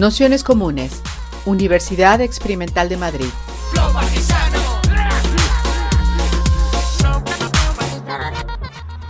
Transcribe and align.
Nociones 0.00 0.44
Comunes, 0.44 1.02
Universidad 1.44 2.22
Experimental 2.22 2.88
de 2.88 2.96
Madrid. 2.96 3.26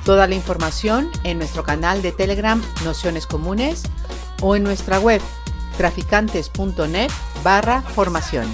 Toda 0.04 0.26
la 0.26 0.34
información 0.34 1.08
en 1.22 1.38
nuestro 1.38 1.62
canal 1.62 2.02
de 2.02 2.10
Telegram 2.10 2.60
Nociones 2.84 3.28
Comunes 3.28 3.84
o 4.42 4.56
en 4.56 4.64
nuestra 4.64 4.98
web 4.98 5.20
traficantes.net 5.76 7.10
barra 7.44 7.82
formación. 7.82 8.48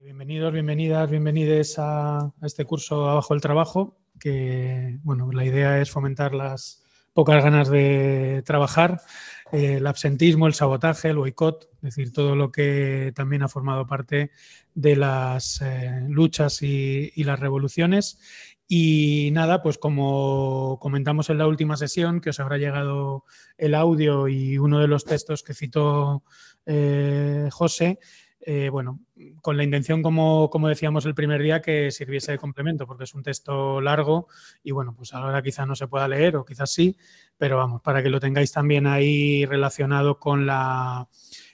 Bienvenidos, 0.00 0.52
bienvenidas, 0.52 1.10
bienvenides 1.10 1.76
a 1.78 2.30
este 2.42 2.66
curso 2.66 3.08
Abajo 3.08 3.32
el 3.32 3.40
Trabajo, 3.40 3.96
que 4.20 4.98
bueno, 5.02 5.32
la 5.32 5.46
idea 5.46 5.80
es 5.80 5.90
fomentar 5.90 6.34
las 6.34 6.82
pocas 7.12 7.42
ganas 7.42 7.68
de 7.68 8.42
trabajar, 8.44 9.00
eh, 9.52 9.74
el 9.74 9.86
absentismo, 9.86 10.46
el 10.46 10.54
sabotaje, 10.54 11.08
el 11.08 11.18
boicot, 11.18 11.68
es 11.74 11.80
decir, 11.82 12.12
todo 12.12 12.34
lo 12.34 12.50
que 12.50 13.12
también 13.14 13.42
ha 13.42 13.48
formado 13.48 13.86
parte 13.86 14.30
de 14.74 14.96
las 14.96 15.60
eh, 15.60 16.04
luchas 16.08 16.62
y, 16.62 17.12
las 17.22 17.38
revoluciones. 17.38 18.18
Y 18.66 19.28
nada, 19.32 19.62
pues 19.62 19.76
como 19.76 20.78
comentamos 20.80 21.28
en 21.28 21.36
la 21.36 21.46
última 21.46 21.76
sesión, 21.76 22.22
que 22.22 22.30
os 22.30 22.40
habrá 22.40 22.56
llegado 22.56 23.24
el 23.58 23.74
audio 23.74 24.28
y 24.28 24.56
uno 24.56 24.80
de 24.80 24.88
los 24.88 25.04
textos 25.04 25.42
que 25.42 25.52
citó 25.52 26.22
eh, 26.64 27.48
José, 27.52 27.98
eh, 28.44 28.68
bueno, 28.70 29.00
con 29.40 29.56
la 29.56 29.64
intención, 29.64 30.02
como, 30.02 30.50
decíamos 30.68 31.06
el 31.06 31.14
primer 31.14 31.40
día, 31.42 31.62
que 31.62 31.90
sirviese 31.90 32.32
de 32.32 32.38
complemento, 32.38 32.86
porque 32.86 33.04
es 33.04 33.14
un 33.14 33.22
texto 33.22 33.80
largo 33.80 34.26
y 34.62 34.72
bueno, 34.72 34.94
pues 34.96 35.14
ahora 35.14 35.42
quizás 35.42 35.66
no 35.66 35.76
se 35.76 35.86
pueda 35.86 36.08
leer 36.08 36.36
o 36.36 36.44
quizás 36.44 36.72
sí, 36.72 36.96
pero 37.38 37.56
vamos, 37.56 37.82
para 37.82 38.02
que 38.02 38.10
lo 38.10 38.18
tengáis 38.18 38.50
también 38.50 38.86
ahí 38.86 39.46
relacionado 39.46 40.18
con 40.18 40.46
la, 40.46 41.08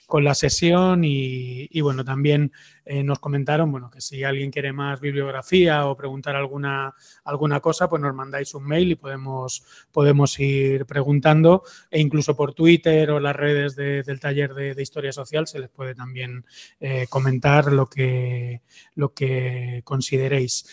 con 0.09 0.23
la 0.23 0.33
sesión 0.33 1.03
y, 1.05 1.81
bueno, 1.81 2.03
también 2.03 2.51
eh, 2.83 3.03
nos 3.03 3.19
comentaron, 3.19 3.71
bueno, 3.71 3.91
que 3.91 4.01
si 4.01 4.23
alguien 4.23 4.49
quiere 4.49 4.73
más 4.73 4.99
bibliografía 4.99 5.85
o 5.85 5.95
preguntar 5.95 6.35
alguna, 6.35 6.95
alguna 7.23 7.59
cosa, 7.59 7.87
pues 7.87 8.01
nos 8.01 8.15
mandáis 8.15 8.55
un 8.55 8.65
mail 8.65 8.91
y 8.91 8.95
podemos, 8.95 9.63
podemos 9.91 10.37
ir 10.39 10.87
preguntando 10.87 11.61
e 11.91 12.01
incluso 12.01 12.35
por 12.35 12.55
Twitter 12.55 13.11
o 13.11 13.19
las 13.19 13.35
redes 13.35 13.75
del 13.75 14.19
taller 14.19 14.53
de, 14.55 14.81
Historia 14.81 15.11
Social 15.11 15.45
se 15.45 15.59
les 15.59 15.69
puede 15.69 15.93
también 15.93 16.43
eh, 16.79 17.05
comentar 17.07 17.71
lo 17.71 17.85
que, 17.85 18.61
lo 18.95 19.13
que 19.13 19.81
consideréis. 19.83 20.65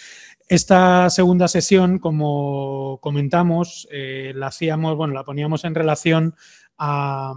Esta 0.48 1.10
segunda 1.10 1.46
sesión, 1.46 1.98
como 1.98 2.98
comentamos, 3.02 3.86
eh, 3.90 4.32
la 4.34 4.46
hacíamos, 4.46 4.96
bueno, 4.96 5.12
la 5.12 5.24
poníamos 5.24 5.64
en 5.64 5.74
relación 5.74 6.34
a, 6.78 7.34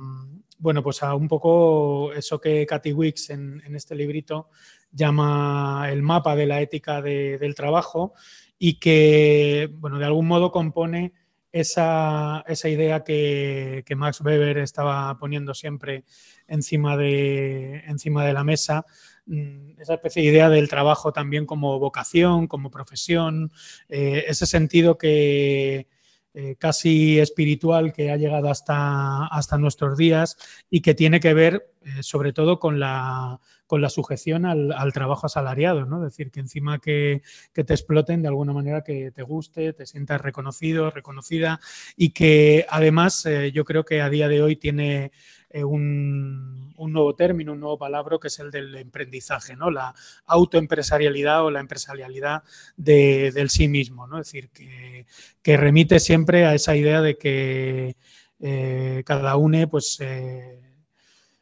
bueno, 0.59 0.83
pues 0.83 1.01
a 1.03 1.15
un 1.15 1.27
poco 1.27 2.13
eso 2.13 2.39
que 2.39 2.65
Cathy 2.65 2.91
Wicks 2.91 3.29
en, 3.31 3.63
este 3.75 3.95
librito 3.95 4.49
llama 4.91 5.87
el 5.89 6.01
mapa 6.01 6.35
de 6.35 6.45
la 6.45 6.61
ética 6.61 7.01
del 7.01 7.55
trabajo 7.55 8.13
y 8.57 8.77
que, 8.77 9.69
bueno, 9.73 9.97
de 9.99 10.05
algún 10.05 10.27
modo 10.27 10.51
compone 10.51 11.13
esa, 11.51 12.43
idea 12.65 13.03
que, 13.03 13.83
Max 13.95 14.21
Weber 14.21 14.57
estaba 14.57 15.17
poniendo 15.17 15.53
siempre 15.53 16.03
encima 16.47 16.97
de, 16.97 17.77
encima 17.87 18.25
de 18.25 18.33
la 18.33 18.43
mesa, 18.43 18.85
mm, 19.25 19.79
esa 19.79 19.93
especie 19.93 20.23
de 20.23 20.29
idea 20.29 20.49
del 20.49 20.67
trabajo 20.67 21.13
también 21.13 21.45
como 21.45 21.79
vocación, 21.79 22.47
como 22.47 22.69
profesión, 22.69 23.51
eh, 23.87 24.25
ese 24.27 24.45
sentido 24.45 24.97
que, 24.97 25.87
eh, 26.33 26.55
casi 26.57 27.19
espiritual 27.19 27.91
que 27.91 28.11
ha 28.11 28.17
llegado 28.17 28.49
hasta, 28.49 29.25
hasta 29.25 29.57
nuestros 29.57 29.97
días 29.97 30.37
y 30.69 30.81
que 30.81 30.93
tiene 30.93 31.19
que 31.19 31.33
ver 31.33 31.71
eh, 31.81 32.03
sobre 32.03 32.33
todo 32.33 32.59
con 32.59 32.79
la, 32.79 33.39
con 33.69 33.81
la 33.81 33.89
sujeción 33.91 34.47
al, 34.47 34.93
trabajo 34.93 35.27
asalariado, 35.27 35.85
¿no? 35.85 35.97
Es 35.97 36.13
decir, 36.13 36.31
que 36.31 36.39
encima 36.39 36.79
que, 36.79 37.21
te 37.53 37.61
exploten 37.61 38.23
de 38.23 38.27
alguna 38.27 38.51
manera 38.51 38.83
que 38.83 39.11
te 39.11 39.21
guste, 39.21 39.73
te 39.73 39.85
sientas 39.85 40.19
reconocido, 40.21 40.89
reconocida 40.89 41.59
y 41.95 42.09
que 42.09 42.65
además 42.67 43.27
eh, 43.27 43.51
yo 43.51 43.65
creo 43.65 43.85
que 43.85 44.01
a 44.01 44.09
día 44.09 44.27
de 44.27 44.41
hoy 44.41 44.55
tiene 44.55 45.11
un, 45.53 46.73
nuevo 46.77 47.13
término, 47.13 47.53
un 47.53 47.59
nuevo 47.59 47.77
palabra 47.77 48.17
que 48.19 48.29
es 48.29 48.39
el 48.39 48.49
del 48.49 48.75
emprendizaje, 48.75 49.55
¿no? 49.55 49.69
La 49.69 49.93
autoempresarialidad 50.25 51.45
o 51.45 51.51
la 51.51 51.59
empresarialidad 51.59 52.41
del 52.75 53.51
sí 53.51 53.67
mismo, 53.67 54.07
¿no? 54.07 54.19
Es 54.19 54.31
decir, 54.31 54.49
que, 54.49 55.57
remite 55.57 55.99
siempre 55.99 56.47
a 56.47 56.55
esa 56.55 56.75
idea 56.75 57.01
de 57.01 57.19
que 57.19 57.97
eh, 58.39 59.03
cada 59.05 59.35
uno, 59.35 59.69
pues 59.69 59.99
eh, 60.01 60.68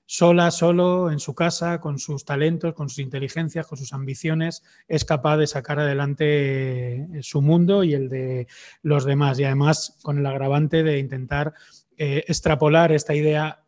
sola, 0.07 0.49
solo, 0.49 1.11
en 1.11 1.19
su 1.19 1.35
casa, 1.35 1.79
con 1.79 1.99
sus 1.99 2.25
talentos, 2.25 2.73
con 2.73 2.89
sus 2.89 2.99
inteligencias, 2.99 3.67
con 3.67 3.77
sus 3.77 3.93
ambiciones, 3.93 4.63
es 4.87 5.05
capaz 5.05 5.37
de 5.37 5.45
sacar 5.45 5.79
adelante 5.79 6.95
eh, 6.95 7.07
su 7.21 7.43
mundo 7.43 7.83
y 7.83 7.93
el 7.93 8.09
de 8.09 8.47
los 8.81 9.05
demás. 9.05 9.37
Y 9.37 9.43
además 9.43 9.99
con 10.01 10.17
el 10.17 10.25
agravante 10.25 10.81
de 10.81 10.97
intentar 10.97 11.53
extrapolar 11.99 12.91
esta 12.91 13.15
idea 13.15 13.63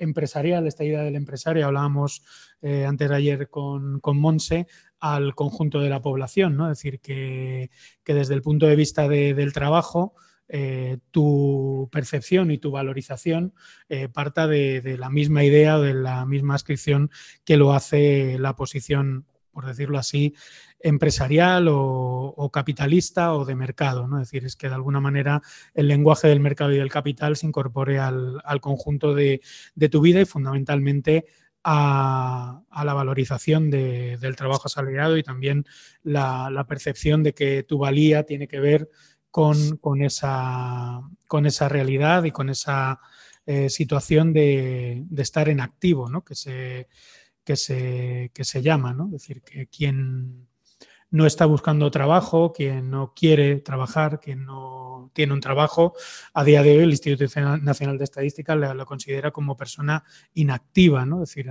empresarial, 0.00 0.66
esta 0.66 0.84
idea 0.84 1.02
del 1.02 1.16
empresario, 1.16 1.66
hablábamos 1.66 2.22
eh, 2.62 2.84
antes 2.84 3.08
de 3.08 3.14
ayer 3.14 3.48
con, 3.48 4.00
con, 4.00 4.18
Monse, 4.18 4.66
al 4.98 5.34
conjunto 5.34 5.80
de 5.80 5.90
la 5.90 6.02
población, 6.02 6.56
¿no? 6.56 6.70
Es 6.70 6.78
decir, 6.78 7.00
que, 7.00 7.70
desde 8.04 8.34
el 8.34 8.42
punto 8.42 8.66
de 8.66 8.76
vista 8.76 9.08
del 9.08 9.52
trabajo, 9.52 10.14
eh, 10.52 10.98
tu 11.12 11.88
percepción 11.92 12.50
y 12.50 12.58
tu 12.58 12.72
valorización 12.72 13.54
eh, 13.88 14.08
parta 14.08 14.48
de, 14.48 14.96
la 14.98 15.08
misma 15.08 15.44
idea 15.44 15.78
de 15.78 15.94
la 15.94 16.26
misma 16.26 16.56
ascripción 16.56 17.10
que 17.44 17.56
lo 17.56 17.72
hace 17.72 18.36
la 18.38 18.56
posición 18.56 19.26
por 19.52 19.66
decirlo 19.66 19.98
así, 19.98 20.34
empresarial 20.80 21.66
o, 21.68 22.50
capitalista 22.52 23.34
o 23.34 23.44
de 23.44 23.54
mercado. 23.54 24.06
¿no? 24.06 24.20
Es 24.20 24.30
decir, 24.30 24.46
es 24.46 24.56
que 24.56 24.68
de 24.68 24.74
alguna 24.74 25.00
manera 25.00 25.42
el 25.74 25.88
lenguaje 25.88 26.28
del 26.28 26.40
mercado 26.40 26.72
y 26.72 26.78
del 26.78 26.90
capital 26.90 27.36
se 27.36 27.46
incorpore 27.46 27.98
al, 27.98 28.40
conjunto 28.60 29.14
de, 29.14 29.40
tu 29.90 30.00
vida 30.00 30.20
y 30.20 30.24
fundamentalmente 30.24 31.26
a, 31.62 32.62
la 32.84 32.94
valorización 32.94 33.70
del 33.70 34.36
trabajo 34.36 34.62
asalariado 34.66 35.16
y 35.16 35.22
también 35.22 35.66
la, 36.02 36.64
percepción 36.68 37.22
de 37.22 37.34
que 37.34 37.62
tu 37.62 37.78
valía 37.78 38.24
tiene 38.24 38.48
que 38.48 38.60
ver 38.60 38.88
con, 39.30 40.02
esa, 40.02 41.00
con 41.26 41.46
esa, 41.46 41.68
realidad 41.68 42.24
y 42.24 42.30
con 42.30 42.50
esa 42.50 43.00
eh, 43.46 43.70
situación 43.70 44.32
de, 44.32 45.04
de, 45.08 45.22
estar 45.22 45.48
en 45.48 45.60
activo, 45.60 46.08
¿no? 46.08 46.24
que 46.24 46.34
se 46.34 46.88
que 47.44 47.56
se, 47.56 48.30
se 48.44 48.62
llama, 48.62 48.92
¿no? 48.92 49.06
Es 49.06 49.12
decir, 49.12 49.42
que 49.42 49.66
quien 49.66 50.46
no 51.10 51.26
está 51.26 51.46
buscando 51.46 51.90
trabajo, 51.90 52.52
quien 52.52 52.90
no 52.90 53.12
quiere 53.14 53.56
trabajar, 53.56 54.20
quien 54.20 54.44
no 54.44 55.10
tiene 55.12 55.32
un 55.32 55.40
trabajo, 55.40 55.94
a 56.32 56.44
día 56.44 56.62
de 56.62 56.76
hoy 56.76 56.84
el 56.84 56.90
Instituto 56.90 57.24
Nacional 57.60 57.98
de 57.98 58.04
Estadística 58.04 58.54
lo, 58.54 58.86
considera 58.86 59.32
como 59.32 59.56
persona 59.56 60.04
inactiva, 60.34 61.04
¿no? 61.04 61.24
Es 61.24 61.30
decir, 61.30 61.50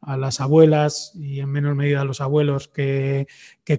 las 0.00 0.40
abuelas 0.40 1.12
y 1.14 1.40
en 1.40 1.50
menor 1.50 1.74
medida 1.74 2.00
a 2.00 2.04
los 2.04 2.20
abuelos 2.20 2.68
que, 2.68 3.26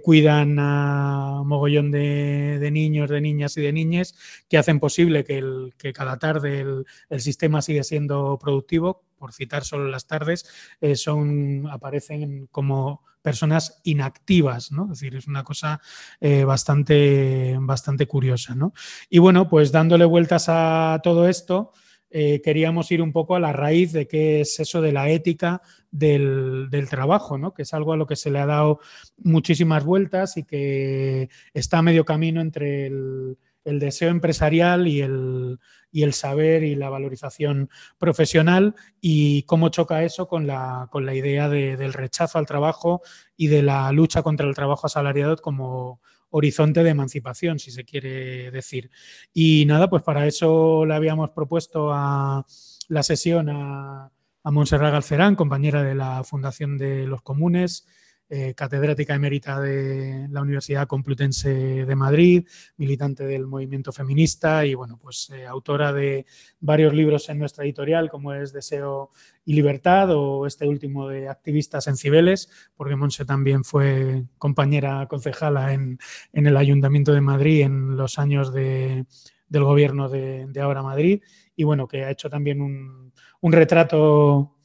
cuidan 0.04 0.58
a 0.60 1.42
mogollón 1.46 1.92
de, 1.92 2.70
niños, 2.72 3.10
de 3.10 3.22
niñas 3.22 3.58
y 3.58 3.62
de 3.62 3.74
niñas, 3.74 4.16
que 4.48 4.58
hacen 4.58 4.80
posible 4.80 5.24
que, 5.24 5.38
el, 5.40 5.74
que 5.78 5.94
cada 5.94 6.20
tarde 6.20 6.60
el, 6.62 6.86
el 7.10 7.22
sistema 7.22 7.62
siga 7.62 7.84
siendo 7.84 8.38
productivo, 8.40 9.04
por 9.20 9.34
citar 9.34 9.64
solo 9.64 9.88
las 9.88 10.08
tardes, 10.08 10.50
eh, 10.82 10.96
son, 10.96 11.68
aparecen 11.70 12.48
como 12.48 13.04
personas 13.22 13.82
inactivas, 13.84 14.72
¿no? 14.72 14.86
Es 14.86 15.02
decir, 15.02 15.16
es 15.16 15.28
una 15.28 15.44
cosa 15.44 15.82
eh, 16.22 16.46
bastante, 16.46 17.58
bastante 17.60 18.08
curiosa, 18.08 18.56
¿no? 18.56 18.74
Y 19.10 19.20
bueno, 19.20 19.50
pues 19.50 19.72
dándole 19.72 20.06
vueltas 20.06 20.46
a 20.48 21.00
todo 21.04 21.28
esto, 21.28 21.74
eh, 22.12 22.42
queríamos 22.44 22.92
ir 22.92 23.02
un 23.02 23.12
poco 23.12 23.36
a 23.36 23.40
la 23.40 23.54
raíz 23.54 23.92
de 23.94 24.08
qué 24.08 24.42
es 24.42 24.60
eso 24.60 24.82
de 24.82 24.92
la 24.92 25.10
ética 25.10 25.62
del, 25.92 26.68
del, 26.72 26.90
trabajo, 26.90 27.38
¿no? 27.38 27.54
que 27.54 27.62
es 27.62 27.74
algo 27.74 27.94
a 27.94 27.98
lo 27.98 28.08
que 28.08 28.16
se 28.16 28.32
le 28.32 28.40
ha 28.40 28.48
dado 28.48 28.80
muchísimas 29.18 29.84
vueltas 29.84 30.36
y 30.38 30.44
que 30.44 31.30
está 31.54 31.80
a 31.80 31.84
medio 31.84 32.06
camino 32.06 32.42
entre 32.42 32.88
el, 32.88 33.38
deseo 33.64 34.10
empresarial 34.10 34.88
y 34.88 35.02
el, 35.02 35.60
y 35.92 36.02
el, 36.02 36.14
saber 36.14 36.64
y 36.64 36.74
la 36.74 36.90
valorización 36.90 37.70
profesional 38.00 38.74
y 39.00 39.44
cómo 39.44 39.70
choca 39.70 40.04
eso 40.04 40.28
con 40.28 40.48
la, 40.48 40.88
con 40.92 41.06
la 41.06 41.14
idea 41.14 41.48
del 41.50 41.94
rechazo 41.94 42.40
al 42.40 42.48
trabajo 42.48 43.04
y 43.38 43.46
de 43.46 43.62
la 43.62 43.92
lucha 43.92 44.24
contra 44.24 44.48
el 44.48 44.56
trabajo 44.56 44.88
asalariado 44.88 45.38
como 45.38 46.02
horizonte 46.30 46.84
de 46.84 46.90
emancipación, 46.90 47.60
si 47.60 47.72
se 47.72 47.86
quiere 47.86 48.52
decir. 48.52 48.90
Y 49.34 49.66
nada, 49.66 49.90
pues 49.90 50.04
para 50.04 50.28
eso 50.28 50.86
le 50.86 50.94
habíamos 50.94 51.32
propuesto 51.32 51.92
a 51.92 52.46
la 52.88 53.04
sesión 53.04 53.50
a, 53.50 54.12
a 54.44 54.52
Montserrat 54.52 54.92
Galcerán, 54.92 55.36
compañera 55.36 55.84
de 55.84 55.96
la 55.96 56.24
Fundación 56.24 56.78
de 56.78 57.06
los 57.06 57.22
Comunes, 57.22 57.88
eh, 58.32 58.54
catedrática 58.54 59.16
emérita 59.16 59.60
de 59.60 60.28
la 60.30 60.44
Universidad 60.44 60.86
Complutense 60.86 61.50
de 61.84 61.96
Madrid, 61.96 62.48
militante 62.78 63.24
del 63.24 63.48
movimiento 63.48 63.92
feminista 63.92 64.68
y, 64.68 64.76
bueno, 64.76 65.00
pues 65.02 65.32
eh, 65.32 65.48
autora 65.48 65.92
de 65.92 66.28
varios 66.60 66.94
libros 66.94 67.28
en 67.30 67.40
nuestra 67.40 67.64
editorial, 67.64 68.08
como 68.08 68.36
es 68.36 68.54
Deseo 68.54 69.10
y 69.46 69.54
Libertad 69.54 70.12
o 70.12 70.46
este 70.46 70.68
último 70.68 71.08
de 71.08 71.28
Activistas 71.28 71.88
en 71.88 71.98
Cibeles, 71.98 72.52
porque 72.76 72.96
Monse 72.96 73.26
también 73.26 73.64
fue 73.64 74.26
compañera 74.38 75.08
concejala 75.08 75.74
en, 75.74 75.98
el 76.32 76.56
Ayuntamiento 76.56 77.14
de 77.14 77.22
Madrid 77.22 77.62
en 77.62 77.98
los 77.98 78.20
años 78.20 78.54
del 78.54 79.06
gobierno 79.50 80.08
de, 80.08 80.48
Ahora 80.62 80.84
Madrid 80.84 81.24
y, 81.56 81.64
bueno, 81.64 81.88
que 81.88 82.06
ha 82.06 82.12
hecho 82.12 82.30
también 82.30 82.62
un, 82.62 83.12
retrato 83.52 84.56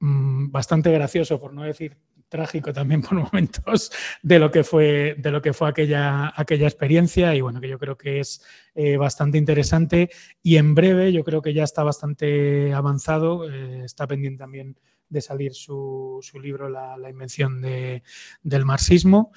mm, 0.00 0.50
bastante 0.50 0.90
gracioso, 0.90 1.38
por 1.38 1.54
no 1.54 1.62
decir 1.62 1.96
trágico 2.30 2.72
también 2.72 3.02
por 3.02 3.14
momentos 3.32 3.92
de 4.22 4.38
lo 4.38 4.50
que 4.50 4.64
fue, 4.64 5.16
de 5.18 5.30
lo 5.30 5.42
que 5.42 5.52
fue 5.52 5.68
aquella, 5.68 6.32
aquella 6.34 6.66
experiencia 6.66 7.34
y 7.34 7.42
bueno, 7.42 7.60
que 7.60 7.68
yo 7.68 7.78
creo 7.78 7.98
que 7.98 8.20
es 8.20 8.42
eh, 8.74 8.96
bastante 8.96 9.36
interesante 9.36 10.08
y 10.42 10.56
en 10.56 10.74
breve 10.74 11.12
yo 11.12 11.22
creo 11.24 11.42
que 11.42 11.52
ya 11.52 11.64
está 11.64 11.82
bastante 11.82 12.72
avanzado, 12.72 13.50
eh, 13.50 13.84
está 13.84 14.06
pendiente 14.06 14.38
también 14.38 14.78
de 15.10 15.20
salir 15.20 15.52
su, 15.52 16.20
libro 16.40 16.70
La, 16.70 17.10
invención 17.10 17.60
del 17.60 18.64
marxismo. 18.64 19.32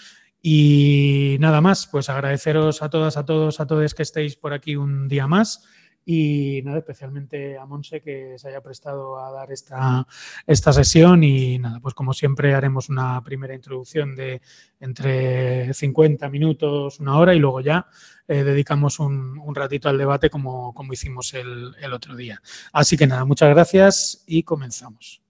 Y 0.46 1.38
nada 1.40 1.62
más, 1.62 1.88
pues 1.88 2.10
agradeceros 2.10 2.84
a 2.84 2.90
todas, 2.90 3.18
a 3.18 3.26
todos, 3.26 3.60
a 3.60 3.66
todos 3.66 3.96
que 3.96 4.04
estéis 4.04 4.36
por 4.36 4.54
aquí 4.54 4.76
un 4.76 5.08
día 5.08 5.26
más. 5.26 5.66
Y 6.06 6.62
nada, 6.64 6.80
especialmente 6.80 7.58
a 7.58 7.66
Monse 7.66 8.02
que 8.02 8.38
se 8.38 8.50
haya 8.50 8.62
prestado 8.62 9.18
a 9.18 9.32
dar 9.32 9.52
esta, 9.52 10.06
esta 10.46 10.74
sesión. 10.74 11.24
Y 11.24 11.60
nada, 11.60 11.80
pues 11.80 11.94
como 11.94 12.14
siempre 12.14 12.54
haremos 12.54 12.90
una 12.90 13.24
primera 13.24 13.56
introducción 13.56 14.16
de 14.16 14.42
entre 14.80 15.74
50 15.74 16.30
minutos, 16.30 17.00
una 17.00 17.18
hora 17.18 17.34
y 17.34 17.40
luego 17.40 17.62
ya 17.62 17.88
eh, 18.28 18.44
dedicamos 18.44 19.00
un, 19.00 19.54
ratito 19.56 19.90
al 19.90 19.98
debate 19.98 20.30
como, 20.30 20.74
como 20.74 20.94
hicimos 20.94 21.34
el, 21.34 21.76
el 21.80 21.94
otro 21.94 22.16
día. 22.16 22.42
Así 22.72 22.98
que 22.98 23.08
nada, 23.08 23.26
muchas 23.26 23.50
gracias 23.50 24.24
y 24.28 24.44
comenzamos. 24.44 25.24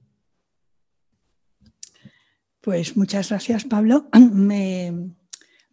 Pues 2.63 2.95
muchas 2.95 3.27
gracias, 3.27 3.65
Pablo. 3.65 4.07
Me, 4.31 5.11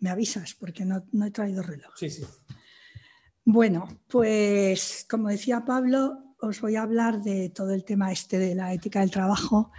me 0.00 0.10
avisas 0.10 0.54
porque 0.54 0.84
no, 0.84 1.06
no, 1.12 1.26
he 1.26 1.30
traído 1.30 1.62
reloj. 1.62 1.92
Sí, 1.96 2.10
sí. 2.10 2.24
Bueno, 3.52 3.88
pues 4.06 5.04
como 5.10 5.28
decía 5.28 5.64
Pablo, 5.64 6.36
os 6.40 6.60
voy 6.60 6.76
a 6.76 6.82
hablar 6.82 7.20
de 7.20 7.48
todo 7.48 7.74
el 7.74 7.82
tema 7.84 8.12
este 8.12 8.38
de 8.38 8.54
la 8.54 8.72
ética 8.72 9.00
del 9.00 9.10
trabajo. 9.10 9.72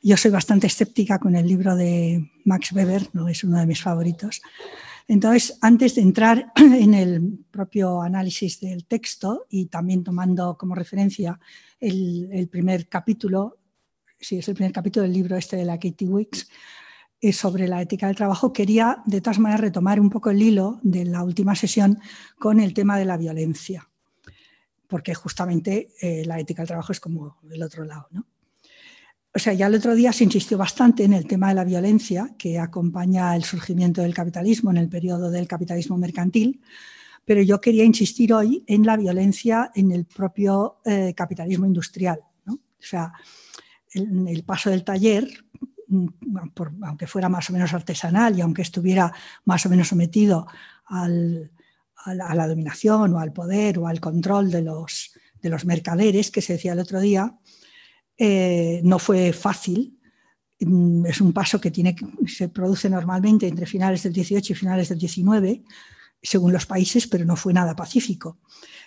Yo 0.00 0.16
soy 0.16 0.30
bastante 0.30 0.66
escéptica 0.66 1.18
con 1.18 1.36
el 1.36 1.46
libro 1.46 1.76
de 1.76 2.30
Max 2.46 2.72
Weber, 2.72 3.06
no 3.12 3.28
es 3.28 3.44
uno 3.44 3.58
de 3.58 3.66
mis 3.66 3.82
favoritos. 3.82 4.40
Entonces, 5.06 5.58
antes 5.60 5.94
de 5.96 6.00
entrar 6.00 6.52
en 6.56 6.94
el 6.94 7.44
propio 7.50 8.00
análisis 8.00 8.60
del 8.60 8.86
texto 8.86 9.44
y 9.50 9.66
también 9.66 10.02
tomando 10.02 10.56
como 10.56 10.74
referencia 10.74 11.38
el, 11.80 12.48
primer 12.50 12.88
capítulo, 12.88 13.58
sí, 14.18 14.38
es 14.38 14.48
el 14.48 14.54
primer 14.54 14.72
capítulo 14.72 15.02
del 15.02 15.12
libro 15.12 15.36
este 15.36 15.56
de 15.56 15.66
la 15.66 15.78
Katie 15.78 16.08
Wicks, 16.08 16.48
eh, 17.20 17.32
sobre 17.32 17.66
la 17.66 17.82
ética 17.82 18.06
del 18.06 18.14
trabajo, 18.14 18.52
quería 18.52 19.02
de 19.04 19.20
todas 19.20 19.40
maneras 19.40 19.60
retomar 19.60 19.98
un 19.98 20.08
poco 20.08 20.30
el 20.30 20.40
hilo 20.40 20.78
de 20.84 21.04
la 21.04 21.24
última 21.24 21.56
sesión 21.56 21.98
con 22.38 22.60
el 22.60 22.72
tema 22.72 22.96
de 22.96 23.04
la 23.04 23.16
violencia, 23.16 23.88
porque 24.86 25.14
justamente 25.14 25.88
eh, 26.00 26.24
la 26.24 26.38
ética 26.38 26.62
del 26.62 26.68
trabajo 26.68 26.92
es 26.92 27.00
como 27.00 27.38
el 27.50 27.60
otro 27.60 27.84
lado. 27.84 28.06
¿no? 28.12 28.24
O 29.34 29.38
sea, 29.40 29.52
ya 29.52 29.66
el 29.66 29.74
otro 29.74 29.96
día 29.96 30.12
se 30.12 30.22
insistió 30.22 30.56
bastante 30.56 31.02
en 31.02 31.12
el 31.12 31.26
tema 31.26 31.48
de 31.48 31.56
la 31.56 31.64
violencia 31.64 32.36
que 32.38 32.60
acompaña 32.60 33.34
el 33.34 33.42
surgimiento 33.42 34.00
del 34.00 34.14
capitalismo 34.14 34.70
en 34.70 34.76
el 34.76 34.88
periodo 34.88 35.28
del 35.28 35.48
capitalismo 35.48 35.98
mercantil, 35.98 36.60
pero 37.24 37.42
yo 37.42 37.60
quería 37.60 37.82
insistir 37.82 38.32
hoy 38.32 38.62
en 38.68 38.86
la 38.86 38.96
violencia 38.96 39.72
en 39.74 39.90
el 39.90 40.04
propio 40.04 40.78
eh, 40.84 41.14
capitalismo 41.16 41.66
industrial. 41.66 42.20
¿no? 42.44 42.54
O 42.54 42.60
sea, 42.78 43.12
el 43.92 44.44
paso 44.44 44.70
del 44.70 44.84
taller 44.84 45.28
aunque 46.82 47.06
fuera 47.06 47.28
más 47.28 47.48
o 47.50 47.52
menos 47.52 47.72
artesanal 47.72 48.36
y 48.36 48.40
aunque 48.40 48.62
estuviera 48.62 49.12
más 49.44 49.64
o 49.66 49.68
menos 49.68 49.88
sometido 49.88 50.46
a, 50.86 51.08
la, 51.08 52.46
dominación 52.46 53.14
o 53.14 53.18
al 53.18 53.32
poder 53.32 53.78
o 53.78 53.86
al 53.86 54.00
control 54.00 54.50
de 54.50 54.62
los, 54.62 55.12
de 55.40 55.48
los 55.48 55.64
mercaderes, 55.64 56.30
que 56.30 56.42
se 56.42 56.54
decía 56.54 56.72
el 56.72 56.80
otro 56.80 57.00
día, 57.00 57.38
eh, 58.16 58.80
no 58.84 58.98
fue 58.98 59.32
fácil. 59.32 59.98
Mm, 60.60 61.06
es 61.06 61.20
un 61.20 61.32
paso 61.32 61.60
que 61.60 61.72
se 62.26 62.48
produce 62.48 62.90
normalmente 62.90 63.46
entre 63.46 63.66
finales 63.66 64.02
del 64.02 64.12
18 64.12 64.52
y 64.52 64.56
finales 64.56 64.88
del 64.88 64.98
19, 64.98 65.62
según 66.20 66.52
los 66.52 66.66
países, 66.66 67.06
pero 67.06 67.24
no 67.24 67.36
fue 67.36 67.52
nada 67.52 67.76
pacífico, 67.76 68.38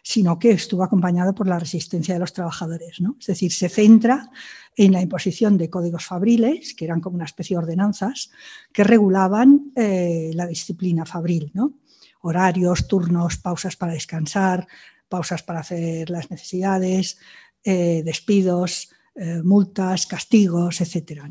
sino 0.01 0.39
que 0.39 0.51
estuvo 0.51 0.83
acompañado 0.83 1.33
por 1.33 1.47
la 1.47 1.59
resistencia 1.59 2.13
de 2.13 2.19
los 2.19 2.33
trabajadores. 2.33 3.01
¿no? 3.01 3.17
Es 3.19 3.27
decir, 3.27 3.51
se 3.51 3.69
centra 3.69 4.31
en 4.75 4.93
la 4.93 5.01
imposición 5.01 5.57
de 5.57 5.69
códigos 5.69 6.05
fabriles, 6.05 6.73
que 6.73 6.85
eran 6.85 7.01
como 7.01 7.15
una 7.15 7.25
especie 7.25 7.55
de 7.55 7.63
ordenanzas, 7.63 8.31
que 8.73 8.83
regulaban 8.83 9.71
eh, 9.75 10.31
la 10.33 10.47
disciplina 10.47 11.05
fabril, 11.05 11.51
¿no? 11.53 11.73
horarios, 12.21 12.87
turnos, 12.87 13.37
pausas 13.37 13.75
para 13.75 13.93
descansar, 13.93 14.67
pausas 15.09 15.43
para 15.43 15.59
hacer 15.59 16.09
las 16.09 16.31
necesidades, 16.31 17.17
eh, 17.63 18.01
despidos, 18.05 18.89
eh, 19.15 19.41
multas, 19.43 20.07
castigos, 20.07 20.81
etc. 20.81 21.23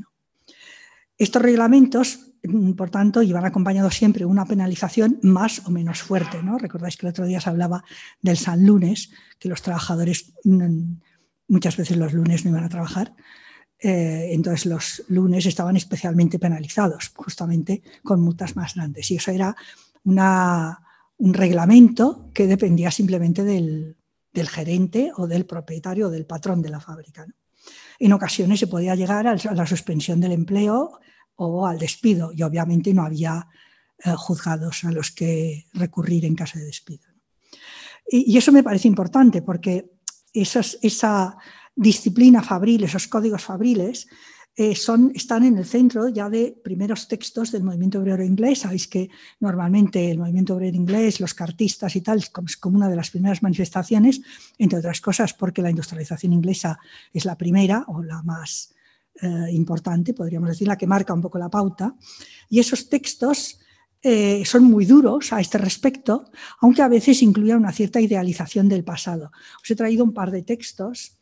Estos 1.17 1.43
reglamentos, 1.43 2.30
por 2.77 2.91
tanto, 2.91 3.23
iban 3.23 3.45
acompañados 3.45 3.95
siempre 3.95 4.25
una 4.25 4.47
penalización 4.47 5.19
más 5.23 5.67
o 5.67 5.71
menos 5.71 6.03
fuerte. 6.03 6.43
¿no? 6.43 6.59
Recordáis 6.59 6.97
que 6.97 7.07
el 7.07 7.11
otro 7.11 7.27
día 7.27 7.41
se 7.41 7.51
hablaba 7.51 7.85
del 8.23 8.37
San 8.37 8.65
Lunes, 8.65 9.11
que 9.39 9.49
los 9.49 9.63
trabajadores 9.63 10.33
mm, 10.45 10.93
muchas 11.49 11.77
veces 11.77 11.97
los 11.97 12.13
lunes 12.13 12.45
no 12.45 12.51
iban 12.51 12.65
a 12.65 12.69
trabajar, 12.69 13.15
eh, 13.79 14.31
entonces 14.33 14.67
los 14.67 15.03
lunes 15.09 15.47
estaban 15.47 15.77
especialmente 15.77 16.39
penalizados, 16.39 17.13
justamente 17.15 17.83
con 18.03 18.21
multas 18.21 18.57
más 18.57 18.75
grandes. 18.75 19.11
Y 19.11 19.17
eso 19.17 19.31
era 19.31 19.55
un 20.05 21.35
reglamento 21.35 22.31
que 22.33 22.47
dependía 22.47 22.91
simplemente 22.91 23.45
del, 23.45 23.97
gerente 24.49 25.13
o 25.17 25.27
del 25.27 25.45
propietario 25.45 26.07
o 26.07 26.11
del 26.11 26.27
patrón 26.27 26.63
de 26.63 26.71
la 26.71 26.81
fábrica. 26.81 27.27
En 27.99 28.13
ocasiones 28.13 28.61
se 28.61 28.67
podía 28.67 28.95
llegar 28.95 29.27
a 29.27 29.35
la 29.35 29.67
suspensión 29.67 30.21
del 30.21 30.33
empleo 30.33 31.01
o 31.47 31.67
al 31.67 31.79
despido 31.79 32.33
y 32.35 32.43
obviamente 32.43 32.93
no 32.93 33.03
había 33.03 33.49
eh, 34.05 34.13
juzgados 34.17 34.85
a 34.85 34.91
los 34.91 35.11
que 35.11 35.67
recurrir 35.75 36.25
en 36.25 36.35
caso 36.35 36.59
de 36.59 36.67
despido. 36.67 37.09
y 38.13 38.37
eso 38.37 38.51
me 38.51 38.63
parece 38.63 38.89
importante 38.89 39.41
porque 39.43 39.93
esa 40.33 41.37
disciplina 41.75 42.43
fabril, 42.43 42.85
esos 42.85 43.07
códigos 43.09 43.45
fabriles, 43.45 44.07
eh, 44.57 44.75
son, 44.75 45.13
están 45.15 45.45
en 45.45 45.57
el 45.57 45.65
centro 45.65 46.09
ya 46.09 46.29
de 46.29 46.55
primeros 46.63 47.09
textos 47.09 47.53
del 47.53 47.63
movimiento 47.63 48.01
obrero 48.01 48.25
inglés. 48.25 48.61
Sabéis 48.61 48.89
que 48.89 49.09
normalmente 49.39 50.11
el 50.11 50.19
movimiento 50.19 50.55
obrero 50.55 50.77
inglés, 50.77 51.21
los 51.21 51.35
cartistas 51.35 51.97
y 51.97 52.03
tal, 52.03 52.19
es 52.19 52.57
como 52.59 52.77
una 52.77 52.89
de 52.89 52.97
las 52.97 53.11
primeras 53.11 53.43
manifestaciones, 53.43 54.21
entre 54.59 54.81
otras 54.81 55.01
cosas 55.01 55.33
porque 55.33 55.63
la 55.63 55.71
industrialización 55.71 56.33
inglesa 56.33 56.79
es 57.13 57.25
la 57.25 57.39
primera 57.39 57.85
o 57.87 58.03
la 58.03 58.23
más 58.23 58.75
eh, 59.23 59.53
importante, 59.53 60.15
podríamos 60.15 60.51
decir, 60.51 60.69
la 60.69 60.79
que 60.79 60.87
marca 60.87 61.15
un 61.15 61.23
poco 61.23 61.39
la 61.39 61.49
pauta. 61.49 61.95
Y 62.49 62.59
esos 62.59 62.89
textos 62.89 63.61
eh, 64.03 64.45
son 64.47 64.65
muy 64.65 64.87
duros 64.87 65.33
a 65.33 65.41
este 65.41 65.59
respecto, 65.59 66.31
aunque 66.61 66.81
a 66.81 66.89
veces 66.89 67.23
incluyen 67.23 67.59
una 67.59 67.73
cierta 67.73 68.01
idealización 68.01 68.69
del 68.69 68.83
pasado. 68.83 69.31
Os 69.63 69.71
he 69.71 69.77
traído 69.77 70.05
un 70.05 70.15
par 70.15 70.31
de 70.31 70.43
textos 70.43 71.19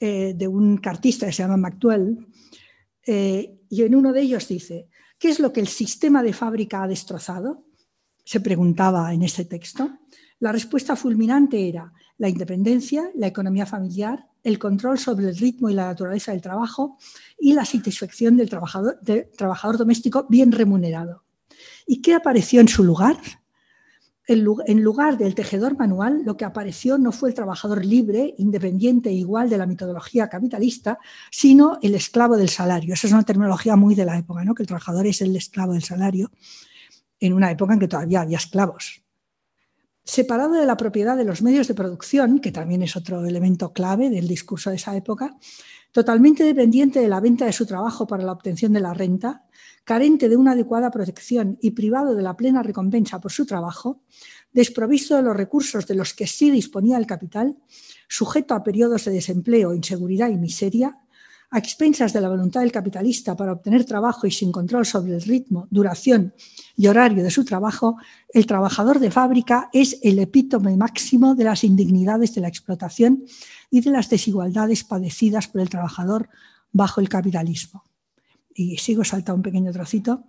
eh, 0.00 0.34
de 0.36 0.48
un 0.48 0.78
cartista 0.78 1.26
que 1.26 1.32
se 1.32 1.42
llama 1.42 1.56
MacDwell, 1.56 2.26
eh, 3.06 3.60
y 3.70 3.82
en 3.82 3.94
uno 3.94 4.12
de 4.12 4.22
ellos 4.22 4.48
dice, 4.48 4.88
¿qué 5.18 5.28
es 5.28 5.38
lo 5.38 5.52
que 5.52 5.60
el 5.60 5.68
sistema 5.68 6.22
de 6.22 6.32
fábrica 6.32 6.82
ha 6.82 6.88
destrozado? 6.88 7.64
Se 8.24 8.40
preguntaba 8.40 9.14
en 9.14 9.22
ese 9.22 9.44
texto. 9.44 9.98
La 10.40 10.52
respuesta 10.52 10.96
fulminante 10.96 11.68
era 11.68 11.92
la 12.18 12.28
independencia, 12.28 13.10
la 13.14 13.28
economía 13.28 13.64
familiar, 13.64 14.26
el 14.42 14.58
control 14.58 14.98
sobre 14.98 15.28
el 15.28 15.36
ritmo 15.36 15.70
y 15.70 15.74
la 15.74 15.86
naturaleza 15.86 16.32
del 16.32 16.40
trabajo 16.40 16.98
y 17.38 17.54
la 17.54 17.64
satisfacción 17.64 18.36
del 18.36 18.50
trabajador, 18.50 18.98
trabajador 19.36 19.78
doméstico 19.78 20.26
bien 20.28 20.52
remunerado. 20.52 21.24
¿Y 21.86 22.02
qué 22.02 22.14
apareció 22.14 22.60
en 22.60 22.68
su 22.68 22.84
lugar? 22.84 23.16
En 24.26 24.82
lugar 24.82 25.16
del 25.16 25.34
tejedor 25.34 25.78
manual, 25.78 26.22
lo 26.26 26.36
que 26.36 26.44
apareció 26.44 26.98
no 26.98 27.12
fue 27.12 27.30
el 27.30 27.34
trabajador 27.34 27.82
libre, 27.82 28.34
independiente 28.36 29.08
e 29.08 29.14
igual 29.14 29.48
de 29.48 29.56
la 29.56 29.64
metodología 29.64 30.28
capitalista, 30.28 30.98
sino 31.30 31.78
el 31.80 31.94
esclavo 31.94 32.36
del 32.36 32.50
salario. 32.50 32.92
Esa 32.92 33.06
es 33.06 33.14
una 33.14 33.22
terminología 33.22 33.74
muy 33.74 33.94
de 33.94 34.04
la 34.04 34.18
época, 34.18 34.44
¿no? 34.44 34.54
que 34.54 34.64
el 34.64 34.66
trabajador 34.66 35.06
es 35.06 35.22
el 35.22 35.34
esclavo 35.34 35.72
del 35.72 35.82
salario, 35.82 36.30
en 37.20 37.32
una 37.32 37.50
época 37.50 37.72
en 37.72 37.80
que 37.80 37.88
todavía 37.88 38.20
había 38.20 38.36
esclavos. 38.36 39.02
Separado 40.08 40.54
de 40.54 40.64
la 40.64 40.78
propiedad 40.78 41.18
de 41.18 41.24
los 41.24 41.42
medios 41.42 41.68
de 41.68 41.74
producción, 41.74 42.38
que 42.38 42.50
también 42.50 42.82
es 42.82 42.96
otro 42.96 43.26
elemento 43.26 43.74
clave 43.74 44.08
del 44.08 44.26
discurso 44.26 44.70
de 44.70 44.76
esa 44.76 44.96
época, 44.96 45.36
totalmente 45.92 46.44
dependiente 46.44 46.98
de 46.98 47.08
la 47.08 47.20
venta 47.20 47.44
de 47.44 47.52
su 47.52 47.66
trabajo 47.66 48.06
para 48.06 48.24
la 48.24 48.32
obtención 48.32 48.72
de 48.72 48.80
la 48.80 48.94
renta, 48.94 49.44
carente 49.84 50.30
de 50.30 50.36
una 50.38 50.52
adecuada 50.52 50.90
protección 50.90 51.58
y 51.60 51.72
privado 51.72 52.14
de 52.14 52.22
la 52.22 52.38
plena 52.38 52.62
recompensa 52.62 53.20
por 53.20 53.32
su 53.32 53.44
trabajo, 53.44 54.00
desprovisto 54.50 55.14
de 55.14 55.22
los 55.22 55.36
recursos 55.36 55.86
de 55.86 55.94
los 55.94 56.14
que 56.14 56.26
sí 56.26 56.50
disponía 56.50 56.96
el 56.96 57.06
capital, 57.06 57.58
sujeto 58.08 58.54
a 58.54 58.62
periodos 58.62 59.04
de 59.04 59.12
desempleo, 59.12 59.74
inseguridad 59.74 60.30
y 60.30 60.38
miseria, 60.38 60.96
a 61.50 61.58
expensas 61.58 62.14
de 62.14 62.22
la 62.22 62.30
voluntad 62.30 62.62
del 62.62 62.72
capitalista 62.72 63.36
para 63.36 63.52
obtener 63.52 63.84
trabajo 63.84 64.26
y 64.26 64.30
sin 64.30 64.52
control 64.52 64.86
sobre 64.86 65.14
el 65.14 65.22
ritmo, 65.22 65.68
duración 65.70 66.32
y 66.78 66.86
horario 66.86 67.24
de 67.24 67.30
su 67.32 67.44
trabajo, 67.44 67.96
el 68.32 68.46
trabajador 68.46 69.00
de 69.00 69.10
fábrica 69.10 69.68
es 69.72 69.98
el 70.04 70.20
epítome 70.20 70.76
máximo 70.76 71.34
de 71.34 71.42
las 71.42 71.64
indignidades 71.64 72.36
de 72.36 72.40
la 72.40 72.46
explotación 72.46 73.24
y 73.68 73.80
de 73.80 73.90
las 73.90 74.08
desigualdades 74.08 74.84
padecidas 74.84 75.48
por 75.48 75.60
el 75.60 75.70
trabajador 75.70 76.28
bajo 76.70 77.00
el 77.00 77.08
capitalismo. 77.08 77.82
Y 78.54 78.76
sigo 78.76 79.02
saltando 79.02 79.38
un 79.38 79.42
pequeño 79.42 79.72
trocito. 79.72 80.26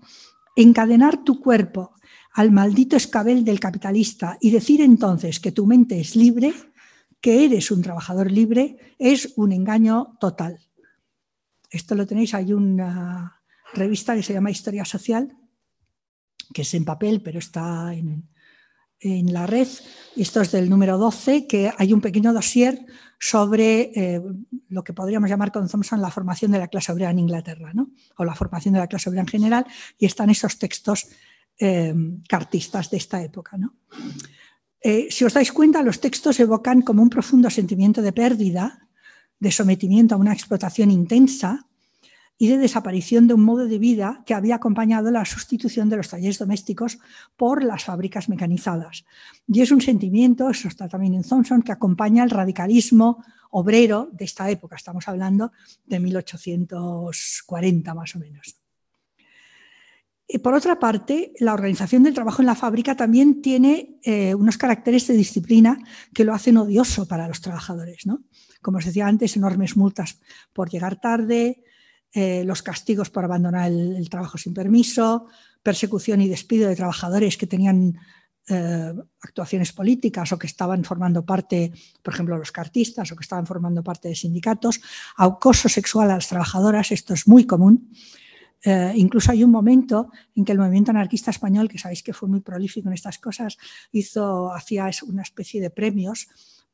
Encadenar 0.55 1.23
tu 1.23 1.39
cuerpo 1.39 1.93
al 2.33 2.51
maldito 2.51 2.97
escabel 2.97 3.45
del 3.45 3.59
capitalista 3.59 4.39
y 4.41 4.49
decir 4.49 4.81
entonces 4.81 5.39
que 5.39 5.51
tu 5.51 5.67
mente 5.67 5.99
es 5.99 6.15
libre, 6.15 6.51
que 7.21 7.45
eres 7.45 7.69
un 7.69 7.83
trabajador 7.83 8.31
libre, 8.31 8.95
es 8.97 9.33
un 9.35 9.51
engaño 9.51 10.17
total. 10.19 10.59
Esto 11.69 11.93
lo 11.93 12.07
tenéis, 12.07 12.33
hay 12.33 12.53
una 12.53 13.39
revista 13.75 14.15
que 14.15 14.23
se 14.23 14.33
llama 14.33 14.49
Historia 14.49 14.83
Social, 14.83 15.35
que 16.53 16.63
es 16.63 16.73
en 16.73 16.85
papel, 16.85 17.21
pero 17.21 17.39
está 17.39 17.93
en, 17.93 18.27
la 19.01 19.47
red. 19.47 19.67
Esto 20.17 20.41
es 20.41 20.51
del 20.51 20.69
número 20.69 20.97
12, 20.97 21.47
que 21.47 21.71
hay 21.77 21.93
un 21.93 22.01
pequeño 22.01 22.33
dossier 22.33 22.85
sobre 23.17 23.91
eh, 23.95 24.21
lo 24.67 24.83
que 24.83 24.91
podríamos 24.91 25.29
llamar 25.29 25.53
con 25.53 25.69
Thompson 25.69 26.01
la 26.01 26.11
formación 26.11 26.51
de 26.51 26.59
la 26.59 26.67
clase 26.67 26.91
obrera 26.91 27.11
en 27.11 27.19
Inglaterra, 27.19 27.71
¿no? 27.73 27.91
o 28.17 28.25
la 28.25 28.35
formación 28.35 28.73
de 28.73 28.81
la 28.81 28.87
clase 28.87 29.09
obrera 29.09 29.21
en 29.21 29.27
general, 29.29 29.65
y 29.97 30.05
están 30.05 30.29
esos 30.29 30.59
textos 30.59 31.07
eh, 31.59 31.93
cartistas 32.27 32.89
de 32.89 32.97
esta 32.97 33.21
época. 33.21 33.57
¿no? 33.57 33.75
Eh, 34.81 35.07
si 35.09 35.23
os 35.23 35.33
dais 35.33 35.51
cuenta, 35.51 35.83
los 35.83 35.99
textos 35.99 36.39
evocan 36.39 36.81
como 36.81 37.01
un 37.01 37.09
profundo 37.09 37.49
sentimiento 37.49 38.01
de 38.01 38.11
pérdida 38.11 38.87
de 39.39 39.51
sometimiento 39.51 40.15
a 40.15 40.17
una 40.17 40.33
explotación 40.33 40.91
intensa 40.91 41.68
y 42.41 42.47
de 42.47 42.57
desaparición 42.57 43.27
de 43.27 43.35
un 43.35 43.43
modo 43.43 43.67
de 43.67 43.77
vida 43.77 44.23
que 44.25 44.33
había 44.33 44.55
acompañado 44.55 45.11
la 45.11 45.25
sustitución 45.25 45.89
de 45.89 45.97
los 45.97 46.07
talleres 46.07 46.39
domésticos 46.39 46.97
por 47.35 47.65
las 47.65 47.83
fábricas 47.83 48.29
mecanizadas. 48.29 49.03
Y 49.45 49.59
es 49.61 49.71
un 49.71 49.81
sentimiento, 49.81 50.49
eso 50.49 50.69
está 50.69 50.87
también 50.87 51.15
en 51.15 51.23
Thompson, 51.23 51.61
que 51.61 51.73
acompaña 51.73 52.23
el 52.23 52.29
radicalismo 52.29 53.21
obrero 53.51 54.09
de 54.13 54.23
esta 54.23 54.49
época. 54.49 54.77
Estamos 54.77 55.05
hablando 55.09 55.51
de 55.85 55.99
1840 55.99 57.93
más 57.93 58.15
o 58.15 58.19
menos. 58.19 58.55
Y 60.25 60.37
por 60.37 60.53
otra 60.53 60.79
parte, 60.79 61.33
la 61.39 61.53
organización 61.53 62.03
del 62.03 62.13
trabajo 62.13 62.41
en 62.41 62.45
la 62.45 62.55
fábrica 62.55 62.95
también 62.95 63.41
tiene 63.41 63.99
eh, 64.03 64.33
unos 64.33 64.57
caracteres 64.57 65.07
de 65.07 65.15
disciplina 65.15 65.77
que 66.13 66.23
lo 66.23 66.33
hacen 66.33 66.55
odioso 66.55 67.05
para 67.05 67.27
los 67.27 67.41
trabajadores. 67.41 68.05
¿no? 68.05 68.21
como 68.61 68.77
os 68.77 68.85
decía 68.85 69.07
antes, 69.07 69.35
enormes 69.35 69.77
multas 69.77 70.19
por 70.53 70.69
llegar 70.69 70.99
tarde, 70.99 71.63
eh, 72.13 72.43
los 72.43 72.63
castigos 72.63 73.09
por 73.09 73.23
abandonar 73.23 73.71
el, 73.71 74.09
trabajo 74.09 74.37
sin 74.37 74.53
permiso, 74.53 75.27
persecución 75.61 76.21
y 76.21 76.27
despido 76.27 76.67
de 76.67 76.75
trabajadores 76.75 77.37
que 77.37 77.45
tenían 77.45 77.99
eh, 78.47 78.93
actuaciones 79.21 79.71
políticas 79.73 80.31
o 80.31 80.39
que 80.39 80.47
estaban 80.47 80.83
formando 80.83 81.23
parte, 81.23 81.71
por 82.01 82.13
ejemplo, 82.13 82.35
los 82.37 82.51
cartistas 82.51 83.11
o 83.11 83.15
que 83.15 83.21
estaban 83.21 83.45
formando 83.45 83.83
parte 83.83 84.07
de 84.07 84.15
sindicatos, 84.15 84.81
acoso 85.17 85.69
sexual 85.69 86.09
a 86.09 86.15
las 86.15 86.27
trabajadoras, 86.27 86.91
esto 86.91 87.13
es 87.13 87.27
muy 87.27 87.45
común. 87.45 87.91
Eh, 88.63 88.91
incluso 88.95 89.31
hay 89.31 89.43
un 89.43 89.51
momento 89.51 90.11
en 90.35 90.43
que 90.43 90.51
el 90.51 90.57
movimiento 90.57 90.91
anarquista 90.91 91.31
español, 91.31 91.69
que 91.69 91.77
sabéis 91.77 92.03
que 92.03 92.13
fue 92.13 92.27
muy 92.27 92.41
prolífico 92.41 92.89
en 92.89 92.93
estas 92.93 93.19
cosas, 93.19 93.57
hizo, 93.91 94.51
hacía 94.51 94.89
una 95.07 95.21
especie 95.21 95.61
de 95.61 95.69
premios 95.69 96.27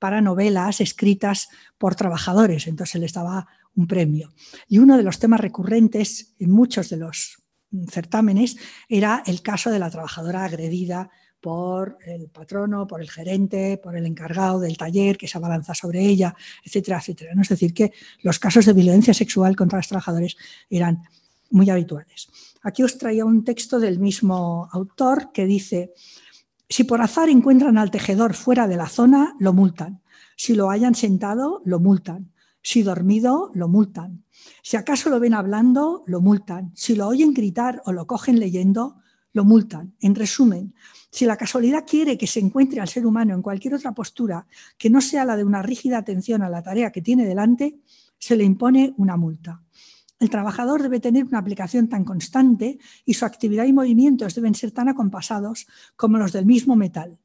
para 0.05 0.21
novelas 0.21 0.81
escritas 0.81 1.49
por 1.79 1.95
trabajadores, 1.95 2.67
entonces 2.67 3.01
les 3.01 3.11
daba 3.11 3.47
un 3.75 3.87
premio. 3.87 4.31
Y 4.67 4.77
uno 4.77 4.97
de 4.97 5.01
los 5.01 5.17
temas 5.17 5.39
recurrentes 5.39 6.35
en 6.37 6.51
muchos 6.51 6.89
de 6.89 6.97
los 6.97 7.41
certámenes 7.89 8.55
era 8.87 9.23
el 9.25 9.41
caso 9.41 9.71
de 9.71 9.79
la 9.79 9.89
trabajadora 9.89 10.45
agredida 10.45 11.09
por 11.41 11.97
el 12.05 12.29
patrono, 12.29 12.85
por 12.85 13.01
el 13.01 13.09
gerente, 13.09 13.79
por 13.81 13.97
el 13.97 14.05
encargado 14.05 14.59
del 14.59 14.77
taller 14.77 15.17
que 15.17 15.27
se 15.27 15.39
abalanza 15.39 15.73
sobre 15.73 16.01
ella, 16.05 16.35
etcétera, 16.63 16.99
etcétera. 16.99 17.33
Es 17.41 17.49
decir, 17.49 17.73
que 17.73 17.91
los 18.21 18.37
casos 18.37 18.67
de 18.67 18.73
violencia 18.73 19.15
sexual 19.15 19.55
contra 19.55 19.79
los 19.79 19.87
trabajadores 19.87 20.37
eran 20.69 21.01
muy 21.49 21.67
habituales. 21.71 22.27
Aquí 22.61 22.83
os 22.83 22.99
traía 22.99 23.25
un 23.25 23.43
texto 23.43 23.79
del 23.79 23.97
mismo 23.97 24.69
autor 24.71 25.31
que 25.31 25.47
dice, 25.47 25.93
si 26.69 26.83
por 26.83 27.01
azar 27.01 27.29
encuentran 27.29 27.77
al 27.77 27.91
tejedor 27.91 28.33
fuera 28.33 28.67
de 28.67 28.77
la 28.77 28.87
zona, 28.87 29.35
lo 29.39 29.53
multan. 29.53 30.01
Si 30.35 30.53
lo 30.53 30.69
hayan 30.69 30.95
sentado, 30.95 31.61
lo 31.65 31.79
multan. 31.79 32.31
Si 32.61 32.81
dormido, 32.81 33.51
lo 33.53 33.67
multan. 33.67 34.25
Si 34.63 34.75
acaso 34.75 35.09
lo 35.09 35.19
ven 35.19 35.33
hablando, 35.33 36.03
lo 36.07 36.21
multan. 36.21 36.71
Si 36.75 36.95
lo 36.95 37.07
oyen 37.07 37.33
gritar 37.33 37.81
o 37.85 37.91
lo 37.91 38.07
cogen 38.07 38.39
leyendo, 38.39 38.97
lo 39.33 39.43
multan. 39.43 39.95
En 39.99 40.15
resumen, 40.15 40.73
si 41.11 41.25
la 41.25 41.37
casualidad 41.37 41.85
quiere 41.87 42.17
que 42.17 42.25
se 42.25 42.39
encuentre 42.39 42.81
al 42.81 42.87
ser 42.87 43.05
humano 43.05 43.35
en 43.35 43.41
cualquier 43.41 43.75
otra 43.75 43.93
postura 43.93 44.47
que 44.77 44.89
no 44.89 45.01
sea 45.01 45.25
la 45.25 45.37
de 45.37 45.43
una 45.43 45.61
rígida 45.61 45.97
atención 45.97 46.41
a 46.41 46.49
la 46.49 46.63
tarea 46.63 46.91
que 46.91 47.01
tiene 47.01 47.25
delante, 47.25 47.79
se 48.17 48.35
le 48.35 48.43
impone 48.43 48.93
una 48.97 49.17
multa. 49.17 49.64
El 50.19 50.29
trabajador 50.29 50.81
debe 50.81 51.01
tener 51.01 51.25
una 51.25 51.39
aplicación 51.39 51.89
tan 51.89 52.05
constante 52.05 52.79
y 53.03 53.15
su 53.15 53.25
actividad 53.25 53.65
y 53.65 53.73
movimientos 53.73 54.33
deben 54.33 54.55
ser 54.55 54.71
tan 54.71 54.87
acompasados 54.87 55.67
como 55.95 56.17
los 56.17 56.31
del 56.31 56.45
mismo 56.45 56.75
metal. 56.75 57.19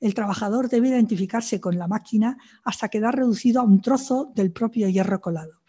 El 0.00 0.14
trabajador 0.14 0.68
debe 0.68 0.88
identificarse 0.88 1.60
con 1.60 1.78
la 1.78 1.86
máquina 1.86 2.36
hasta 2.64 2.88
quedar 2.88 3.14
reducido 3.14 3.60
a 3.60 3.64
un 3.64 3.80
trozo 3.80 4.32
del 4.34 4.50
propio 4.50 4.88
hierro 4.88 5.20
colado. 5.20 5.60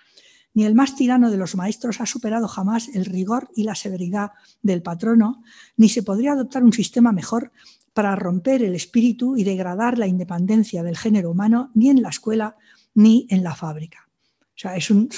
Ni 0.56 0.66
el 0.66 0.74
más 0.74 0.96
tirano 0.96 1.30
de 1.30 1.38
los 1.38 1.56
maestros 1.56 2.02
ha 2.02 2.08
superado 2.08 2.48
jamás 2.48 2.90
el 2.96 3.06
rigor 3.06 3.50
y 3.56 3.64
la 3.64 3.76
severidad 3.76 4.32
del 4.64 4.82
patrono, 4.82 5.44
ni 5.78 5.90
se 5.90 6.02
podría 6.02 6.34
adoptar 6.34 6.64
un 6.64 6.74
sistema 6.74 7.12
mejor 7.12 7.52
para 7.94 8.16
romper 8.16 8.64
el 8.64 8.74
espíritu 8.74 9.38
y 9.38 9.44
degradar 9.44 10.00
la 10.00 10.08
independencia 10.08 10.82
del 10.82 10.98
género 10.98 11.30
humano 11.30 11.70
ni 11.76 11.90
en 11.90 12.02
la 12.02 12.10
escuela 12.10 12.56
ni 12.96 13.28
en 13.30 13.44
la 13.44 13.56
fábrica. 13.56 14.10
O 14.56 14.60
sea, 14.60 14.80
son 14.80 15.10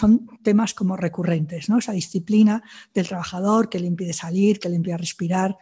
temas 0.44 0.74
como 0.74 0.96
recurrentes, 0.96 1.70
¿no? 1.70 1.80
Esa 1.80 1.92
disciplina 1.92 2.64
del 2.94 3.08
trabajador 3.08 3.70
que 3.70 3.80
le 3.80 3.88
impide 3.88 4.14
salir, 4.14 4.60
que 4.60 4.70
le 4.70 4.76
impide 4.76 4.98
respirar, 4.98 5.58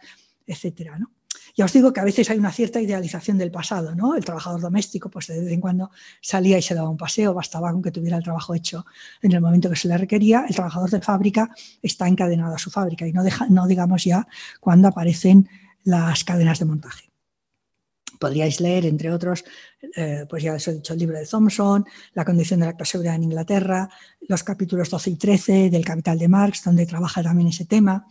etcétera, 0.46 0.98
¿no? 0.98 1.10
Ya 1.56 1.64
os 1.64 1.72
digo 1.72 1.92
que 1.92 2.00
a 2.00 2.04
veces 2.04 2.30
hay 2.30 2.38
una 2.38 2.50
cierta 2.50 2.80
idealización 2.80 3.38
del 3.38 3.50
pasado, 3.50 3.94
¿no? 3.94 4.16
El 4.16 4.24
trabajador 4.24 4.60
doméstico, 4.60 5.08
pues 5.08 5.28
de 5.28 5.40
vez 5.40 5.52
en 5.52 5.60
cuando 5.60 5.90
salía 6.20 6.58
y 6.58 6.62
se 6.62 6.74
daba 6.74 6.88
un 6.88 6.96
paseo, 6.96 7.32
bastaba 7.32 7.70
con 7.70 7.82
que 7.82 7.92
tuviera 7.92 8.16
el 8.16 8.24
trabajo 8.24 8.54
hecho 8.54 8.84
en 9.22 9.32
el 9.32 9.40
momento 9.40 9.70
que 9.70 9.76
se 9.76 9.88
le 9.88 9.96
requería. 9.96 10.46
El 10.48 10.54
trabajador 10.54 10.90
de 10.90 11.00
fábrica 11.00 11.50
está 11.80 12.08
encadenado 12.08 12.54
a 12.54 12.58
su 12.58 12.70
fábrica 12.70 13.06
y 13.06 13.12
no, 13.12 13.22
deja, 13.22 13.46
no 13.48 13.66
digamos 13.68 14.04
ya 14.04 14.26
cuando 14.60 14.88
aparecen 14.88 15.48
las 15.84 16.24
cadenas 16.24 16.58
de 16.58 16.64
montaje. 16.64 17.13
Podríais 18.24 18.58
leer, 18.58 18.86
entre 18.86 19.12
otros, 19.12 19.44
eh, 19.94 20.24
pues 20.26 20.42
ya 20.42 20.54
os 20.54 20.66
he 20.66 20.72
dicho, 20.72 20.94
el 20.94 20.98
libro 20.98 21.18
de 21.18 21.26
Thompson, 21.26 21.84
La 22.14 22.24
condición 22.24 22.60
de 22.60 22.64
la 22.64 22.72
clase 22.72 22.96
obrera 22.96 23.16
en 23.16 23.24
Inglaterra, 23.24 23.86
los 24.26 24.42
capítulos 24.42 24.88
12 24.88 25.10
y 25.10 25.16
13 25.16 25.68
del 25.68 25.84
Capital 25.84 26.18
de 26.18 26.26
Marx, 26.26 26.64
donde 26.64 26.86
trabaja 26.86 27.22
también 27.22 27.48
ese 27.48 27.66
tema, 27.66 28.06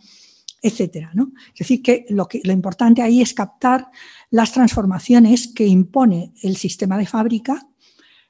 etcétera. 0.62 1.10
¿no? 1.14 1.32
Es 1.48 1.58
decir, 1.58 1.82
que 1.82 2.06
lo, 2.10 2.28
que 2.28 2.42
lo 2.44 2.52
importante 2.52 3.02
ahí 3.02 3.22
es 3.22 3.34
captar 3.34 3.88
las 4.30 4.52
transformaciones 4.52 5.48
que 5.48 5.66
impone 5.66 6.32
el 6.44 6.56
sistema 6.56 6.96
de 6.96 7.06
fábrica 7.06 7.66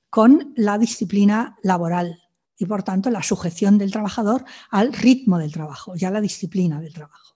con 0.09 0.55
la 0.57 0.79
disciplina 0.79 1.59
laboral 1.63 2.23
y, 2.57 2.65
por 2.65 2.83
tanto, 2.83 3.11
la 3.11 3.23
sujeción 3.23 3.77
del 3.77 3.93
trabajador 3.93 4.47
al 4.71 4.95
ritmo 4.95 5.37
del 5.39 5.53
trabajo 5.53 5.93
y 5.99 6.05
a 6.07 6.11
la 6.11 6.23
disciplina 6.23 6.81
del 6.81 6.95
trabajo. 6.95 7.34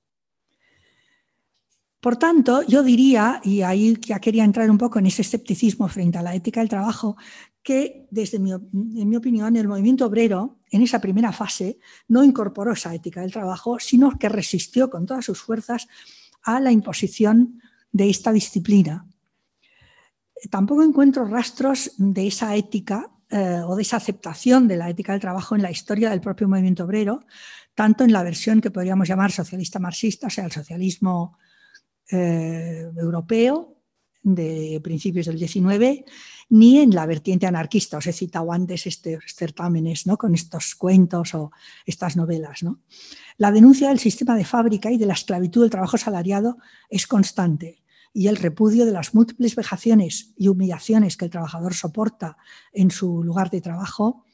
Por 2.01 2.17
tanto, 2.17 2.63
yo 2.63 2.83
diría, 2.83 3.41
y 3.43 3.63
ahí 3.63 3.99
ya 4.01 4.21
quería 4.21 4.45
entrar 4.45 4.71
un 4.71 4.79
poco 4.79 5.01
en 5.01 5.07
ese 5.07 5.23
escepticismo 5.23 5.89
frente 5.89 6.19
a 6.19 6.23
la 6.23 6.35
ética 6.35 6.61
del 6.61 6.69
trabajo, 6.69 7.17
que 7.63 8.07
desde 8.11 8.39
mi, 8.39 8.53
en 8.53 9.09
mi 9.09 9.17
opinión 9.17 9.57
el 9.57 9.67
movimiento 9.67 10.07
obrero 10.07 10.59
en 10.71 10.83
esa 10.83 11.01
primera 11.01 11.33
fase 11.33 11.79
no 12.07 12.23
incorporó 12.23 12.73
esa 12.73 12.95
ética 12.95 13.21
del 13.21 13.33
trabajo, 13.33 13.79
sino 13.81 14.19
que 14.19 14.29
resistió 14.29 14.89
con 14.89 15.07
todas 15.07 15.25
sus 15.25 15.41
fuerzas 15.41 15.89
a 16.43 16.61
la 16.61 16.71
imposición 16.71 17.61
de 17.91 18.09
esta 18.09 18.33
disciplina. 18.33 19.07
Tampoco 20.51 20.85
encuentro 20.85 21.27
rastros 21.27 21.93
de 21.99 22.29
esa 22.29 22.55
ética 22.55 23.11
eh, 23.29 23.61
o 23.67 23.75
de 23.75 23.83
esa 23.83 23.97
aceptación 23.97 24.69
de 24.69 24.77
la 24.77 24.89
ética 24.89 25.13
del 25.13 25.21
trabajo 25.21 25.57
en 25.57 25.63
la 25.63 25.71
historia 25.71 26.11
del 26.11 26.21
propio 26.21 26.49
movimiento 26.49 26.85
obrero, 26.85 27.27
tanto 27.75 28.05
en 28.05 28.13
la 28.13 28.23
versión 28.23 28.61
que 28.61 28.71
podríamos 28.71 29.09
llamar 29.09 29.33
socialista 29.33 29.79
marxista, 29.79 30.29
o 30.29 30.31
sea, 30.31 30.45
el 30.45 30.53
socialismo 30.53 31.37
eh, 32.11 32.91
europeo, 32.97 33.77
de 34.23 34.81
principios 34.83 35.27
del 35.27 35.39
XIX, 35.39 36.05
ni 36.51 36.79
en 36.81 36.91
la 36.95 37.07
vertiente 37.07 37.47
anarquista. 37.47 37.99
Os 37.99 38.07
he 38.07 38.13
citado 38.13 38.53
antes 38.53 38.87
estos 38.87 39.25
certámenes 39.35 40.07
¿no? 40.07 40.17
con 40.17 40.35
estos 40.35 40.75
cuentos 40.75 41.35
o 41.35 41.51
estas 41.87 42.17
novelas. 42.17 42.63
¿no? 42.63 42.81
La 43.37 43.53
denuncia 43.53 43.89
del 43.89 43.99
sistema 43.99 44.37
de 44.37 44.45
fábrica 44.45 44.91
y 44.91 44.99
de 44.99 45.07
la 45.07 45.15
esclavitud 45.15 45.63
del 45.63 45.71
trabajo 45.71 45.97
salariado 45.97 46.59
es 46.91 47.07
constante 47.07 47.83
y 48.13 48.27
el 48.27 48.37
repudio 48.37 48.87
de 48.87 48.93
las 48.93 49.15
múltiples 49.15 49.55
vejaciones 49.55 50.33
y 50.37 50.49
humillaciones 50.49 51.17
que 51.17 51.27
el 51.27 51.31
trabajador 51.31 51.75
soporta 51.75 52.37
en 52.73 52.91
su 52.91 53.23
lugar 53.23 53.51
de 53.51 53.61
trabajo 53.61 54.25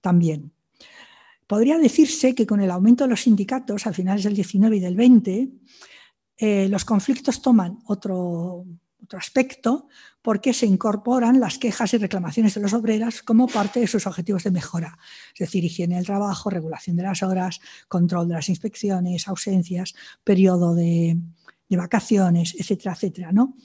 también. 0.00 0.52
Podría 1.46 1.78
decirse 1.78 2.34
que 2.34 2.46
con 2.46 2.60
el 2.60 2.70
aumento 2.70 3.04
de 3.04 3.10
los 3.10 3.22
sindicatos 3.22 3.86
a 3.86 3.92
finales 3.92 4.24
del 4.24 4.34
19 4.34 4.76
y 4.76 4.80
del 4.80 4.96
20, 4.96 5.48
eh, 6.36 6.68
los 6.68 6.84
conflictos 6.84 7.42
toman 7.42 7.78
otro, 7.86 8.64
otro 9.02 9.18
aspecto 9.18 9.88
porque 10.22 10.52
se 10.52 10.66
incorporan 10.66 11.40
las 11.40 11.58
quejas 11.58 11.92
y 11.94 11.98
reclamaciones 11.98 12.54
de 12.54 12.60
los 12.60 12.72
obreras 12.72 13.22
como 13.22 13.48
parte 13.48 13.80
de 13.80 13.86
sus 13.86 14.06
objetivos 14.06 14.44
de 14.44 14.52
mejora, 14.52 14.98
es 15.34 15.40
decir, 15.40 15.64
higiene 15.64 15.96
del 15.96 16.06
trabajo, 16.06 16.50
regulación 16.50 16.96
de 16.96 17.02
las 17.02 17.22
horas, 17.22 17.60
control 17.88 18.28
de 18.28 18.34
las 18.34 18.48
inspecciones, 18.48 19.26
ausencias, 19.28 19.94
periodo 20.22 20.74
de, 20.74 21.18
vacaciones, 21.70 22.54
etcétera, 22.58 22.92
etcétera, 22.92 23.32
¿no? 23.32 23.56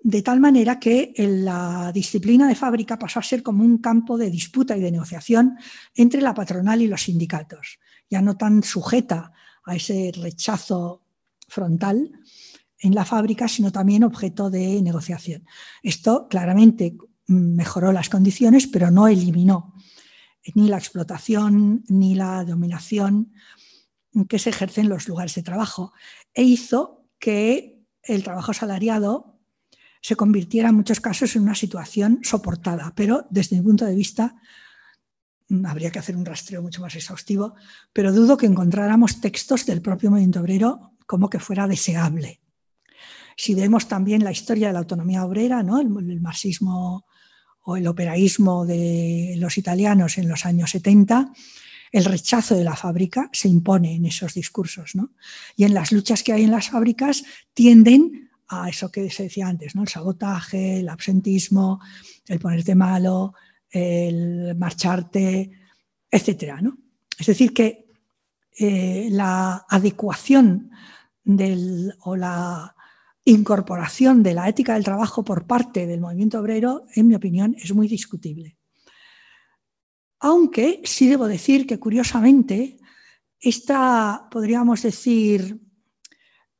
De 0.00 0.22
tal 0.22 0.38
manera 0.38 0.78
que 0.78 1.12
la 1.16 1.90
disciplina 1.92 2.46
de 2.46 2.54
fábrica 2.54 2.96
pasó 2.96 3.18
a 3.18 3.24
ser 3.24 3.42
como 3.42 3.64
un 3.64 3.78
campo 3.78 4.16
de 4.16 4.30
disputa 4.30 4.76
y 4.76 4.80
de 4.80 4.92
negociación 4.92 5.58
entre 5.96 6.22
la 6.22 6.32
patronal 6.32 6.80
y 6.80 6.86
los 6.86 7.02
sindicatos, 7.02 7.80
ya 8.08 8.22
no 8.22 8.36
tan 8.36 8.62
sujeta 8.62 9.32
a 9.64 9.74
ese 9.74 10.12
rechazo 10.14 11.02
frontal, 11.48 12.12
en 12.80 12.94
la 12.94 13.04
fábrica, 13.04 13.48
sino 13.48 13.72
también 13.72 14.04
objeto 14.04 14.50
de 14.50 14.80
negociación. 14.82 15.44
Esto 15.82 16.28
claramente 16.28 16.96
mejoró 17.26 17.92
las 17.92 18.08
condiciones, 18.08 18.66
pero 18.66 18.90
no 18.90 19.08
eliminó 19.08 19.74
ni 20.54 20.68
la 20.68 20.78
explotación 20.78 21.84
ni 21.88 22.14
la 22.14 22.44
dominación 22.44 23.32
que 24.28 24.38
se 24.38 24.50
ejerce 24.50 24.80
en 24.80 24.88
los 24.88 25.08
lugares 25.08 25.34
de 25.34 25.42
trabajo 25.42 25.92
e 26.32 26.42
hizo 26.42 27.04
que 27.18 27.82
el 28.02 28.22
trabajo 28.22 28.52
asalariado 28.52 29.38
se 30.00 30.16
convirtiera 30.16 30.70
en 30.70 30.76
muchos 30.76 31.00
casos 31.00 31.34
en 31.36 31.42
una 31.42 31.54
situación 31.54 32.20
soportada, 32.22 32.92
pero 32.94 33.26
desde 33.30 33.56
mi 33.56 33.62
punto 33.62 33.84
de 33.84 33.94
vista 33.94 34.36
habría 35.64 35.90
que 35.90 35.98
hacer 35.98 36.16
un 36.16 36.24
rastreo 36.24 36.62
mucho 36.62 36.80
más 36.80 36.94
exhaustivo, 36.94 37.54
pero 37.92 38.12
dudo 38.12 38.36
que 38.36 38.46
encontráramos 38.46 39.20
textos 39.20 39.66
del 39.66 39.82
propio 39.82 40.10
movimiento 40.10 40.40
obrero 40.40 40.87
como 41.08 41.30
que 41.30 41.40
fuera 41.40 41.66
deseable. 41.66 42.42
Si 43.34 43.54
vemos 43.54 43.88
también 43.88 44.22
la 44.22 44.30
historia 44.30 44.66
de 44.66 44.74
la 44.74 44.80
autonomía 44.80 45.24
obrera, 45.24 45.62
¿no? 45.62 45.80
el, 45.80 46.20
marxismo 46.20 47.06
o 47.62 47.76
el 47.78 47.86
operaísmo 47.86 48.66
de 48.66 49.34
los 49.38 49.56
italianos 49.56 50.18
en 50.18 50.28
los 50.28 50.44
años 50.44 50.70
70, 50.70 51.32
el 51.92 52.04
rechazo 52.04 52.56
de 52.56 52.64
la 52.64 52.76
fábrica 52.76 53.30
se 53.32 53.48
impone 53.48 53.94
en 53.94 54.04
esos 54.04 54.34
discursos. 54.34 54.92
Y 55.56 55.64
en 55.64 55.72
las 55.72 55.92
luchas 55.92 56.22
que 56.22 56.34
hay 56.34 56.44
en 56.44 56.50
las 56.50 56.68
fábricas 56.68 57.24
tienden 57.54 58.28
a 58.48 58.68
eso 58.68 58.92
que 58.92 59.08
se 59.10 59.24
decía 59.24 59.48
antes, 59.48 59.74
¿no? 59.74 59.82
el 59.82 59.88
sabotaje, 59.88 60.80
el 60.80 60.90
absentismo, 60.90 61.80
el 62.26 62.38
ponerte 62.38 62.74
malo, 62.74 63.32
el 63.70 64.54
marcharte, 64.58 65.52
etc. 66.10 66.60
¿no? 66.60 66.76
Es 67.18 67.26
decir, 67.26 67.54
que 67.54 67.86
eh, 68.58 69.08
la 69.10 69.64
adecuación 69.68 70.70
o 72.00 72.16
la 72.16 72.74
incorporación 73.24 74.22
de 74.22 74.34
la 74.34 74.48
ética 74.48 74.74
del 74.74 74.84
trabajo 74.84 75.22
por 75.24 75.46
parte 75.46 75.86
del 75.86 76.00
movimiento 76.00 76.40
obrero, 76.40 76.86
en 76.94 77.08
mi 77.08 77.14
opinión, 77.14 77.54
es 77.58 77.74
muy 77.74 77.86
discutible. 77.86 78.56
Aunque 80.20 80.80
sí 80.84 81.08
debo 81.08 81.26
decir 81.26 81.66
que, 81.66 81.78
curiosamente, 81.78 82.78
esta, 83.38 84.28
podríamos 84.30 84.82
decir, 84.82 85.60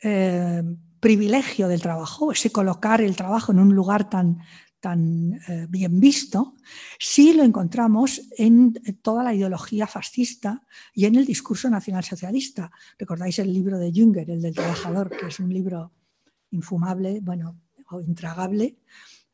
eh, 0.03 0.63
privilegio 1.01 1.69
del 1.69 1.81
trabajo, 1.81 2.33
ese 2.33 2.51
colocar 2.51 3.01
el 3.01 3.17
trabajo 3.17 3.53
en 3.53 3.61
un 3.61 3.75
lugar 3.75 4.11
tan, 4.11 4.39
tan 4.81 5.35
eh, 5.49 5.67
bien 5.69 5.99
visto, 6.01 6.55
sí 6.99 7.33
lo 7.33 7.43
encontramos 7.43 8.23
en 8.37 8.75
toda 9.03 9.25
la 9.25 9.35
ideología 9.35 9.87
fascista 9.87 10.63
y 10.95 11.07
en 11.07 11.17
el 11.17 11.27
discurso 11.27 11.69
nacionalsocialista. 11.69 12.71
Recordáis 12.99 13.39
el 13.39 13.53
libro 13.53 13.79
de 13.79 13.93
Jünger, 13.93 14.31
el 14.31 14.43
del 14.43 14.55
trabajador, 14.55 15.11
que 15.11 15.27
es 15.27 15.41
un 15.41 15.53
libro 15.53 15.93
infumable, 16.51 17.21
bueno, 17.21 17.61
o 17.91 18.01
intragable 18.01 18.79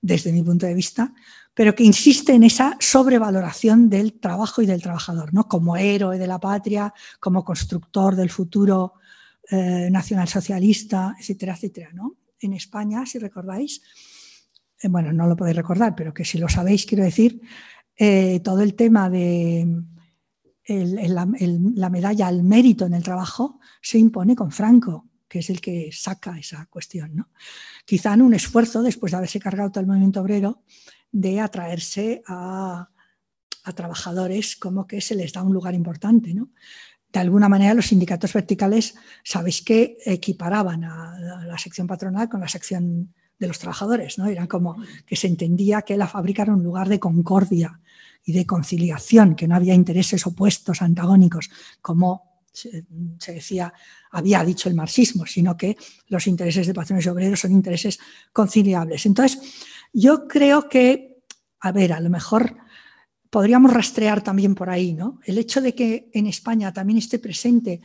desde 0.00 0.32
mi 0.32 0.42
punto 0.42 0.66
de 0.66 0.74
vista, 0.74 1.14
pero 1.54 1.74
que 1.74 1.84
insiste 1.84 2.34
en 2.34 2.42
esa 2.42 2.76
sobrevaloración 2.78 3.88
del 3.88 4.20
trabajo 4.20 4.60
y 4.60 4.66
del 4.66 4.82
trabajador, 4.82 5.32
¿no? 5.32 5.48
como 5.48 5.76
héroe 5.76 6.18
de 6.18 6.26
la 6.26 6.38
patria, 6.38 6.92
como 7.20 7.44
constructor 7.44 8.14
del 8.14 8.28
futuro 8.28 8.94
eh, 9.50 9.88
nacionalsocialista, 9.90 11.16
etcétera, 11.18 11.54
etcétera. 11.54 11.90
¿no? 11.94 12.16
En 12.40 12.52
España, 12.52 13.06
si 13.06 13.18
recordáis, 13.18 13.80
bueno, 14.88 15.12
no 15.12 15.26
lo 15.26 15.36
podéis 15.36 15.56
recordar, 15.56 15.94
pero 15.94 16.12
que 16.12 16.24
si 16.24 16.38
lo 16.38 16.48
sabéis, 16.48 16.86
quiero 16.86 17.04
decir, 17.04 17.40
eh, 17.96 18.40
todo 18.40 18.60
el 18.60 18.74
tema 18.74 19.10
de 19.10 19.82
la 20.66 21.90
medalla 21.90 22.26
al 22.26 22.42
mérito 22.42 22.86
en 22.86 22.94
el 22.94 23.02
trabajo 23.02 23.60
se 23.82 23.98
impone 23.98 24.34
con 24.34 24.50
Franco 24.50 25.08
que 25.34 25.40
es 25.40 25.50
el 25.50 25.60
que 25.60 25.90
saca 25.92 26.38
esa 26.38 26.64
cuestión. 26.66 27.16
¿no? 27.16 27.30
Quizá 27.84 28.14
en 28.14 28.22
un 28.22 28.34
esfuerzo, 28.34 28.84
después 28.84 29.10
de 29.10 29.16
haberse 29.16 29.40
cargado 29.40 29.68
todo 29.72 29.80
el 29.80 29.88
movimiento 29.88 30.20
obrero, 30.20 30.62
de 31.10 31.40
atraerse 31.40 32.22
a, 32.28 32.88
trabajadores 33.74 34.54
como 34.54 34.86
que 34.86 35.00
se 35.00 35.16
les 35.16 35.32
da 35.32 35.42
un 35.42 35.52
lugar 35.52 35.74
importante. 35.74 36.32
¿no? 36.34 36.50
De 37.12 37.18
alguna 37.18 37.48
manera 37.48 37.74
los 37.74 37.86
sindicatos 37.86 38.32
verticales, 38.32 38.94
sabéis 39.24 39.62
que 39.62 39.96
equiparaban 40.06 40.84
a 40.84 41.18
la 41.44 41.58
sección 41.58 41.88
patronal 41.88 42.28
con 42.28 42.40
la 42.40 42.46
sección 42.46 43.12
de 43.38 43.48
los 43.48 43.58
trabajadores, 43.58 44.18
¿no? 44.18 44.26
Eran 44.26 44.46
como 44.46 44.76
que 45.06 45.16
se 45.16 45.26
entendía 45.26 45.82
que 45.82 45.96
la 45.96 46.06
fábrica 46.06 46.42
era 46.42 46.54
un 46.54 46.62
lugar 46.62 46.88
de 46.88 47.00
concordia 47.00 47.80
y 48.24 48.32
de 48.32 48.46
conciliación, 48.46 49.34
que 49.34 49.46
no 49.48 49.54
había 49.54 49.74
intereses 49.74 50.26
opuestos, 50.26 50.82
antagónicos, 50.82 51.50
como 51.82 52.40
se, 52.52 52.86
decía, 53.26 53.72
había 54.12 54.44
dicho 54.44 54.68
el 54.68 54.74
marxismo, 54.74 55.26
sino 55.26 55.56
que 55.56 55.76
los 56.08 56.26
intereses 56.26 56.66
de 56.66 56.74
patrones 56.74 57.04
y 57.04 57.08
obreros 57.08 57.40
son 57.40 57.52
intereses 57.52 57.98
conciliables. 58.32 59.04
Entonces, 59.06 59.40
yo 59.92 60.26
creo 60.28 60.68
que, 60.68 61.24
a 61.60 61.72
ver, 61.72 61.92
a 61.92 62.00
lo 62.00 62.10
mejor 62.10 62.56
podríamos 63.28 63.72
rastrear 63.72 64.22
también 64.22 64.54
por 64.54 64.70
ahí, 64.70 64.94
¿no? 64.94 65.20
El 65.24 65.38
hecho 65.38 65.60
de 65.60 65.74
que 65.74 66.10
en 66.14 66.28
España 66.28 66.72
también 66.72 66.98
esté 66.98 67.18
presente, 67.18 67.80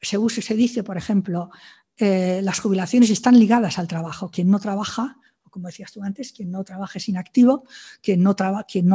se, 0.00 0.16
usa, 0.18 0.42
se 0.42 0.54
dice, 0.54 0.82
por 0.82 0.96
ejemplo, 0.96 1.50
eh, 1.98 2.40
las 2.42 2.60
jubilaciones 2.60 3.10
están 3.10 3.38
ligadas 3.38 3.78
al 3.78 3.88
trabajo. 3.88 4.30
Quien 4.30 4.50
no 4.50 4.58
trabaja 4.58 5.18
como 5.52 5.68
decías 5.68 5.92
tú 5.92 6.02
antes, 6.02 6.32
quien 6.32 6.50
no 6.50 6.64
trabaja 6.64 6.98
es 6.98 7.08
inactivo, 7.08 7.64
quien 8.02 8.22
no, 8.22 8.34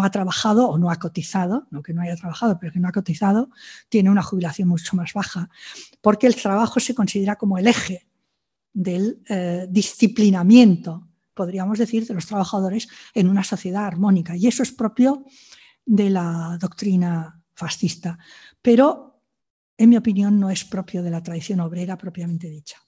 ha 0.04 0.12
trabajado 0.12 0.68
o 0.68 0.78
no 0.78 0.90
ha 0.90 0.98
cotizado, 0.98 1.68
no 1.70 1.84
que 1.84 1.94
no 1.94 2.02
haya 2.02 2.16
trabajado, 2.16 2.58
pero 2.60 2.74
que 2.74 2.80
no 2.80 2.88
ha 2.88 2.92
cotizado, 2.92 3.52
tiene 3.88 4.10
una 4.10 4.24
jubilación 4.24 4.68
mucho 4.68 4.96
más 4.96 5.14
baja, 5.14 5.50
porque 6.02 6.26
el 6.28 6.36
trabajo 6.36 6.80
se 6.80 6.96
considera 6.96 7.36
como 7.36 7.60
el 7.60 7.68
eje 7.68 8.08
del 8.74 9.22
eh, 9.30 9.68
disciplinamiento, 9.70 11.08
podríamos 11.34 11.78
decir, 11.78 12.08
de 12.08 12.16
los 12.16 12.26
trabajadores 12.26 12.90
en 13.14 13.30
una 13.30 13.44
sociedad 13.44 13.86
armónica. 13.86 14.36
Y 14.36 14.48
eso 14.48 14.64
es 14.64 14.72
propio 14.72 15.26
de 15.86 16.10
la 16.10 16.58
doctrina 16.60 17.40
fascista, 17.54 18.18
pero 18.64 19.22
en 19.78 19.90
mi 19.90 19.98
opinión 19.98 20.40
no 20.40 20.50
es 20.50 20.66
propio 20.66 21.04
de 21.04 21.12
la 21.12 21.22
tradición 21.22 21.60
obrera 21.60 22.00
propiamente 22.00 22.50
dicha. 22.50 22.87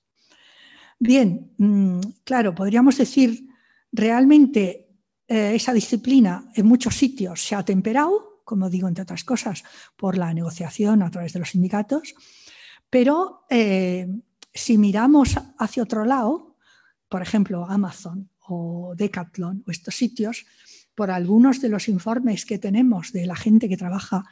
Bien, 1.00 1.54
mm, 1.58 2.00
claro, 2.26 2.54
podríamos 2.54 2.98
decir 2.98 3.48
realmente 3.92 4.90
eh, 5.28 5.54
esa 5.56 5.74
disciplina 5.74 6.52
en 6.54 6.66
muchos 6.66 6.96
sitios 6.96 7.42
se 7.42 7.56
ha 7.56 7.64
temperado, 7.64 8.42
como 8.44 8.70
digo, 8.70 8.88
entre 8.88 9.04
otras 9.04 9.24
cosas, 9.24 9.64
por 9.96 10.18
la 10.18 10.34
negociación 10.34 11.02
a 11.02 11.10
través 11.10 11.32
de 11.32 11.40
los 11.40 11.52
sindicatos, 11.52 12.16
pero 12.90 13.46
eh, 13.50 14.08
si 14.54 14.78
miramos 14.78 15.36
hacia 15.58 15.84
otro 15.84 16.04
lado, 16.04 16.58
por 17.08 17.22
ejemplo, 17.22 17.66
Amazon 17.66 18.30
o 18.48 18.94
Decathlon 18.96 19.64
o 19.66 19.72
estos 19.72 19.96
sitios, 19.96 20.46
por 20.96 21.12
algunos 21.12 21.62
de 21.62 21.70
los 21.70 21.88
informes 21.88 22.46
que 22.46 22.60
tenemos 22.60 23.14
de 23.14 23.26
la 23.26 23.36
gente 23.36 23.70
que 23.70 23.78
trabaja 23.78 24.26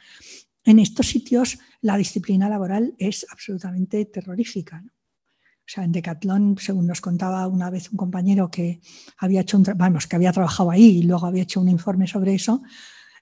en 0.64 0.80
estos 0.80 1.06
sitios, 1.06 1.58
la 1.80 1.96
disciplina 1.96 2.48
laboral 2.48 2.94
es 2.98 3.24
absolutamente 3.30 4.04
terrorífica. 4.04 4.84
O 5.68 5.70
sea, 5.70 5.84
en 5.84 5.92
Decathlon, 5.92 6.56
según 6.58 6.86
nos 6.86 7.02
contaba 7.02 7.46
una 7.46 7.68
vez 7.68 7.90
un 7.90 7.98
compañero 7.98 8.50
que 8.50 8.80
había 9.18 9.42
hecho 9.42 9.60
vamos, 9.76 10.06
que 10.06 10.16
había 10.16 10.32
trabajado 10.32 10.70
ahí 10.70 11.00
y 11.00 11.02
luego 11.02 11.26
había 11.26 11.42
hecho 11.42 11.60
un 11.60 11.68
informe 11.68 12.06
sobre 12.06 12.32
eso, 12.34 12.62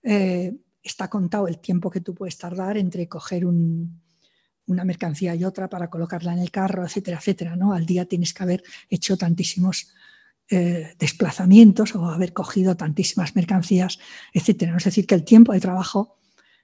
eh, 0.05 0.57
está 0.81 1.11
contado 1.11 1.49
el 1.49 1.59
tiempo 1.59 1.91
que 1.91 2.01
tú 2.01 2.15
puedes 2.15 2.39
tardar 2.39 2.77
entre 2.77 3.09
coger 3.09 3.45
una 3.47 4.85
mercancía 4.85 5.35
y 5.35 5.43
otra 5.43 5.69
para 5.69 5.91
colocarla 5.91 6.35
en 6.35 6.39
el 6.39 6.53
carro, 6.53 6.85
etcétera, 6.85 7.17
etcétera. 7.17 7.57
¿no? 7.57 7.73
Al 7.73 7.85
día 7.85 8.05
tienes 8.05 8.33
que 8.33 8.45
haber 8.45 8.63
hecho 8.89 9.17
tantísimos 9.17 9.89
eh, 10.49 10.95
desplazamientos 11.01 11.97
o 11.97 12.07
haber 12.07 12.33
cogido 12.33 12.77
tantísimas 12.77 13.35
mercancías, 13.35 13.99
etc. 14.33 14.75
Es 14.77 14.85
decir, 14.85 15.05
que 15.05 15.17
el 15.17 15.25
tiempo 15.25 15.53
de 15.53 15.59
trabajo 15.59 16.17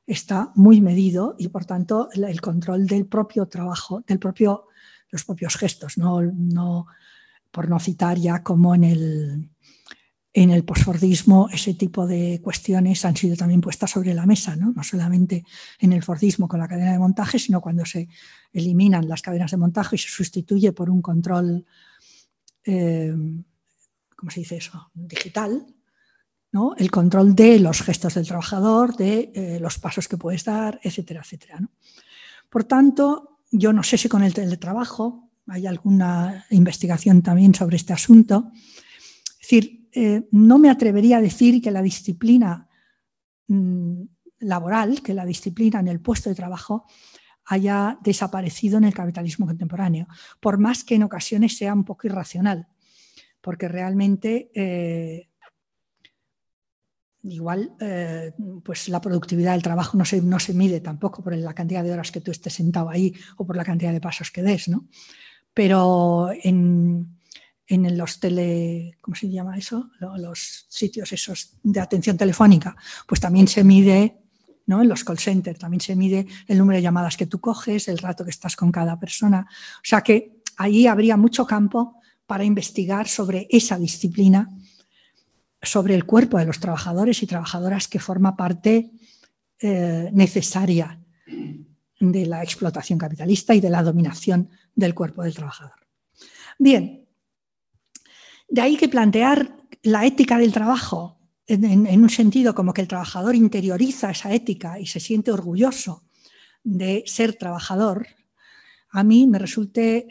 está 0.06 0.52
muy 0.54 0.80
medido 0.80 1.34
y 1.38 1.48
por 1.48 1.64
tanto 1.64 2.08
el, 2.12 2.40
control 2.40 2.86
del 2.86 3.06
propio 3.06 3.46
trabajo, 3.46 4.04
del 4.06 4.20
propio, 4.20 4.66
los 5.12 5.24
propios 5.24 5.56
gestos, 5.56 5.98
no, 5.98 6.20
no, 6.22 6.86
por 7.52 7.68
no 7.68 7.78
citar 7.78 8.18
ya 8.18 8.42
como 8.42 8.74
en 8.74 8.82
el, 8.82 9.50
en 10.32 10.50
el 10.50 10.64
posfordismo 10.64 11.48
ese 11.52 11.74
tipo 11.74 12.06
de 12.06 12.40
cuestiones 12.42 13.04
han 13.04 13.14
sido 13.14 13.36
también 13.36 13.60
puestas 13.60 13.90
sobre 13.90 14.14
la 14.14 14.24
mesa, 14.24 14.56
¿no? 14.56 14.72
no 14.72 14.82
solamente 14.82 15.44
en 15.78 15.92
el 15.92 16.02
fordismo 16.02 16.48
con 16.48 16.58
la 16.58 16.66
cadena 16.66 16.92
de 16.92 16.98
montaje, 16.98 17.38
sino 17.38 17.60
cuando 17.60 17.84
se 17.84 18.08
eliminan 18.52 19.06
las 19.06 19.20
cadenas 19.20 19.50
de 19.50 19.58
montaje 19.58 19.96
y 19.96 19.98
se 19.98 20.08
sustituye 20.08 20.72
por 20.72 20.88
un 20.88 21.02
control, 21.02 21.66
eh, 22.64 23.14
¿cómo 24.16 24.30
se 24.30 24.40
dice 24.40 24.56
eso?, 24.56 24.90
digital, 24.94 25.66
¿no? 26.52 26.74
el 26.78 26.90
control 26.90 27.34
de 27.34 27.58
los 27.58 27.82
gestos 27.82 28.14
del 28.14 28.26
trabajador, 28.26 28.96
de 28.96 29.30
eh, 29.34 29.58
los 29.60 29.78
pasos 29.78 30.08
que 30.08 30.16
puedes 30.16 30.44
dar, 30.44 30.80
etcétera, 30.82 31.20
etcétera. 31.20 31.60
Por 32.48 32.64
tanto, 32.64 33.31
yo 33.52 33.72
no 33.72 33.82
sé 33.82 33.98
si 33.98 34.08
con 34.08 34.24
el 34.24 34.34
teletrabajo 34.34 35.30
hay 35.46 35.66
alguna 35.66 36.46
investigación 36.50 37.22
también 37.22 37.54
sobre 37.54 37.76
este 37.76 37.92
asunto. 37.92 38.50
Es 38.54 39.38
decir, 39.42 39.88
eh, 39.92 40.26
no 40.32 40.58
me 40.58 40.70
atrevería 40.70 41.18
a 41.18 41.20
decir 41.20 41.60
que 41.60 41.70
la 41.70 41.82
disciplina 41.82 42.68
mm, 43.48 44.02
laboral, 44.40 45.02
que 45.02 45.14
la 45.14 45.26
disciplina 45.26 45.80
en 45.80 45.88
el 45.88 46.00
puesto 46.00 46.30
de 46.30 46.34
trabajo 46.34 46.86
haya 47.44 47.98
desaparecido 48.02 48.78
en 48.78 48.84
el 48.84 48.94
capitalismo 48.94 49.46
contemporáneo, 49.46 50.06
por 50.40 50.58
más 50.58 50.84
que 50.84 50.94
en 50.94 51.02
ocasiones 51.02 51.56
sea 51.56 51.74
un 51.74 51.84
poco 51.84 52.06
irracional, 52.06 52.68
porque 53.40 53.68
realmente 53.68 54.50
eh, 54.54 55.28
igual 57.24 57.72
eh, 57.80 58.32
pues 58.64 58.88
la 58.88 59.00
productividad 59.00 59.52
del 59.52 59.62
trabajo 59.62 59.96
no 59.96 60.04
se, 60.04 60.20
no 60.20 60.38
se 60.38 60.54
mide 60.54 60.80
tampoco 60.80 61.22
por 61.22 61.36
la 61.36 61.54
cantidad 61.54 61.84
de 61.84 61.92
horas 61.92 62.10
que 62.10 62.20
tú 62.20 62.30
estés 62.30 62.54
sentado 62.54 62.88
ahí 62.88 63.14
o 63.36 63.46
por 63.46 63.56
la 63.56 63.64
cantidad 63.64 63.92
de 63.92 64.00
pasos 64.00 64.30
que 64.30 64.42
des, 64.42 64.68
¿no? 64.68 64.88
Pero 65.54 66.30
en, 66.42 67.18
en 67.66 67.96
los 67.96 68.18
tele, 68.18 68.98
¿cómo 69.00 69.14
se 69.14 69.30
llama 69.30 69.56
eso? 69.56 69.90
Los 70.18 70.66
sitios 70.68 71.12
esos 71.12 71.56
de 71.62 71.80
atención 71.80 72.16
telefónica, 72.16 72.76
pues 73.06 73.20
también 73.20 73.46
se 73.46 73.62
mide, 73.62 74.18
¿no? 74.66 74.82
En 74.82 74.88
los 74.88 75.04
call 75.04 75.18
centers 75.18 75.58
también 75.58 75.80
se 75.80 75.94
mide 75.94 76.26
el 76.48 76.58
número 76.58 76.76
de 76.76 76.82
llamadas 76.82 77.16
que 77.16 77.26
tú 77.26 77.40
coges, 77.40 77.88
el 77.88 77.98
rato 77.98 78.24
que 78.24 78.30
estás 78.30 78.56
con 78.56 78.72
cada 78.72 78.98
persona. 78.98 79.46
O 79.76 79.84
sea 79.84 80.00
que 80.00 80.40
ahí 80.56 80.86
habría 80.86 81.16
mucho 81.16 81.46
campo 81.46 82.00
para 82.26 82.44
investigar 82.44 83.08
sobre 83.08 83.46
esa 83.50 83.78
disciplina, 83.78 84.48
sobre 85.62 85.94
el 85.94 86.04
cuerpo 86.04 86.38
de 86.38 86.44
los 86.44 86.58
trabajadores 86.58 87.22
y 87.22 87.26
trabajadoras 87.26 87.88
que 87.88 88.00
forma 88.00 88.36
parte 88.36 88.90
eh, 89.60 90.10
necesaria 90.12 90.98
de 92.00 92.26
la 92.26 92.42
explotación 92.42 92.98
capitalista 92.98 93.54
y 93.54 93.60
de 93.60 93.70
la 93.70 93.82
dominación 93.82 94.50
del 94.74 94.94
cuerpo 94.94 95.22
del 95.22 95.34
trabajador. 95.34 95.86
Bien, 96.58 97.06
de 98.48 98.60
ahí 98.60 98.76
que 98.76 98.88
plantear 98.88 99.56
la 99.82 100.04
ética 100.04 100.36
del 100.36 100.52
trabajo 100.52 101.18
en, 101.46 102.02
un 102.02 102.10
sentido 102.10 102.54
como 102.54 102.72
que 102.72 102.80
el 102.80 102.88
trabajador 102.88 103.34
interioriza 103.34 104.10
esa 104.10 104.32
ética 104.32 104.80
y 104.80 104.86
se 104.86 105.00
siente 105.00 105.32
orgulloso 105.32 106.04
de 106.64 107.04
ser 107.06 107.34
trabajador, 107.34 108.06
a 108.90 109.02
mí 109.02 109.26
me 109.26 109.38
resulte, 109.38 110.06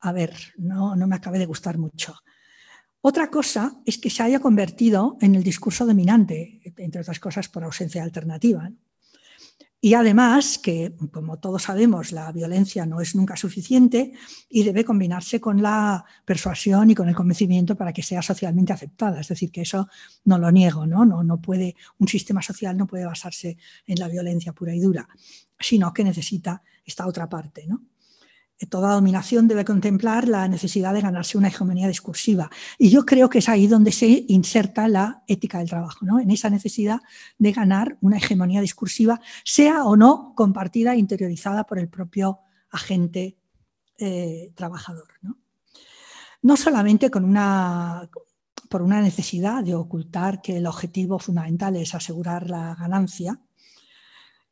a 0.00 0.12
ver, 0.12 0.34
no, 0.56 0.96
no 0.96 1.06
me 1.06 1.16
acabe 1.16 1.38
de 1.38 1.46
gustar 1.46 1.78
mucho. 1.78 2.16
Otra 3.02 3.30
cosa 3.30 3.80
es 3.86 3.96
que 3.96 4.10
se 4.10 4.22
haya 4.22 4.40
convertido 4.40 5.16
en 5.20 5.34
el 5.34 5.42
discurso 5.42 5.86
dominante, 5.86 6.60
entre 6.76 7.00
otras 7.00 7.18
cosas 7.18 7.48
por 7.48 7.64
ausencia 7.64 8.02
alternativa. 8.02 8.70
Y 9.82 9.94
además 9.94 10.58
que, 10.58 10.94
como 11.10 11.38
todos 11.38 11.62
sabemos, 11.62 12.12
la 12.12 12.30
violencia 12.32 12.84
no 12.84 13.00
es 13.00 13.14
nunca 13.14 13.34
suficiente 13.36 14.12
y 14.50 14.62
debe 14.62 14.84
combinarse 14.84 15.40
con 15.40 15.62
la 15.62 16.04
persuasión 16.26 16.90
y 16.90 16.94
con 16.94 17.08
el 17.08 17.14
convencimiento 17.14 17.74
para 17.74 17.94
que 17.94 18.02
sea 18.02 18.20
socialmente 18.20 18.74
aceptada. 18.74 19.20
Es 19.20 19.28
decir, 19.28 19.50
que 19.50 19.62
eso 19.62 19.88
no 20.24 20.36
lo 20.36 20.52
niego, 20.52 20.86
¿no? 20.86 21.06
No, 21.06 21.24
no 21.24 21.40
puede, 21.40 21.76
un 21.96 22.08
sistema 22.08 22.42
social 22.42 22.76
no 22.76 22.86
puede 22.86 23.06
basarse 23.06 23.56
en 23.86 23.98
la 23.98 24.08
violencia 24.08 24.52
pura 24.52 24.74
y 24.74 24.80
dura, 24.80 25.08
sino 25.58 25.94
que 25.94 26.04
necesita 26.04 26.62
esta 26.84 27.06
otra 27.06 27.30
parte, 27.30 27.66
¿no? 27.66 27.80
Toda 28.68 28.94
dominación 28.94 29.48
debe 29.48 29.64
contemplar 29.64 30.28
la 30.28 30.46
necesidad 30.48 30.92
de 30.92 31.00
ganarse 31.00 31.38
una 31.38 31.48
hegemonía 31.48 31.88
discursiva. 31.88 32.50
Y 32.78 32.90
yo 32.90 33.06
creo 33.06 33.30
que 33.30 33.38
es 33.38 33.48
ahí 33.48 33.66
donde 33.66 33.92
se 33.92 34.24
inserta 34.28 34.86
la 34.88 35.22
ética 35.26 35.58
del 35.58 35.70
trabajo, 35.70 36.04
¿no? 36.04 36.20
en 36.20 36.30
esa 36.30 36.50
necesidad 36.50 37.00
de 37.38 37.52
ganar 37.52 37.96
una 38.00 38.18
hegemonía 38.18 38.60
discursiva, 38.60 39.20
sea 39.44 39.84
o 39.84 39.96
no 39.96 40.34
compartida 40.36 40.94
e 40.94 40.98
interiorizada 40.98 41.64
por 41.64 41.78
el 41.78 41.88
propio 41.88 42.40
agente 42.70 43.38
eh, 43.98 44.52
trabajador. 44.54 45.08
¿no? 45.22 45.38
no 46.42 46.56
solamente 46.56 47.10
con 47.10 47.24
una, 47.24 48.08
por 48.68 48.82
una 48.82 49.00
necesidad 49.00 49.62
de 49.62 49.74
ocultar 49.74 50.40
que 50.40 50.56
el 50.56 50.66
objetivo 50.66 51.18
fundamental 51.18 51.76
es 51.76 51.94
asegurar 51.94 52.48
la 52.48 52.74
ganancia, 52.74 53.38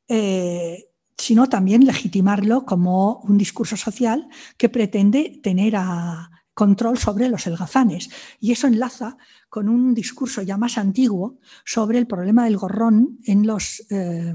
eh, 0.06 0.87
sino 1.18 1.48
también 1.48 1.84
legitimarlo 1.84 2.64
como 2.64 3.18
un 3.18 3.36
discurso 3.36 3.76
social 3.76 4.28
que 4.56 4.68
pretende 4.68 5.40
tener 5.42 5.74
a 5.76 6.30
control 6.54 6.98
sobre 6.98 7.28
los 7.28 7.46
elgazanes. 7.46 8.08
Y 8.40 8.52
eso 8.52 8.66
enlaza 8.66 9.16
con 9.48 9.68
un 9.68 9.94
discurso 9.94 10.42
ya 10.42 10.56
más 10.56 10.78
antiguo 10.78 11.38
sobre 11.64 11.98
el 11.98 12.06
problema 12.06 12.44
del 12.44 12.56
gorrón 12.56 13.18
en 13.24 13.46
los, 13.46 13.84
eh, 13.90 14.34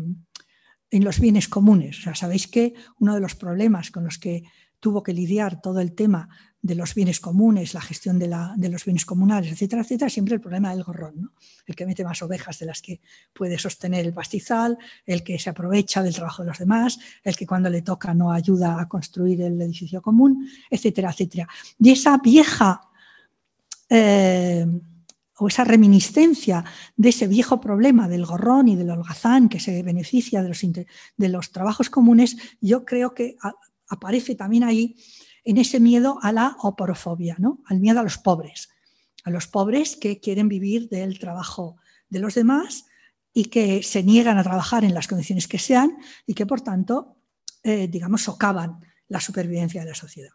en 0.91 1.03
los 1.03 1.19
bienes 1.19 1.47
comunes. 1.47 2.05
O 2.07 2.15
sabéis 2.15 2.47
que 2.47 2.73
uno 2.99 3.15
de 3.15 3.21
los 3.21 3.35
problemas 3.35 3.91
con 3.91 4.03
los 4.03 4.19
que 4.19 4.43
tuvo 4.79 5.03
que 5.03 5.13
lidiar 5.13 5.61
todo 5.61 5.79
el 5.79 5.95
tema 5.95 6.29
de 6.63 6.76
los 6.76 6.95
bienes 6.95 7.19
comunes, 7.19 7.73
la 7.73 7.82
gestión 7.82 8.17
de, 8.17 8.30
los 8.69 8.86
bienes 8.86 9.06
comunales, 9.06 9.52
etcétera, 9.52 9.82
etcétera, 9.82 10.10
siempre 10.10 10.36
el 10.36 10.39
problema 10.39 10.73
del 10.73 10.84
gorrón, 10.84 11.13
¿no? 11.21 11.32
el 11.67 11.76
que 11.76 11.86
mete 11.86 12.06
más 12.06 12.21
ovejas 12.21 12.58
de 12.58 12.65
las 12.65 12.82
que 12.82 13.02
puede 13.34 13.60
sostener 13.60 14.06
el 14.06 14.13
pastizal, 14.13 14.78
el 15.06 15.23
que 15.23 15.38
se 15.38 15.49
aprovecha 15.49 16.02
del 16.02 16.15
trabajo 16.15 16.41
de 16.41 16.47
los 16.47 16.58
demás, 16.58 16.97
el 17.21 17.36
que 17.36 17.45
cuando 17.45 17.69
le 17.69 17.82
toca 17.82 18.13
no 18.13 18.32
ayuda 18.32 18.80
a 18.80 18.88
construir 18.88 19.41
el 19.41 19.62
edificio 19.62 20.02
común, 20.02 20.47
etcétera, 20.69 21.12
etcétera. 21.12 21.49
Y 21.78 21.91
esa 21.91 22.17
vieja 22.17 22.82
eh, 23.89 24.65
o 25.38 25.47
esa 25.49 25.65
reminiscencia 25.65 26.63
de 26.95 27.10
ese 27.10 27.28
viejo 27.28 27.60
problema 27.60 28.08
del 28.08 28.26
gorrón 28.26 28.69
y 28.69 28.78
del 28.78 28.89
holgazán 28.89 29.49
que 29.49 29.60
se 29.60 29.84
beneficia 29.84 30.41
de 30.41 30.47
los, 30.47 30.62
de 30.62 31.28
los 31.30 31.52
trabajos 31.52 31.89
comunes, 31.89 32.38
yo 32.62 32.86
creo 32.86 33.13
que 33.13 33.36
aparece 33.89 34.36
también 34.36 34.63
ahí 34.63 34.95
en 35.45 35.58
ese 35.58 35.79
miedo 35.79 36.19
a 36.21 36.32
la 36.32 36.56
oporofobia, 36.62 37.36
¿no? 37.39 37.60
al 37.65 37.79
miedo 37.79 37.99
a 37.99 38.03
los 38.03 38.17
pobres, 38.17 38.69
a 39.23 39.29
los 39.29 39.47
pobres 39.47 39.95
que 39.95 40.19
quieren 40.19 40.47
vivir 40.47 40.89
del 40.89 41.19
trabajo 41.19 41.77
de 42.10 42.19
los 42.19 42.36
demás 42.36 42.86
y 43.34 43.45
que 43.45 43.84
se 43.84 44.03
niegan 44.03 44.38
a 44.38 44.43
trabajar 44.43 44.84
en 44.84 44.93
las 44.93 45.08
condiciones 45.08 45.47
que 45.47 45.60
sean 45.60 45.97
y 46.25 46.34
que 46.34 46.45
por 46.45 46.62
tanto, 46.62 47.17
eh, 47.63 47.88
digamos, 47.88 48.21
socavan 48.21 48.79
la 49.08 49.19
supervivencia 49.19 49.82
de 49.82 49.89
la 49.89 49.95
sociedad. 49.95 50.32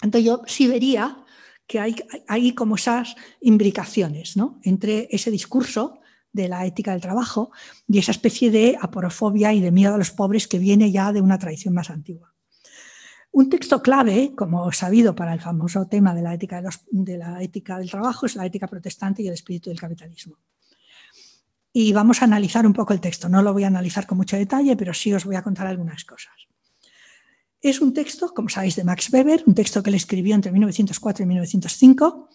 Entonces 0.00 0.26
yo 0.26 0.42
sí 0.46 0.66
vería 0.66 1.24
que 1.66 1.78
hay, 1.78 1.96
hay 2.28 2.54
como 2.54 2.74
esas 2.74 3.14
imbricaciones 3.40 4.36
¿no? 4.36 4.60
entre 4.62 5.08
ese 5.10 5.30
discurso 5.30 6.00
de 6.32 6.48
la 6.48 6.66
ética 6.66 6.92
del 6.92 7.00
trabajo 7.00 7.52
y 7.86 7.98
esa 7.98 8.10
especie 8.10 8.50
de 8.50 8.76
aporofobia 8.80 9.52
y 9.52 9.60
de 9.60 9.70
miedo 9.70 9.94
a 9.94 9.98
los 9.98 10.10
pobres 10.10 10.48
que 10.48 10.58
viene 10.58 10.90
ya 10.90 11.12
de 11.12 11.20
una 11.20 11.38
tradición 11.38 11.74
más 11.74 11.90
antigua. 11.90 12.31
Un 13.32 13.48
texto 13.48 13.80
clave, 13.80 14.34
como 14.36 14.70
sabido 14.72 15.14
para 15.14 15.32
el 15.32 15.40
famoso 15.40 15.86
tema 15.86 16.14
de 16.14 16.20
la, 16.20 16.34
ética 16.34 16.62
de, 16.90 17.16
la 17.16 17.42
ética 17.42 17.78
del 17.78 17.90
trabajo, 17.90 18.26
es 18.26 18.36
la 18.36 18.44
ética 18.44 18.66
protestante 18.66 19.22
y 19.22 19.28
el 19.28 19.32
espíritu 19.32 19.70
del 19.70 19.80
capitalismo. 19.80 20.36
Y 21.72 21.94
vamos 21.94 22.20
a 22.20 22.26
analizar 22.26 22.66
un 22.66 22.74
poco 22.74 22.92
el 22.92 23.00
texto. 23.00 23.30
No 23.30 23.42
lo 23.42 23.54
voy 23.54 23.64
a 23.64 23.68
analizar 23.68 24.06
con 24.06 24.18
mucho 24.18 24.36
detalle, 24.36 24.76
pero 24.76 24.92
sí 24.92 25.14
os 25.14 25.24
voy 25.24 25.36
a 25.36 25.42
contar 25.42 25.66
algunas 25.66 26.04
cosas. 26.04 26.34
Es 27.62 27.80
un 27.80 27.94
texto, 27.94 28.34
como 28.34 28.50
sabéis, 28.50 28.76
de 28.76 28.84
Max 28.84 29.10
Weber, 29.10 29.44
un 29.46 29.54
texto 29.54 29.82
que 29.82 29.88
él 29.88 29.96
escribió 29.96 30.34
entre 30.34 30.52
1904 30.52 31.24
y 31.24 31.26
1905. 31.26 32.28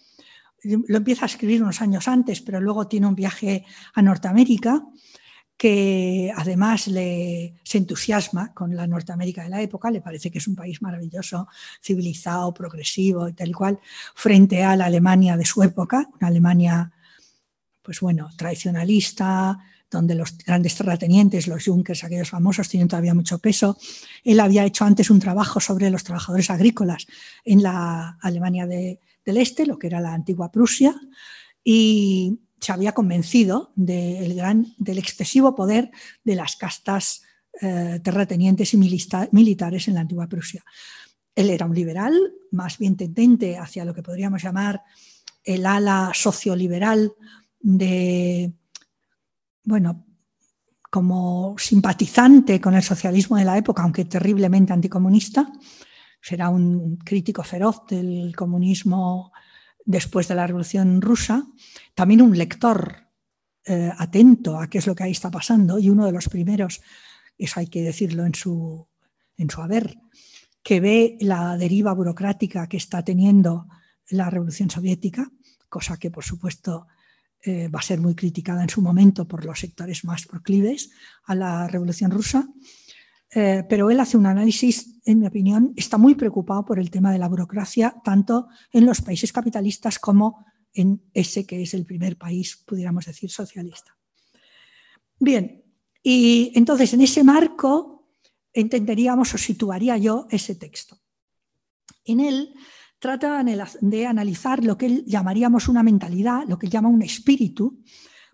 Lo 0.88 0.98
empieza 0.98 1.26
a 1.26 1.28
escribir 1.28 1.62
unos 1.62 1.80
años 1.80 2.08
antes, 2.08 2.42
pero 2.42 2.60
luego 2.60 2.88
tiene 2.88 3.06
un 3.06 3.14
viaje 3.14 3.66
a 3.94 4.02
Norteamérica 4.02 4.84
que 5.58 6.32
además 6.36 6.88
le, 6.88 7.56
se 7.64 7.80
entusiasma 7.80 8.54
con 8.54 8.76
la 8.76 8.86
Norteamérica 8.86 9.44
de 9.44 9.50
la 9.50 9.62
época, 9.62 9.90
le 9.90 10.02
parece 10.02 10.30
que 10.30 10.38
es 10.38 10.48
un 10.48 10.56
país 10.56 10.82
maravilloso, 10.84 11.48
civilizado, 11.82 12.54
progresivo 12.54 13.28
y 13.28 13.34
tal 13.34 13.56
cual, 13.56 13.80
frente 14.14 14.64
a 14.64 14.76
la 14.76 14.86
Alemania 14.86 15.36
de 15.36 15.46
su 15.46 15.64
época, 15.64 16.08
una 16.20 16.28
Alemania, 16.28 16.92
pues 17.82 18.00
bueno, 18.00 18.30
tradicionalista, 18.38 19.58
donde 19.90 20.16
los 20.16 20.38
grandes 20.38 20.76
terratenientes, 20.76 21.48
los 21.48 21.66
Junkers, 21.66 22.04
aquellos 22.04 22.30
famosos, 22.30 22.70
tienen 22.70 22.88
todavía 22.88 23.14
mucho 23.14 23.40
peso. 23.40 23.78
Él 24.24 24.40
había 24.40 24.66
hecho 24.66 24.86
antes 24.86 25.10
un 25.10 25.20
trabajo 25.20 25.60
sobre 25.60 25.90
los 25.90 26.04
trabajadores 26.04 26.50
agrícolas 26.50 27.08
en 27.44 27.64
la 27.64 28.18
Alemania 28.22 28.68
de, 28.68 29.00
del 29.26 29.38
Este, 29.38 29.66
lo 29.66 29.80
que 29.80 29.88
era 29.88 30.02
la 30.02 30.14
antigua 30.14 30.52
Prusia, 30.52 30.94
y 31.64 32.40
se 32.60 32.72
había 32.72 32.94
convencido 32.94 33.72
del, 33.76 34.36
gran, 34.36 34.74
del 34.78 34.98
excesivo 34.98 35.56
poder 35.56 35.92
de 36.24 36.36
las 36.36 36.56
castas 36.56 37.24
eh, 37.62 38.00
terratenientes 38.04 38.74
y 38.74 38.78
militares 38.78 39.88
en 39.88 39.94
la 39.94 40.02
antigua 40.02 40.28
Prusia. 40.28 40.64
Él 41.36 41.50
era 41.50 41.66
un 41.66 41.76
liberal, 41.76 42.14
más 42.52 42.78
bien 42.78 42.98
tendente 42.98 43.58
hacia 43.58 43.86
lo 43.86 43.94
que 43.94 44.04
podríamos 44.04 44.42
llamar 44.42 44.82
el 45.44 45.66
ala 45.66 46.12
socioliberal 46.14 47.14
de, 47.60 48.54
bueno, 49.64 50.06
como 50.90 51.56
simpatizante 51.58 52.60
con 52.60 52.76
el 52.76 52.84
socialismo 52.84 53.38
de 53.38 53.46
la 53.46 53.58
época, 53.58 53.84
aunque 53.84 54.06
terriblemente 54.06 54.74
anticomunista. 54.74 55.52
Será 56.22 56.50
un 56.50 56.98
crítico 56.98 57.44
feroz 57.44 57.86
del 57.88 58.36
comunismo 58.36 59.32
después 59.88 60.28
de 60.28 60.36
la 60.36 60.46
Revolución 60.46 61.02
Rusa. 61.02 61.48
También 61.96 62.22
un 62.22 62.38
lector 62.38 63.08
eh, 63.66 63.92
atento 63.98 64.60
a 64.60 64.70
qué 64.70 64.78
es 64.78 64.86
lo 64.86 64.94
que 64.94 65.06
ahí 65.06 65.12
está 65.12 65.32
pasando 65.32 65.80
y 65.80 65.90
uno 65.90 66.06
de 66.06 66.12
los 66.12 66.30
primeros, 66.30 66.82
eso 67.38 67.60
hay 67.60 67.68
que 67.68 67.82
decirlo 67.82 68.26
en 68.26 68.36
su, 68.36 68.88
en 69.38 69.50
su 69.50 69.62
haber, 69.62 69.98
que 70.62 70.80
ve 70.80 71.18
la 71.22 71.58
deriva 71.58 71.94
burocrática 71.94 72.68
que 72.68 72.78
está 72.78 73.04
teniendo 73.04 73.68
la 74.10 74.30
Revolución 74.30 74.70
Soviética, 74.70 75.32
cosa 75.70 75.98
que 75.98 76.12
por 76.12 76.24
supuesto 76.24 76.88
eh, 77.42 77.70
va 77.70 77.80
a 77.80 77.84
ser 77.84 78.00
muy 78.02 78.14
criticada 78.14 78.64
en 78.64 78.70
su 78.70 78.82
momento 78.82 79.28
por 79.28 79.46
los 79.46 79.60
sectores 79.60 80.04
más 80.04 80.26
proclives 80.26 80.92
a 81.24 81.36
la 81.36 81.68
Revolución 81.68 82.12
Rusa, 82.12 82.48
eh, 83.32 83.66
pero 83.68 83.90
él 83.92 84.00
hace 84.00 84.18
un 84.18 84.26
análisis, 84.26 85.00
en 85.06 85.20
mi 85.20 85.28
opinión, 85.28 85.74
está 85.76 85.98
muy 85.98 86.16
preocupado 86.16 86.64
por 86.64 86.80
el 86.80 86.90
tema 86.90 87.12
de 87.12 87.20
la 87.20 87.28
burocracia, 87.28 87.96
tanto 88.04 88.48
en 88.72 88.86
los 88.86 89.02
países 89.02 89.34
capitalistas 89.34 90.00
como 90.00 90.46
en 90.74 91.02
ese 91.14 91.46
que 91.46 91.62
es 91.62 91.74
el 91.74 91.86
primer 91.86 92.18
país, 92.18 92.64
pudiéramos 92.66 93.06
decir, 93.06 93.30
socialista. 93.30 93.98
Bien, 95.20 95.64
y 96.04 96.52
entonces 96.56 96.94
en 96.94 97.02
ese 97.02 97.24
marco 97.24 98.12
entenderíamos 98.54 99.34
o 99.34 99.38
situaría 99.38 99.98
yo 99.98 100.28
ese 100.30 100.56
texto. 100.56 101.00
En 102.06 102.20
él 102.20 102.54
trata 103.00 103.44
de 103.44 104.06
analizar 104.06 104.64
lo 104.64 104.78
que 104.78 105.04
llamaríamos 105.06 105.68
una 105.68 105.84
mentalidad, 105.84 106.48
lo 106.48 106.58
que 106.58 106.68
él 106.68 106.72
llama 106.72 106.90
un 106.90 107.02
espíritu, 107.02 107.84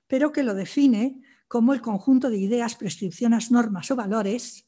pero 0.08 0.32
que 0.32 0.43
lo 0.43 0.53
define 0.53 1.21
como 1.47 1.73
el 1.73 1.82
conjunto 1.82 2.29
de 2.29 2.38
ideas, 2.38 2.75
prescripciones, 2.75 3.51
normas 3.51 3.89
o 3.91 3.95
valores 3.95 4.65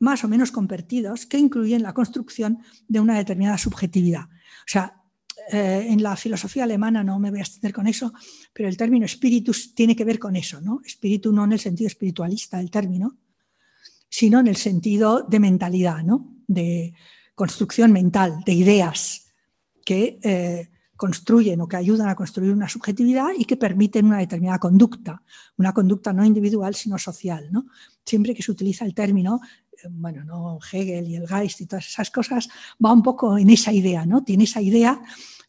más 0.00 0.24
o 0.24 0.28
menos 0.28 0.50
convertidos 0.50 1.26
que 1.26 1.38
incluyen 1.38 1.82
la 1.82 1.94
construcción 1.94 2.58
de 2.86 3.00
una 3.00 3.16
determinada 3.16 3.58
subjetividad. 3.58 4.24
O 4.24 4.68
sea, 4.68 5.02
eh, 5.50 5.86
en 5.88 6.02
la 6.02 6.16
filosofía 6.16 6.64
alemana 6.64 7.02
no 7.02 7.18
me 7.18 7.30
voy 7.30 7.40
a 7.40 7.42
extender 7.42 7.72
con 7.72 7.86
eso, 7.86 8.12
pero 8.52 8.68
el 8.68 8.76
término 8.76 9.06
espíritu 9.06 9.52
tiene 9.74 9.96
que 9.96 10.04
ver 10.04 10.18
con 10.18 10.36
eso, 10.36 10.60
¿no? 10.60 10.80
Espíritu 10.84 11.32
no 11.32 11.44
en 11.44 11.52
el 11.52 11.60
sentido 11.60 11.88
espiritualista 11.88 12.58
del 12.58 12.70
término, 12.70 13.16
sino 14.08 14.40
en 14.40 14.46
el 14.46 14.56
sentido 14.56 15.22
de 15.22 15.40
mentalidad, 15.40 16.02
¿no? 16.02 16.34
De, 16.46 16.94
construcción 17.38 17.92
mental 17.92 18.42
de 18.44 18.52
ideas 18.52 19.30
que 19.84 20.18
eh, 20.22 20.68
construyen 20.96 21.60
o 21.60 21.68
que 21.68 21.76
ayudan 21.76 22.08
a 22.08 22.16
construir 22.16 22.50
una 22.50 22.68
subjetividad 22.68 23.28
y 23.38 23.44
que 23.44 23.56
permiten 23.56 24.06
una 24.06 24.18
determinada 24.18 24.58
conducta, 24.58 25.22
una 25.56 25.72
conducta 25.72 26.12
no 26.12 26.24
individual 26.24 26.74
sino 26.74 26.98
social. 26.98 27.48
¿no? 27.52 27.66
Siempre 28.04 28.34
que 28.34 28.42
se 28.42 28.50
utiliza 28.50 28.84
el 28.84 28.92
término, 28.92 29.40
bueno, 29.90 30.24
no 30.24 30.58
Hegel 30.72 31.08
y 31.08 31.16
el 31.16 31.28
Geist 31.28 31.60
y 31.60 31.66
todas 31.66 31.86
esas 31.86 32.10
cosas, 32.10 32.48
va 32.84 32.92
un 32.92 33.02
poco 33.02 33.38
en 33.38 33.50
esa 33.50 33.72
idea, 33.72 34.06
¿no? 34.06 34.24
Tiene 34.24 34.44
esa 34.44 34.60
idea 34.60 35.00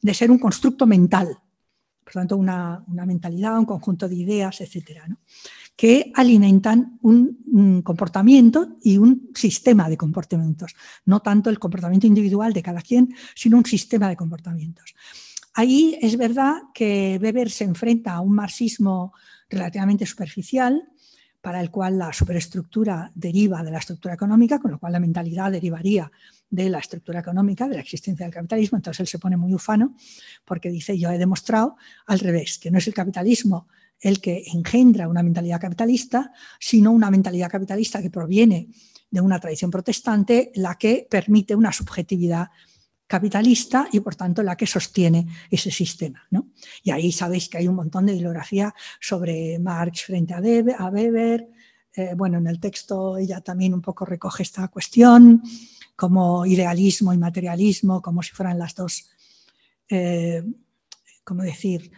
de 0.01 0.13
ser 0.13 0.31
un 0.31 0.39
constructo 0.39 0.85
mental, 0.85 1.37
por 2.03 2.13
tanto, 2.13 2.37
una, 2.37 2.83
una 2.87 3.05
mentalidad, 3.05 3.59
un 3.59 3.65
conjunto 3.65 4.07
de 4.07 4.15
ideas, 4.15 4.61
etcétera. 4.61 5.07
¿no? 5.07 5.17
que 5.79 6.11
alimentan 6.13 6.99
un, 7.03 7.81
comportamiento 7.85 8.75
y 8.83 8.97
un 8.97 9.29
sistema 9.33 9.87
de 9.87 9.95
comportamientos, 9.95 10.75
no 11.05 11.21
tanto 11.21 11.49
el 11.49 11.57
comportamiento 11.57 12.05
individual 12.05 12.51
de 12.51 12.61
cada 12.61 12.81
quien, 12.81 13.15
sino 13.33 13.55
un 13.55 13.65
sistema 13.65 14.09
de 14.09 14.17
comportamientos. 14.17 14.93
Ahí 15.53 15.97
es 16.01 16.17
verdad 16.17 16.63
que 16.73 17.17
Weber 17.21 17.49
se 17.49 17.63
enfrenta 17.63 18.15
a 18.15 18.19
un 18.19 18.33
marxismo 18.33 19.13
relativamente 19.49 20.05
superficial, 20.05 20.83
para 21.41 21.61
el 21.61 21.71
cual 21.71 21.97
la 21.97 22.11
superestructura 22.11 23.11
deriva 23.15 23.63
de 23.63 23.71
la 23.71 23.79
estructura 23.79 24.13
económica, 24.13 24.59
con 24.59 24.71
lo 24.71 24.79
cual 24.79 24.93
la 24.93 24.99
mentalidad 24.99 25.51
derivaría 25.51 26.11
de 26.49 26.69
la 26.69 26.79
estructura 26.79 27.19
económica, 27.19 27.67
de 27.67 27.75
la 27.75 27.81
existencia 27.81 28.25
del 28.25 28.33
capitalismo. 28.33 28.77
Entonces 28.77 29.01
él 29.01 29.07
se 29.07 29.19
pone 29.19 29.37
muy 29.37 29.53
ufano 29.53 29.95
porque 30.43 30.69
dice, 30.69 30.97
yo 30.97 31.09
he 31.11 31.17
demostrado 31.17 31.77
al 32.07 32.19
revés, 32.19 32.57
que 32.59 32.71
no 32.71 32.77
es 32.77 32.87
el 32.87 32.93
capitalismo 32.93 33.67
el 34.01 34.21
que 34.21 34.43
engendra 34.53 35.07
una 35.07 35.23
mentalidad 35.23 35.59
capitalista, 35.59 36.31
sino 36.59 36.91
una 36.91 37.11
mentalidad 37.11 37.49
capitalista 37.49 38.01
que 38.01 38.09
proviene 38.09 38.69
de 39.11 39.21
una 39.21 39.39
tradición 39.39 39.71
protestante, 39.71 40.51
la 40.55 40.75
que 40.75 41.07
permite 41.09 41.55
una 41.55 41.73
subjetividad 41.73 42.49
capitalista 43.09 43.89
y 43.91 44.01
por 44.01 44.15
tanto 44.15 44.43
la 44.43 44.55
que 44.55 44.67
sostiene 44.67 45.25
ese 45.49 45.71
sistema. 45.71 46.27
Y 46.83 46.91
ahí 46.91 47.11
sabéis 47.11 47.49
que 47.49 47.57
hay 47.57 47.67
un 47.67 47.73
montón 47.73 48.05
de 48.05 48.13
bibliografía 48.13 48.71
sobre 49.01 49.57
Marx 49.57 50.03
frente 50.03 50.35
a, 50.35 50.39
Weber. 50.39 51.49
Eh, 51.91 52.13
bueno, 52.15 52.37
en 52.37 52.45
el 52.45 52.59
texto 52.59 53.17
ella 53.17 53.41
también 53.41 53.73
un 53.73 53.81
poco 53.81 54.05
recoge 54.05 54.43
esta 54.43 54.67
cuestión, 54.67 55.41
como 55.95 56.45
idealismo 56.45 57.11
y 57.11 57.17
materialismo, 57.17 57.99
como 57.99 58.21
si 58.21 58.31
fueran 58.31 58.59
las 58.59 58.75
dos, 58.75 59.09
eh, 59.89 60.43
¿cómo 61.23 61.41
decir?, 61.41 61.91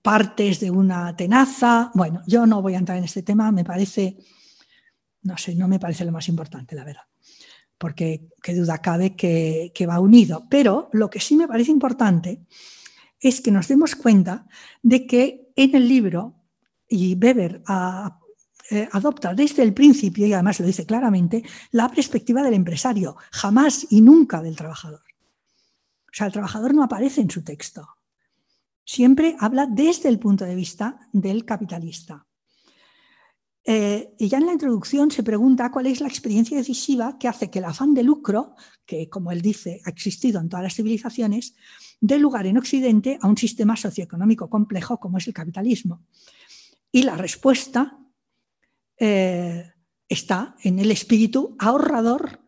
partes 0.00 0.60
de 0.60 0.70
una 0.70 1.16
tenaza. 1.16 1.90
Bueno, 1.94 2.22
yo 2.28 2.46
no 2.46 2.62
voy 2.62 2.74
a 2.74 2.78
entrar 2.78 2.96
en 2.96 3.04
este 3.04 3.24
tema, 3.24 3.50
me 3.50 3.64
parece, 3.64 4.16
no 5.22 5.36
sé, 5.36 5.56
no 5.56 5.66
me 5.66 5.80
parece 5.80 6.04
lo 6.04 6.12
más 6.12 6.28
importante, 6.28 6.76
la 6.76 6.84
verdad, 6.84 7.02
porque 7.78 8.28
qué 8.42 8.54
duda 8.54 8.78
cabe 8.78 9.16
que, 9.16 9.86
va 9.88 10.00
unido. 10.00 10.46
Pero 10.48 10.88
lo 10.92 11.10
que 11.10 11.20
sí 11.20 11.36
me 11.36 11.48
parece 11.48 11.70
importante 11.70 12.40
es 13.20 13.40
que 13.40 13.50
nos 13.50 13.68
demos 13.68 13.94
cuenta 13.94 14.46
de 14.82 15.06
que 15.06 15.52
en 15.56 15.74
el 15.74 15.88
libro, 15.88 16.34
y 16.88 17.14
Weber 17.14 17.62
eh, 18.70 18.88
adopta 18.92 19.34
desde 19.34 19.62
el 19.62 19.72
principio, 19.72 20.26
y 20.26 20.32
además 20.32 20.60
lo 20.60 20.66
dice 20.66 20.86
claramente, 20.86 21.42
la 21.70 21.88
perspectiva 21.88 22.42
del 22.42 22.54
empresario, 22.54 23.16
jamás 23.30 23.86
y 23.90 24.00
nunca 24.00 24.42
del 24.42 24.56
trabajador. 24.56 25.02
O 26.06 26.16
sea, 26.16 26.26
el 26.26 26.32
trabajador 26.32 26.74
no 26.74 26.84
aparece 26.84 27.20
en 27.20 27.30
su 27.30 27.42
texto 27.42 27.88
siempre 28.84 29.36
habla 29.40 29.66
desde 29.66 30.08
el 30.08 30.18
punto 30.18 30.44
de 30.44 30.54
vista 30.54 31.00
del 31.12 31.44
capitalista. 31.44 32.23
Eh, 33.66 34.14
y 34.18 34.28
ya 34.28 34.38
en 34.38 34.46
la 34.46 34.52
introducción 34.52 35.10
se 35.10 35.22
pregunta 35.22 35.70
cuál 35.70 35.86
es 35.86 36.00
la 36.00 36.08
experiencia 36.08 36.56
decisiva 36.56 37.18
que 37.18 37.28
hace 37.28 37.50
que 37.50 37.60
el 37.60 37.64
afán 37.64 37.94
de 37.94 38.02
lucro, 38.02 38.54
que 38.84 39.08
como 39.08 39.32
él 39.32 39.40
dice 39.40 39.80
ha 39.86 39.90
existido 39.90 40.40
en 40.40 40.50
todas 40.50 40.64
las 40.64 40.74
civilizaciones, 40.74 41.54
dé 42.00 42.18
lugar 42.18 42.46
en 42.46 42.58
Occidente 42.58 43.18
a 43.22 43.26
un 43.26 43.38
sistema 43.38 43.76
socioeconómico 43.76 44.50
complejo 44.50 45.00
como 45.00 45.16
es 45.16 45.26
el 45.26 45.32
capitalismo. 45.32 46.04
Y 46.92 47.02
la 47.02 47.16
respuesta 47.16 47.98
eh, 48.98 49.72
está 50.08 50.54
en 50.62 50.78
el 50.78 50.90
espíritu 50.90 51.56
ahorrador 51.58 52.40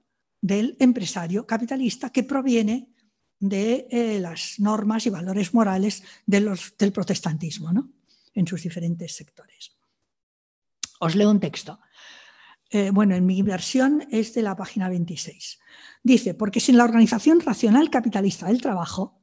del 0.43 0.77
empresario 0.79 1.47
capitalista 1.47 2.11
que 2.11 2.25
proviene 2.25 2.91
de 3.39 3.89
eh, 3.91 4.19
las 4.21 4.61
normas 4.61 5.07
y 5.07 5.11
valores 5.11 5.55
morales 5.55 6.03
del 6.27 6.93
protestantismo 6.93 7.71
en 8.35 8.47
sus 8.47 8.63
diferentes 8.63 9.17
sectores. 9.17 9.76
Os 11.01 11.15
leo 11.15 11.31
un 11.31 11.41
texto. 11.41 11.81
Eh, 12.71 12.91
bueno, 12.91 13.15
en 13.15 13.27
mi 13.27 13.43
versión 13.43 14.07
es 14.11 14.35
de 14.35 14.43
la 14.43 14.57
página 14.57 14.89
26. 14.89 15.59
Dice, 16.03 16.35
porque 16.35 16.61
sin 16.61 16.77
la 16.77 16.85
organización 16.85 17.41
racional 17.41 17.91
capitalista 17.91 18.47
del 18.47 18.61
trabajo, 18.61 19.21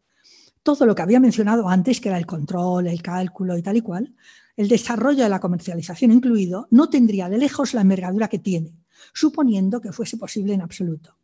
todo 0.64 0.86
lo 0.86 0.96
que 0.96 1.02
había 1.02 1.20
mencionado 1.20 1.68
antes, 1.68 2.00
que 2.00 2.10
era 2.10 2.18
el 2.18 2.26
control, 2.26 2.88
el 2.88 3.02
cálculo 3.02 3.58
y 3.58 3.62
tal 3.62 3.78
y 3.78 3.82
cual, 3.82 4.16
el 4.56 4.70
desarrollo 4.70 5.24
de 5.24 5.30
la 5.30 5.40
comercialización 5.40 6.12
incluido, 6.12 6.68
no 6.72 6.90
tendría 6.90 7.28
de 7.28 7.38
lejos 7.38 7.74
la 7.74 7.82
envergadura 7.82 8.30
que 8.30 8.40
tiene, 8.40 8.78
suponiendo 9.14 9.82
que 9.82 9.92
fuese 9.92 10.18
posible 10.18 10.54
en 10.54 10.62
absoluto 10.62 11.18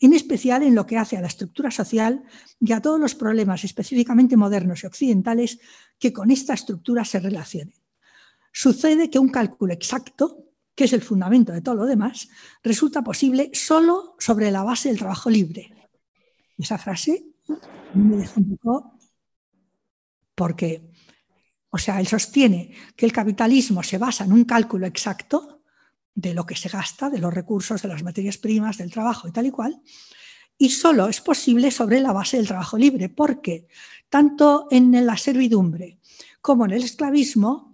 en 0.00 0.12
especial 0.12 0.62
en 0.62 0.74
lo 0.74 0.86
que 0.86 0.98
hace 0.98 1.16
a 1.16 1.20
la 1.20 1.28
estructura 1.28 1.70
social 1.70 2.24
y 2.60 2.72
a 2.72 2.82
todos 2.82 3.00
los 3.00 3.14
problemas 3.14 3.64
específicamente 3.64 4.36
modernos 4.36 4.82
y 4.82 4.86
occidentales 4.86 5.58
que 5.98 6.12
con 6.12 6.30
esta 6.30 6.52
estructura 6.54 7.04
se 7.04 7.20
relacionen. 7.20 7.83
Sucede 8.56 9.10
que 9.10 9.18
un 9.18 9.30
cálculo 9.30 9.72
exacto, 9.72 10.44
que 10.76 10.84
es 10.84 10.92
el 10.92 11.02
fundamento 11.02 11.50
de 11.50 11.60
todo 11.60 11.74
lo 11.74 11.86
demás, 11.86 12.28
resulta 12.62 13.02
posible 13.02 13.50
solo 13.52 14.14
sobre 14.20 14.52
la 14.52 14.62
base 14.62 14.88
del 14.88 14.98
trabajo 14.98 15.28
libre. 15.28 15.74
Esa 16.56 16.78
frase 16.78 17.26
me 17.94 18.16
deja 18.16 18.34
un 18.36 18.56
poco 18.56 18.96
porque, 20.36 20.88
o 21.68 21.78
sea, 21.78 21.98
él 21.98 22.06
sostiene 22.06 22.72
que 22.94 23.06
el 23.06 23.12
capitalismo 23.12 23.82
se 23.82 23.98
basa 23.98 24.22
en 24.22 24.32
un 24.32 24.44
cálculo 24.44 24.86
exacto 24.86 25.64
de 26.14 26.32
lo 26.32 26.46
que 26.46 26.54
se 26.54 26.68
gasta, 26.68 27.10
de 27.10 27.18
los 27.18 27.34
recursos, 27.34 27.82
de 27.82 27.88
las 27.88 28.04
materias 28.04 28.38
primas, 28.38 28.78
del 28.78 28.92
trabajo 28.92 29.26
y 29.26 29.32
tal 29.32 29.46
y 29.46 29.50
cual, 29.50 29.82
y 30.56 30.70
solo 30.70 31.08
es 31.08 31.20
posible 31.20 31.72
sobre 31.72 31.98
la 31.98 32.12
base 32.12 32.36
del 32.36 32.46
trabajo 32.46 32.78
libre, 32.78 33.08
porque 33.08 33.66
tanto 34.08 34.68
en 34.70 35.04
la 35.04 35.16
servidumbre 35.16 35.98
como 36.40 36.66
en 36.66 36.70
el 36.70 36.84
esclavismo, 36.84 37.73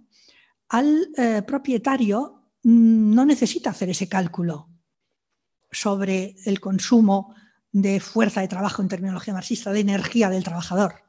al 0.71 1.09
eh, 1.17 1.41
propietario 1.45 2.43
mm, 2.63 3.13
no 3.13 3.25
necesita 3.25 3.71
hacer 3.71 3.89
ese 3.89 4.07
cálculo 4.07 4.69
sobre 5.69 6.35
el 6.45 6.59
consumo 6.61 7.35
de 7.71 7.99
fuerza 7.99 8.41
de 8.41 8.47
trabajo 8.47 8.81
en 8.81 8.87
terminología 8.87 9.33
marxista, 9.33 9.71
de 9.71 9.81
energía 9.81 10.29
del 10.29 10.43
trabajador. 10.43 11.03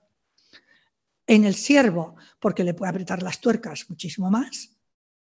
En 1.27 1.45
el 1.45 1.55
siervo, 1.55 2.17
porque 2.41 2.65
le 2.65 2.75
puede 2.75 2.91
apretar 2.91 3.23
las 3.23 3.41
tuercas 3.41 3.89
muchísimo 3.89 4.31
más 4.31 4.77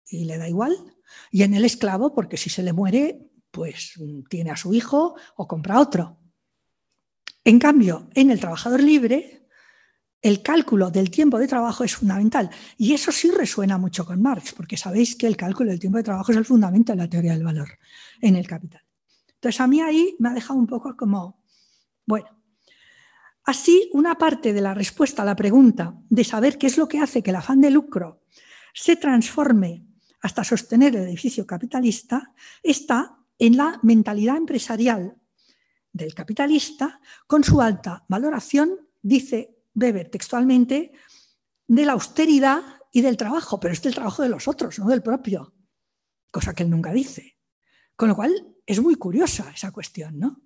y 0.08 0.24
le 0.24 0.38
da 0.38 0.48
igual. 0.48 0.76
Y 1.30 1.42
en 1.42 1.54
el 1.54 1.64
esclavo, 1.64 2.12
porque 2.12 2.36
si 2.36 2.50
se 2.50 2.64
le 2.64 2.72
muere, 2.72 3.30
pues 3.52 3.94
tiene 4.28 4.50
a 4.50 4.56
su 4.56 4.74
hijo 4.74 5.14
o 5.36 5.46
compra 5.46 5.80
otro. 5.80 6.18
En 7.44 7.60
cambio, 7.60 8.08
en 8.14 8.30
el 8.32 8.40
trabajador 8.40 8.82
libre, 8.82 9.41
el 10.22 10.40
cálculo 10.40 10.90
del 10.90 11.10
tiempo 11.10 11.38
de 11.38 11.48
trabajo 11.48 11.82
es 11.82 11.96
fundamental. 11.96 12.48
Y 12.78 12.94
eso 12.94 13.10
sí 13.10 13.30
resuena 13.30 13.76
mucho 13.76 14.06
con 14.06 14.22
Marx, 14.22 14.52
porque 14.52 14.76
sabéis 14.76 15.16
que 15.16 15.26
el 15.26 15.36
cálculo 15.36 15.70
del 15.70 15.80
tiempo 15.80 15.98
de 15.98 16.04
trabajo 16.04 16.30
es 16.30 16.38
el 16.38 16.44
fundamento 16.44 16.92
de 16.92 16.98
la 16.98 17.10
teoría 17.10 17.32
del 17.32 17.44
valor 17.44 17.68
en 18.20 18.36
el 18.36 18.46
capital. 18.46 18.82
Entonces, 19.34 19.60
a 19.60 19.66
mí 19.66 19.80
ahí 19.80 20.14
me 20.20 20.28
ha 20.28 20.32
dejado 20.32 20.58
un 20.58 20.68
poco 20.68 20.96
como, 20.96 21.42
bueno, 22.06 22.28
así 23.44 23.90
una 23.92 24.16
parte 24.16 24.52
de 24.52 24.60
la 24.60 24.72
respuesta 24.72 25.22
a 25.22 25.24
la 25.24 25.34
pregunta 25.34 25.94
de 26.08 26.22
saber 26.22 26.56
qué 26.56 26.68
es 26.68 26.78
lo 26.78 26.86
que 26.86 27.00
hace 27.00 27.22
que 27.22 27.30
el 27.30 27.36
afán 27.36 27.60
de 27.60 27.70
lucro 27.70 28.22
se 28.72 28.94
transforme 28.94 29.84
hasta 30.20 30.44
sostener 30.44 30.94
el 30.94 31.02
edificio 31.02 31.44
capitalista 31.44 32.32
está 32.62 33.18
en 33.38 33.56
la 33.56 33.80
mentalidad 33.82 34.36
empresarial 34.36 35.16
del 35.92 36.14
capitalista 36.14 37.00
con 37.26 37.42
su 37.42 37.60
alta 37.60 38.04
valoración, 38.08 38.88
dice 39.02 39.51
Weber 39.74 40.10
textualmente, 40.10 40.92
de 41.66 41.86
la 41.86 41.92
austeridad 41.92 42.60
y 42.92 43.00
del 43.00 43.16
trabajo, 43.16 43.58
pero 43.58 43.72
es 43.72 43.82
del 43.82 43.94
trabajo 43.94 44.22
de 44.22 44.28
los 44.28 44.46
otros, 44.48 44.78
no 44.78 44.88
del 44.88 45.02
propio, 45.02 45.54
cosa 46.30 46.54
que 46.54 46.62
él 46.62 46.70
nunca 46.70 46.92
dice. 46.92 47.38
Con 47.96 48.08
lo 48.08 48.16
cual 48.16 48.32
es 48.66 48.80
muy 48.80 48.96
curiosa 48.96 49.50
esa 49.54 49.72
cuestión, 49.72 50.18
¿no? 50.18 50.42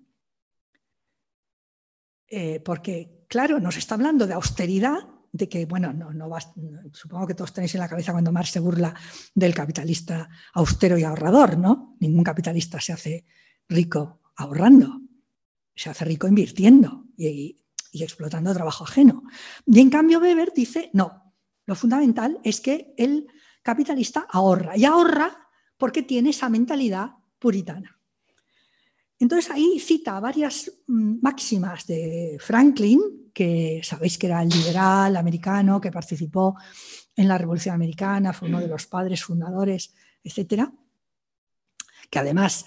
Eh, 2.29 2.59
porque, 2.59 3.25
claro, 3.27 3.59
nos 3.59 3.77
está 3.77 3.95
hablando 3.95 4.27
de 4.27 4.33
austeridad, 4.33 4.99
de 5.31 5.47
que, 5.49 5.65
bueno, 5.65 5.93
no, 5.93 6.13
no 6.13 6.29
supongo 6.93 7.27
que 7.27 7.35
todos 7.35 7.53
tenéis 7.53 7.75
en 7.75 7.81
la 7.81 7.89
cabeza 7.89 8.11
cuando 8.11 8.31
Marx 8.31 8.51
se 8.51 8.59
burla 8.59 8.93
del 9.35 9.53
capitalista 9.53 10.29
austero 10.53 10.97
y 10.97 11.03
ahorrador, 11.03 11.57
¿no? 11.57 11.95
Ningún 11.99 12.23
capitalista 12.23 12.81
se 12.81 12.93
hace 12.93 13.25
rico 13.69 14.21
ahorrando, 14.35 15.01
se 15.75 15.89
hace 15.89 16.05
rico 16.05 16.27
invirtiendo 16.27 17.05
y, 17.17 17.27
y 17.27 17.66
explotando 18.03 18.53
trabajo 18.53 18.83
ajeno. 18.83 19.23
Y 19.65 19.79
en 19.79 19.89
cambio 19.89 20.19
Weber 20.19 20.51
dice, 20.55 20.89
no, 20.93 21.33
lo 21.65 21.75
fundamental 21.75 22.39
es 22.43 22.61
que 22.61 22.93
el 22.97 23.27
capitalista 23.61 24.27
ahorra 24.29 24.77
y 24.77 24.85
ahorra 24.85 25.49
porque 25.77 26.03
tiene 26.03 26.29
esa 26.29 26.49
mentalidad 26.49 27.11
puritana. 27.39 27.99
Entonces 29.19 29.51
ahí 29.51 29.79
cita 29.79 30.19
varias 30.19 30.71
mm, 30.87 31.17
máximas 31.21 31.87
de 31.87 32.37
Franklin, 32.39 33.31
que 33.33 33.81
sabéis 33.83 34.17
que 34.17 34.27
era 34.27 34.41
el 34.41 34.49
liberal 34.49 35.15
americano, 35.15 35.81
que 35.81 35.91
participó 35.91 36.55
en 37.15 37.27
la 37.27 37.37
Revolución 37.37 37.75
Americana, 37.75 38.33
fue 38.33 38.47
uno 38.47 38.59
de 38.59 38.67
los 38.67 38.85
padres 38.85 39.23
fundadores, 39.23 39.93
etcétera, 40.23 40.71
que 42.09 42.19
además 42.19 42.65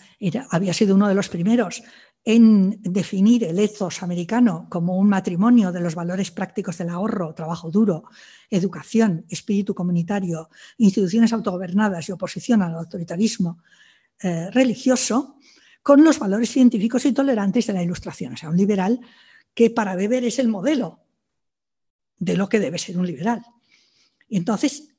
había 0.51 0.75
sido 0.75 0.95
uno 0.95 1.09
de 1.09 1.15
los 1.15 1.29
primeros 1.29 1.83
en 2.25 2.81
definir 2.83 3.45
el 3.45 3.59
ethos 3.59 4.03
americano 4.03 4.67
como 4.69 4.97
un 4.97 5.09
matrimonio 5.09 5.73
de 5.73 5.81
los 5.81 5.95
valores 5.95 6.31
prácticos 6.31 6.77
del 6.79 6.91
ahorro, 6.91 7.35
trabajo 7.35 7.71
duro, 7.71 8.05
educación, 8.51 9.25
espíritu 9.29 9.75
comunitario, 9.75 10.51
instituciones 10.79 11.33
autogobernadas 11.33 12.09
y 12.09 12.13
oposición 12.13 12.63
al 12.63 12.75
autoritarismo 12.75 13.63
eh, 14.23 14.51
religioso, 14.51 15.39
con 15.83 16.05
los 16.05 16.19
valores 16.19 16.51
científicos 16.51 17.07
y 17.07 17.13
tolerantes 17.13 17.67
de 17.67 17.73
la 17.73 17.83
Ilustración. 17.83 18.35
O 18.35 18.37
sea, 18.37 18.51
un 18.51 18.57
liberal 18.57 19.01
que 19.55 19.71
para 19.71 19.95
Weber 19.95 20.25
es 20.25 20.39
el 20.39 20.49
modelo 20.49 21.01
de 22.19 22.37
lo 22.37 22.49
que 22.49 22.61
debe 22.61 22.79
ser 22.79 22.99
un 22.99 23.07
liberal. 23.07 23.43
Entonces, 24.29 24.91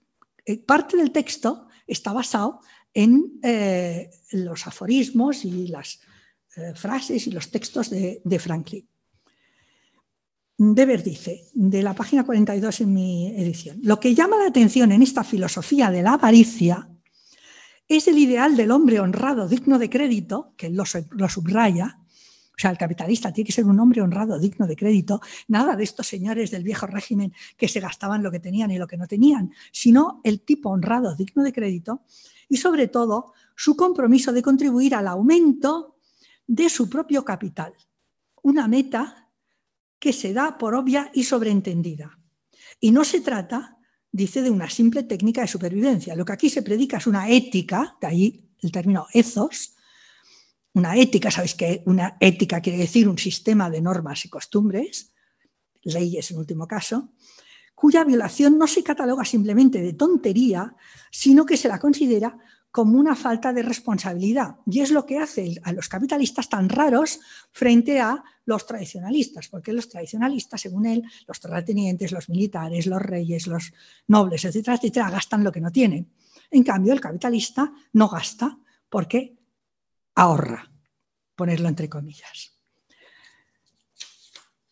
eh, 0.43 0.57
parte 0.57 0.97
del 0.97 1.11
texto 1.11 1.67
está 1.85 2.13
basado 2.13 2.61
en 2.93 3.39
eh, 3.43 4.09
los 4.31 4.65
aforismos 4.65 5.45
y 5.45 5.67
las 5.67 5.99
eh, 6.55 6.73
frases 6.75 7.27
y 7.27 7.31
los 7.31 7.49
textos 7.51 7.89
de, 7.89 8.21
de 8.23 8.39
Franklin. 8.39 8.87
Weber 10.57 11.03
dice, 11.03 11.45
de 11.53 11.81
la 11.81 11.95
página 11.95 12.23
42 12.23 12.81
en 12.81 12.93
mi 12.93 13.27
edición, 13.35 13.79
lo 13.81 13.99
que 13.99 14.13
llama 14.13 14.37
la 14.37 14.47
atención 14.47 14.91
en 14.91 15.01
esta 15.01 15.23
filosofía 15.23 15.89
de 15.89 16.03
la 16.03 16.13
avaricia 16.13 16.87
es 17.87 18.07
el 18.07 18.19
ideal 18.19 18.55
del 18.55 18.71
hombre 18.71 18.99
honrado, 18.99 19.47
digno 19.47 19.79
de 19.79 19.89
crédito, 19.89 20.53
que 20.55 20.67
él 20.67 20.75
lo, 20.75 20.85
subraya, 20.85 21.99
o 22.55 22.59
sea, 22.59 22.69
el 22.69 22.77
capitalista 22.77 23.33
tiene 23.33 23.47
que 23.47 23.53
ser 23.53 23.65
un 23.65 23.79
hombre 23.79 24.01
honrado, 24.01 24.39
digno 24.39 24.67
de 24.67 24.75
crédito, 24.75 25.19
nada 25.47 25.75
de 25.75 25.83
estos 25.83 26.07
señores 26.07 26.51
del 26.51 26.63
viejo 26.63 26.85
régimen 26.85 27.33
que 27.57 27.67
se 27.67 27.79
gastaban 27.79 28.21
lo 28.21 28.31
que 28.31 28.39
tenían 28.39 28.69
y 28.71 28.77
lo 28.77 28.87
que 28.87 28.97
no 28.97 29.07
tenían, 29.07 29.51
sino 29.71 30.21
el 30.23 30.41
tipo 30.41 30.69
honrado, 30.69 31.15
digno 31.15 31.43
de 31.43 31.51
crédito, 31.51 32.03
y 32.47 32.57
sobre 32.57 32.87
todo 32.87 33.33
su 33.55 33.75
compromiso 33.75 34.31
de 34.31 34.43
contribuir 34.43 34.93
al 34.93 35.07
aumento 35.07 35.90
de 36.51 36.69
su 36.69 36.89
propio 36.89 37.23
capital, 37.23 37.73
una 38.43 38.67
meta 38.67 39.29
que 39.97 40.11
se 40.11 40.33
da 40.33 40.57
por 40.57 40.75
obvia 40.75 41.09
y 41.13 41.23
sobreentendida. 41.23 42.19
Y 42.81 42.91
no 42.91 43.05
se 43.05 43.21
trata 43.21 43.77
dice 44.11 44.41
de 44.41 44.49
una 44.49 44.69
simple 44.69 45.03
técnica 45.03 45.39
de 45.39 45.47
supervivencia. 45.47 46.13
Lo 46.13 46.25
que 46.25 46.33
aquí 46.33 46.49
se 46.49 46.61
predica 46.61 46.97
es 46.97 47.07
una 47.07 47.29
ética, 47.29 47.95
de 48.01 48.07
ahí 48.07 48.49
el 48.59 48.69
término 48.69 49.07
ethos, 49.13 49.75
una 50.73 50.97
ética, 50.97 51.31
sabéis 51.31 51.55
que 51.55 51.83
una 51.85 52.17
ética 52.19 52.59
quiere 52.59 52.79
decir 52.79 53.07
un 53.07 53.17
sistema 53.17 53.69
de 53.69 53.79
normas 53.79 54.25
y 54.25 54.29
costumbres, 54.29 55.13
leyes 55.83 56.31
en 56.31 56.37
último 56.37 56.67
caso, 56.67 57.13
cuya 57.73 58.03
violación 58.03 58.57
no 58.57 58.67
se 58.67 58.83
cataloga 58.83 59.23
simplemente 59.23 59.81
de 59.81 59.93
tontería, 59.93 60.75
sino 61.11 61.45
que 61.45 61.55
se 61.55 61.69
la 61.69 61.79
considera 61.79 62.37
como 62.71 62.97
una 62.97 63.15
falta 63.15 63.51
de 63.51 63.63
responsabilidad. 63.63 64.55
Y 64.65 64.79
es 64.79 64.91
lo 64.91 65.05
que 65.05 65.19
hace 65.19 65.59
a 65.63 65.73
los 65.73 65.89
capitalistas 65.89 66.47
tan 66.47 66.69
raros 66.69 67.19
frente 67.51 67.99
a 67.99 68.23
los 68.45 68.65
tradicionalistas, 68.65 69.49
porque 69.49 69.73
los 69.73 69.89
tradicionalistas, 69.89 70.61
según 70.61 70.85
él, 70.85 71.03
los 71.27 71.39
terratenientes, 71.39 72.13
los 72.13 72.29
militares, 72.29 72.87
los 72.87 73.01
reyes, 73.01 73.47
los 73.47 73.73
nobles, 74.07 74.45
etcétera, 74.45 74.77
etcétera, 74.77 75.09
gastan 75.09 75.43
lo 75.43 75.51
que 75.51 75.61
no 75.61 75.71
tienen. 75.71 76.09
En 76.49 76.63
cambio, 76.63 76.93
el 76.93 77.01
capitalista 77.01 77.71
no 77.93 78.07
gasta 78.07 78.57
porque 78.89 79.37
ahorra, 80.15 80.71
ponerlo 81.35 81.67
entre 81.67 81.89
comillas. 81.89 82.53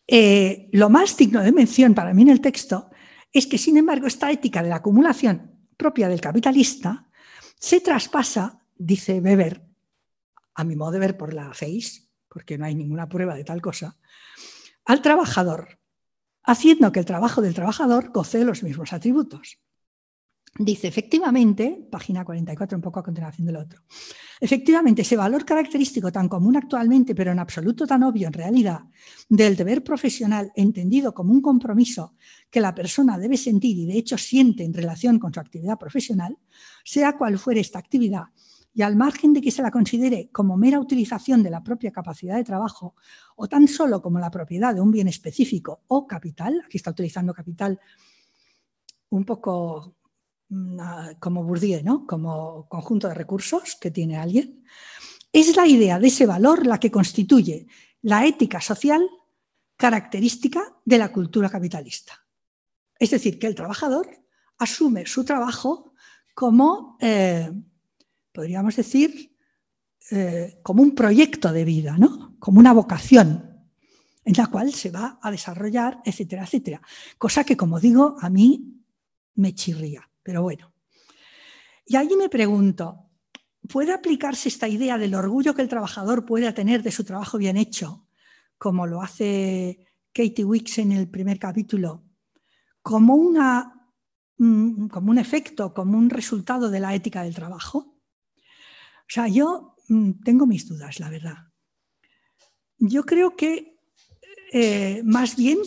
Eh, 0.07 0.69
lo 0.71 0.89
más 0.89 1.15
digno 1.17 1.41
de 1.41 1.51
mención 1.51 1.93
para 1.93 2.13
mí 2.13 2.23
en 2.23 2.29
el 2.29 2.41
texto 2.41 2.89
es 3.31 3.45
que, 3.45 3.57
sin 3.57 3.77
embargo, 3.77 4.07
esta 4.07 4.31
ética 4.31 4.63
de 4.63 4.69
la 4.69 4.77
acumulación 4.77 5.67
propia 5.77 6.07
del 6.09 6.19
capitalista 6.19 7.08
se 7.59 7.81
traspasa, 7.81 8.63
dice 8.75 9.19
Weber, 9.19 9.61
a 10.55 10.63
mi 10.63 10.75
modo 10.75 10.91
de 10.91 10.99
ver 10.99 11.17
por 11.17 11.33
la 11.33 11.53
FACE, 11.53 12.07
porque 12.27 12.57
no 12.57 12.65
hay 12.65 12.73
ninguna 12.73 13.07
prueba 13.07 13.35
de 13.35 13.43
tal 13.43 13.61
cosa, 13.61 13.97
al 14.85 15.01
trabajador, 15.01 15.79
haciendo 16.43 16.91
que 16.91 16.99
el 16.99 17.05
trabajo 17.05 17.41
del 17.41 17.53
trabajador 17.53 18.11
goce 18.11 18.39
de 18.39 18.45
los 18.45 18.63
mismos 18.63 18.93
atributos. 18.93 19.59
Dice, 20.57 20.87
efectivamente, 20.87 21.87
página 21.89 22.25
44, 22.25 22.77
un 22.77 22.81
poco 22.81 22.99
a 22.99 23.03
continuación 23.03 23.45
del 23.45 23.57
otro, 23.57 23.83
efectivamente, 24.41 25.03
ese 25.03 25.15
valor 25.15 25.45
característico 25.45 26.11
tan 26.11 26.27
común 26.27 26.57
actualmente, 26.57 27.15
pero 27.15 27.31
en 27.31 27.39
absoluto 27.39 27.85
tan 27.85 28.03
obvio 28.03 28.27
en 28.27 28.33
realidad, 28.33 28.81
del 29.29 29.55
deber 29.55 29.83
profesional 29.83 30.51
entendido 30.55 31.13
como 31.13 31.31
un 31.31 31.41
compromiso 31.41 32.15
que 32.49 32.59
la 32.59 32.73
persona 32.73 33.17
debe 33.17 33.37
sentir 33.37 33.77
y 33.77 33.85
de 33.85 33.97
hecho 33.97 34.17
siente 34.17 34.63
en 34.63 34.73
relación 34.73 35.19
con 35.19 35.33
su 35.33 35.39
actividad 35.39 35.77
profesional, 35.77 36.37
sea 36.83 37.17
cual 37.17 37.37
fuere 37.37 37.61
esta 37.61 37.79
actividad, 37.79 38.23
y 38.73 38.81
al 38.81 38.95
margen 38.95 39.33
de 39.33 39.41
que 39.41 39.51
se 39.51 39.61
la 39.61 39.71
considere 39.71 40.29
como 40.31 40.57
mera 40.57 40.79
utilización 40.79 41.41
de 41.43 41.49
la 41.49 41.63
propia 41.63 41.91
capacidad 41.91 42.35
de 42.35 42.43
trabajo 42.43 42.95
o 43.35 43.47
tan 43.47 43.67
solo 43.67 44.01
como 44.01 44.19
la 44.19 44.31
propiedad 44.31 44.73
de 44.73 44.81
un 44.81 44.91
bien 44.91 45.07
específico 45.07 45.83
o 45.87 46.05
capital, 46.07 46.61
aquí 46.65 46.77
está 46.77 46.91
utilizando 46.91 47.33
capital 47.33 47.79
un 49.09 49.25
poco 49.25 49.95
como 51.19 51.43
Bourdieu, 51.43 51.83
¿no? 51.83 52.07
como 52.07 52.67
conjunto 52.67 53.07
de 53.07 53.13
recursos 53.13 53.77
que 53.79 53.91
tiene 53.91 54.17
alguien, 54.17 54.63
es 55.31 55.55
la 55.55 55.67
idea 55.67 55.99
de 55.99 56.07
ese 56.07 56.25
valor 56.25 56.65
la 56.65 56.79
que 56.79 56.89
constituye 56.91 57.67
la 58.01 58.25
ética 58.25 58.59
social 58.59 59.07
característica 59.77 60.75
de 60.83 60.97
la 60.97 61.11
cultura 61.11 61.49
capitalista. 61.49 62.25
Es 62.97 63.11
decir, 63.11 63.39
que 63.39 63.47
el 63.47 63.55
trabajador 63.55 64.09
asume 64.57 65.05
su 65.05 65.23
trabajo 65.23 65.93
como, 66.33 66.97
eh, 66.99 67.51
podríamos 68.33 68.75
decir, 68.75 69.35
eh, 70.11 70.59
como 70.63 70.81
un 70.81 70.95
proyecto 70.95 71.53
de 71.53 71.63
vida, 71.63 71.97
¿no? 71.97 72.35
como 72.39 72.59
una 72.59 72.73
vocación. 72.73 73.45
en 74.25 74.35
la 74.37 74.47
cual 74.47 74.71
se 74.73 74.91
va 74.91 75.17
a 75.23 75.31
desarrollar, 75.31 76.01
etcétera, 76.05 76.43
etcétera. 76.43 76.81
Cosa 77.17 77.43
que, 77.43 77.57
como 77.57 77.79
digo, 77.79 78.15
a 78.19 78.29
mí 78.29 78.83
me 79.35 79.55
chirría, 79.55 80.08
pero 80.29 80.43
bueno. 80.43 80.71
Y 81.87 81.95
allí 81.95 82.15
me 82.15 82.29
pregunto, 82.29 83.09
¿puede 83.67 83.91
aplicarse 83.91 84.47
esta 84.47 84.67
idea 84.67 84.99
del 84.99 85.15
orgullo 85.15 85.55
que 85.55 85.63
el 85.63 85.67
trabajador 85.67 86.23
puede 86.23 86.53
tener 86.53 86.83
de 86.83 86.91
su 86.91 87.03
trabajo 87.03 87.39
bien 87.39 87.57
hecho, 87.57 88.05
como 88.59 88.85
lo 88.85 89.01
hace 89.01 89.87
Katie 90.13 90.45
Wicks 90.45 90.77
en 90.77 90.91
el 90.91 91.09
primer 91.09 91.39
capítulo, 91.39 92.03
como, 92.83 93.15
una, 93.15 93.89
mm, 94.37 94.89
como 94.89 95.09
un 95.09 95.17
efecto, 95.17 95.73
como 95.73 95.97
un 95.97 96.11
resultado 96.11 96.69
de 96.69 96.79
la 96.79 96.93
ética 96.93 97.23
del 97.23 97.33
trabajo? 97.33 97.79
O 97.79 99.07
sea, 99.07 99.27
yo 99.27 99.77
mm, 99.87 100.21
tengo 100.23 100.45
mis 100.45 100.67
dudas, 100.67 100.99
la 100.99 101.09
verdad. 101.09 101.37
Yo 102.77 103.03
creo 103.03 103.35
que 103.35 103.79
eh, 104.53 105.01
más 105.03 105.35
bien 105.35 105.57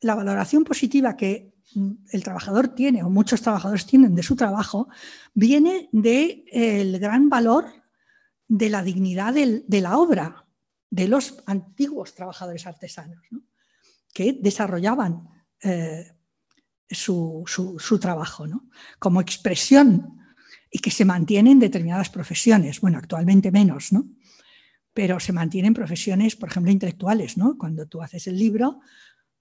la 0.00 0.14
valoración 0.14 0.62
positiva 0.62 1.16
que 1.16 1.49
el 2.12 2.24
trabajador 2.24 2.68
tiene 2.68 3.02
o 3.02 3.10
muchos 3.10 3.42
trabajadores 3.42 3.86
tienen 3.86 4.14
de 4.14 4.22
su 4.22 4.36
trabajo 4.36 4.88
viene 5.34 5.88
del 5.92 6.44
el 6.50 6.98
gran 6.98 7.28
valor 7.28 7.66
de 8.48 8.68
la 8.68 8.82
dignidad 8.82 9.34
de 9.34 9.80
la 9.80 9.98
obra 9.98 10.46
de 10.90 11.06
los 11.06 11.42
antiguos 11.46 12.14
trabajadores 12.14 12.66
artesanos 12.66 13.22
que 14.12 14.32
desarrollaban 14.32 15.28
eh, 15.62 16.12
su, 16.90 17.44
trabajo 18.00 18.46
como 18.98 19.20
expresión 19.20 20.18
y 20.70 20.80
que 20.80 20.90
se 20.90 21.04
mantienen 21.04 21.58
determinadas 21.58 22.10
profesiones. 22.10 22.80
Bueno, 22.80 22.98
actualmente 22.98 23.50
menos, 23.50 23.92
¿no? 23.92 24.08
Pero 24.92 25.20
se 25.20 25.32
mantienen 25.32 25.74
profesiones, 25.74 26.34
por 26.34 26.48
ejemplo, 26.48 26.72
intelectuales, 26.72 27.36
¿no? 27.36 27.56
Cuando 27.56 27.86
tú 27.86 28.02
haces 28.02 28.26
el 28.26 28.38
libro, 28.38 28.80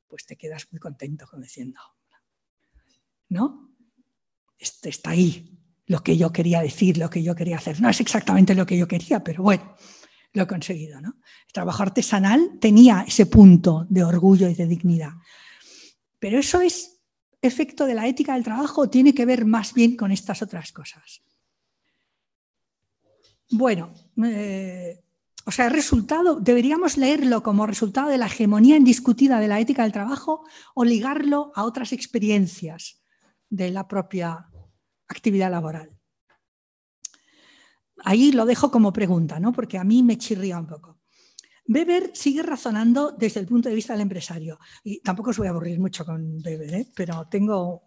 pues 0.07 0.25
te 0.25 0.35
quedas 0.35 0.67
muy 0.71 0.79
contento 0.79 1.25
como 1.27 1.41
diciendo, 1.41 1.79
¿no? 3.29 3.71
Está 4.57 5.11
ahí, 5.11 5.57
lo 5.85 6.03
que 6.03 6.17
yo 6.17 6.31
quería 6.31 6.61
decir, 6.61 6.97
lo 6.97 7.09
que 7.09 7.23
yo 7.23 7.35
quería 7.35 7.57
hacer. 7.57 7.81
No 7.81 7.89
es 7.89 8.01
exactamente 8.01 8.53
lo 8.53 8.65
que 8.65 8.77
yo 8.77 8.87
quería, 8.87 9.23
pero 9.23 9.43
bueno, 9.43 9.75
lo 10.33 10.43
he 10.43 10.47
conseguido, 10.47 10.99
¿no? 10.99 11.15
El 11.47 11.53
trabajo 11.53 11.83
artesanal 11.83 12.57
tenía 12.59 13.05
ese 13.07 13.25
punto 13.25 13.85
de 13.89 14.03
orgullo 14.03 14.49
y 14.49 14.55
de 14.55 14.67
dignidad. 14.67 15.13
Pero 16.19 16.39
eso 16.39 16.59
es 16.59 16.99
efecto 17.41 17.85
de 17.85 17.93
la 17.93 18.07
ética 18.07 18.33
del 18.33 18.43
trabajo 18.43 18.89
tiene 18.89 19.13
que 19.13 19.25
ver 19.25 19.45
más 19.45 19.73
bien 19.73 19.95
con 19.95 20.11
estas 20.11 20.41
otras 20.41 20.71
cosas? 20.71 21.21
Bueno, 23.51 23.93
eh, 24.23 25.01
o 25.45 25.51
sea, 25.51 25.69
resultado, 25.69 26.39
deberíamos 26.39 26.97
leerlo 26.97 27.41
como 27.41 27.65
resultado 27.65 28.09
de 28.09 28.17
la 28.17 28.27
hegemonía 28.27 28.77
indiscutida 28.77 29.39
de 29.39 29.47
la 29.47 29.59
ética 29.59 29.83
del 29.83 29.91
trabajo 29.91 30.43
o 30.75 30.83
ligarlo 30.83 31.51
a 31.55 31.63
otras 31.63 31.93
experiencias 31.93 32.98
de 33.49 33.71
la 33.71 33.87
propia 33.87 34.47
actividad 35.07 35.51
laboral. 35.51 35.91
Ahí 38.03 38.31
lo 38.31 38.45
dejo 38.45 38.71
como 38.71 38.93
pregunta, 38.93 39.39
¿no? 39.39 39.51
porque 39.51 39.77
a 39.77 39.83
mí 39.83 40.03
me 40.03 40.17
chirría 40.17 40.59
un 40.59 40.67
poco. 40.67 40.99
Weber 41.67 42.11
sigue 42.15 42.41
razonando 42.41 43.11
desde 43.11 43.39
el 43.39 43.45
punto 43.45 43.69
de 43.69 43.75
vista 43.75 43.93
del 43.93 44.01
empresario. 44.01 44.57
Y 44.83 45.01
tampoco 45.01 45.29
os 45.29 45.37
voy 45.37 45.47
a 45.47 45.51
aburrir 45.51 45.79
mucho 45.79 46.03
con 46.03 46.41
Weber, 46.43 46.73
¿eh? 46.73 46.87
pero 46.95 47.27
tengo 47.29 47.83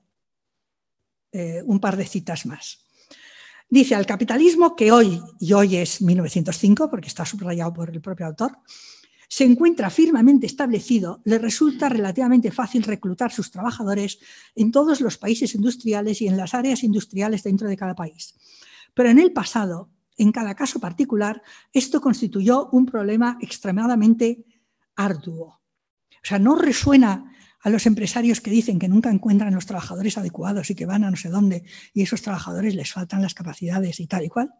eh, 1.32 1.62
un 1.64 1.80
par 1.80 1.96
de 1.96 2.06
citas 2.06 2.46
más. 2.46 2.86
Dice, 3.68 3.94
al 3.94 4.06
capitalismo 4.06 4.76
que 4.76 4.92
hoy, 4.92 5.20
y 5.40 5.52
hoy 5.54 5.76
es 5.76 6.02
1905, 6.02 6.90
porque 6.90 7.08
está 7.08 7.24
subrayado 7.24 7.72
por 7.72 7.90
el 7.90 8.00
propio 8.00 8.26
autor, 8.26 8.58
se 9.32 9.44
encuentra 9.44 9.88
firmemente 9.88 10.44
establecido, 10.44 11.22
le 11.24 11.38
resulta 11.38 11.88
relativamente 11.88 12.50
fácil 12.50 12.82
reclutar 12.82 13.32
sus 13.32 13.50
trabajadores 13.50 14.18
en 14.54 14.70
todos 14.70 15.00
los 15.00 15.16
países 15.16 15.54
industriales 15.54 16.20
y 16.20 16.28
en 16.28 16.36
las 16.36 16.52
áreas 16.52 16.84
industriales 16.84 17.42
dentro 17.42 17.66
de 17.66 17.78
cada 17.78 17.94
país. 17.94 18.34
Pero 18.92 19.08
en 19.08 19.18
el 19.18 19.32
pasado, 19.32 19.88
en 20.18 20.32
cada 20.32 20.54
caso 20.54 20.80
particular, 20.80 21.42
esto 21.72 22.02
constituyó 22.02 22.68
un 22.72 22.84
problema 22.84 23.38
extremadamente 23.40 24.44
arduo. 24.96 25.62
O 26.10 26.24
sea, 26.24 26.38
no 26.38 26.54
resuena 26.54 27.32
a 27.62 27.70
los 27.70 27.86
empresarios 27.86 28.42
que 28.42 28.50
dicen 28.50 28.78
que 28.78 28.88
nunca 28.88 29.10
encuentran 29.10 29.54
los 29.54 29.64
trabajadores 29.64 30.18
adecuados 30.18 30.68
y 30.68 30.74
que 30.74 30.84
van 30.84 31.04
a 31.04 31.10
no 31.10 31.16
sé 31.16 31.30
dónde 31.30 31.64
y 31.94 32.02
esos 32.02 32.20
trabajadores 32.20 32.74
les 32.74 32.92
faltan 32.92 33.22
las 33.22 33.32
capacidades 33.32 33.98
y 33.98 34.06
tal 34.06 34.26
y 34.26 34.28
cual. 34.28 34.52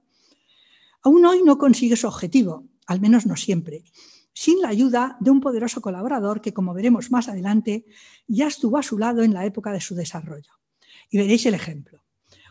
Aún 1.03 1.27
hoy 1.27 1.43
no 1.45 1.59
consigue 1.59 1.97
su 1.97 2.07
objetivo, 2.07 2.64
al 2.87 3.03
menos 3.03 3.27
no 3.27 3.37
siempre, 3.37 3.85
sin 4.33 4.61
la 4.61 4.68
ayuda 4.68 5.16
de 5.20 5.30
un 5.30 5.41
poderoso 5.41 5.80
colaborador 5.80 6.41
que, 6.41 6.53
como 6.53 6.74
veremos 6.74 7.11
más 7.11 7.28
adelante, 7.28 7.85
ya 8.26 8.47
estuvo 8.47 8.78
a 8.78 8.83
su 8.83 8.99
lado 8.99 9.22
en 9.22 9.35
la 9.35 9.45
época 9.45 9.72
de 9.72 9.80
su 9.80 9.95
desarrollo. 9.95 10.53
Y 11.11 11.18
veréis 11.18 11.47
el 11.47 11.55
ejemplo. 11.55 12.03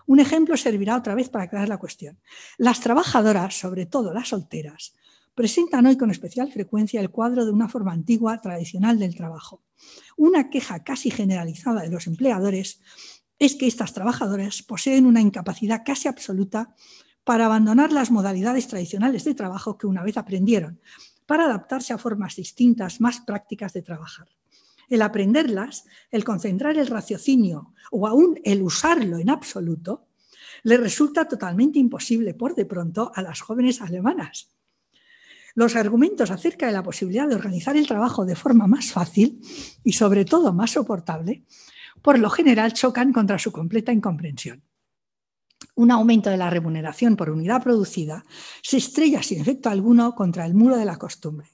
Un 0.08 0.20
ejemplo 0.20 0.58
servirá 0.58 0.98
otra 0.98 1.16
vez 1.16 1.30
para 1.30 1.46
aclarar 1.46 1.70
la 1.70 1.78
cuestión. 1.78 2.20
Las 2.58 2.80
trabajadoras, 2.80 3.58
sobre 3.58 3.86
todo 3.86 4.14
las 4.14 4.30
solteras, 4.30 4.94
presentan 5.36 5.86
hoy 5.86 5.98
con 5.98 6.12
especial 6.12 6.52
frecuencia 6.52 7.00
el 7.00 7.10
cuadro 7.10 7.46
de 7.46 7.52
una 7.52 7.70
forma 7.70 7.94
antigua 7.94 8.40
tradicional 8.42 9.00
del 9.00 9.16
trabajo. 9.16 9.64
Una 10.18 10.50
queja 10.50 10.84
casi 10.84 11.10
generalizada 11.10 11.82
de 11.82 11.90
los 11.90 12.08
empleadores 12.08 12.82
es 13.40 13.56
que 13.56 13.68
estas 13.68 13.94
trabajadoras 13.94 14.62
poseen 14.62 15.06
una 15.06 15.22
incapacidad 15.22 15.82
casi 15.84 16.08
absoluta 16.08 16.76
para 17.24 17.46
abandonar 17.46 17.92
las 17.92 18.12
modalidades 18.12 18.68
tradicionales 18.68 19.24
de 19.24 19.34
trabajo 19.34 19.78
que 19.78 19.88
una 19.88 20.04
vez 20.04 20.18
aprendieron, 20.18 20.80
para 21.26 21.46
adaptarse 21.46 21.94
a 21.94 21.98
formas 21.98 22.36
distintas, 22.36 23.02
más 23.02 23.22
prácticas 23.22 23.74
de 23.74 23.82
trabajar 23.82 24.28
el 24.92 25.02
aprenderlas, 25.02 25.86
el 26.12 26.24
concentrar 26.24 26.78
el 26.78 26.86
raciocinio 26.86 27.74
o 27.92 28.08
aún 28.08 28.40
el 28.44 28.62
usarlo 28.62 29.18
en 29.18 29.30
absoluto, 29.30 30.06
le 30.64 30.78
resulta 30.78 31.28
totalmente 31.28 31.80
imposible 31.80 32.34
por 32.34 32.56
de 32.56 32.66
pronto 32.66 33.12
a 33.16 33.22
las 33.22 33.40
jóvenes 33.40 33.82
alemanas. 33.82 34.52
Los 35.56 35.76
argumentos 35.76 36.30
acerca 36.30 36.68
de 36.68 36.74
la 36.74 36.84
posibilidad 36.84 37.28
de 37.28 37.36
organizar 37.36 37.76
el 37.78 37.88
trabajo 37.88 38.26
de 38.26 38.36
forma 38.36 38.68
más 38.68 38.92
fácil 38.92 39.40
y 39.84 39.94
sobre 39.94 40.26
todo 40.26 40.54
más 40.54 40.72
soportable, 40.72 41.46
por 42.02 42.20
lo 42.20 42.30
general 42.30 42.74
chocan 42.74 43.14
contra 43.14 43.40
su 43.40 43.52
completa 43.52 43.94
incomprensión. 43.94 44.62
Un 45.76 45.92
aumento 45.92 46.30
de 46.30 46.38
la 46.38 46.50
remuneración 46.50 47.16
por 47.16 47.30
unidad 47.30 47.64
producida 47.64 48.26
se 48.62 48.78
estrella 48.78 49.24
sin 49.24 49.42
efecto 49.42 49.70
alguno 49.70 50.16
contra 50.16 50.46
el 50.46 50.54
muro 50.54 50.78
de 50.78 50.86
la 50.86 50.98
costumbre 50.98 51.50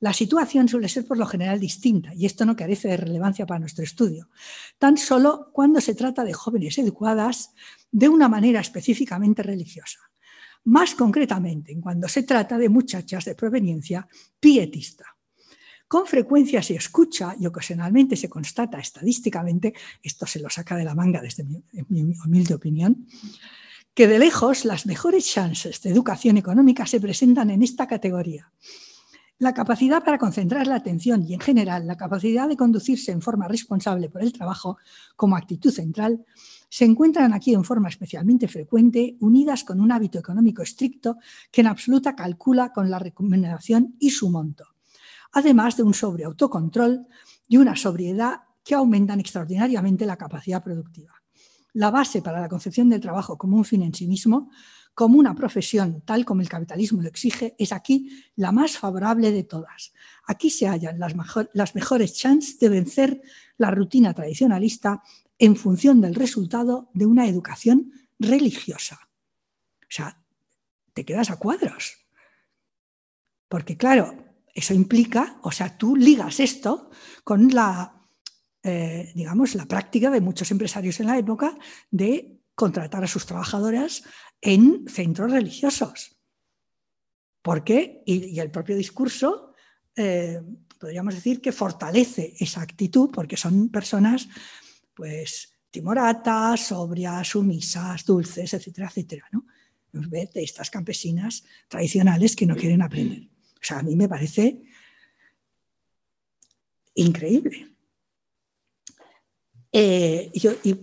la 0.00 0.12
situación 0.12 0.68
suele 0.68 0.88
ser 0.88 1.06
por 1.06 1.16
lo 1.16 1.26
general 1.26 1.58
distinta 1.58 2.12
y 2.14 2.26
esto 2.26 2.44
no 2.44 2.56
carece 2.56 2.88
de 2.88 2.96
relevancia 2.96 3.46
para 3.46 3.60
nuestro 3.60 3.82
estudio, 3.82 4.28
tan 4.78 4.96
solo 4.96 5.50
cuando 5.52 5.80
se 5.80 5.94
trata 5.94 6.24
de 6.24 6.34
jóvenes 6.34 6.78
educadas 6.78 7.54
de 7.90 8.08
una 8.08 8.28
manera 8.28 8.60
específicamente 8.60 9.42
religiosa. 9.42 10.00
Más 10.64 10.94
concretamente, 10.94 11.72
en 11.72 11.80
cuando 11.80 12.08
se 12.08 12.24
trata 12.24 12.58
de 12.58 12.68
muchachas 12.68 13.24
de 13.24 13.34
proveniencia 13.34 14.06
pietista. 14.38 15.15
Con 15.88 16.06
frecuencia 16.06 16.62
se 16.62 16.74
escucha 16.74 17.36
y 17.38 17.46
ocasionalmente 17.46 18.16
se 18.16 18.28
constata 18.28 18.78
estadísticamente, 18.78 19.72
esto 20.02 20.26
se 20.26 20.40
lo 20.40 20.50
saca 20.50 20.76
de 20.76 20.84
la 20.84 20.96
manga 20.96 21.20
desde 21.20 21.44
mi, 21.44 21.62
mi 21.88 22.14
humilde 22.24 22.54
opinión, 22.54 23.06
que 23.94 24.08
de 24.08 24.18
lejos 24.18 24.64
las 24.64 24.84
mejores 24.86 25.24
chances 25.26 25.80
de 25.82 25.90
educación 25.90 26.36
económica 26.36 26.86
se 26.86 27.00
presentan 27.00 27.50
en 27.50 27.62
esta 27.62 27.86
categoría. 27.86 28.52
La 29.38 29.54
capacidad 29.54 30.02
para 30.02 30.18
concentrar 30.18 30.66
la 30.66 30.76
atención 30.76 31.22
y, 31.22 31.34
en 31.34 31.40
general, 31.40 31.86
la 31.86 31.96
capacidad 31.96 32.48
de 32.48 32.56
conducirse 32.56 33.12
en 33.12 33.20
forma 33.20 33.46
responsable 33.46 34.08
por 34.08 34.22
el 34.22 34.32
trabajo 34.32 34.78
como 35.14 35.36
actitud 35.36 35.70
central 35.70 36.24
se 36.68 36.84
encuentran 36.84 37.32
aquí 37.32 37.54
en 37.54 37.62
forma 37.62 37.88
especialmente 37.88 38.48
frecuente, 38.48 39.16
unidas 39.20 39.62
con 39.62 39.80
un 39.80 39.92
hábito 39.92 40.18
económico 40.18 40.62
estricto 40.62 41.18
que 41.52 41.60
en 41.60 41.68
absoluta 41.68 42.16
calcula 42.16 42.72
con 42.72 42.90
la 42.90 42.98
remuneración 42.98 43.94
y 43.98 44.10
su 44.10 44.30
monto, 44.30 44.75
además 45.36 45.76
de 45.76 45.82
un 45.82 45.92
sobreautocontrol 45.92 47.06
y 47.46 47.58
una 47.58 47.76
sobriedad 47.76 48.40
que 48.64 48.74
aumentan 48.74 49.20
extraordinariamente 49.20 50.06
la 50.06 50.16
capacidad 50.16 50.64
productiva. 50.64 51.12
La 51.74 51.90
base 51.90 52.22
para 52.22 52.40
la 52.40 52.48
concepción 52.48 52.88
del 52.88 53.02
trabajo 53.02 53.36
como 53.36 53.58
un 53.58 53.64
fin 53.66 53.82
en 53.82 53.92
sí 53.92 54.08
mismo 54.08 54.50
como 54.94 55.18
una 55.18 55.34
profesión, 55.34 56.00
tal 56.06 56.24
como 56.24 56.40
el 56.40 56.48
capitalismo 56.48 57.02
lo 57.02 57.08
exige, 57.08 57.54
es 57.58 57.70
aquí 57.72 58.24
la 58.34 58.50
más 58.50 58.78
favorable 58.78 59.30
de 59.30 59.44
todas. 59.44 59.92
Aquí 60.26 60.48
se 60.48 60.68
hallan 60.68 60.98
las, 60.98 61.12
las 61.52 61.74
mejores 61.74 62.14
chances 62.14 62.58
de 62.58 62.70
vencer 62.70 63.20
la 63.58 63.70
rutina 63.70 64.14
tradicionalista 64.14 65.02
en 65.38 65.54
función 65.54 66.00
del 66.00 66.14
resultado 66.14 66.88
de 66.94 67.04
una 67.04 67.28
educación 67.28 67.92
religiosa. 68.18 69.10
O 69.82 69.90
sea, 69.90 70.18
te 70.94 71.04
quedas 71.04 71.28
a 71.28 71.36
cuadros. 71.36 72.06
Porque 73.48 73.76
claro, 73.76 74.25
eso 74.56 74.72
implica, 74.72 75.38
o 75.42 75.52
sea, 75.52 75.76
tú 75.76 75.94
ligas 75.94 76.40
esto 76.40 76.90
con 77.24 77.48
la, 77.54 78.08
eh, 78.62 79.12
digamos, 79.14 79.54
la 79.54 79.66
práctica 79.66 80.10
de 80.10 80.22
muchos 80.22 80.50
empresarios 80.50 80.98
en 80.98 81.08
la 81.08 81.18
época 81.18 81.54
de 81.90 82.40
contratar 82.54 83.04
a 83.04 83.06
sus 83.06 83.26
trabajadoras 83.26 84.02
en 84.40 84.88
centros 84.88 85.30
religiosos. 85.30 86.16
¿Por 87.42 87.64
qué? 87.64 88.02
Y, 88.06 88.40
el 88.40 88.50
propio 88.50 88.76
discurso 88.76 89.52
eh, 89.94 90.40
podríamos 90.78 91.14
decir 91.14 91.42
que 91.42 91.52
fortalece 91.52 92.34
esa 92.40 92.62
actitud 92.62 93.10
porque 93.12 93.36
son 93.36 93.68
personas 93.68 94.26
pues 94.94 95.52
timoratas, 95.70 96.68
sobrias, 96.68 97.28
sumisas, 97.28 98.06
dulces, 98.06 98.54
etcétera, 98.54 98.88
etcétera, 98.88 99.28
¿no? 99.32 99.44
De 99.92 100.30
estas 100.36 100.70
campesinas 100.70 101.44
tradicionales 101.68 102.34
que 102.34 102.46
no 102.46 102.56
quieren 102.56 102.80
aprender. 102.80 103.35
O 103.56 103.64
sea, 103.64 103.78
a 103.80 103.82
mí 103.82 103.96
me 103.96 104.08
parece 104.08 104.62
increíble. 106.94 107.76
Eh, 109.72 110.30
y, 110.32 110.74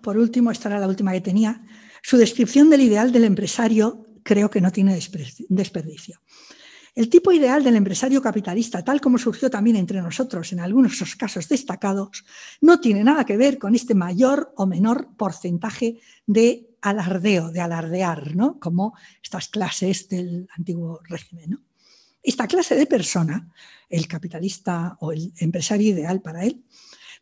por 0.00 0.16
último, 0.16 0.50
esta 0.50 0.68
era 0.68 0.80
la 0.80 0.88
última 0.88 1.12
que 1.12 1.20
tenía, 1.20 1.64
su 2.02 2.16
descripción 2.16 2.70
del 2.70 2.82
ideal 2.82 3.12
del 3.12 3.24
empresario 3.24 4.06
creo 4.22 4.50
que 4.50 4.60
no 4.60 4.72
tiene 4.72 4.98
desperdicio. 5.48 6.20
El 6.94 7.08
tipo 7.08 7.30
ideal 7.30 7.62
del 7.62 7.76
empresario 7.76 8.20
capitalista, 8.20 8.82
tal 8.82 9.00
como 9.00 9.18
surgió 9.18 9.48
también 9.48 9.76
entre 9.76 10.02
nosotros 10.02 10.52
en 10.52 10.60
algunos 10.60 11.14
casos 11.16 11.48
destacados, 11.48 12.24
no 12.60 12.80
tiene 12.80 13.04
nada 13.04 13.24
que 13.24 13.36
ver 13.36 13.58
con 13.58 13.74
este 13.74 13.94
mayor 13.94 14.52
o 14.56 14.66
menor 14.66 15.14
porcentaje 15.16 16.00
de 16.26 16.70
alardeo, 16.80 17.50
de 17.50 17.60
alardear, 17.60 18.34
¿no? 18.34 18.58
como 18.58 18.94
estas 19.22 19.48
clases 19.48 20.08
del 20.08 20.48
antiguo 20.56 21.00
régimen. 21.04 21.60
Esta 22.28 22.46
clase 22.46 22.74
de 22.74 22.84
persona, 22.84 23.48
el 23.88 24.06
capitalista 24.06 24.98
o 25.00 25.12
el 25.12 25.32
empresario 25.38 25.94
ideal 25.94 26.20
para 26.20 26.44
él, 26.44 26.62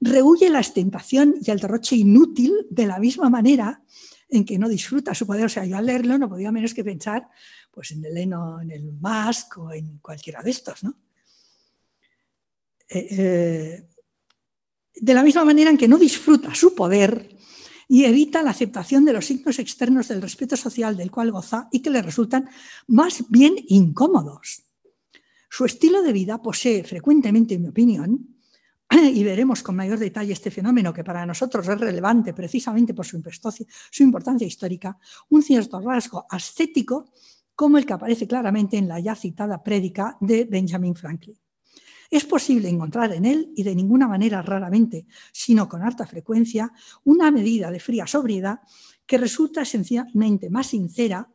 rehuye 0.00 0.50
la 0.50 0.58
ostentación 0.58 1.36
y 1.40 1.48
el 1.52 1.60
derroche 1.60 1.94
inútil 1.94 2.66
de 2.70 2.86
la 2.88 2.98
misma 2.98 3.30
manera 3.30 3.84
en 4.28 4.44
que 4.44 4.58
no 4.58 4.68
disfruta 4.68 5.14
su 5.14 5.24
poder. 5.24 5.44
O 5.44 5.48
sea, 5.48 5.64
yo 5.64 5.76
al 5.76 5.86
leerlo 5.86 6.18
no 6.18 6.28
podía 6.28 6.50
menos 6.50 6.74
que 6.74 6.82
pensar 6.82 7.28
pues, 7.70 7.92
en 7.92 8.04
el 8.04 8.16
Eno, 8.16 8.60
en 8.60 8.72
el 8.72 8.92
Musk 8.94 9.58
o 9.58 9.72
en 9.72 9.98
cualquiera 9.98 10.42
de 10.42 10.50
estos. 10.50 10.82
¿no? 10.82 10.98
Eh, 12.88 13.06
eh, 13.08 13.88
de 14.92 15.14
la 15.14 15.22
misma 15.22 15.44
manera 15.44 15.70
en 15.70 15.78
que 15.78 15.86
no 15.86 15.98
disfruta 15.98 16.52
su 16.52 16.74
poder 16.74 17.28
y 17.86 18.06
evita 18.06 18.42
la 18.42 18.50
aceptación 18.50 19.04
de 19.04 19.12
los 19.12 19.26
signos 19.26 19.60
externos 19.60 20.08
del 20.08 20.20
respeto 20.20 20.56
social 20.56 20.96
del 20.96 21.12
cual 21.12 21.30
goza 21.30 21.68
y 21.70 21.78
que 21.78 21.90
le 21.90 22.02
resultan 22.02 22.50
más 22.88 23.22
bien 23.30 23.54
incómodos. 23.68 24.65
Su 25.56 25.64
estilo 25.64 26.02
de 26.02 26.12
vida 26.12 26.42
posee 26.42 26.84
frecuentemente, 26.84 27.54
en 27.54 27.62
mi 27.62 27.68
opinión, 27.68 28.36
y 28.90 29.24
veremos 29.24 29.62
con 29.62 29.74
mayor 29.74 29.98
detalle 29.98 30.34
este 30.34 30.50
fenómeno 30.50 30.92
que 30.92 31.02
para 31.02 31.24
nosotros 31.24 31.66
es 31.66 31.80
relevante 31.80 32.34
precisamente 32.34 32.92
por 32.92 33.06
su, 33.06 33.22
importancia 34.00 34.46
histórica, 34.46 34.98
un 35.30 35.42
cierto 35.42 35.80
rasgo 35.80 36.26
ascético 36.28 37.10
como 37.54 37.78
el 37.78 37.86
que 37.86 37.94
aparece 37.94 38.26
claramente 38.26 38.76
en 38.76 38.86
la 38.86 39.00
ya 39.00 39.14
citada 39.14 39.62
prédica 39.62 40.18
de 40.20 40.44
Benjamin 40.44 40.94
Franklin. 40.94 41.38
Es 42.10 42.26
posible 42.26 42.68
encontrar 42.68 43.14
en 43.14 43.24
él, 43.24 43.54
y 43.56 43.62
de 43.62 43.74
ninguna 43.74 44.06
manera 44.06 44.42
raramente, 44.42 45.06
sino 45.32 45.70
con 45.70 45.80
alta 45.80 46.06
frecuencia, 46.06 46.70
una 47.04 47.30
medida 47.30 47.70
de 47.70 47.80
fría 47.80 48.06
sobriedad 48.06 48.60
que 49.06 49.16
resulta 49.16 49.62
esencialmente 49.62 50.50
más 50.50 50.66
sincera 50.66 51.30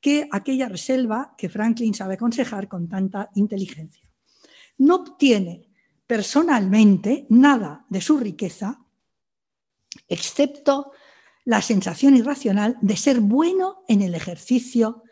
que 0.00 0.28
aquella 0.30 0.68
reserva 0.68 1.34
que 1.36 1.48
Franklin 1.48 1.94
sabe 1.94 2.14
aconsejar 2.14 2.68
con 2.68 2.88
tanta 2.88 3.30
inteligencia. 3.34 4.08
No 4.78 4.96
obtiene 4.96 5.68
personalmente 6.06 7.26
nada 7.28 7.84
de 7.88 8.00
su 8.00 8.18
riqueza, 8.18 8.80
excepto 10.08 10.92
la 11.44 11.62
sensación 11.62 12.16
irracional 12.16 12.78
de 12.80 12.96
ser 12.96 13.20
bueno 13.20 13.84
en 13.88 14.02
el 14.02 14.14
ejercicio 14.14 15.02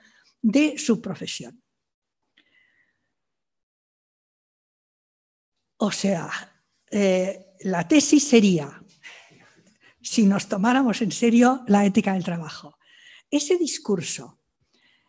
de 0.41 0.79
su 0.79 1.01
profesión. 1.01 1.63
O 5.77 5.93
sea, 5.93 6.29
eh, 6.91 7.55
la 7.61 7.87
tesis 7.87 8.27
sería, 8.27 8.83
si 10.01 10.25
nos 10.25 10.49
tomáramos 10.49 11.01
en 11.03 11.13
serio 11.13 11.63
la 11.69 11.85
ética 11.85 12.15
del 12.15 12.25
trabajo, 12.25 12.79
ese 13.31 13.57
discurso 13.57 14.38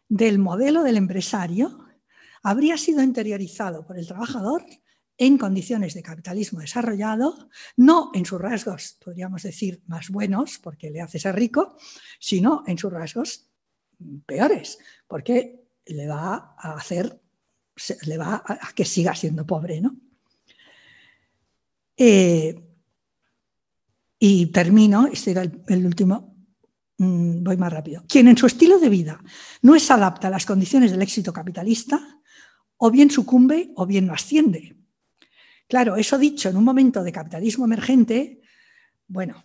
del 0.09 0.39
modelo 0.39 0.83
del 0.83 0.97
empresario 0.97 1.85
habría 2.43 2.77
sido 2.77 3.01
interiorizado 3.01 3.85
por 3.85 3.97
el 3.97 4.07
trabajador 4.07 4.65
en 5.17 5.37
condiciones 5.37 5.93
de 5.93 6.01
capitalismo 6.01 6.61
desarrollado, 6.61 7.49
no 7.75 8.09
en 8.13 8.25
sus 8.25 8.39
rasgos, 8.39 8.97
podríamos 9.03 9.43
decir, 9.43 9.81
más 9.85 10.09
buenos, 10.09 10.59
porque 10.59 10.89
le 10.89 11.01
hace 11.01 11.19
ser 11.19 11.35
rico, 11.35 11.77
sino 12.19 12.63
en 12.67 12.77
sus 12.77 12.91
rasgos 12.91 13.49
peores, 14.25 14.79
porque 15.07 15.61
le 15.85 16.07
va 16.07 16.55
a 16.57 16.73
hacer, 16.75 17.21
le 18.05 18.17
va 18.17 18.43
a 18.45 18.71
que 18.73 18.85
siga 18.85 19.13
siendo 19.13 19.45
pobre, 19.45 19.81
¿no? 19.81 19.97
Eh, 21.97 22.55
y 24.19 24.47
termino, 24.47 25.07
este 25.07 25.31
era 25.31 25.41
el, 25.41 25.85
último, 25.85 26.28
mm, 26.99 27.43
voy 27.43 27.57
más 27.57 27.73
rápido. 27.73 28.03
Quien 28.07 28.27
en 28.27 28.37
su 28.37 28.45
estilo 28.45 28.79
de 28.79 28.89
vida 28.89 29.19
no 29.63 29.75
es 29.75 29.89
adapta 29.89 30.27
a 30.27 30.31
las 30.31 30.45
condiciones 30.45 30.91
del 30.91 31.01
éxito 31.01 31.33
capitalista, 31.33 32.19
o 32.77 32.91
bien 32.91 33.09
sucumbe 33.09 33.71
o 33.75 33.85
bien 33.85 34.05
no 34.05 34.13
asciende. 34.13 34.77
Claro, 35.67 35.97
eso 35.97 36.17
dicho 36.17 36.49
en 36.49 36.57
un 36.57 36.63
momento 36.63 37.03
de 37.03 37.11
capitalismo 37.11 37.65
emergente, 37.65 38.41
bueno, 39.07 39.43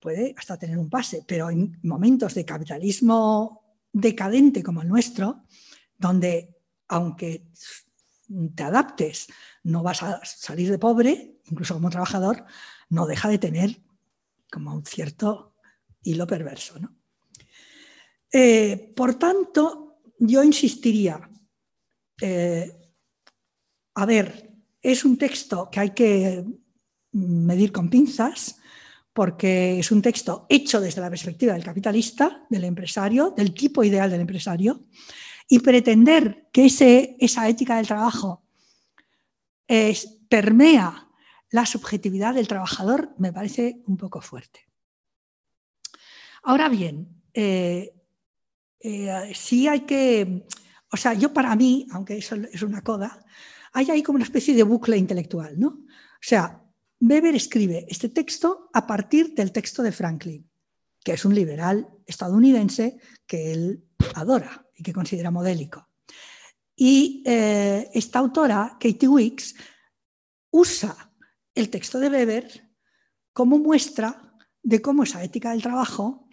puede 0.00 0.34
hasta 0.36 0.58
tener 0.58 0.78
un 0.78 0.90
pase, 0.90 1.24
pero 1.26 1.48
en 1.48 1.78
momentos 1.82 2.34
de 2.34 2.44
capitalismo 2.44 3.78
decadente 3.92 4.62
como 4.62 4.82
el 4.82 4.88
nuestro, 4.88 5.44
donde 5.96 6.56
aunque 6.88 7.46
te 8.54 8.62
adaptes, 8.62 9.28
no 9.62 9.82
vas 9.82 10.02
a 10.02 10.20
salir 10.24 10.70
de 10.70 10.78
pobre, 10.78 11.38
incluso 11.50 11.74
como 11.74 11.90
trabajador, 11.90 12.44
no 12.88 13.06
deja 13.06 13.28
de 13.28 13.38
tener 13.38 13.80
como 14.50 14.74
un 14.74 14.84
cierto 14.84 15.51
hilo 16.02 16.26
perverso. 16.26 16.74
Eh, 18.30 18.92
por 18.96 19.14
tanto, 19.16 20.00
yo 20.18 20.42
insistiría, 20.42 21.28
eh, 22.20 22.72
a 23.94 24.06
ver, 24.06 24.50
es 24.80 25.04
un 25.04 25.16
texto 25.18 25.68
que 25.70 25.80
hay 25.80 25.90
que 25.90 26.44
medir 27.12 27.72
con 27.72 27.90
pinzas 27.90 28.56
porque 29.12 29.78
es 29.78 29.92
un 29.92 30.00
texto 30.00 30.46
hecho 30.48 30.80
desde 30.80 31.02
la 31.02 31.10
perspectiva 31.10 31.52
del 31.52 31.64
capitalista, 31.64 32.46
del 32.48 32.64
empresario, 32.64 33.34
del 33.36 33.52
tipo 33.52 33.84
ideal 33.84 34.10
del 34.10 34.22
empresario, 34.22 34.86
y 35.46 35.58
pretender 35.58 36.48
que 36.50 36.66
ese, 36.66 37.16
esa 37.18 37.46
ética 37.46 37.76
del 37.76 37.86
trabajo 37.86 38.42
permea 40.28 41.08
la 41.52 41.66
subjetividad 41.66 42.34
del 42.34 42.48
trabajador 42.48 43.14
me 43.18 43.32
parece 43.32 43.82
un 43.86 43.98
poco 43.98 44.22
fuerte. 44.22 44.71
Ahora 46.42 46.68
bien, 46.68 47.22
eh, 47.34 47.94
eh, 48.80 49.32
sí 49.34 49.68
hay 49.68 49.80
que, 49.80 50.46
o 50.90 50.96
sea, 50.96 51.14
yo 51.14 51.32
para 51.32 51.54
mí, 51.54 51.86
aunque 51.92 52.16
eso 52.18 52.34
es 52.34 52.62
una 52.62 52.82
coda, 52.82 53.24
hay 53.72 53.90
ahí 53.90 54.02
como 54.02 54.16
una 54.16 54.24
especie 54.24 54.54
de 54.54 54.64
bucle 54.64 54.96
intelectual, 54.96 55.58
¿no? 55.58 55.68
O 55.68 56.20
sea, 56.20 56.62
Weber 57.00 57.34
escribe 57.34 57.86
este 57.88 58.08
texto 58.08 58.70
a 58.72 58.86
partir 58.86 59.34
del 59.34 59.52
texto 59.52 59.82
de 59.82 59.92
Franklin, 59.92 60.48
que 61.02 61.12
es 61.12 61.24
un 61.24 61.34
liberal 61.34 61.88
estadounidense 62.06 62.98
que 63.26 63.52
él 63.52 63.84
adora 64.14 64.66
y 64.76 64.82
que 64.82 64.92
considera 64.92 65.30
modélico. 65.30 65.88
Y 66.74 67.22
eh, 67.26 67.90
esta 67.94 68.18
autora, 68.18 68.76
Katie 68.80 69.08
Wicks, 69.08 69.54
usa 70.50 71.12
el 71.54 71.70
texto 71.70 71.98
de 71.98 72.08
Weber 72.08 72.70
como 73.32 73.58
muestra 73.58 74.34
de 74.62 74.80
cómo 74.80 75.02
esa 75.02 75.22
ética 75.22 75.50
del 75.50 75.62
trabajo 75.62 76.28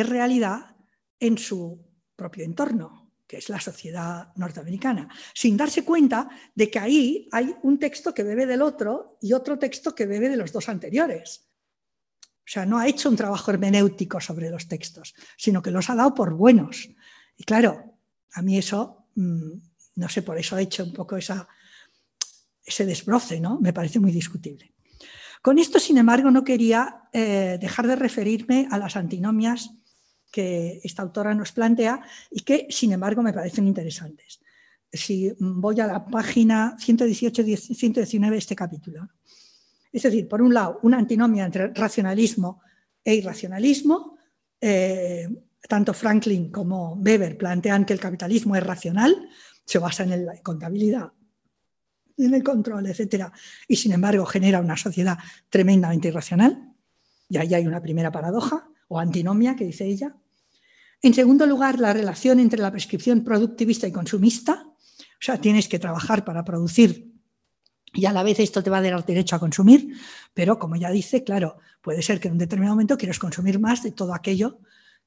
es 0.00 0.08
realidad 0.08 0.76
en 1.18 1.38
su 1.38 1.84
propio 2.16 2.44
entorno 2.44 3.06
que 3.26 3.38
es 3.38 3.48
la 3.48 3.60
sociedad 3.60 4.32
norteamericana, 4.36 5.08
sin 5.34 5.56
darse 5.56 5.84
cuenta 5.84 6.28
de 6.54 6.70
que 6.70 6.78
ahí 6.78 7.28
hay 7.32 7.54
un 7.62 7.78
texto 7.78 8.14
que 8.14 8.22
bebe 8.22 8.46
del 8.46 8.62
otro 8.62 9.18
y 9.20 9.32
otro 9.32 9.58
texto 9.58 9.94
que 9.94 10.06
bebe 10.06 10.28
de 10.28 10.36
los 10.36 10.52
dos 10.52 10.68
anteriores. 10.68 11.48
O 12.22 12.48
sea, 12.48 12.64
no 12.64 12.78
ha 12.78 12.86
hecho 12.86 13.08
un 13.08 13.16
trabajo 13.16 13.50
hermenéutico 13.50 14.20
sobre 14.20 14.50
los 14.50 14.68
textos, 14.68 15.14
sino 15.36 15.60
que 15.60 15.72
los 15.72 15.90
ha 15.90 15.96
dado 15.96 16.14
por 16.14 16.34
buenos. 16.34 16.88
Y 17.36 17.42
claro, 17.42 17.98
a 18.32 18.42
mí 18.42 18.56
eso, 18.56 19.08
mm, 19.16 19.50
no 19.96 20.08
sé, 20.08 20.22
por 20.22 20.38
eso 20.38 20.54
ha 20.54 20.62
hecho 20.62 20.84
un 20.84 20.92
poco 20.92 21.16
esa, 21.16 21.48
ese 22.64 22.86
desbroce, 22.86 23.40
¿no? 23.40 23.58
Me 23.60 23.72
parece 23.72 23.98
muy 23.98 24.12
discutible. 24.12 24.74
Con 25.42 25.58
esto, 25.58 25.80
sin 25.80 25.98
embargo, 25.98 26.30
no 26.30 26.44
quería 26.44 27.08
eh, 27.12 27.58
dejar 27.60 27.88
de 27.88 27.96
referirme 27.96 28.68
a 28.70 28.78
las 28.78 28.94
antinomias 28.96 29.70
que 30.30 30.80
esta 30.82 31.02
autora 31.02 31.34
nos 31.34 31.52
plantea 31.52 32.02
y 32.30 32.42
que, 32.42 32.66
sin 32.70 32.92
embargo, 32.92 33.22
me 33.22 33.32
parecen 33.32 33.66
interesantes. 33.66 34.40
Si 34.92 35.32
voy 35.38 35.80
a 35.80 35.86
la 35.86 36.04
página 36.04 36.76
118-119 36.78 38.30
de 38.30 38.36
este 38.36 38.56
capítulo. 38.56 39.08
Es 39.92 40.02
decir, 40.02 40.28
por 40.28 40.42
un 40.42 40.54
lado, 40.54 40.78
una 40.82 40.98
antinomia 40.98 41.44
entre 41.44 41.68
racionalismo 41.68 42.60
e 43.04 43.14
irracionalismo. 43.14 44.18
Eh, 44.60 45.28
tanto 45.68 45.92
Franklin 45.92 46.50
como 46.50 46.94
Weber 46.94 47.36
plantean 47.36 47.84
que 47.84 47.92
el 47.92 48.00
capitalismo 48.00 48.56
es 48.56 48.62
racional, 48.62 49.28
se 49.64 49.78
basa 49.78 50.04
en 50.04 50.24
la 50.24 50.40
contabilidad 50.42 51.12
en 52.18 52.34
el 52.34 52.42
control, 52.42 52.86
etc. 52.86 53.26
Y 53.68 53.76
sin 53.76 53.92
embargo 53.92 54.24
genera 54.24 54.60
una 54.60 54.76
sociedad 54.76 55.18
tremendamente 55.48 56.08
irracional. 56.08 56.72
Y 57.28 57.38
ahí 57.38 57.54
hay 57.54 57.66
una 57.66 57.82
primera 57.82 58.10
paradoja 58.10 58.68
o 58.88 58.98
antinomia 58.98 59.56
que 59.56 59.64
dice 59.64 59.86
ella. 59.86 60.16
En 61.02 61.14
segundo 61.14 61.46
lugar, 61.46 61.78
la 61.78 61.92
relación 61.92 62.40
entre 62.40 62.60
la 62.60 62.70
prescripción 62.70 63.22
productivista 63.22 63.86
y 63.86 63.92
consumista. 63.92 64.66
O 64.66 65.20
sea, 65.20 65.40
tienes 65.40 65.68
que 65.68 65.78
trabajar 65.78 66.24
para 66.24 66.44
producir 66.44 67.16
y 67.96 68.04
a 68.04 68.12
la 68.12 68.22
vez 68.22 68.38
esto 68.40 68.62
te 68.62 68.70
va 68.70 68.78
a 68.78 68.82
dar 68.82 69.04
derecho 69.04 69.36
a 69.36 69.38
consumir, 69.38 69.96
pero 70.34 70.58
como 70.58 70.76
ya 70.76 70.90
dice, 70.90 71.24
claro, 71.24 71.58
puede 71.80 72.02
ser 72.02 72.20
que 72.20 72.28
en 72.28 72.32
un 72.32 72.38
determinado 72.38 72.74
momento 72.74 72.98
quieras 72.98 73.18
consumir 73.18 73.58
más 73.58 73.82
de 73.82 73.92
todo 73.92 74.14
aquello 74.14 74.60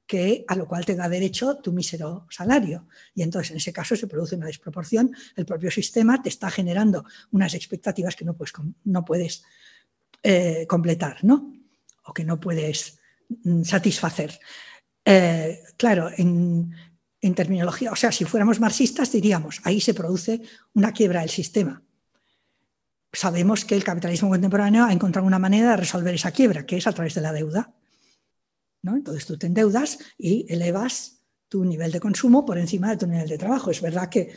que 0.08 0.44
a 0.48 0.56
lo 0.56 0.68
cual 0.68 0.86
te 0.86 0.96
da 0.96 1.08
derecho 1.08 1.58
tu 1.58 1.72
mísero 1.72 2.26
salario. 2.32 2.88
Y 3.14 3.22
entonces 3.22 3.52
en 3.52 3.58
ese 3.58 3.72
caso 3.72 3.96
se 3.96 4.08
produce 4.08 4.36
una 4.36 4.48
desproporción, 4.48 5.16
el 5.36 5.46
propio 5.46 5.70
sistema 5.70 6.20
te 6.20 6.30
está 6.30 6.50
generando 6.50 7.06
unas 7.30 7.54
expectativas 7.54 8.16
que 8.16 8.26
no 8.26 8.36
puedes, 8.36 8.54
no 8.86 9.06
puedes 9.06 9.44
eh, 10.24 10.66
completar, 10.68 11.24
¿no? 11.24 11.54
O 12.06 12.14
que 12.14 12.24
no 12.24 12.40
puedes 12.40 12.99
satisfacer. 13.64 14.40
Eh, 15.06 15.64
claro, 15.78 16.10
en, 16.18 16.74
terminología, 17.36 17.92
o 17.92 17.96
sea, 17.96 18.12
si 18.12 18.26
fuéramos 18.26 18.60
marxistas 18.60 19.12
diríamos, 19.12 19.62
ahí 19.64 19.82
se 19.82 19.94
produce 19.94 20.42
una 20.74 20.92
quiebra 20.94 21.22
del 21.22 21.30
sistema. 21.30 21.82
Sabemos 23.12 23.66
que 23.66 23.76
el 23.76 23.84
capitalismo 23.84 24.30
contemporáneo 24.30 24.86
ha 24.86 24.94
encontrado 24.94 25.28
una 25.28 25.40
manera 25.40 25.72
de 25.72 25.78
resolver 25.78 26.14
esa 26.14 26.32
quiebra, 26.32 26.66
que 26.66 26.78
es 26.78 26.88
a 26.88 26.94
través 26.94 27.16
de 27.16 27.22
la 27.22 27.34
deuda. 27.34 27.74
Entonces 28.84 29.26
tú 29.26 29.38
te 29.38 29.48
endeudas 29.48 30.00
y 30.18 30.46
elevas 30.48 31.24
tu 31.50 31.66
nivel 31.66 31.92
de 31.92 32.00
consumo 32.00 32.46
por 32.46 32.58
encima 32.58 32.92
de 32.92 32.98
tu 32.98 33.08
nivel 33.08 33.28
de 33.28 33.38
trabajo. 33.38 33.72
Es 33.72 33.82
verdad 33.82 34.10
que, 34.10 34.32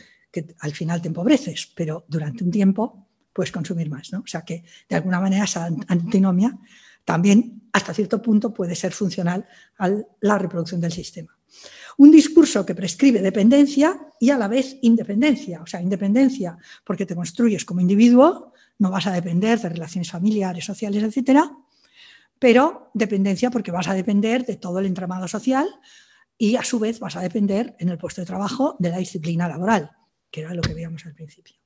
al 0.59 0.73
final 0.73 0.99
te 0.99 1.09
empobreces, 1.09 1.71
pero 1.75 2.05
durante 2.07 2.43
un 2.43 2.49
tiempo 2.49 3.07
puedes 3.31 3.51
consumir 3.51 3.89
más. 3.89 4.11
¿no? 4.11 4.21
O 4.21 4.27
sea 4.27 4.41
que 4.41 4.63
de 4.89 4.95
alguna 4.95 5.19
manera 5.19 5.43
esa 5.43 5.69
antinomia 5.87 6.57
también 7.05 7.63
hasta 7.73 7.93
cierto 7.93 8.21
punto 8.21 8.53
puede 8.53 8.75
ser 8.75 8.93
funcional 8.93 9.45
a 9.77 9.89
la 10.21 10.37
reproducción 10.37 10.79
del 10.79 10.91
sistema. 10.91 11.37
Un 11.97 12.11
discurso 12.11 12.65
que 12.65 12.75
prescribe 12.75 13.21
dependencia 13.21 13.99
y 14.19 14.29
a 14.29 14.37
la 14.37 14.47
vez 14.47 14.77
independencia, 14.81 15.61
o 15.61 15.67
sea, 15.67 15.81
independencia 15.81 16.57
porque 16.83 17.05
te 17.05 17.15
construyes 17.15 17.65
como 17.65 17.81
individuo, 17.81 18.53
no 18.79 18.89
vas 18.89 19.07
a 19.07 19.11
depender 19.11 19.59
de 19.59 19.69
relaciones 19.69 20.09
familiares, 20.09 20.65
sociales, 20.65 21.03
etcétera, 21.03 21.51
pero 22.39 22.89
dependencia 22.93 23.51
porque 23.51 23.71
vas 23.71 23.87
a 23.87 23.93
depender 23.93 24.45
de 24.45 24.57
todo 24.57 24.79
el 24.79 24.85
entramado 24.85 25.27
social 25.27 25.67
y 26.37 26.55
a 26.55 26.63
su 26.63 26.79
vez 26.79 26.99
vas 26.99 27.15
a 27.15 27.21
depender 27.21 27.75
en 27.79 27.89
el 27.89 27.97
puesto 27.97 28.21
de 28.21 28.27
trabajo 28.27 28.75
de 28.79 28.89
la 28.89 28.97
disciplina 28.97 29.47
laboral, 29.47 29.91
que 30.31 30.41
era 30.41 30.53
lo 30.53 30.61
que 30.61 30.73
veíamos 30.73 31.05
al 31.05 31.13
principio. 31.13 31.62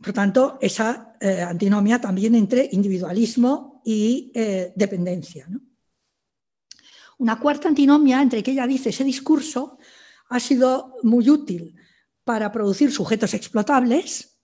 Por 0.00 0.12
tanto, 0.12 0.58
esa 0.60 1.16
eh, 1.20 1.42
antinomia 1.42 2.00
también 2.00 2.34
entre 2.34 2.68
individualismo 2.72 3.82
y 3.84 4.30
eh, 4.34 4.72
dependencia. 4.76 5.48
Una 7.18 7.40
cuarta 7.40 7.68
antinomia 7.68 8.22
entre 8.22 8.42
que 8.42 8.52
ella 8.52 8.66
dice 8.66 8.90
ese 8.90 9.02
discurso 9.02 9.78
ha 10.28 10.38
sido 10.38 10.94
muy 11.02 11.28
útil 11.28 11.74
para 12.22 12.52
producir 12.52 12.92
sujetos 12.92 13.34
explotables, 13.34 14.38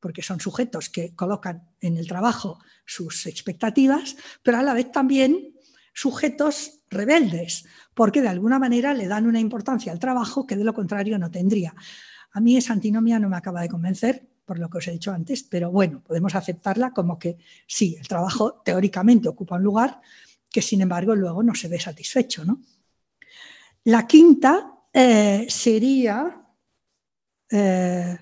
porque 0.00 0.22
son 0.22 0.40
sujetos 0.40 0.88
que 0.88 1.14
colocan 1.14 1.70
en 1.80 1.96
el 1.98 2.08
trabajo 2.08 2.58
sus 2.84 3.26
expectativas, 3.26 4.16
pero 4.42 4.58
a 4.58 4.62
la 4.62 4.74
vez 4.74 4.90
también 4.90 5.54
sujetos 5.94 6.80
rebeldes, 6.90 7.64
porque 7.94 8.22
de 8.22 8.28
alguna 8.28 8.58
manera 8.58 8.92
le 8.92 9.06
dan 9.06 9.26
una 9.26 9.40
importancia 9.40 9.92
al 9.92 9.98
trabajo 9.98 10.46
que 10.46 10.56
de 10.56 10.64
lo 10.64 10.74
contrario 10.74 11.18
no 11.18 11.30
tendría. 11.30 11.74
A 12.32 12.40
mí 12.40 12.56
esa 12.56 12.72
antinomia 12.72 13.18
no 13.18 13.28
me 13.28 13.36
acaba 13.36 13.60
de 13.60 13.68
convencer, 13.68 14.26
por 14.46 14.58
lo 14.58 14.70
que 14.70 14.78
os 14.78 14.88
he 14.88 14.92
dicho 14.92 15.12
antes, 15.12 15.42
pero 15.42 15.70
bueno, 15.70 16.00
podemos 16.02 16.34
aceptarla 16.34 16.92
como 16.92 17.18
que 17.18 17.36
sí, 17.66 17.96
el 17.98 18.06
trabajo 18.06 18.62
teóricamente 18.64 19.28
ocupa 19.28 19.56
un 19.56 19.64
lugar 19.64 20.00
que 20.50 20.62
sin 20.62 20.80
embargo 20.80 21.14
luego 21.14 21.42
no 21.42 21.54
se 21.54 21.68
ve 21.68 21.78
satisfecho. 21.78 22.44
¿no? 22.44 22.62
La 23.84 24.06
quinta 24.06 24.72
eh, 24.92 25.46
sería... 25.48 26.42
Eh, 27.50 28.18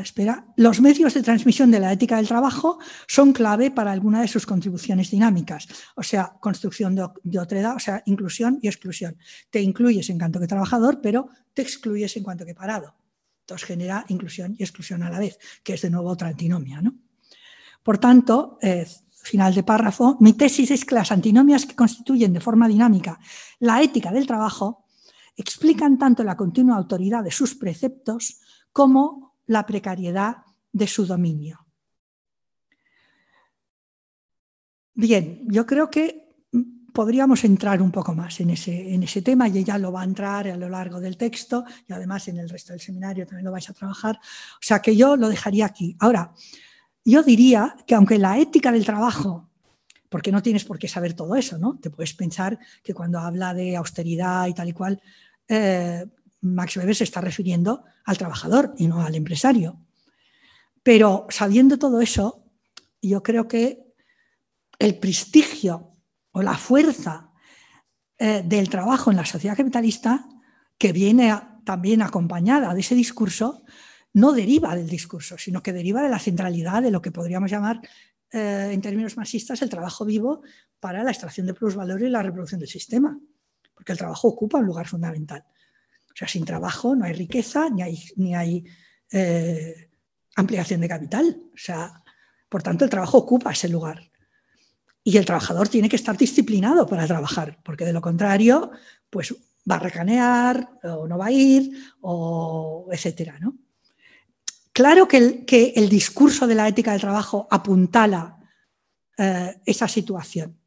espera. 0.00 0.46
Los 0.56 0.80
medios 0.80 1.12
de 1.12 1.22
transmisión 1.22 1.72
de 1.72 1.80
la 1.80 1.92
ética 1.92 2.18
del 2.18 2.28
trabajo 2.28 2.78
son 3.08 3.32
clave 3.32 3.72
para 3.72 3.90
alguna 3.90 4.20
de 4.20 4.28
sus 4.28 4.46
contribuciones 4.46 5.10
dinámicas, 5.10 5.66
o 5.96 6.04
sea, 6.04 6.36
construcción 6.38 6.94
de, 6.94 7.08
de 7.24 7.40
otredad, 7.40 7.74
o 7.74 7.80
sea, 7.80 8.00
inclusión 8.06 8.60
y 8.62 8.68
exclusión. 8.68 9.18
Te 9.50 9.60
incluyes 9.60 10.08
en 10.10 10.20
cuanto 10.20 10.38
que 10.38 10.46
trabajador, 10.46 11.00
pero 11.00 11.30
te 11.52 11.62
excluyes 11.62 12.16
en 12.16 12.22
cuanto 12.22 12.46
que 12.46 12.54
parado. 12.54 12.94
Genera 13.56 14.04
inclusión 14.08 14.54
y 14.58 14.62
exclusión 14.62 15.02
a 15.02 15.10
la 15.10 15.18
vez, 15.18 15.38
que 15.62 15.74
es 15.74 15.82
de 15.82 15.90
nuevo 15.90 16.10
otra 16.10 16.28
antinomia. 16.28 16.82
¿no? 16.82 16.94
Por 17.82 17.98
tanto, 17.98 18.58
eh, 18.60 18.86
final 19.22 19.54
de 19.54 19.62
párrafo, 19.62 20.16
mi 20.20 20.32
tesis 20.34 20.70
es 20.70 20.84
que 20.84 20.94
las 20.94 21.12
antinomias 21.12 21.66
que 21.66 21.74
constituyen 21.74 22.32
de 22.32 22.40
forma 22.40 22.68
dinámica 22.68 23.18
la 23.60 23.82
ética 23.82 24.12
del 24.12 24.26
trabajo 24.26 24.84
explican 25.36 25.98
tanto 25.98 26.24
la 26.24 26.36
continua 26.36 26.76
autoridad 26.76 27.22
de 27.24 27.30
sus 27.30 27.54
preceptos 27.54 28.40
como 28.72 29.36
la 29.46 29.64
precariedad 29.66 30.38
de 30.72 30.86
su 30.86 31.06
dominio. 31.06 31.66
Bien, 34.94 35.46
yo 35.46 35.64
creo 35.64 35.90
que 35.90 36.27
podríamos 36.92 37.44
entrar 37.44 37.82
un 37.82 37.90
poco 37.90 38.14
más 38.14 38.40
en 38.40 38.50
ese, 38.50 38.94
en 38.94 39.02
ese 39.02 39.22
tema 39.22 39.48
y 39.48 39.58
ella 39.58 39.78
lo 39.78 39.92
va 39.92 40.02
a 40.02 40.04
entrar 40.04 40.48
a 40.48 40.56
lo 40.56 40.68
largo 40.68 41.00
del 41.00 41.16
texto 41.16 41.64
y 41.86 41.92
además 41.92 42.28
en 42.28 42.38
el 42.38 42.48
resto 42.48 42.72
del 42.72 42.80
seminario 42.80 43.26
también 43.26 43.44
lo 43.44 43.52
vais 43.52 43.68
a 43.68 43.74
trabajar. 43.74 44.16
O 44.16 44.62
sea 44.62 44.80
que 44.80 44.96
yo 44.96 45.16
lo 45.16 45.28
dejaría 45.28 45.66
aquí. 45.66 45.96
Ahora, 46.00 46.32
yo 47.04 47.22
diría 47.22 47.76
que 47.86 47.94
aunque 47.94 48.18
la 48.18 48.38
ética 48.38 48.72
del 48.72 48.84
trabajo, 48.84 49.48
porque 50.08 50.32
no 50.32 50.42
tienes 50.42 50.64
por 50.64 50.78
qué 50.78 50.88
saber 50.88 51.14
todo 51.14 51.36
eso, 51.36 51.58
¿no? 51.58 51.78
Te 51.78 51.90
puedes 51.90 52.14
pensar 52.14 52.58
que 52.82 52.94
cuando 52.94 53.18
habla 53.18 53.54
de 53.54 53.76
austeridad 53.76 54.46
y 54.46 54.54
tal 54.54 54.68
y 54.68 54.72
cual, 54.72 55.00
eh, 55.48 56.06
Max 56.40 56.76
Weber 56.76 56.94
se 56.94 57.04
está 57.04 57.20
refiriendo 57.20 57.84
al 58.04 58.16
trabajador 58.16 58.74
y 58.78 58.86
no 58.86 59.02
al 59.02 59.14
empresario. 59.14 59.78
Pero 60.82 61.26
sabiendo 61.30 61.78
todo 61.78 62.00
eso, 62.00 62.44
yo 63.02 63.22
creo 63.22 63.48
que 63.48 63.92
el 64.78 64.98
prestigio 64.98 65.92
o 66.32 66.42
la 66.42 66.56
fuerza 66.56 67.32
eh, 68.18 68.42
del 68.44 68.68
trabajo 68.68 69.10
en 69.10 69.16
la 69.16 69.24
sociedad 69.24 69.56
capitalista, 69.56 70.26
que 70.76 70.92
viene 70.92 71.34
también 71.64 72.02
acompañada 72.02 72.74
de 72.74 72.80
ese 72.80 72.94
discurso, 72.94 73.64
no 74.14 74.32
deriva 74.32 74.74
del 74.74 74.88
discurso, 74.88 75.38
sino 75.38 75.62
que 75.62 75.72
deriva 75.72 76.02
de 76.02 76.08
la 76.08 76.18
centralidad 76.18 76.82
de 76.82 76.90
lo 76.90 77.02
que 77.02 77.12
podríamos 77.12 77.50
llamar, 77.50 77.80
eh, 78.30 78.70
en 78.72 78.80
términos 78.80 79.16
marxistas, 79.16 79.62
el 79.62 79.68
trabajo 79.68 80.04
vivo 80.04 80.42
para 80.80 81.02
la 81.02 81.10
extracción 81.10 81.46
de 81.46 81.54
plusvalor 81.54 82.02
y 82.02 82.08
la 82.08 82.22
reproducción 82.22 82.60
del 82.60 82.68
sistema, 82.68 83.18
porque 83.74 83.92
el 83.92 83.98
trabajo 83.98 84.28
ocupa 84.28 84.58
un 84.58 84.66
lugar 84.66 84.86
fundamental. 84.86 85.44
O 86.12 86.16
sea, 86.16 86.28
sin 86.28 86.44
trabajo 86.44 86.96
no 86.96 87.04
hay 87.04 87.12
riqueza 87.12 87.70
ni 87.70 87.82
hay, 87.82 88.02
ni 88.16 88.34
hay 88.34 88.64
eh, 89.12 89.90
ampliación 90.36 90.80
de 90.80 90.88
capital. 90.88 91.40
O 91.54 91.56
sea, 91.56 92.02
por 92.48 92.62
tanto, 92.62 92.84
el 92.84 92.90
trabajo 92.90 93.18
ocupa 93.18 93.52
ese 93.52 93.68
lugar. 93.68 94.10
Y 95.08 95.16
el 95.16 95.24
trabajador 95.24 95.68
tiene 95.68 95.88
que 95.88 95.96
estar 95.96 96.18
disciplinado 96.18 96.86
para 96.86 97.06
trabajar, 97.06 97.58
porque 97.64 97.86
de 97.86 97.94
lo 97.94 98.02
contrario, 98.02 98.72
pues 99.08 99.34
va 99.68 99.76
a 99.76 99.78
recanear 99.78 100.68
o 100.82 101.08
no 101.08 101.16
va 101.16 101.28
a 101.28 101.32
ir, 101.32 101.72
o 102.02 102.86
etcétera, 102.92 103.40
Claro 104.70 105.08
que 105.08 105.16
el, 105.16 105.44
que 105.46 105.72
el, 105.76 105.88
discurso 105.88 106.46
de 106.46 106.54
la 106.54 106.68
ética 106.68 106.92
del 106.92 107.00
trabajo 107.00 107.48
apuntala 107.50 108.38
eh, 109.16 109.56
esa 109.64 109.88
situación, 109.88 110.60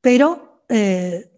pero 0.00 0.64
eh, 0.68 1.28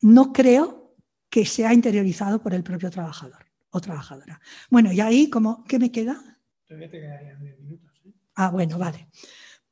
no 0.00 0.32
creo 0.32 0.96
que 1.30 1.46
se 1.46 1.64
ha 1.64 1.72
interiorizado 1.72 2.42
por 2.42 2.54
el 2.54 2.64
propio 2.64 2.90
trabajador 2.90 3.46
o 3.70 3.80
trabajadora. 3.80 4.40
Bueno, 4.68 4.90
y 4.90 5.00
ahí, 5.00 5.30
como, 5.30 5.62
¿qué 5.62 5.78
me 5.78 5.92
queda? 5.92 6.20
minutos. 7.60 7.92
¿eh? 8.04 8.12
Ah, 8.34 8.50
bueno, 8.50 8.78
vale. 8.78 9.06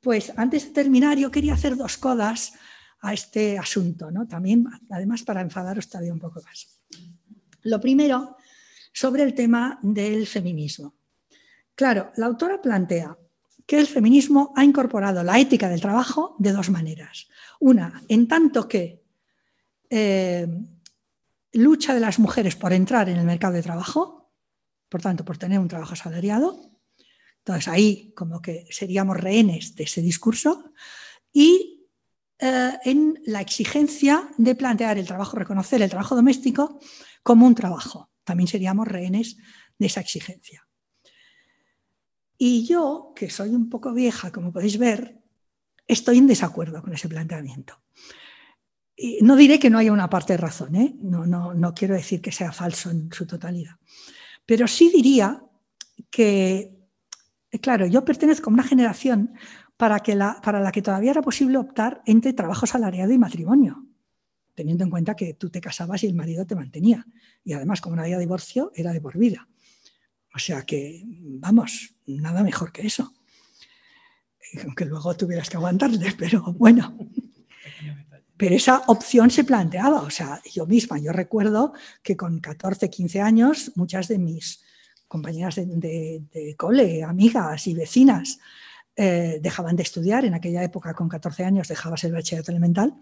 Pues 0.01 0.33
antes 0.37 0.67
de 0.67 0.71
terminar, 0.71 1.19
yo 1.19 1.31
quería 1.31 1.55
hacer 1.55 1.77
dos 1.77 1.99
codas 1.99 2.53
a 3.01 3.13
este 3.13 3.59
asunto, 3.59 4.11
¿no? 4.11 4.27
También, 4.27 4.67
además, 4.91 5.23
para 5.23 5.41
enfadaros 5.41 5.89
todavía 5.89 6.13
un 6.13 6.19
poco 6.19 6.43
más. 6.43 6.81
Lo 7.63 7.81
primero, 7.81 8.37
sobre 8.93 9.23
el 9.23 9.35
tema 9.35 9.79
del 9.83 10.27
feminismo. 10.27 10.95
Claro, 11.75 12.13
la 12.17 12.27
autora 12.27 12.61
plantea 12.61 13.17
que 13.67 13.79
el 13.79 13.87
feminismo 13.87 14.53
ha 14.57 14.65
incorporado 14.65 15.23
la 15.23 15.39
ética 15.39 15.69
del 15.69 15.81
trabajo 15.81 16.35
de 16.39 16.53
dos 16.53 16.71
maneras. 16.71 17.29
Una, 17.61 18.03
en 18.09 18.27
tanto 18.27 18.67
que 18.67 19.03
eh, 19.89 20.47
lucha 21.53 21.95
de 21.95 22.01
las 22.01 22.19
mujeres 22.19 22.57
por 22.57 22.73
entrar 22.73 23.09
en 23.09 23.19
el 23.19 23.25
mercado 23.25 23.55
de 23.55 23.63
trabajo, 23.63 24.31
por 24.89 25.01
tanto, 25.01 25.25
por 25.25 25.39
tener 25.39 25.59
un 25.59 25.69
trabajo 25.69 25.95
asalariado. 25.95 26.70
Entonces 27.41 27.69
ahí 27.69 28.13
como 28.15 28.41
que 28.41 28.67
seríamos 28.71 29.17
rehenes 29.17 29.75
de 29.75 29.85
ese 29.85 30.03
discurso 30.03 30.73
y 31.33 31.87
eh, 32.39 32.73
en 32.85 33.21
la 33.27 33.41
exigencia 33.41 34.31
de 34.39 34.55
plantear 34.55 34.99
el 34.99 35.07
trabajo, 35.07 35.37
reconocer 35.37 35.83
el 35.83 35.91
trabajo 35.91 36.15
doméstico 36.15 36.79
como 37.23 37.47
un 37.47 37.55
trabajo. 37.55 38.11
También 38.25 38.49
seríamos 38.49 38.89
rehenes 38.89 39.37
de 39.79 39.87
esa 39.87 40.01
exigencia. 40.01 40.67
Y 42.39 42.67
yo, 42.67 43.13
que 43.15 43.29
soy 43.29 43.51
un 43.51 43.69
poco 43.69 43.93
vieja, 43.93 44.33
como 44.33 44.53
podéis 44.53 44.79
ver, 44.79 45.21
estoy 45.87 46.19
en 46.19 46.27
desacuerdo 46.27 46.81
con 46.83 46.95
ese 46.95 47.09
planteamiento. 47.09 47.83
No 49.23 49.37
diré 49.37 49.59
que 49.59 49.71
no 49.71 49.79
haya 49.79 49.93
una 49.93 50.09
parte 50.09 50.35
de 50.35 50.39
razón, 50.39 50.75
¿eh? 50.77 50.95
no, 51.01 51.27
no, 51.27 51.53
no 51.55 51.75
quiero 51.75 51.95
decir 51.95 52.21
que 52.21 52.33
sea 52.33 52.53
falso 52.53 52.91
en 52.91 53.11
su 53.13 53.27
totalidad, 53.27 53.77
pero 54.47 54.69
sí 54.69 54.91
diría 54.91 55.43
que, 56.11 56.80
claro, 57.59 57.87
yo 57.87 58.05
pertenezco 58.05 58.51
a 58.51 58.53
una 58.53 58.63
generación 58.63 59.35
para, 59.77 60.01
que 60.01 60.15
la, 60.15 60.41
para 60.43 60.61
la 60.61 60.71
que 60.71 60.83
todavía 60.83 61.11
era 61.11 61.23
posible 61.23 61.59
optar 61.59 62.03
entre 62.07 62.33
trabajo 62.33 62.67
salariado 62.67 63.13
y 63.13 63.19
matrimonio, 63.19 63.87
teniendo 64.55 64.85
en 64.85 64.91
cuenta 64.91 65.17
que 65.17 65.35
tú 65.35 65.51
te 65.51 65.61
casabas 65.61 66.05
y 66.05 66.07
el 66.07 66.15
marido 66.15 66.47
te 66.47 66.55
mantenía. 66.55 67.07
Y 67.43 67.55
además, 67.55 67.81
como 67.81 67.97
no 67.97 68.03
había 68.03 68.19
divorcio, 68.19 68.71
era 68.75 68.93
de 68.93 69.01
por 69.01 69.19
vida. 69.19 69.49
O 70.35 70.39
sea 70.39 70.63
que, 70.63 71.03
vamos, 71.07 71.95
nada 72.07 72.43
mejor 72.43 72.73
que 72.73 72.87
eso. 72.87 73.13
Aunque 74.65 74.85
luego 74.85 75.17
tuvieras 75.17 75.49
que 75.49 75.57
aguantarle, 75.57 76.13
pero 76.19 76.53
bueno. 76.53 76.97
Pero 78.37 78.55
esa 78.55 78.85
opción 78.87 79.31
se 79.31 79.45
planteaba, 79.45 80.01
o 80.01 80.09
sea, 80.09 80.41
yo 80.51 80.67
misma, 80.67 80.99
yo 80.99 81.13
recuerdo 81.13 81.75
que 82.03 82.17
con 82.17 82.39
14, 82.39 82.89
15 82.89 83.21
años, 83.21 83.73
muchas 83.75 84.09
de 84.09 84.19
mis 84.19 84.63
compañeras 85.11 85.57
de, 85.57 86.55
cole, 86.57 87.03
amigas 87.03 87.67
y 87.67 87.75
vecinas, 87.75 88.39
eh, 88.95 89.41
dejaban 89.43 89.75
de 89.75 89.83
estudiar. 89.83 90.25
En 90.25 90.35
aquella 90.35 90.63
época, 90.63 90.95
con 90.95 91.09
14 91.09 91.45
años, 91.45 91.67
dejabas 91.67 92.05
el 92.05 92.13
bachillerato 92.13 92.53
elemental 92.53 92.95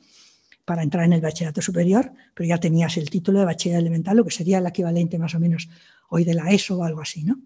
para 0.65 0.83
entrar 0.83 1.05
en 1.05 1.13
el 1.13 1.21
bachillerato 1.21 1.61
superior, 1.61 2.11
pero 2.35 2.49
ya 2.49 2.59
tenías 2.59 2.97
el 2.97 3.11
título 3.11 3.41
de 3.41 3.45
bachiller 3.45 3.79
elemental, 3.79 4.17
lo 4.17 4.25
que 4.25 4.31
sería 4.31 4.57
el 4.57 4.67
equivalente 4.67 5.19
más 5.19 5.35
o 5.35 5.39
menos 5.39 5.69
hoy 6.09 6.25
de 6.25 6.33
la 6.33 6.51
ESO 6.51 6.79
o 6.79 6.85
algo 6.85 7.03
así, 7.03 7.25
¿no? 7.25 7.43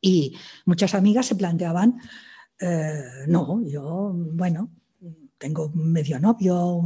Y 0.00 0.36
muchas 0.64 0.92
amigas 0.96 1.26
se 1.26 1.36
planteaban, 1.36 2.00
eh, 2.58 3.04
no, 3.28 3.62
yo, 3.64 4.12
bueno, 4.32 4.72
tengo 5.38 5.70
medio 5.70 6.18
novio, 6.18 6.82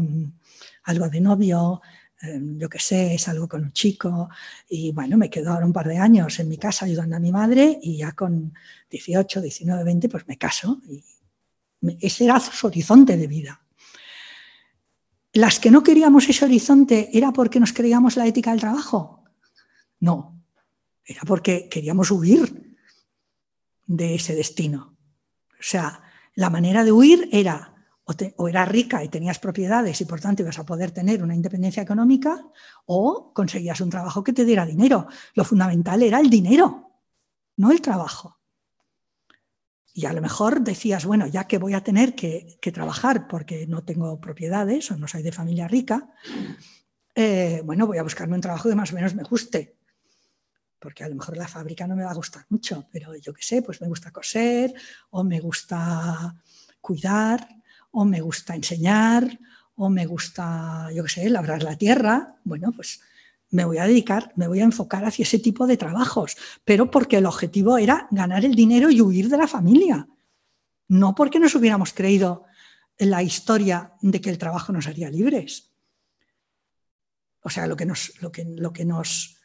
algo 0.83 1.09
de 1.09 1.21
novio, 1.23 1.81
yo 2.21 2.69
qué 2.69 2.79
sé, 2.79 3.17
salgo 3.19 3.49
con 3.49 3.63
un 3.63 3.73
chico 3.73 4.29
y 4.69 4.93
bueno, 4.93 5.17
me 5.17 5.31
quedo 5.31 5.53
ahora 5.53 5.67
un 5.67 5.73
par 5.73 5.87
de 5.87 5.99
años 5.99 6.39
en 6.41 6.49
mi 6.49 6.59
casa 6.59 6.85
ayudando 6.85 7.17
a 7.17 7.21
mi 7.21 7.31
madre 7.31 7.79
y 7.81 7.99
ya 7.99 8.13
con 8.13 8.55
18, 8.91 9.41
19, 9.41 9.85
20 9.85 10.09
pues 10.09 10.27
me 10.27 10.37
caso. 10.37 10.81
Y 10.89 11.05
ese 12.01 12.25
era 12.25 12.41
su 12.41 12.67
horizonte 12.67 13.17
de 13.17 13.27
vida. 13.27 13.61
¿Las 15.33 15.61
que 15.61 15.71
no 15.71 15.83
queríamos 15.83 16.29
ese 16.29 16.45
horizonte 16.45 17.11
era 17.13 17.33
porque 17.33 17.61
nos 17.61 17.73
creíamos 17.73 18.17
la 18.17 18.27
ética 18.27 18.51
del 18.51 18.61
trabajo? 18.61 19.25
No, 20.01 20.43
era 21.05 21.21
porque 21.23 21.69
queríamos 21.69 22.11
huir 22.11 22.77
de 23.87 24.17
ese 24.17 24.35
destino. 24.35 24.97
O 25.53 25.63
sea, 25.63 26.03
la 26.35 26.51
manera 26.51 26.85
de 26.85 26.93
huir 26.93 27.29
era 27.31 27.78
o, 28.37 28.49
eras 28.49 28.69
rica 28.69 29.05
y 29.05 29.09
tenías 29.09 29.39
propiedades 29.39 30.01
y 30.01 30.05
por 30.07 30.21
tanto 30.21 30.43
ibas 30.43 30.59
a 30.59 30.65
poder 30.65 30.91
tener 30.91 31.23
una 31.23 31.35
independencia 31.35 31.83
económica, 31.83 32.43
o 32.87 33.33
conseguías 33.35 33.81
un 33.81 33.91
trabajo 33.91 34.25
que 34.25 34.33
te 34.33 34.45
diera 34.45 34.65
dinero. 34.65 35.07
Lo 35.35 35.45
fundamental 35.45 36.03
era 36.03 36.21
el 36.21 36.31
dinero, 36.31 37.03
no 37.57 37.71
el 37.71 37.83
trabajo. 37.83 38.39
Y 39.93 40.07
a 40.07 40.13
lo 40.13 40.23
mejor 40.23 40.63
decías, 40.63 41.05
bueno, 41.05 41.27
ya 41.27 41.45
que 41.45 41.59
voy 41.59 41.75
a 41.75 41.83
tener 41.83 42.15
que, 42.15 42.59
trabajar 42.73 43.27
porque 43.27 43.67
no 43.67 43.85
tengo 43.85 44.21
propiedades 44.21 44.91
o 44.91 44.97
no 44.97 45.09
soy 45.09 45.23
de 45.23 45.33
familia 45.33 45.67
rica, 45.67 46.09
eh, 47.15 47.63
bueno, 47.65 47.87
voy 47.87 47.99
a 47.99 48.05
buscarme 48.05 48.37
un 48.37 48.41
trabajo 48.41 48.69
que 48.69 48.77
más 48.77 48.93
o 48.93 48.95
menos 48.95 49.15
me 49.15 49.25
guste. 49.25 49.77
Porque 50.79 51.03
a 51.03 51.09
lo 51.09 51.17
mejor 51.17 51.37
la 51.37 51.49
fábrica 51.49 51.87
no 51.87 51.97
me 51.97 52.05
va 52.05 52.13
a 52.13 52.15
gustar 52.15 52.47
mucho, 52.49 52.87
pero 52.93 53.17
yo 53.17 53.35
qué 53.35 53.43
sé, 53.43 53.63
pues 53.63 53.81
me 53.81 53.89
gusta 53.89 54.13
coser 54.13 54.73
o 55.11 55.25
me 55.25 55.41
gusta 55.41 56.37
cuidar 56.81 57.58
o 57.99 58.05
me 58.05 58.21
gusta 58.21 58.55
enseñar, 58.55 59.41
o 59.75 59.91
me 59.91 60.07
gusta, 60.07 60.89
yo 60.95 61.03
qué 61.03 61.09
sé, 61.09 61.31
labrar 61.31 61.65
la 61.65 61.77
tierra, 61.77 62.37
bueno, 62.45 62.71
pues 62.71 63.01
me 63.51 63.65
voy 63.65 63.79
a 63.79 63.89
dedicar, 63.89 64.33
me 64.37 64.47
voy 64.47 64.61
a 64.61 64.65
enfocar 64.65 65.05
hacia 65.05 65.25
ese 65.25 65.41
tipo 65.41 65.67
de 65.67 65.77
trabajos, 65.77 66.37
pero 66.65 66.93
porque 66.93 67.17
el 67.17 67.27
objetivo 67.27 67.77
era 67.77 68.07
ganar 68.13 68.45
el 68.45 68.55
dinero 68.55 68.89
y 68.89 69.01
huir 69.01 69.29
de 69.29 69.37
la 69.37 69.49
familia, 69.49 70.07
no 70.87 71.17
porque 71.17 71.41
nos 71.41 71.57
hubiéramos 71.57 71.93
creído 71.93 72.45
en 72.99 73.11
la 73.11 73.25
historia 73.25 73.95
de 74.01 74.21
que 74.21 74.31
el 74.31 74.39
trabajo 74.39 74.73
nos 74.73 74.87
haría 74.87 75.11
libres. 75.11 75.73
O 77.43 77.51
sea, 77.51 77.67
lo 77.67 77.75
que 77.75 77.87
nos, 77.87 78.13
lo 78.23 78.31
que, 78.31 78.45
lo 78.45 78.73
que 78.73 78.85
nos 78.85 79.39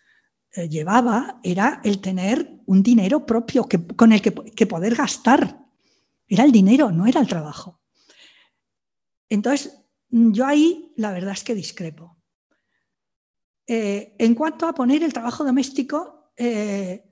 eh, 0.51 0.70
llevaba 0.70 1.39
era 1.41 1.82
el 1.84 2.01
tener 2.01 2.60
un 2.68 2.84
dinero 2.84 3.26
propio 3.26 3.68
que, 3.68 3.84
con 3.84 4.12
el 4.12 4.22
que, 4.22 4.32
que 4.32 4.68
poder 4.68 4.93
gastar. 4.93 5.58
Era 6.28 6.43
el 6.43 6.51
dinero, 6.51 6.91
no 6.91 7.08
era 7.08 7.20
el 7.20 7.28
trabajo. 7.28 7.83
Entonces, 9.34 9.80
yo 10.10 10.46
ahí 10.46 10.94
la 10.96 11.12
verdad 11.12 11.34
es 11.34 11.44
que 11.44 11.56
discrepo. 11.56 12.18
Eh, 13.66 14.16
en 14.20 14.36
cuanto 14.36 14.68
a 14.68 14.76
poner 14.76 15.02
el 15.02 15.12
trabajo 15.12 15.44
doméstico, 15.44 16.32
eh, 16.38 17.10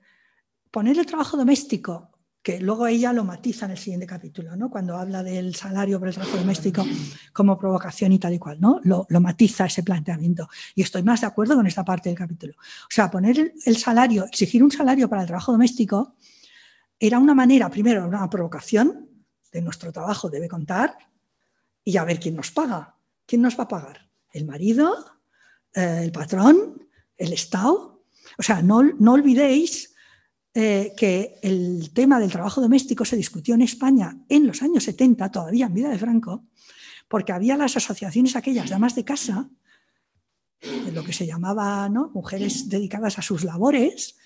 poner 0.70 0.96
el 1.00 1.04
trabajo 1.04 1.36
doméstico, 1.36 2.12
que 2.40 2.60
luego 2.60 2.86
ella 2.86 3.12
lo 3.12 3.24
matiza 3.24 3.64
en 3.66 3.72
el 3.72 3.78
siguiente 3.78 4.06
capítulo, 4.06 4.54
¿no? 4.54 4.70
cuando 4.70 4.96
habla 4.96 5.24
del 5.24 5.56
salario 5.56 5.98
por 5.98 6.08
el 6.08 6.14
trabajo 6.14 6.36
doméstico 6.36 6.84
como 7.32 7.58
provocación 7.58 8.12
y 8.12 8.20
tal 8.20 8.34
y 8.34 8.38
cual, 8.38 8.60
¿no? 8.60 8.80
lo, 8.84 9.04
matiza 9.20 9.66
ese 9.66 9.82
planteamiento. 9.82 10.48
Y 10.76 10.82
estoy 10.82 11.02
más 11.02 11.22
de 11.22 11.26
acuerdo 11.26 11.56
con 11.56 11.66
esta 11.66 11.84
parte 11.84 12.08
del 12.08 12.18
capítulo. 12.18 12.54
O 12.56 12.90
sea, 12.90 13.10
poner 13.10 13.52
el 13.64 13.76
salario, 13.76 14.26
exigir 14.26 14.62
un 14.62 14.70
salario 14.70 15.08
para 15.08 15.22
el 15.22 15.26
trabajo 15.26 15.50
doméstico, 15.50 16.14
era 17.00 17.18
una 17.18 17.34
manera, 17.34 17.68
primero, 17.68 18.06
una 18.06 18.30
provocación 18.30 19.08
de 19.52 19.60
nuestro 19.60 19.92
trabajo 19.92 20.30
debe 20.30 20.48
contar, 20.48 20.96
y 21.84 21.96
a 21.96 22.04
ver 22.04 22.20
quién 22.20 22.36
nos 22.36 22.50
paga. 22.50 22.96
¿Quién 23.26 23.42
nos 23.42 23.58
va 23.58 23.64
a 23.64 23.68
pagar? 23.68 24.08
¿El 24.32 24.46
marido? 24.46 24.94
Eh, 25.74 26.00
¿El 26.02 26.12
patrón? 26.12 26.88
¿El 27.16 27.32
Estado? 27.32 28.04
O 28.38 28.42
sea, 28.42 28.62
no, 28.62 28.82
no 28.82 29.12
olvidéis 29.12 29.94
eh, 30.54 30.92
que 30.96 31.38
el 31.42 31.92
tema 31.94 32.20
del 32.20 32.30
trabajo 32.30 32.60
doméstico 32.60 33.04
se 33.04 33.16
discutió 33.16 33.54
en 33.54 33.62
España 33.62 34.18
en 34.28 34.46
los 34.46 34.62
años 34.62 34.84
70, 34.84 35.30
todavía 35.30 35.66
en 35.66 35.74
vida 35.74 35.88
de 35.88 35.98
Franco, 35.98 36.44
porque 37.08 37.32
había 37.32 37.56
las 37.56 37.76
asociaciones 37.76 38.36
aquellas 38.36 38.68
de 38.68 38.74
amas 38.74 38.94
de 38.94 39.04
casa, 39.04 39.48
lo 40.92 41.02
que 41.04 41.12
se 41.12 41.26
llamaba 41.26 41.88
¿no? 41.88 42.10
mujeres 42.10 42.68
dedicadas 42.68 43.18
a 43.18 43.22
sus 43.22 43.44
labores, 43.44 44.16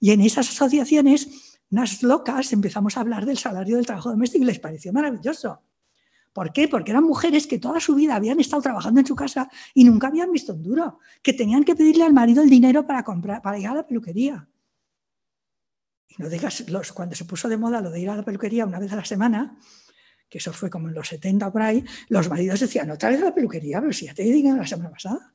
y 0.00 0.12
en 0.12 0.20
esas 0.20 0.48
asociaciones, 0.48 1.58
unas 1.70 2.02
locas, 2.02 2.52
empezamos 2.52 2.96
a 2.96 3.00
hablar 3.00 3.26
del 3.26 3.38
salario 3.38 3.76
del 3.76 3.86
trabajo 3.86 4.10
doméstico 4.10 4.44
y 4.44 4.46
les 4.46 4.58
pareció 4.58 4.92
maravilloso. 4.92 5.62
¿Por 6.32 6.52
qué? 6.52 6.66
Porque 6.68 6.92
eran 6.92 7.04
mujeres 7.04 7.46
que 7.46 7.58
toda 7.58 7.78
su 7.80 7.94
vida 7.94 8.14
habían 8.14 8.40
estado 8.40 8.62
trabajando 8.62 9.00
en 9.00 9.06
su 9.06 9.14
casa 9.14 9.50
y 9.74 9.84
nunca 9.84 10.06
habían 10.06 10.32
visto 10.32 10.54
un 10.54 10.62
duro, 10.62 10.98
que 11.22 11.32
tenían 11.32 11.64
que 11.64 11.74
pedirle 11.74 12.04
al 12.04 12.12
marido 12.12 12.42
el 12.42 12.48
dinero 12.48 12.86
para, 12.86 13.04
comprar, 13.04 13.42
para 13.42 13.58
ir 13.58 13.66
a 13.66 13.74
la 13.74 13.86
peluquería. 13.86 14.48
Y 16.08 16.22
no 16.22 16.28
digas, 16.28 16.68
los, 16.68 16.92
cuando 16.92 17.14
se 17.14 17.24
puso 17.24 17.48
de 17.48 17.56
moda 17.56 17.80
lo 17.80 17.90
de 17.90 18.00
ir 18.00 18.10
a 18.10 18.16
la 18.16 18.24
peluquería 18.24 18.64
una 18.64 18.78
vez 18.78 18.92
a 18.92 18.96
la 18.96 19.04
semana, 19.04 19.58
que 20.28 20.38
eso 20.38 20.52
fue 20.52 20.70
como 20.70 20.88
en 20.88 20.94
los 20.94 21.08
70 21.08 21.52
por 21.52 21.60
ahí, 21.60 21.84
los 22.08 22.28
maridos 22.28 22.60
decían, 22.60 22.90
otra 22.90 23.10
vez 23.10 23.20
a 23.20 23.26
la 23.26 23.34
peluquería, 23.34 23.80
pero 23.80 23.92
si 23.92 24.06
ya 24.06 24.14
te 24.14 24.22
digan 24.22 24.56
la 24.56 24.66
semana 24.66 24.90
pasada. 24.90 25.34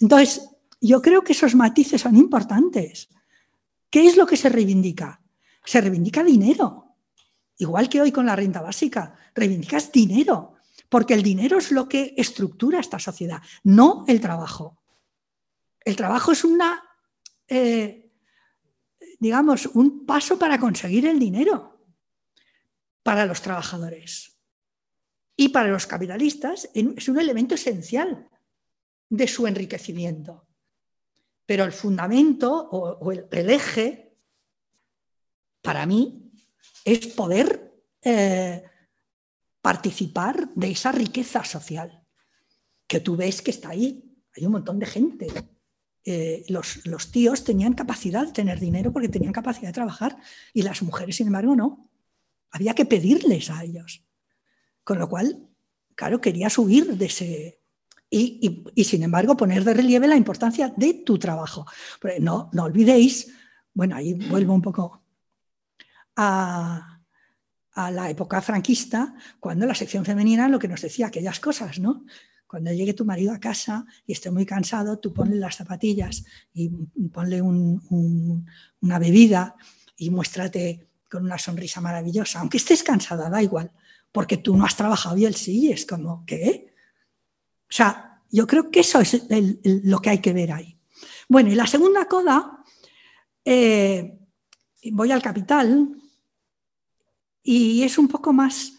Entonces, 0.00 0.46
yo 0.80 1.00
creo 1.00 1.22
que 1.22 1.32
esos 1.32 1.54
matices 1.54 2.00
son 2.00 2.16
importantes. 2.16 3.08
¿Qué 3.88 4.06
es 4.06 4.16
lo 4.16 4.26
que 4.26 4.36
se 4.36 4.48
reivindica? 4.48 5.22
Se 5.64 5.80
reivindica 5.80 6.22
dinero. 6.22 6.91
Igual 7.58 7.88
que 7.88 8.00
hoy 8.00 8.12
con 8.12 8.26
la 8.26 8.36
renta 8.36 8.60
básica, 8.60 9.14
reivindicas 9.34 9.92
dinero, 9.92 10.54
porque 10.88 11.14
el 11.14 11.22
dinero 11.22 11.58
es 11.58 11.70
lo 11.70 11.88
que 11.88 12.14
estructura 12.16 12.80
esta 12.80 12.98
sociedad, 12.98 13.40
no 13.64 14.04
el 14.08 14.20
trabajo. 14.20 14.82
El 15.84 15.96
trabajo 15.96 16.32
es 16.32 16.44
una, 16.44 16.82
eh, 17.48 18.10
digamos, 19.18 19.66
un 19.66 20.06
paso 20.06 20.38
para 20.38 20.58
conseguir 20.58 21.06
el 21.06 21.18
dinero 21.18 21.72
para 23.02 23.26
los 23.26 23.42
trabajadores. 23.42 24.38
Y 25.36 25.48
para 25.48 25.68
los 25.68 25.86
capitalistas 25.86 26.68
es 26.74 27.08
un 27.08 27.18
elemento 27.18 27.54
esencial 27.54 28.28
de 29.08 29.26
su 29.26 29.46
enriquecimiento. 29.46 30.46
Pero 31.46 31.64
el 31.64 31.72
fundamento 31.72 32.68
o, 32.70 33.12
el 33.12 33.50
eje, 33.50 34.16
para 35.60 35.84
mí, 35.86 36.21
es 36.84 37.06
poder 37.08 37.72
eh, 38.02 38.64
participar 39.60 40.52
de 40.54 40.70
esa 40.70 40.92
riqueza 40.92 41.44
social 41.44 42.02
que 42.86 43.00
tú 43.00 43.16
ves 43.16 43.42
que 43.42 43.50
está 43.50 43.70
ahí. 43.70 44.04
Hay 44.36 44.46
un 44.46 44.52
montón 44.52 44.78
de 44.78 44.86
gente. 44.86 45.28
Eh, 46.04 46.44
los, 46.48 46.84
los, 46.86 47.12
tíos 47.12 47.44
tenían 47.44 47.74
capacidad 47.74 48.26
de 48.26 48.32
tener 48.32 48.58
dinero 48.58 48.92
porque 48.92 49.08
tenían 49.08 49.32
capacidad 49.32 49.68
de 49.68 49.74
trabajar 49.74 50.16
y 50.52 50.62
las 50.62 50.82
mujeres, 50.82 51.16
sin 51.16 51.28
embargo, 51.28 51.54
no. 51.54 51.88
Había 52.50 52.74
que 52.74 52.84
pedirles 52.84 53.50
a 53.50 53.62
ellos. 53.62 54.04
Con 54.84 54.98
lo 54.98 55.08
cual, 55.08 55.48
claro, 55.94 56.20
querías 56.20 56.58
huir 56.58 56.96
de 56.96 57.06
ese... 57.06 57.58
Y, 58.10 58.62
y, 58.74 58.84
sin 58.84 59.02
embargo, 59.04 59.38
poner 59.38 59.64
de 59.64 59.72
relieve 59.72 60.06
la 60.06 60.16
importancia 60.16 60.68
de 60.76 60.92
tu 60.92 61.18
trabajo. 61.18 61.64
no, 62.20 62.50
no 62.52 62.64
olvidéis, 62.64 63.32
bueno, 63.72 63.96
ahí 63.96 64.12
vuelvo 64.12 64.52
un 64.52 64.60
poco 64.60 65.01
a, 66.16 66.98
la 67.74 68.10
época 68.10 68.42
franquista, 68.42 69.14
cuando 69.40 69.66
la 69.66 69.74
sección 69.74 70.04
femenina 70.04 70.48
lo 70.48 70.58
que 70.58 70.68
nos 70.68 70.82
decía 70.82 71.06
aquellas 71.06 71.40
cosas, 71.40 71.78
¿no? 71.78 72.04
Cuando 72.46 72.70
llegue 72.70 72.92
tu 72.92 73.06
marido 73.06 73.32
a 73.32 73.40
casa 73.40 73.86
y 74.06 74.12
esté 74.12 74.30
muy 74.30 74.44
cansado, 74.44 74.98
tú 74.98 75.14
ponle 75.14 75.36
las 75.36 75.56
zapatillas 75.56 76.22
y 76.52 76.68
ponle 77.08 77.40
una 77.40 78.98
bebida 78.98 79.56
y 79.96 80.10
muéstrate 80.10 80.86
con 81.10 81.24
una 81.24 81.38
sonrisa 81.38 81.80
maravillosa, 81.80 82.40
aunque 82.40 82.58
estés 82.58 82.82
cansada, 82.82 83.30
da 83.30 83.42
igual, 83.42 83.70
porque 84.10 84.36
tú 84.36 84.54
no 84.56 84.66
has 84.66 84.76
trabajado 84.76 85.16
y 85.16 85.24
él 85.24 85.34
sí, 85.34 85.72
es 85.72 85.86
como, 85.86 86.24
¿qué? 86.26 86.74
O 87.62 87.72
sea, 87.72 88.20
yo 88.30 88.46
creo 88.46 88.70
que 88.70 88.80
eso 88.80 89.00
es 89.00 89.22
lo 89.28 90.00
que 90.00 90.10
hay 90.10 90.18
que 90.18 90.32
ver 90.32 90.52
ahí. 90.52 90.78
Bueno, 91.28 91.50
y 91.50 91.54
la 91.54 91.66
segunda 91.66 92.06
coda, 92.06 92.62
eh, 93.44 94.18
voy 94.90 95.12
al 95.12 95.22
capital 95.22 96.01
y 97.42 97.82
es 97.82 97.98
un 97.98 98.08
poco 98.08 98.32
más, 98.32 98.78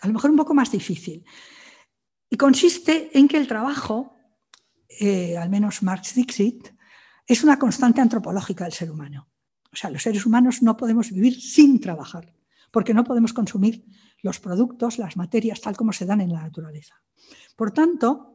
a 0.00 0.06
lo 0.06 0.14
mejor 0.14 0.30
un 0.30 0.36
poco 0.36 0.54
más 0.54 0.70
difícil. 0.70 1.24
Y 2.28 2.36
consiste 2.36 3.10
en 3.18 3.26
que 3.26 3.36
el 3.36 3.48
trabajo, 3.48 4.16
eh, 4.88 5.36
al 5.36 5.50
menos 5.50 5.82
Marx 5.82 6.14
Dixit, 6.14 6.68
es 7.26 7.42
una 7.42 7.58
constante 7.58 8.00
antropológica 8.00 8.64
del 8.64 8.72
ser 8.72 8.90
humano. 8.90 9.28
O 9.72 9.76
sea, 9.76 9.90
los 9.90 10.02
seres 10.02 10.26
humanos 10.26 10.62
no 10.62 10.76
podemos 10.76 11.10
vivir 11.10 11.40
sin 11.40 11.80
trabajar, 11.80 12.34
porque 12.70 12.94
no 12.94 13.04
podemos 13.04 13.32
consumir 13.32 13.84
los 14.22 14.38
productos, 14.38 14.98
las 14.98 15.16
materias 15.16 15.60
tal 15.60 15.76
como 15.76 15.92
se 15.92 16.06
dan 16.06 16.20
en 16.20 16.32
la 16.32 16.42
naturaleza. 16.42 17.02
Por 17.56 17.72
tanto, 17.72 18.29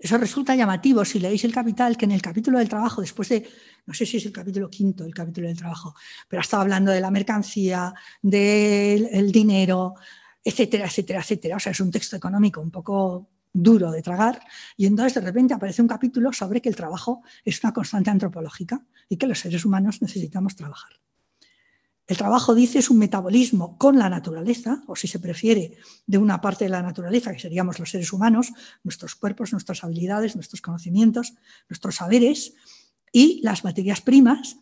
eso 0.00 0.16
resulta 0.16 0.56
llamativo 0.56 1.04
si 1.04 1.20
leéis 1.20 1.44
el 1.44 1.52
Capital, 1.52 1.96
que 1.96 2.06
en 2.06 2.12
el 2.12 2.22
capítulo 2.22 2.58
del 2.58 2.68
trabajo, 2.70 3.02
después 3.02 3.28
de, 3.28 3.46
no 3.86 3.92
sé 3.92 4.06
si 4.06 4.16
es 4.16 4.24
el 4.24 4.32
capítulo 4.32 4.70
quinto, 4.70 5.04
el 5.04 5.14
capítulo 5.14 5.46
del 5.46 5.58
trabajo, 5.58 5.94
pero 6.26 6.40
ha 6.40 6.42
estado 6.42 6.62
hablando 6.62 6.90
de 6.90 7.00
la 7.00 7.10
mercancía, 7.10 7.92
del 8.22 9.30
dinero, 9.30 9.94
etcétera, 10.42 10.86
etcétera, 10.86 11.20
etcétera. 11.20 11.56
O 11.56 11.60
sea, 11.60 11.72
es 11.72 11.80
un 11.80 11.90
texto 11.90 12.16
económico 12.16 12.62
un 12.62 12.70
poco 12.70 13.28
duro 13.52 13.90
de 13.90 14.00
tragar 14.00 14.40
y 14.76 14.86
entonces 14.86 15.14
de 15.14 15.20
repente 15.22 15.54
aparece 15.54 15.82
un 15.82 15.88
capítulo 15.88 16.32
sobre 16.32 16.62
que 16.62 16.68
el 16.68 16.76
trabajo 16.76 17.22
es 17.44 17.62
una 17.62 17.72
constante 17.72 18.08
antropológica 18.08 18.82
y 19.08 19.16
que 19.16 19.26
los 19.26 19.40
seres 19.40 19.64
humanos 19.64 20.00
necesitamos 20.00 20.56
trabajar. 20.56 20.92
El 22.10 22.16
trabajo, 22.16 22.56
dice, 22.56 22.80
es 22.80 22.90
un 22.90 22.98
metabolismo 22.98 23.78
con 23.78 23.96
la 23.96 24.10
naturaleza, 24.10 24.82
o 24.88 24.96
si 24.96 25.06
se 25.06 25.20
prefiere, 25.20 25.76
de 26.08 26.18
una 26.18 26.40
parte 26.40 26.64
de 26.64 26.70
la 26.70 26.82
naturaleza, 26.82 27.32
que 27.32 27.38
seríamos 27.38 27.78
los 27.78 27.88
seres 27.88 28.12
humanos, 28.12 28.52
nuestros 28.82 29.14
cuerpos, 29.14 29.52
nuestras 29.52 29.84
habilidades, 29.84 30.34
nuestros 30.34 30.60
conocimientos, 30.60 31.34
nuestros 31.68 31.94
saberes, 31.94 32.54
y 33.12 33.40
las 33.44 33.62
materias 33.62 34.00
primas, 34.00 34.56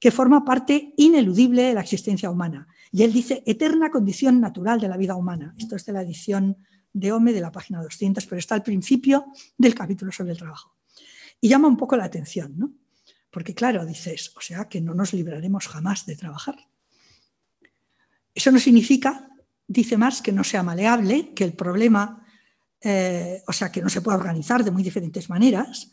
que 0.00 0.10
forma 0.10 0.44
parte 0.44 0.92
ineludible 0.96 1.62
de 1.62 1.74
la 1.74 1.82
existencia 1.82 2.28
humana. 2.28 2.66
Y 2.90 3.04
él 3.04 3.12
dice, 3.12 3.44
eterna 3.46 3.92
condición 3.92 4.40
natural 4.40 4.80
de 4.80 4.88
la 4.88 4.96
vida 4.96 5.14
humana. 5.14 5.54
Esto 5.58 5.76
es 5.76 5.86
de 5.86 5.92
la 5.92 6.02
edición 6.02 6.56
de 6.92 7.12
Home 7.12 7.32
de 7.32 7.40
la 7.40 7.52
página 7.52 7.80
200, 7.84 8.26
pero 8.26 8.40
está 8.40 8.56
al 8.56 8.64
principio 8.64 9.26
del 9.56 9.76
capítulo 9.76 10.10
sobre 10.10 10.32
el 10.32 10.38
trabajo. 10.38 10.74
Y 11.40 11.48
llama 11.48 11.68
un 11.68 11.76
poco 11.76 11.96
la 11.96 12.06
atención, 12.06 12.58
¿no? 12.58 12.72
Porque 13.30 13.54
claro, 13.54 13.86
dices, 13.86 14.32
o 14.36 14.40
sea, 14.40 14.68
que 14.68 14.80
no 14.80 14.92
nos 14.92 15.12
libraremos 15.12 15.68
jamás 15.68 16.04
de 16.04 16.16
trabajar. 16.16 16.56
Eso 18.40 18.52
no 18.52 18.58
significa, 18.58 19.28
dice 19.68 19.98
Marx, 19.98 20.22
que 20.22 20.32
no 20.32 20.42
sea 20.44 20.62
maleable, 20.62 21.34
que 21.34 21.44
el 21.44 21.52
problema, 21.52 22.24
eh, 22.80 23.42
o 23.46 23.52
sea, 23.52 23.70
que 23.70 23.82
no 23.82 23.90
se 23.90 24.00
pueda 24.00 24.16
organizar 24.16 24.64
de 24.64 24.70
muy 24.70 24.82
diferentes 24.82 25.28
maneras. 25.28 25.92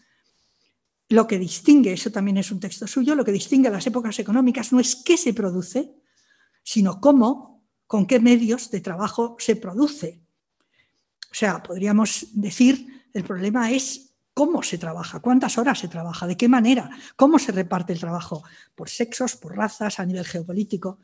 Lo 1.10 1.28
que 1.28 1.40
distingue, 1.40 1.92
eso 1.92 2.10
también 2.10 2.38
es 2.38 2.50
un 2.50 2.62
texto 2.62 2.88
suyo, 2.88 3.16
lo 3.16 3.26
que 3.26 3.34
distingue 3.34 3.68
a 3.68 3.72
las 3.72 3.86
épocas 3.86 4.18
económicas 4.20 4.72
no 4.72 4.80
es 4.80 4.96
qué 4.96 5.18
se 5.18 5.34
produce, 5.34 5.92
sino 6.64 7.02
cómo, 7.02 7.68
con 7.86 8.06
qué 8.06 8.22
medios 8.22 8.72
de 8.72 8.80
trabajo 8.80 9.36
se 9.40 9.58
produce. 9.58 10.22
O 11.30 11.36
sea, 11.36 11.62
podríamos 11.62 12.28
decir, 12.32 13.04
el 13.14 13.26
problema 13.26 13.72
es 13.72 14.16
cómo 14.34 14.64
se 14.64 14.78
trabaja, 14.78 15.20
cuántas 15.20 15.58
horas 15.58 15.80
se 15.80 15.90
trabaja, 15.90 16.26
de 16.28 16.38
qué 16.38 16.48
manera, 16.48 16.90
cómo 17.18 17.40
se 17.40 17.52
reparte 17.52 17.92
el 17.92 18.00
trabajo, 18.00 18.46
por 18.74 18.88
sexos, 18.88 19.36
por 19.36 19.58
razas, 19.58 20.00
a 20.00 20.06
nivel 20.06 20.24
geopolítico. 20.24 21.00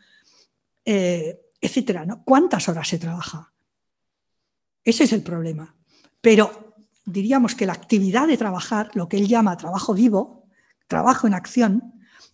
Eh, 0.85 1.39
etcétera. 1.63 2.05
¿no? 2.05 2.23
¿Cuántas 2.23 2.67
horas 2.67 2.87
se 2.87 2.99
trabaja? 2.99 3.53
Ese 4.83 5.05
es 5.05 5.13
el 5.13 5.23
problema. 5.23 5.75
Pero 6.19 6.75
diríamos 7.05 7.55
que 7.55 7.65
la 7.65 7.73
actividad 7.73 8.27
de 8.27 8.37
trabajar, 8.37 8.91
lo 8.93 9.07
que 9.07 9.17
él 9.17 9.27
llama 9.27 9.57
trabajo 9.57 9.93
vivo, 9.93 10.45
trabajo 10.87 11.25
en 11.25 11.33
acción, 11.33 11.93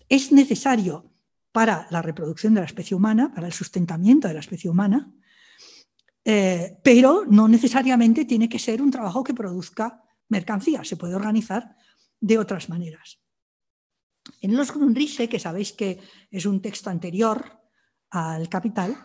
es 0.09 0.31
necesario 0.31 1.11
para 1.51 1.87
la 1.91 2.01
reproducción 2.01 2.53
de 2.53 2.61
la 2.61 2.65
especie 2.65 2.97
humana, 2.97 3.31
para 3.33 3.47
el 3.47 3.53
sustentamiento 3.53 4.27
de 4.27 4.33
la 4.33 4.39
especie 4.39 4.69
humana, 4.69 5.11
eh, 6.25 6.77
pero 6.83 7.25
no 7.27 7.47
necesariamente 7.47 8.25
tiene 8.25 8.49
que 8.49 8.59
ser 8.59 8.81
un 8.81 8.91
trabajo 8.91 9.23
que 9.23 9.33
produzca 9.33 10.03
mercancía, 10.27 10.83
se 10.83 10.97
puede 10.97 11.15
organizar 11.15 11.75
de 12.19 12.37
otras 12.37 12.69
maneras. 12.69 13.19
En 14.41 14.55
los 14.55 14.71
Grundrisse, 14.71 15.27
que 15.27 15.39
sabéis 15.39 15.73
que 15.73 15.99
es 16.29 16.45
un 16.45 16.61
texto 16.61 16.89
anterior 16.89 17.58
al 18.11 18.49
Capital, 18.49 18.95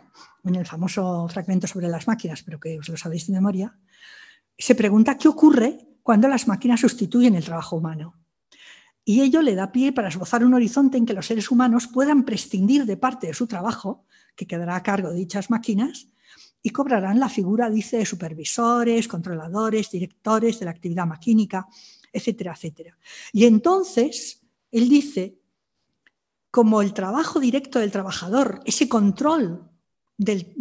en 0.44 0.54
el 0.54 0.66
famoso 0.66 1.28
fragmento 1.28 1.66
sobre 1.66 1.88
las 1.88 2.06
máquinas, 2.06 2.42
pero 2.42 2.60
que 2.60 2.78
os 2.78 2.88
lo 2.88 2.96
sabéis 2.96 3.26
de 3.26 3.32
memoria, 3.32 3.76
se 4.56 4.74
pregunta 4.74 5.16
qué 5.16 5.28
ocurre 5.28 5.78
cuando 6.02 6.28
las 6.28 6.46
máquinas 6.46 6.80
sustituyen 6.80 7.34
el 7.34 7.44
trabajo 7.44 7.76
humano. 7.76 8.14
Y 9.04 9.20
ello 9.20 9.42
le 9.42 9.54
da 9.54 9.72
pie 9.72 9.92
para 9.92 10.08
esbozar 10.08 10.44
un 10.44 10.54
horizonte 10.54 10.96
en 10.96 11.04
que 11.04 11.12
los 11.12 11.26
seres 11.26 11.50
humanos 11.50 11.88
puedan 11.88 12.24
prescindir 12.24 12.86
de 12.86 12.96
parte 12.96 13.26
de 13.26 13.34
su 13.34 13.46
trabajo, 13.46 14.06
que 14.34 14.46
quedará 14.46 14.76
a 14.76 14.82
cargo 14.82 15.10
de 15.10 15.16
dichas 15.16 15.50
máquinas, 15.50 16.08
y 16.62 16.70
cobrarán 16.70 17.20
la 17.20 17.28
figura, 17.28 17.68
dice, 17.68 17.98
de 17.98 18.06
supervisores, 18.06 19.06
controladores, 19.06 19.90
directores 19.90 20.58
de 20.58 20.64
la 20.64 20.70
actividad 20.70 21.06
maquínica, 21.06 21.66
etcétera, 22.10 22.52
etcétera. 22.52 22.96
Y 23.32 23.44
entonces, 23.44 24.40
él 24.70 24.88
dice 24.88 25.38
como 26.54 26.82
el 26.82 26.94
trabajo 26.94 27.40
directo 27.40 27.80
del 27.80 27.90
trabajador, 27.90 28.60
ese 28.64 28.88
control 28.88 29.68
del, 30.16 30.54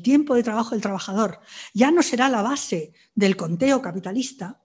tiempo 0.00 0.36
de 0.36 0.44
trabajo 0.44 0.76
del 0.76 0.80
trabajador, 0.80 1.40
ya 1.74 1.90
no 1.90 2.04
será 2.04 2.28
la 2.28 2.40
base 2.40 2.92
del 3.16 3.36
conteo 3.36 3.82
capitalista, 3.82 4.62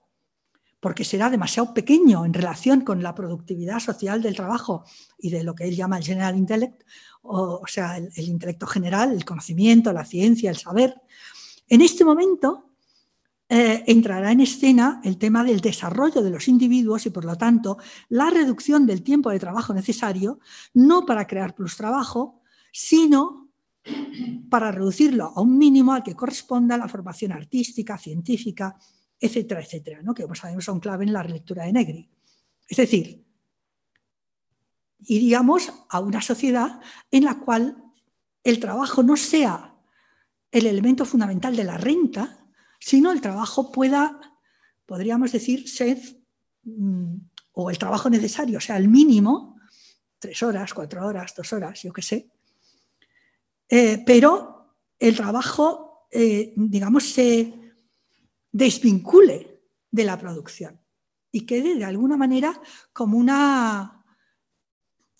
porque 0.78 1.02
será 1.02 1.28
demasiado 1.28 1.74
pequeño 1.74 2.24
en 2.24 2.32
relación 2.32 2.82
con 2.82 3.02
la 3.02 3.16
productividad 3.16 3.80
social 3.80 4.22
del 4.22 4.36
trabajo 4.36 4.84
y 5.18 5.30
de 5.30 5.42
lo 5.42 5.56
que 5.56 5.64
él 5.64 5.74
llama 5.74 5.98
el 5.98 6.04
general 6.04 6.36
intellect, 6.36 6.84
o, 7.22 7.66
sea, 7.66 7.96
el 7.96 8.28
intelecto 8.28 8.68
general, 8.68 9.10
el 9.10 9.24
conocimiento, 9.24 9.92
la 9.92 10.04
ciencia, 10.04 10.52
el 10.52 10.56
saber. 10.56 10.94
En 11.66 11.80
este 11.80 12.04
momento, 12.04 12.73
eh, 13.56 13.84
entrará 13.86 14.32
en 14.32 14.40
escena 14.40 15.00
el 15.04 15.16
tema 15.16 15.44
del 15.44 15.60
desarrollo 15.60 16.22
de 16.22 16.30
los 16.30 16.48
individuos 16.48 17.06
y, 17.06 17.10
por 17.10 17.24
lo 17.24 17.36
tanto, 17.36 17.78
la 18.08 18.28
reducción 18.28 18.84
del 18.84 19.04
tiempo 19.04 19.30
de 19.30 19.38
trabajo 19.38 19.72
necesario, 19.72 20.40
no 20.72 21.06
para 21.06 21.28
crear 21.28 21.54
plus 21.54 21.76
trabajo, 21.76 22.42
sino 22.72 23.52
para 24.50 24.72
reducirlo 24.72 25.32
a 25.36 25.40
un 25.40 25.56
mínimo 25.56 25.92
al 25.92 26.02
que 26.02 26.16
corresponda 26.16 26.76
la 26.76 26.88
formación 26.88 27.30
artística, 27.30 27.96
científica, 27.96 28.76
etcétera, 29.20 29.60
etcétera, 29.60 30.00
que 30.16 30.24
como 30.24 30.34
sabemos 30.34 30.64
son 30.64 30.80
clave 30.80 31.04
en 31.04 31.12
la 31.12 31.22
relectura 31.22 31.62
de 31.62 31.74
Negri. 31.74 32.10
Es 32.66 32.78
decir, 32.78 33.24
iríamos 34.98 35.72
a 35.90 36.00
una 36.00 36.22
sociedad 36.22 36.80
en 37.08 37.24
la 37.24 37.38
cual 37.38 37.76
el 38.42 38.58
trabajo 38.58 39.04
no 39.04 39.16
sea 39.16 39.76
el 40.50 40.66
elemento 40.66 41.04
fundamental 41.04 41.54
de 41.54 41.62
la 41.62 41.76
renta, 41.76 42.43
sino 42.84 43.12
el 43.12 43.22
trabajo 43.22 43.72
pueda, 43.72 44.20
podríamos 44.84 45.32
decir, 45.32 45.70
ser, 45.70 45.98
mm, 46.64 47.16
o 47.52 47.70
el 47.70 47.78
trabajo 47.78 48.10
necesario, 48.10 48.58
o 48.58 48.60
sea, 48.60 48.76
el 48.76 48.88
mínimo, 48.88 49.58
tres 50.18 50.42
horas, 50.42 50.74
cuatro 50.74 51.06
horas, 51.06 51.32
dos 51.34 51.50
horas, 51.54 51.80
yo 51.80 51.94
qué 51.94 52.02
sé, 52.02 52.30
eh, 53.70 54.02
pero 54.04 54.76
el 54.98 55.16
trabajo, 55.16 56.08
eh, 56.10 56.52
digamos, 56.56 57.04
se 57.04 57.54
desvincule 58.52 59.62
de 59.90 60.04
la 60.04 60.18
producción 60.18 60.78
y 61.32 61.46
quede 61.46 61.76
de 61.76 61.86
alguna 61.86 62.18
manera 62.18 62.60
como 62.92 63.16
una 63.16 64.04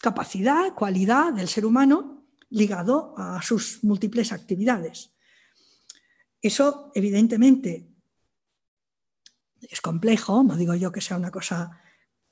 capacidad, 0.02 0.74
cualidad 0.74 1.32
del 1.32 1.48
ser 1.48 1.64
humano 1.64 2.26
ligado 2.50 3.14
a 3.16 3.40
sus 3.40 3.82
múltiples 3.82 4.32
actividades. 4.32 5.13
Eso, 6.44 6.92
evidentemente, 6.94 7.88
es 9.62 9.80
complejo, 9.80 10.42
no 10.42 10.56
digo 10.56 10.74
yo 10.74 10.92
que 10.92 11.00
sea 11.00 11.16
una 11.16 11.30
cosa 11.30 11.80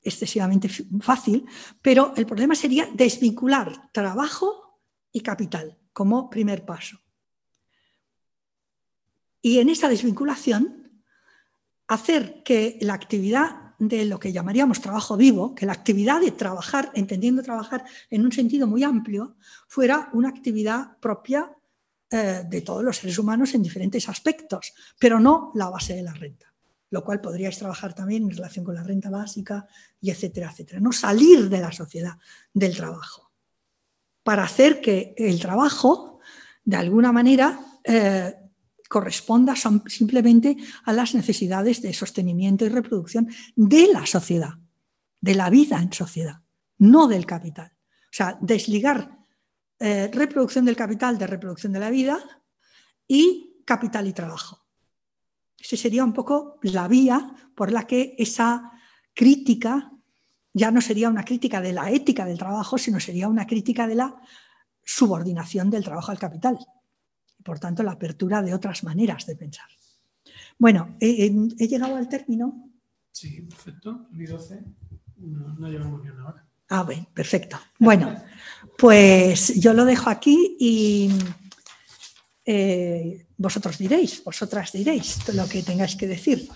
excesivamente 0.03 0.69
fácil, 1.01 1.47
pero 1.81 2.13
el 2.15 2.27
problema 2.27 2.53
sería 2.53 2.87
desvincular 2.93 3.91
trabajo 3.91 4.79
y 5.11 5.21
capital 5.21 5.79
como 5.93 6.29
primer 6.29 6.63
paso. 6.63 6.99
Y 9.41 9.57
en 9.57 9.69
esa 9.69 9.89
desvinculación, 9.89 11.01
hacer 11.87 12.43
que 12.43 12.77
la 12.81 12.93
actividad 12.93 13.73
de 13.79 14.05
lo 14.05 14.19
que 14.19 14.31
llamaríamos 14.31 14.79
trabajo 14.79 15.17
vivo, 15.17 15.55
que 15.55 15.65
la 15.65 15.73
actividad 15.73 16.21
de 16.21 16.29
trabajar, 16.29 16.91
entendiendo 16.93 17.41
trabajar 17.41 17.83
en 18.11 18.23
un 18.23 18.31
sentido 18.31 18.67
muy 18.67 18.83
amplio, 18.83 19.37
fuera 19.67 20.11
una 20.13 20.29
actividad 20.29 20.99
propia 20.99 21.51
eh, 22.15 22.43
de 22.47 22.61
todos 22.61 22.83
los 22.83 22.97
seres 22.97 23.17
humanos 23.17 23.55
en 23.55 23.63
diferentes 23.63 24.07
aspectos, 24.07 24.71
pero 24.99 25.19
no 25.19 25.51
la 25.55 25.67
base 25.71 25.95
de 25.95 26.03
la 26.03 26.13
renta, 26.13 26.53
lo 26.91 27.03
cual 27.03 27.19
podríais 27.19 27.57
trabajar 27.57 27.95
también 27.95 28.21
en 28.21 28.29
relación 28.29 28.63
con 28.63 28.75
la 28.75 28.83
renta 28.83 29.09
básica 29.09 29.65
y 29.99 30.11
etcétera, 30.11 30.51
etcétera. 30.51 30.79
No 30.79 30.91
salir 30.91 31.49
de 31.49 31.59
la 31.59 31.71
sociedad 31.71 32.15
del 32.53 32.77
trabajo 32.77 33.31
para 34.21 34.43
hacer 34.43 34.79
que 34.79 35.15
el 35.17 35.39
trabajo, 35.39 36.19
de 36.63 36.77
alguna 36.77 37.11
manera, 37.11 37.59
eh, 37.83 38.35
corresponda 38.87 39.55
simplemente 39.87 40.55
a 40.85 40.93
las 40.93 41.15
necesidades 41.15 41.81
de 41.81 41.95
sostenimiento 41.95 42.63
y 42.63 42.69
reproducción 42.69 43.27
de 43.55 43.87
la 43.91 44.05
sociedad, 44.05 44.53
de 45.19 45.33
la 45.33 45.49
vida 45.49 45.81
en 45.81 45.91
sociedad, 45.91 46.43
no 46.77 47.07
del 47.07 47.25
capital. 47.25 47.71
O 47.73 48.11
sea, 48.11 48.37
desligar 48.39 49.22
eh, 49.85 50.09
reproducción 50.13 50.63
del 50.63 50.77
capital 50.77 51.17
de 51.17 51.27
reproducción 51.27 51.73
de 51.73 51.79
la 51.81 51.89
vida 51.89 52.17
y 53.05 53.61
capital 53.65 54.07
y 54.07 54.13
trabajo. 54.13 54.65
Esa 55.59 55.75
sería 55.75 56.05
un 56.05 56.13
poco 56.13 56.57
la 56.61 56.87
vía 56.87 57.35
por 57.53 57.69
la 57.69 57.85
que 57.85 58.15
esa 58.17 58.71
crítica 59.13 59.91
ya 60.53 60.71
no 60.71 60.79
sería 60.79 61.09
una 61.09 61.25
crítica 61.25 61.59
de 61.59 61.73
la 61.73 61.91
ética 61.91 62.23
del 62.25 62.37
trabajo, 62.37 62.77
sino 62.77 62.97
sería 63.01 63.27
una 63.27 63.45
crítica 63.45 63.85
de 63.85 63.95
la 63.95 64.15
subordinación 64.85 65.69
del 65.69 65.83
trabajo 65.83 66.13
al 66.13 66.19
capital. 66.19 66.57
Y 67.37 67.43
por 67.43 67.59
tanto, 67.59 67.83
la 67.83 67.91
apertura 67.91 68.41
de 68.41 68.53
otras 68.53 68.85
maneras 68.85 69.25
de 69.25 69.35
pensar. 69.35 69.67
Bueno, 70.57 70.95
he, 71.01 71.29
llegado 71.67 71.97
al 71.97 72.07
término. 72.07 72.69
Sí, 73.11 73.41
perfecto. 73.41 74.07
No, 75.17 75.55
no 75.55 75.67
llevamos 75.67 76.01
ni 76.05 76.09
una 76.09 76.27
hora. 76.29 76.47
Ah, 76.69 76.83
bien, 76.83 77.05
perfecto. 77.13 77.59
Bueno, 77.77 78.15
pues 78.77 79.59
yo 79.59 79.73
lo 79.73 79.85
dejo 79.85 80.09
aquí 80.09 80.57
y 80.59 81.09
eh, 82.45 83.25
vosotros 83.37 83.77
diréis, 83.77 84.23
vosotras 84.23 84.71
diréis 84.71 85.19
lo 85.33 85.47
que 85.47 85.63
tengáis 85.63 85.95
que 85.95 86.07
decir. 86.07 86.47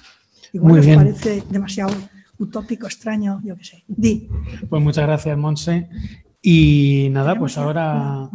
Igual 0.53 0.79
os 0.79 0.87
parece 0.87 1.43
demasiado 1.49 1.93
utópico, 2.37 2.87
extraño, 2.87 3.41
yo 3.43 3.55
qué 3.57 3.63
sé. 3.63 3.83
Di. 3.87 4.29
Pues 4.69 4.81
muchas 4.81 5.05
gracias, 5.05 5.37
Monse. 5.37 5.89
Y 6.41 7.09
nada, 7.11 7.35
pues 7.35 7.57
ahora 7.57 8.29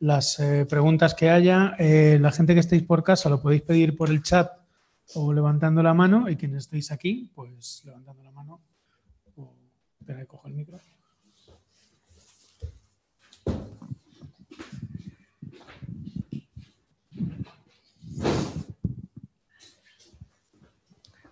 las 0.00 0.38
eh, 0.40 0.66
preguntas 0.66 1.14
que 1.14 1.30
haya, 1.30 1.74
eh, 1.78 2.18
la 2.20 2.32
gente 2.32 2.54
que 2.54 2.60
estéis 2.60 2.82
por 2.82 3.02
casa 3.02 3.28
lo 3.28 3.40
podéis 3.40 3.62
pedir 3.62 3.96
por 3.96 4.10
el 4.10 4.22
chat 4.22 4.50
o 5.14 5.32
levantando 5.32 5.82
la 5.82 5.94
mano 5.94 6.28
y 6.28 6.36
quienes 6.36 6.64
estéis 6.64 6.90
aquí, 6.90 7.30
pues 7.34 7.82
levantando 7.84 8.22
la 8.22 8.30
mano. 8.30 8.60
espera, 10.00 10.20
que 10.20 10.26
cojo 10.26 10.48
el 10.48 10.54
micro. 10.54 10.78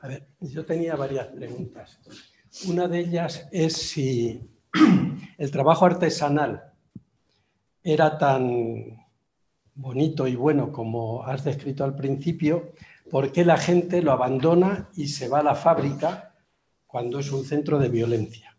A 0.01 0.09
ver, 0.09 0.32
yo 0.43 0.64
tenía 0.64 0.97
varias 0.97 1.28
preguntas. 1.28 1.99
Una 2.66 2.88
de 2.88 3.01
ellas 3.01 3.49
es 3.51 3.74
si 3.74 4.49
el 5.38 5.51
trabajo 5.51 5.86
artesanal 5.86 6.72
era 7.82 8.18
tan 8.18 8.99
bonito 9.74 10.26
y 10.26 10.36
bueno 10.36 10.70
como 10.70 11.24
has 11.24 11.45
descrito 11.45 11.84
al 11.84 11.97
principio, 11.97 12.72
¿por 13.11 13.32
qué 13.32 13.45
la 13.45 13.57
gente 13.57 14.03
lo 14.03 14.12
abandona 14.12 14.88
y 14.95 15.09
se 15.09 15.28
va 15.28 15.40
a 15.40 15.43
la 15.43 15.55
fábrica 15.55 16.34
cuando 16.86 17.18
es 17.18 17.32
un 17.32 17.45
centro 17.45 17.78
de 17.78 17.88
violencia? 17.88 18.57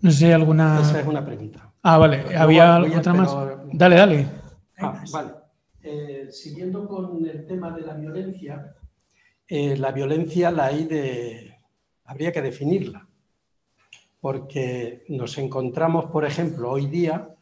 No 0.00 0.12
sé, 0.12 0.32
alguna... 0.32 0.80
Esa 0.80 1.00
es 1.00 1.06
una 1.06 1.24
pregunta. 1.24 1.72
Ah, 1.82 1.98
vale. 1.98 2.36
¿Había 2.36 2.80
otra 2.96 3.12
más? 3.12 3.34
Dale, 3.72 3.96
dale. 3.96 4.37
Ah, 4.78 5.04
vale. 5.12 5.30
Eh, 5.82 6.28
siguiendo 6.30 6.86
con 6.86 7.24
el 7.26 7.46
tema 7.46 7.70
de 7.70 7.82
la 7.82 7.94
violencia, 7.94 8.74
eh, 9.46 9.76
la 9.76 9.92
violencia 9.92 10.50
la 10.50 10.66
hay 10.66 10.84
de... 10.84 11.56
habría 12.04 12.32
que 12.32 12.42
definirla, 12.42 13.08
porque 14.20 15.04
nos 15.08 15.38
encontramos, 15.38 16.06
por 16.06 16.24
ejemplo, 16.24 16.70
hoy 16.70 16.86
día, 16.86 17.34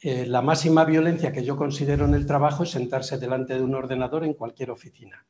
eh, 0.00 0.26
la 0.26 0.42
máxima 0.42 0.84
violencia 0.84 1.32
que 1.32 1.44
yo 1.44 1.56
considero 1.56 2.04
en 2.04 2.14
el 2.14 2.26
trabajo 2.26 2.64
es 2.64 2.70
sentarse 2.70 3.16
delante 3.18 3.54
de 3.54 3.62
un 3.62 3.74
ordenador 3.74 4.24
en 4.24 4.34
cualquier 4.34 4.70
oficina. 4.70 5.24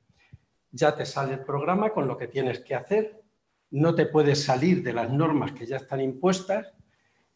Ya 0.73 0.97
te 0.97 1.07
sale 1.07 1.35
el 1.35 1.45
programa 1.45 1.91
con 1.91 2.09
lo 2.09 2.17
que 2.17 2.29
tienes 2.29 2.61
que 2.61 2.75
hacer, 2.75 3.23
no 3.71 3.95
te 3.95 4.07
puedes 4.07 4.43
salir 4.43 4.83
de 4.83 4.93
las 4.93 5.11
normas 5.11 5.53
que 5.53 5.67
ya 5.67 5.77
están 5.77 6.01
impuestas 6.01 6.73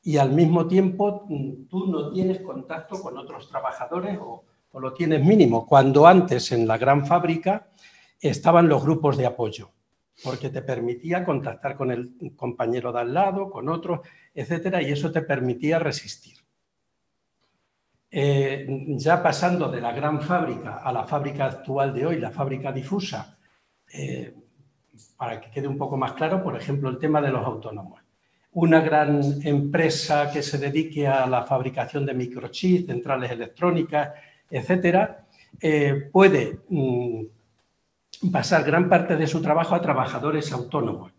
y 0.02 0.16
al 0.16 0.32
mismo 0.32 0.66
tiempo 0.66 1.26
mm, 1.28 1.66
tú 1.68 1.86
no 1.86 2.10
tienes 2.10 2.40
contacto 2.40 3.00
con 3.00 3.18
otros 3.18 3.48
trabajadores 3.48 4.18
o, 4.20 4.44
lo 4.80 4.92
tienes 4.92 5.24
mínimo, 5.24 5.66
cuando 5.66 6.06
antes 6.06 6.52
en 6.52 6.68
la 6.68 6.78
gran 6.78 7.04
fábrica 7.04 7.66
estaban 8.20 8.68
los 8.68 8.84
grupos 8.84 9.16
de 9.16 9.26
apoyo, 9.26 9.70
porque 10.22 10.50
te 10.50 10.62
permitía 10.62 11.24
contactar 11.24 11.76
con 11.76 11.90
el 11.90 12.14
compañero 12.36 12.92
de 12.92 13.00
al 13.00 13.12
lado, 13.12 13.50
con 13.50 13.68
otros, 13.68 14.06
etcétera, 14.32 14.80
y 14.80 14.92
eso 14.92 15.10
te 15.10 15.22
permitía 15.22 15.80
resistir. 15.80 16.36
Eh, 18.08 18.66
ya 18.90 19.20
pasando 19.20 19.68
de 19.68 19.80
la 19.80 19.90
gran 19.90 20.22
fábrica 20.22 20.76
a 20.76 20.92
la 20.92 21.04
fábrica 21.04 21.46
actual 21.46 21.92
de 21.92 22.06
hoy, 22.06 22.20
la 22.20 22.30
fábrica 22.30 22.70
difusa, 22.70 23.36
eh, 23.92 24.32
para 25.16 25.40
que 25.40 25.50
quede 25.50 25.66
un 25.66 25.78
poco 25.78 25.96
más 25.96 26.12
claro, 26.12 26.40
por 26.40 26.54
ejemplo, 26.56 26.88
el 26.88 26.98
tema 26.98 27.20
de 27.20 27.32
los 27.32 27.44
autónomos 27.44 27.97
una 28.60 28.80
gran 28.80 29.22
empresa 29.44 30.32
que 30.32 30.42
se 30.42 30.58
dedique 30.58 31.06
a 31.06 31.28
la 31.28 31.44
fabricación 31.44 32.04
de 32.04 32.12
microchips, 32.12 32.86
centrales 32.86 33.30
electrónicas, 33.30 34.10
etcétera, 34.50 35.26
eh, 35.60 36.08
puede 36.10 36.58
mm, 36.68 37.22
pasar 38.32 38.64
gran 38.64 38.88
parte 38.88 39.14
de 39.14 39.28
su 39.28 39.40
trabajo 39.40 39.76
a 39.76 39.80
trabajadores 39.80 40.50
autónomos, 40.50 41.12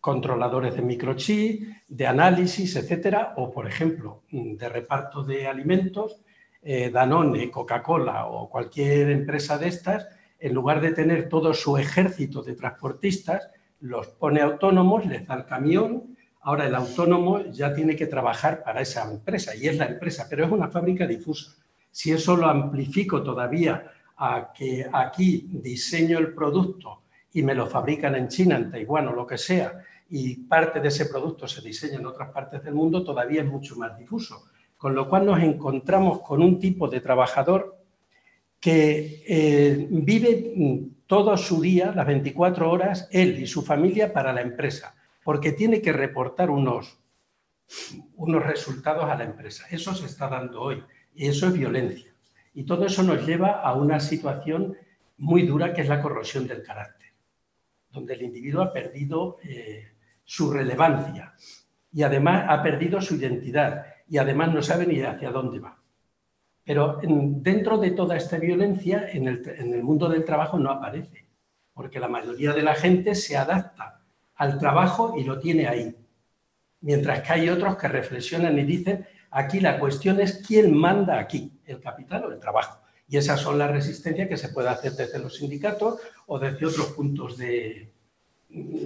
controladores 0.00 0.74
de 0.76 0.82
microchip, 0.82 1.66
de 1.88 2.06
análisis, 2.06 2.76
etcétera, 2.76 3.32
o 3.38 3.50
por 3.50 3.66
ejemplo, 3.66 4.24
mm, 4.30 4.56
de 4.56 4.68
reparto 4.68 5.22
de 5.22 5.46
alimentos, 5.46 6.20
eh, 6.60 6.90
Danone, 6.90 7.50
Coca-Cola 7.50 8.26
o 8.26 8.50
cualquier 8.50 9.08
empresa 9.08 9.56
de 9.56 9.68
estas, 9.68 10.08
en 10.38 10.52
lugar 10.52 10.82
de 10.82 10.92
tener 10.92 11.30
todo 11.30 11.54
su 11.54 11.78
ejército 11.78 12.42
de 12.42 12.54
transportistas, 12.54 13.48
los 13.80 14.08
pone 14.08 14.42
autónomos, 14.42 15.06
les 15.06 15.26
da 15.26 15.36
el 15.36 15.46
camión, 15.46 16.15
Ahora 16.46 16.66
el 16.68 16.76
autónomo 16.76 17.40
ya 17.50 17.74
tiene 17.74 17.96
que 17.96 18.06
trabajar 18.06 18.62
para 18.62 18.80
esa 18.80 19.10
empresa 19.10 19.56
y 19.56 19.66
es 19.66 19.76
la 19.78 19.86
empresa, 19.86 20.28
pero 20.30 20.44
es 20.44 20.52
una 20.52 20.68
fábrica 20.68 21.04
difusa. 21.04 21.56
Si 21.90 22.12
eso 22.12 22.36
lo 22.36 22.46
amplifico 22.46 23.20
todavía 23.20 23.90
a 24.16 24.52
que 24.56 24.86
aquí 24.92 25.48
diseño 25.50 26.20
el 26.20 26.32
producto 26.32 27.02
y 27.32 27.42
me 27.42 27.52
lo 27.52 27.66
fabrican 27.66 28.14
en 28.14 28.28
China, 28.28 28.54
en 28.58 28.70
Taiwán 28.70 29.08
o 29.08 29.12
lo 29.12 29.26
que 29.26 29.38
sea, 29.38 29.72
y 30.08 30.36
parte 30.36 30.78
de 30.78 30.86
ese 30.86 31.06
producto 31.06 31.48
se 31.48 31.60
diseña 31.62 31.98
en 31.98 32.06
otras 32.06 32.30
partes 32.30 32.62
del 32.62 32.74
mundo, 32.74 33.02
todavía 33.02 33.42
es 33.42 33.48
mucho 33.48 33.74
más 33.74 33.98
difuso. 33.98 34.44
Con 34.76 34.94
lo 34.94 35.08
cual 35.08 35.26
nos 35.26 35.42
encontramos 35.42 36.20
con 36.20 36.40
un 36.42 36.60
tipo 36.60 36.86
de 36.86 37.00
trabajador 37.00 37.76
que 38.60 39.24
eh, 39.26 39.88
vive 39.90 40.92
todo 41.08 41.36
su 41.36 41.60
día, 41.60 41.90
las 41.90 42.06
24 42.06 42.70
horas, 42.70 43.08
él 43.10 43.36
y 43.42 43.48
su 43.48 43.62
familia 43.62 44.12
para 44.12 44.32
la 44.32 44.42
empresa 44.42 44.95
porque 45.26 45.50
tiene 45.50 45.82
que 45.82 45.92
reportar 45.92 46.50
unos, 46.50 47.00
unos 48.14 48.46
resultados 48.46 49.10
a 49.10 49.16
la 49.16 49.24
empresa. 49.24 49.66
Eso 49.72 49.92
se 49.92 50.06
está 50.06 50.28
dando 50.28 50.62
hoy 50.62 50.84
y 51.16 51.26
eso 51.26 51.48
es 51.48 51.52
violencia. 51.52 52.14
Y 52.54 52.62
todo 52.62 52.86
eso 52.86 53.02
nos 53.02 53.26
lleva 53.26 53.60
a 53.60 53.74
una 53.74 53.98
situación 53.98 54.76
muy 55.16 55.42
dura 55.42 55.74
que 55.74 55.80
es 55.80 55.88
la 55.88 56.00
corrosión 56.00 56.46
del 56.46 56.62
carácter, 56.62 57.08
donde 57.90 58.14
el 58.14 58.22
individuo 58.22 58.62
ha 58.62 58.72
perdido 58.72 59.38
eh, 59.42 59.94
su 60.22 60.52
relevancia 60.52 61.34
y 61.90 62.04
además 62.04 62.46
ha 62.48 62.62
perdido 62.62 63.00
su 63.00 63.16
identidad 63.16 63.84
y 64.08 64.18
además 64.18 64.54
no 64.54 64.62
sabe 64.62 64.86
ni 64.86 65.02
hacia 65.02 65.32
dónde 65.32 65.58
va. 65.58 65.76
Pero 66.62 67.00
dentro 67.02 67.78
de 67.78 67.90
toda 67.90 68.16
esta 68.16 68.38
violencia, 68.38 69.08
en 69.10 69.26
el, 69.26 69.48
en 69.58 69.74
el 69.74 69.82
mundo 69.82 70.08
del 70.08 70.24
trabajo 70.24 70.56
no 70.56 70.70
aparece, 70.70 71.26
porque 71.74 71.98
la 71.98 72.06
mayoría 72.06 72.52
de 72.52 72.62
la 72.62 72.76
gente 72.76 73.16
se 73.16 73.36
adapta 73.36 73.95
al 74.36 74.58
trabajo 74.58 75.14
y 75.16 75.24
lo 75.24 75.38
tiene 75.38 75.66
ahí. 75.66 75.94
Mientras 76.80 77.22
que 77.22 77.32
hay 77.32 77.48
otros 77.48 77.76
que 77.76 77.88
reflexionan 77.88 78.58
y 78.58 78.64
dicen, 78.64 79.06
aquí 79.30 79.60
la 79.60 79.78
cuestión 79.78 80.20
es 80.20 80.42
quién 80.46 80.76
manda 80.76 81.18
aquí, 81.18 81.52
el 81.66 81.80
capital 81.80 82.24
o 82.24 82.32
el 82.32 82.38
trabajo. 82.38 82.80
Y 83.08 83.16
esas 83.16 83.40
son 83.40 83.58
las 83.58 83.70
resistencias 83.70 84.28
que 84.28 84.36
se 84.36 84.48
puede 84.48 84.68
hacer 84.68 84.92
desde 84.92 85.18
los 85.18 85.36
sindicatos 85.36 86.00
o 86.26 86.38
desde 86.38 86.66
otros 86.66 86.88
puntos 86.88 87.38
de, 87.38 87.90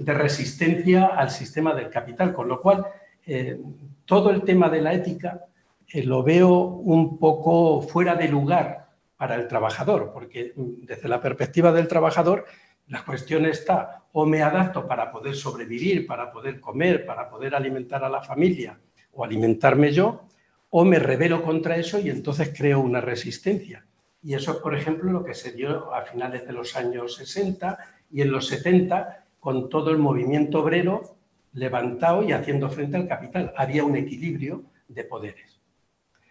resistencia 0.05 1.07
al 1.07 1.31
sistema 1.31 1.73
del 1.73 1.89
capital. 1.89 2.33
Con 2.33 2.47
lo 2.47 2.61
cual, 2.61 2.85
eh, 3.25 3.59
todo 4.05 4.29
el 4.29 4.43
tema 4.43 4.69
de 4.69 4.81
la 4.81 4.93
ética 4.93 5.45
eh, 5.91 6.03
lo 6.03 6.23
veo 6.23 6.51
un 6.51 7.17
poco 7.17 7.81
fuera 7.81 8.15
de 8.15 8.27
lugar 8.27 8.89
para 9.17 9.35
el 9.35 9.47
trabajador, 9.47 10.11
porque 10.13 10.53
mm, 10.55 10.85
desde 10.85 11.07
la 11.07 11.21
perspectiva 11.21 11.71
del 11.71 11.87
trabajador 11.87 12.45
la 12.91 13.05
cuestión 13.05 13.45
está 13.45 14.03
o 14.11 14.25
me 14.25 14.41
adapto 14.41 14.85
para 14.85 15.09
poder 15.09 15.33
sobrevivir, 15.33 16.05
para 16.05 16.29
poder 16.29 16.59
comer, 16.59 17.05
para 17.05 17.29
poder 17.29 17.55
alimentar 17.55 18.03
a 18.03 18.09
la 18.09 18.21
familia 18.21 18.77
o 19.13 19.23
alimentarme 19.23 19.93
yo, 19.93 20.23
o 20.69 20.83
me 20.83 20.99
rebelo 20.99 21.41
contra 21.41 21.77
eso 21.77 21.99
y 21.99 22.09
entonces 22.09 22.53
creo 22.55 22.81
una 22.81 22.99
resistencia. 22.99 23.85
Y 24.21 24.33
eso, 24.33 24.61
por 24.61 24.75
ejemplo, 24.75 25.09
lo 25.09 25.23
que 25.23 25.33
se 25.33 25.53
dio 25.53 25.93
a 25.93 26.01
finales 26.01 26.45
de 26.45 26.51
los 26.51 26.75
años 26.75 27.15
60 27.15 27.77
y 28.11 28.21
en 28.21 28.31
los 28.31 28.47
70 28.47 29.25
con 29.39 29.69
todo 29.69 29.91
el 29.91 29.97
movimiento 29.97 30.59
obrero 30.59 31.15
levantado 31.53 32.23
y 32.23 32.33
haciendo 32.33 32.69
frente 32.69 32.97
al 32.97 33.07
capital. 33.07 33.53
Había 33.55 33.85
un 33.85 33.95
equilibrio 33.95 34.63
de 34.89 35.05
poderes. 35.05 35.61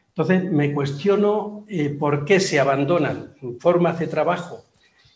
Entonces, 0.09 0.45
me 0.45 0.75
cuestiono 0.75 1.65
eh, 1.69 1.89
por 1.89 2.27
qué 2.27 2.39
se 2.39 2.61
abandonan 2.61 3.35
formas 3.59 3.99
de 3.99 4.09
trabajo 4.09 4.67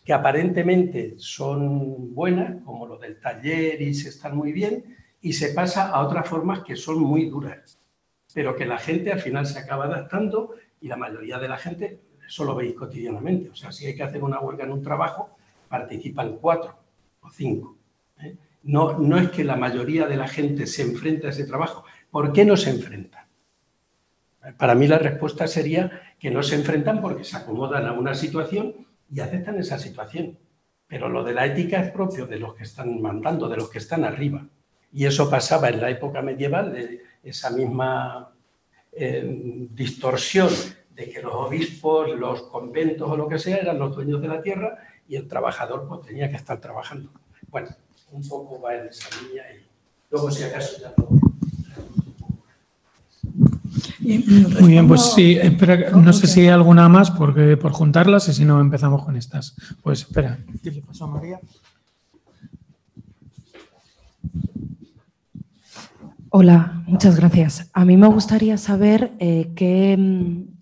que 0.05 0.13
aparentemente 0.13 1.15
son 1.17 2.15
buenas, 2.15 2.63
como 2.63 2.87
lo 2.87 2.99
del 2.99 3.19
taller 3.19 3.81
y 3.81 3.95
se 3.95 4.11
están 4.11 4.37
muy 4.37 4.53
bien, 4.53 4.97
y 5.23 5.33
se 5.33 5.55
pasa 5.55 5.89
a 5.89 6.07
otras 6.07 6.29
formas 6.29 6.61
que 6.61 6.77
son 6.77 7.01
muy 7.01 7.31
duras, 7.31 7.79
pero 8.35 8.55
que 8.55 8.67
la 8.67 8.79
gente 8.79 9.11
al 9.11 9.21
final 9.21 9.47
se 9.47 9.59
acaba 9.59 9.87
adaptando 9.87 10.55
y 10.81 10.89
la 10.89 10.97
mayoría 10.97 11.39
de 11.39 11.49
la 11.49 11.57
gente, 11.57 12.01
eso 12.27 12.45
lo 12.45 12.55
veis 12.55 12.75
cotidianamente, 12.75 13.49
o 13.49 13.55
sea, 13.55 13.73
si 13.73 13.87
hay 13.87 13.97
que 13.97 14.03
hacer 14.03 14.23
una 14.23 14.41
huelga 14.41 14.65
en 14.65 14.73
un 14.73 14.83
trabajo, 14.83 15.31
participan 15.69 16.37
cuatro 16.37 16.77
o 17.23 17.31
cinco. 17.31 17.77
¿eh? 18.21 18.37
No, 18.65 18.99
no 18.99 19.19
es 19.19 19.31
que 19.31 19.45
la 19.45 19.57
mayoría 19.57 20.07
de 20.07 20.17
la 20.17 20.29
gente 20.29 20.67
se 20.67 20.83
enfrente 20.83 21.27
a 21.27 21.31
ese 21.31 21.47
trabajo. 21.47 21.85
¿Por 22.11 22.33
qué 22.33 22.45
no 22.45 22.57
se 22.57 22.71
enfrenta? 22.71 23.27
Para 24.59 24.75
mí 24.75 24.87
la 24.87 24.99
respuesta 24.99 25.47
sería 25.47 26.15
que 26.19 26.31
no 26.31 26.43
se 26.43 26.57
enfrentan 26.57 27.01
porque 27.01 27.25
se 27.25 27.37
acomodan 27.37 27.87
a 27.87 27.93
una 27.93 28.15
situación 28.15 28.75
y 29.15 29.21
aceptan 29.21 29.59
esa 29.59 29.79
situación. 29.79 30.37
Pero 30.89 31.09
lo 31.09 31.23
de 31.23 31.33
la 31.33 31.47
ética 31.47 31.81
es 31.81 31.93
propio 31.93 32.27
de 32.27 32.39
los 32.39 32.55
que 32.55 32.65
están 32.65 33.01
mandando, 33.01 33.49
de 33.49 33.57
los 33.57 33.71
que 33.71 33.79
están 33.79 34.05
arriba. 34.05 34.45
Y 34.93 35.07
eso 35.07 35.31
pasaba 35.31 35.69
en 35.69 35.81
la 35.81 35.91
época 35.91 36.21
medieval, 36.21 36.73
de 36.73 37.01
esa 37.23 37.51
misma 37.51 38.33
eh, 38.93 39.69
distorsión 39.71 40.51
de 40.95 41.11
que 41.11 41.23
los 41.23 41.35
obispos, 41.35 42.11
los 42.17 42.43
conventos 42.43 43.09
o 43.09 43.17
lo 43.17 43.29
que 43.29 43.39
sea 43.39 43.57
eran 43.59 43.79
los 43.79 43.95
dueños 43.95 44.21
de 44.21 44.29
la 44.29 44.43
tierra 44.43 44.79
y 45.09 45.17
el 45.17 45.27
trabajador 45.27 45.87
pues, 45.89 46.03
tenía 46.03 46.29
que 46.29 46.37
estar 46.37 46.61
trabajando. 46.61 47.11
Bueno, 47.49 47.69
un 48.13 48.29
poco 48.29 48.61
va 48.61 48.77
en 48.77 48.89
esa 48.89 49.09
línea 49.23 49.45
y 49.53 49.67
luego 50.11 50.31
si 50.31 50.45
acaso 50.45 50.81
ya 50.81 50.93
no. 50.97 51.24
Muy 54.01 54.71
bien, 54.71 54.89
pues 54.89 55.13
sí, 55.15 55.39
espera, 55.41 55.91
no 55.91 56.13
sé 56.13 56.27
si 56.27 56.41
hay 56.41 56.49
alguna 56.49 56.89
más 56.89 57.11
porque, 57.11 57.57
por 57.57 57.73
juntarlas 57.73 58.29
y 58.29 58.35
si 58.35 58.45
no 58.45 58.61
empezamos 58.61 59.05
con 59.05 59.17
estas. 59.17 59.57
Pues 59.83 60.01
espera, 60.01 60.39
¿qué 60.63 60.71
le 60.71 60.83
pasó 60.83 61.05
a 61.05 61.09
María? 61.09 61.41
Hola, 66.37 66.83
muchas 66.87 67.17
gracias. 67.17 67.71
A 67.73 67.85
mí 67.85 67.97
me 67.97 68.09
gustaría 68.09 68.59
saber 68.59 69.13
eh, 69.21 69.53
qué 69.55 69.97
mm, 69.97 70.55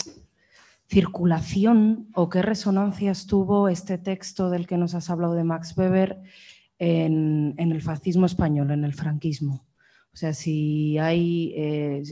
circulación 0.86 2.08
o 2.14 2.28
qué 2.28 2.42
resonancias 2.42 3.26
tuvo 3.26 3.70
este 3.70 3.96
texto 3.96 4.50
del 4.50 4.66
que 4.66 4.76
nos 4.76 4.94
has 4.94 5.08
hablado 5.08 5.34
de 5.34 5.44
Max 5.44 5.74
Weber 5.74 6.20
en, 6.78 7.54
el 7.56 7.80
fascismo 7.80 8.26
español, 8.26 8.70
en 8.70 8.84
el 8.84 8.92
franquismo. 8.92 9.64
O 10.12 10.16
sea, 10.16 10.34
si 10.34 10.98
hay, 10.98 11.54
eh, 11.56 12.02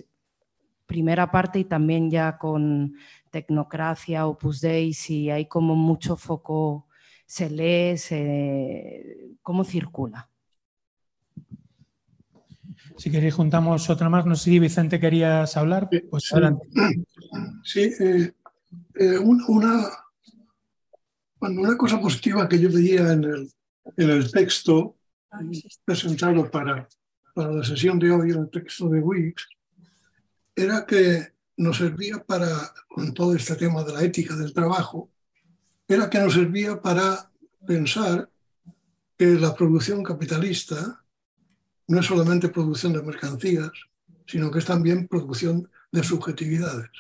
primera 0.91 1.31
parte 1.31 1.61
y 1.61 1.65
también 1.65 2.11
ya 2.11 2.37
con 2.37 2.97
Tecnocracia, 3.31 4.27
Opus 4.27 4.61
Dei, 4.61 4.93
si 4.93 5.31
hay 5.31 5.47
como 5.47 5.77
mucho 5.77 6.17
foco, 6.17 6.89
se 7.25 7.49
lee, 7.49 7.97
se, 7.97 9.37
cómo 9.41 9.63
circula. 9.63 10.29
Si 12.97 13.09
queréis 13.09 13.35
juntamos 13.35 13.89
otra 13.89 14.09
más, 14.09 14.27
no 14.27 14.35
sé 14.35 14.51
si 14.51 14.59
Vicente 14.59 14.99
querías 14.99 15.57
hablar, 15.57 15.89
pues 16.11 16.25
sí. 16.25 16.35
adelante. 16.35 16.67
Sí, 17.63 17.83
eh, 18.01 18.33
eh, 18.97 19.19
una, 19.19 19.91
una 21.41 21.77
cosa 21.77 22.01
positiva 22.01 22.49
que 22.49 22.59
yo 22.59 22.69
veía 22.69 23.13
en 23.13 23.23
el, 23.23 23.53
en 23.97 24.11
el 24.11 24.29
texto 24.33 24.97
presentado 25.85 26.51
para, 26.51 26.89
para 27.33 27.53
la 27.53 27.65
sesión 27.65 27.97
de 28.01 28.11
hoy, 28.11 28.31
el 28.31 28.51
texto 28.51 28.89
de 28.89 28.99
Wicks, 28.99 29.47
era 30.61 30.87
que 30.87 31.33
nos 31.57 31.79
servía 31.79 32.23
para, 32.25 32.73
con 32.89 33.13
todo 33.15 33.35
este 33.35 33.57
tema 33.57 33.83
de 33.85 33.93
la 33.93 34.03
ética 34.03 34.37
del 34.37 34.53
trabajo, 34.53 35.11
era 35.89 36.09
que 36.09 36.19
nos 36.19 36.35
servía 36.35 36.81
para 36.81 37.31
pensar 37.67 38.29
que 39.19 39.27
la 39.27 39.55
producción 39.55 40.03
capitalista 40.03 41.05
no 41.89 42.01
es 42.01 42.07
solamente 42.07 42.49
producción 42.49 42.93
de 42.93 43.03
mercancías, 43.03 43.71
sino 44.27 44.51
que 44.51 44.61
es 44.61 44.65
también 44.65 45.09
producción 45.09 45.69
de 45.91 46.03
subjetividades. 46.03 46.91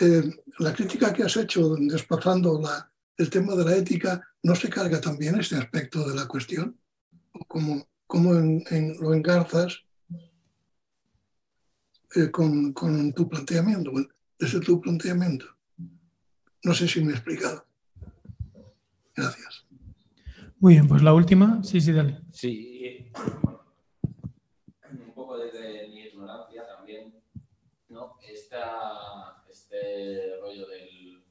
Eh, 0.00 0.22
la 0.58 0.72
crítica 0.72 1.12
que 1.12 1.24
has 1.24 1.36
hecho 1.36 1.74
desplazando 1.76 2.60
la, 2.60 2.90
el 3.16 3.30
tema 3.30 3.54
de 3.54 3.64
la 3.64 3.76
ética, 3.76 4.22
¿no 4.42 4.54
se 4.54 4.68
carga 4.68 5.00
también 5.00 5.40
este 5.40 5.56
aspecto 5.56 6.08
de 6.08 6.14
la 6.14 6.26
cuestión? 6.26 6.78
¿Cómo, 7.48 7.88
cómo 8.06 8.32
lo 8.34 9.14
engarzas 9.14 9.82
eh, 12.14 12.30
con, 12.30 12.72
con, 12.72 13.12
tu 13.12 13.28
planteamiento, 13.28 13.92
desde 14.38 14.60
tu 14.60 14.80
planteamiento. 14.80 15.46
No 16.64 16.72
sé 16.72 16.88
si 16.88 17.02
me 17.02 17.12
he 17.12 17.14
explicado. 17.14 17.66
Gracias. 19.14 19.66
Muy 20.58 20.74
bien, 20.74 20.88
pues 20.88 21.02
la 21.02 21.12
última, 21.12 21.62
sí, 21.62 21.80
sí, 21.80 21.92
dale. 21.92 22.20
Sí, 22.32 23.12
un 24.90 25.12
poco 25.14 25.38
desde 25.38 25.88
mi 25.88 26.00
ignorancia 26.00 26.66
también, 26.66 27.14
¿no? 27.88 28.16
Esta, 28.26 29.42
este 29.48 30.40
rollo 30.40 30.66
del, 30.66 31.22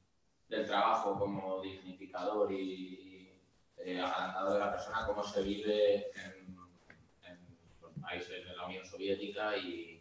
del 0.48 0.66
trabajo 0.66 1.18
como 1.18 1.62
dignificador 1.62 2.52
y, 2.52 3.34
eh, 3.78 4.00
agrandador 4.00 4.54
de 4.54 4.60
la 4.60 4.72
persona, 4.72 5.06
cómo 5.08 5.24
se 5.24 5.42
vive 5.42 6.12
en, 6.12 6.58
en 7.26 7.40
los 7.82 7.92
países 8.02 8.46
de 8.46 8.56
la 8.56 8.66
Unión 8.66 8.86
Soviética 8.86 9.58
y 9.58 9.97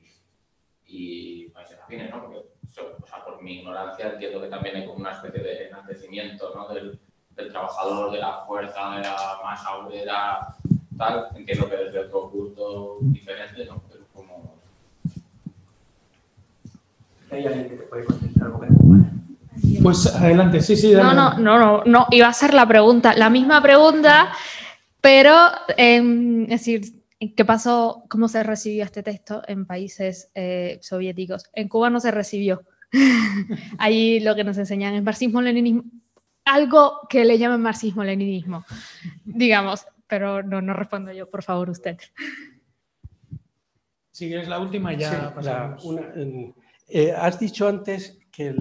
y 0.87 1.49
países 1.49 1.79
afines, 1.83 2.11
¿no? 2.11 2.23
Porque, 2.23 2.39
o 2.39 3.07
sea, 3.07 3.25
por 3.25 3.43
mi 3.43 3.61
ignorancia 3.61 4.13
entiendo 4.13 4.41
que 4.41 4.49
también 4.49 4.77
hay 4.77 4.87
como 4.87 4.99
una 4.99 5.13
especie 5.13 5.43
de 5.43 5.69
enaltecimiento, 5.69 6.53
¿no? 6.55 6.73
Del, 6.73 6.99
del 7.35 7.51
trabajador, 7.51 8.13
de 8.13 8.19
la 8.19 8.45
fuerza, 8.47 8.97
de 8.97 9.03
la 9.03 9.39
masa 9.43 9.77
obrera, 9.77 10.57
tal. 10.97 11.29
Entiendo 11.35 11.69
que 11.69 11.77
desde 11.77 11.99
otro 12.01 12.31
punto 12.31 12.99
diferente, 13.01 13.65
¿no? 13.67 13.83
Pero 13.91 14.05
como... 14.15 14.57
¿Hay 17.31 17.47
alguien 17.47 17.69
que 17.69 17.77
te 17.77 17.83
puede 17.85 18.05
contestar 18.05 18.47
algo 18.47 18.65
Pues 19.83 20.15
adelante, 20.15 20.61
sí, 20.61 20.77
sí. 20.77 20.93
Dale. 20.93 21.15
No, 21.15 21.15
no, 21.15 21.39
no, 21.39 21.59
no, 21.59 21.83
no, 21.85 22.07
iba 22.11 22.29
a 22.29 22.33
ser 22.33 22.55
la 22.55 22.67
pregunta, 22.67 23.15
la 23.15 23.31
misma 23.31 23.61
pregunta, 23.61 24.33
pero, 25.01 25.35
eh, 25.77 26.45
es 26.45 26.49
decir, 26.49 26.96
¿Qué 27.19 27.45
pasó? 27.47 28.05
¿Cómo 28.11 28.29
se 28.29 28.43
recibió 28.43 28.85
este 28.85 29.03
texto 29.03 29.43
en 29.49 29.65
países 29.65 30.31
eh, 30.35 30.79
soviéticos? 30.83 31.45
En 31.55 31.69
Cuba 31.69 31.89
no 31.89 31.99
se 31.99 32.11
recibió. 32.11 32.65
Ahí 33.79 34.21
lo 34.21 34.35
que 34.35 34.45
nos 34.45 34.59
enseñan 34.59 34.95
es 34.95 35.03
marxismo-leninismo, 35.03 35.85
algo 36.45 37.01
que 37.09 37.25
le 37.25 37.39
llaman 37.39 37.63
marxismo-leninismo, 37.63 38.65
digamos, 39.25 39.87
pero 40.07 40.43
no, 40.43 40.61
no 40.61 40.75
respondo 40.75 41.13
yo, 41.13 41.29
por 41.29 41.43
favor, 41.43 41.71
usted. 41.71 41.99
Si 44.13 44.29
quieres 44.29 44.49
la 44.49 44.61
última, 44.61 44.95
ya 44.95 45.35
eh, 46.89 47.13
has 47.13 47.41
dicho 47.41 47.67
antes 47.67 48.19
que, 48.31 48.55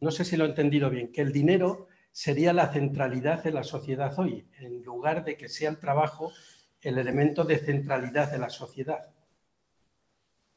no 0.00 0.10
sé 0.10 0.24
si 0.24 0.36
lo 0.36 0.44
he 0.44 0.48
entendido 0.48 0.90
bien, 0.90 1.12
que 1.12 1.20
el 1.20 1.32
dinero 1.32 1.88
sería 2.10 2.52
la 2.52 2.72
centralidad 2.72 3.42
de 3.42 3.52
la 3.52 3.64
sociedad 3.64 4.18
hoy, 4.18 4.46
en 4.58 4.82
lugar 4.82 5.24
de 5.24 5.36
que 5.36 5.48
sea 5.48 5.70
el 5.70 5.78
trabajo 5.78 6.32
el 6.82 6.98
elemento 6.98 7.44
de 7.44 7.58
centralidad 7.58 8.30
de 8.30 8.38
la 8.38 8.50
sociedad. 8.50 9.08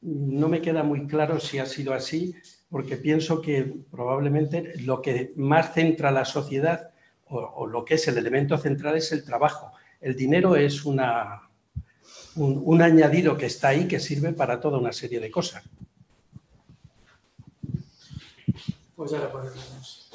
No 0.02 0.50
me 0.50 0.62
queda 0.62 0.84
muy 0.84 1.08
claro 1.08 1.40
si 1.40 1.60
ha 1.60 1.66
sido 1.66 1.94
así, 1.94 2.36
porque 2.70 2.98
pienso 2.98 3.42
que 3.42 3.76
probablemente 3.90 4.74
lo 4.82 5.02
que 5.02 5.34
más 5.38 5.74
centra 5.74 6.12
la 6.12 6.26
sociedad 6.26 6.92
o, 7.28 7.66
lo 7.66 7.84
que 7.84 7.96
es 7.96 8.08
el 8.08 8.18
elemento 8.18 8.58
central 8.58 8.98
es 8.98 9.12
el 9.12 9.24
trabajo. 9.24 9.72
El 10.00 10.16
dinero 10.16 10.56
es 10.56 10.86
una, 10.86 11.50
un, 12.36 12.82
añadido 12.82 13.36
que 13.38 13.48
está 13.48 13.70
ahí 13.70 13.88
que 13.88 14.00
sirve 14.00 14.34
para 14.34 14.60
toda 14.60 14.78
una 14.78 14.92
serie 14.92 15.20
de 15.20 15.32
cosas. 15.32 15.64
Pues 18.96 19.14
ahora 19.14 19.32
podemos. 19.32 20.12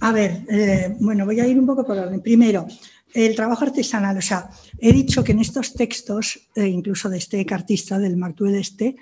A 0.00 0.12
ver, 0.12 0.42
eh, 0.48 0.96
bueno, 1.00 1.26
voy 1.26 1.40
a 1.40 1.46
ir 1.46 1.58
un 1.58 1.66
poco 1.66 1.84
por 1.84 1.98
orden. 1.98 2.22
Primero, 2.22 2.66
el 3.14 3.34
trabajo 3.34 3.64
artesanal, 3.64 4.16
o 4.16 4.22
sea, 4.22 4.50
he 4.78 4.92
dicho 4.92 5.24
que 5.24 5.32
en 5.32 5.40
estos 5.40 5.74
textos, 5.74 6.48
eh, 6.54 6.66
incluso 6.66 7.08
de 7.08 7.18
este 7.18 7.44
cartista, 7.44 7.98
del 7.98 8.16
Martuel 8.16 8.54
este, 8.54 8.96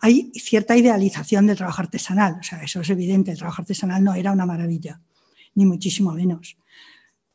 hay 0.00 0.32
cierta 0.34 0.76
idealización 0.76 1.46
del 1.46 1.56
trabajo 1.56 1.82
artesanal. 1.82 2.38
O 2.40 2.42
sea, 2.42 2.62
eso 2.62 2.80
es 2.80 2.90
evidente, 2.90 3.30
el 3.30 3.38
trabajo 3.38 3.62
artesanal 3.62 4.02
no 4.02 4.14
era 4.14 4.32
una 4.32 4.46
maravilla, 4.46 5.00
ni 5.54 5.64
muchísimo 5.64 6.12
menos, 6.12 6.56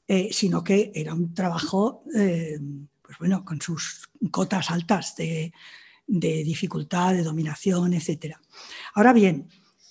eh, 0.08 0.30
sino 0.32 0.64
que 0.64 0.92
era 0.94 1.14
un 1.14 1.34
trabajo, 1.34 2.04
eh, 2.14 2.60
pues 3.02 3.18
bueno, 3.20 3.46
con 3.46 3.62
sus 3.62 4.10
cotas 4.32 4.70
altas 4.70 5.16
de, 5.16 5.54
de 6.08 6.44
dificultad, 6.44 7.14
de 7.14 7.24
dominación, 7.24 7.94
etc. 7.94 8.36
Ahora 8.94 9.14
bien, 9.14 9.48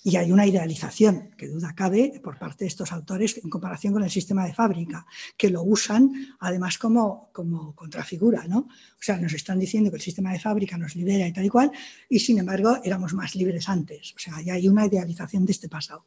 y 0.07 0.15
hay 0.15 0.31
una 0.31 0.47
idealización, 0.47 1.31
que 1.37 1.49
duda 1.49 1.75
cabe, 1.75 2.21
por 2.23 2.39
parte 2.39 2.63
de 2.63 2.69
estos 2.69 2.93
autores 2.93 3.41
en 3.43 3.49
comparación 3.49 3.91
con 3.91 4.03
el 4.05 4.09
sistema 4.09 4.45
de 4.45 4.53
fábrica, 4.53 5.05
que 5.35 5.49
lo 5.49 5.63
usan 5.63 6.09
además 6.39 6.77
como, 6.77 7.29
como 7.33 7.75
contrafigura. 7.75 8.45
¿no? 8.47 8.59
O 8.59 9.01
sea, 9.01 9.17
nos 9.17 9.33
están 9.33 9.59
diciendo 9.59 9.89
que 9.89 9.97
el 9.97 10.01
sistema 10.01 10.31
de 10.31 10.39
fábrica 10.39 10.77
nos 10.77 10.95
libera 10.95 11.27
y 11.27 11.33
tal 11.33 11.43
y 11.43 11.49
cual, 11.49 11.73
y 12.09 12.19
sin 12.19 12.39
embargo 12.39 12.77
éramos 12.85 13.13
más 13.15 13.35
libres 13.35 13.67
antes. 13.67 14.13
O 14.15 14.19
sea, 14.19 14.37
hay 14.37 14.69
una 14.69 14.85
idealización 14.85 15.45
de 15.45 15.51
este 15.51 15.67
pasado. 15.67 16.05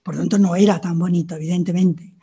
Por 0.00 0.16
tanto, 0.16 0.38
no 0.38 0.54
era 0.54 0.80
tan 0.80 0.96
bonito, 0.96 1.34
evidentemente. 1.34 2.14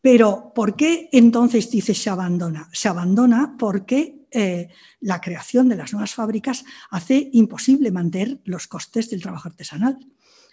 Pero, 0.00 0.50
¿por 0.52 0.74
qué 0.74 1.10
entonces 1.12 1.70
dice 1.70 1.94
se 1.94 2.10
abandona? 2.10 2.68
Se 2.72 2.88
abandona 2.88 3.54
porque 3.56 4.21
eh, 4.32 4.68
la 5.00 5.20
creación 5.20 5.68
de 5.68 5.76
las 5.76 5.92
nuevas 5.92 6.14
fábricas 6.14 6.64
hace 6.90 7.30
imposible 7.32 7.90
mantener 7.90 8.40
los 8.44 8.66
costes 8.66 9.10
del 9.10 9.22
trabajo 9.22 9.48
artesanal. 9.48 9.98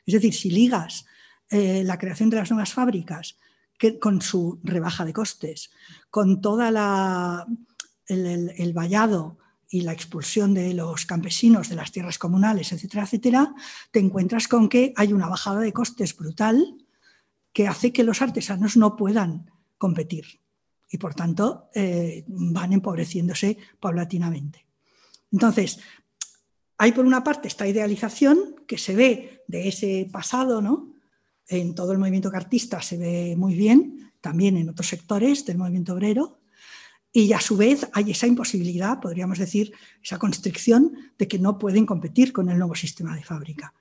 Es 0.05 0.13
decir, 0.13 0.33
si 0.33 0.51
ligas 0.51 1.05
eh, 1.49 1.83
la 1.83 1.97
creación 1.97 2.29
de 2.29 2.37
las 2.37 2.51
nuevas 2.51 2.73
fábricas 2.73 3.37
con 3.99 4.21
su 4.21 4.59
rebaja 4.63 5.05
de 5.05 5.13
costes, 5.13 5.71
con 6.09 6.41
toda 6.41 6.69
la, 6.69 7.47
el, 8.07 8.73
vallado 8.73 9.37
y 9.69 9.81
la 9.81 9.93
expulsión 9.93 10.53
de 10.53 10.73
los 10.73 11.05
campesinos 11.05 11.69
de 11.69 11.75
las 11.75 11.91
tierras 11.91 12.17
comunales, 12.17 12.73
etcétera, 12.73 13.03
etcétera, 13.03 13.53
te 13.91 13.99
encuentras 13.99 14.47
con 14.47 14.67
que 14.67 14.93
hay 14.97 15.13
una 15.13 15.29
bajada 15.29 15.61
de 15.61 15.71
costes 15.71 16.15
brutal 16.15 16.85
que 17.53 17.67
hace 17.67 17.93
que 17.93 18.03
los 18.03 18.21
artesanos 18.21 18.75
no 18.75 18.95
puedan 18.95 19.49
competir 19.77 20.41
y 20.89 20.97
por 20.97 21.13
tanto 21.13 21.69
eh, 21.73 22.23
van 22.27 22.73
empobreciéndose 22.73 23.57
paulatinamente. 23.79 24.65
Entonces, 25.31 25.79
hay 26.77 26.91
por 26.91 27.05
una 27.05 27.23
parte 27.23 27.47
esta 27.47 27.67
idealización 27.67 28.55
que 28.65 28.77
se 28.77 28.95
ve 28.95 29.43
de 29.47 29.67
ese 29.67 30.09
pasado, 30.11 30.61
¿no? 30.61 30.93
En 31.47 31.75
todo 31.75 31.91
el 31.91 31.97
movimiento 31.97 32.31
cartista 32.31 32.81
se 32.81 32.97
ve 32.97 33.35
muy 33.37 33.55
bien, 33.55 34.11
también 34.21 34.57
en 34.57 34.69
otros 34.69 34.87
sectores 34.87 35.45
del 35.45 35.57
movimiento 35.57 35.93
obrero, 35.93 36.39
y 37.11 37.33
a 37.33 37.41
su 37.41 37.57
vez 37.57 37.87
hay 37.93 38.11
esa 38.11 38.27
imposibilidad, 38.27 38.99
podríamos 38.99 39.39
decir, 39.39 39.73
esa 40.03 40.19
constricción 40.19 40.95
de 41.17 41.27
que 41.27 41.39
no 41.39 41.57
pueden 41.57 41.85
competir 41.85 42.31
con 42.31 42.49
el 42.49 42.57
nuevo 42.59 42.75
sistema 42.75 43.15
de 43.15 43.23
fábrica. 43.23 43.73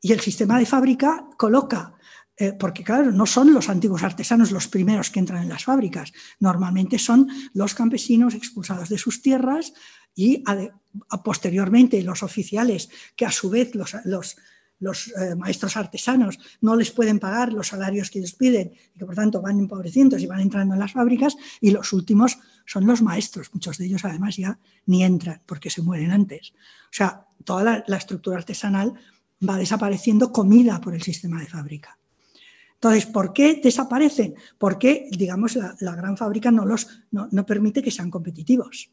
Y 0.00 0.12
el 0.12 0.20
sistema 0.20 0.58
de 0.58 0.66
fábrica 0.66 1.28
coloca 1.36 1.94
eh, 2.40 2.52
porque 2.52 2.84
claro, 2.84 3.10
no 3.10 3.26
son 3.26 3.52
los 3.52 3.68
antiguos 3.68 4.04
artesanos 4.04 4.52
los 4.52 4.68
primeros 4.68 5.10
que 5.10 5.18
entran 5.18 5.42
en 5.42 5.48
las 5.48 5.64
fábricas, 5.64 6.12
normalmente 6.38 6.96
son 6.96 7.26
los 7.52 7.74
campesinos 7.74 8.34
expulsados 8.34 8.88
de 8.88 8.96
sus 8.96 9.20
tierras 9.22 9.72
y 10.14 10.44
posteriormente 11.24 12.00
los 12.02 12.22
oficiales 12.22 12.90
que 13.16 13.26
a 13.26 13.32
su 13.32 13.50
vez 13.50 13.74
los, 13.74 13.94
eh, 13.96 15.34
maestros 15.36 15.76
artesanos 15.76 16.38
no 16.60 16.76
les 16.76 16.92
pueden 16.92 17.18
pagar 17.18 17.52
los 17.52 17.68
salarios 17.68 18.08
que 18.08 18.20
les 18.20 18.34
piden 18.34 18.72
y 18.94 18.98
que 19.00 19.04
por 19.04 19.16
tanto 19.16 19.42
van 19.42 19.58
empobreciendo 19.58 20.16
y 20.16 20.26
van 20.26 20.38
entrando 20.38 20.74
en 20.74 20.80
las 20.80 20.92
fábricas 20.92 21.36
y 21.60 21.72
los 21.72 21.92
últimos 21.92 22.38
son 22.66 22.86
los 22.86 23.02
maestros, 23.02 23.50
muchos 23.52 23.78
de 23.78 23.86
ellos 23.86 24.04
además 24.04 24.36
ya 24.36 24.60
ni 24.86 25.02
entran 25.02 25.42
porque 25.44 25.70
se 25.70 25.82
mueren 25.82 26.12
antes. 26.12 26.52
O 26.84 26.92
sea, 26.92 27.26
toda 27.42 27.84
la 27.84 27.96
estructura 27.96 28.36
artesanal 28.36 28.94
va 29.42 29.56
desapareciendo 29.56 30.32
comida 30.32 30.80
por 30.80 30.94
el 30.94 31.02
sistema 31.02 31.40
de 31.40 31.46
fábrica. 31.46 31.98
Entonces, 32.78 33.06
¿por 33.06 33.32
qué 33.32 33.60
desaparecen? 33.60 34.36
Porque, 34.56 35.08
digamos, 35.10 35.56
la, 35.56 35.96
gran 35.96 36.16
fábrica 36.16 36.52
no, 36.52 36.64
los, 36.64 36.86
no, 37.10 37.44
permite 37.44 37.82
que 37.82 37.90
sean 37.90 38.08
competitivos 38.08 38.88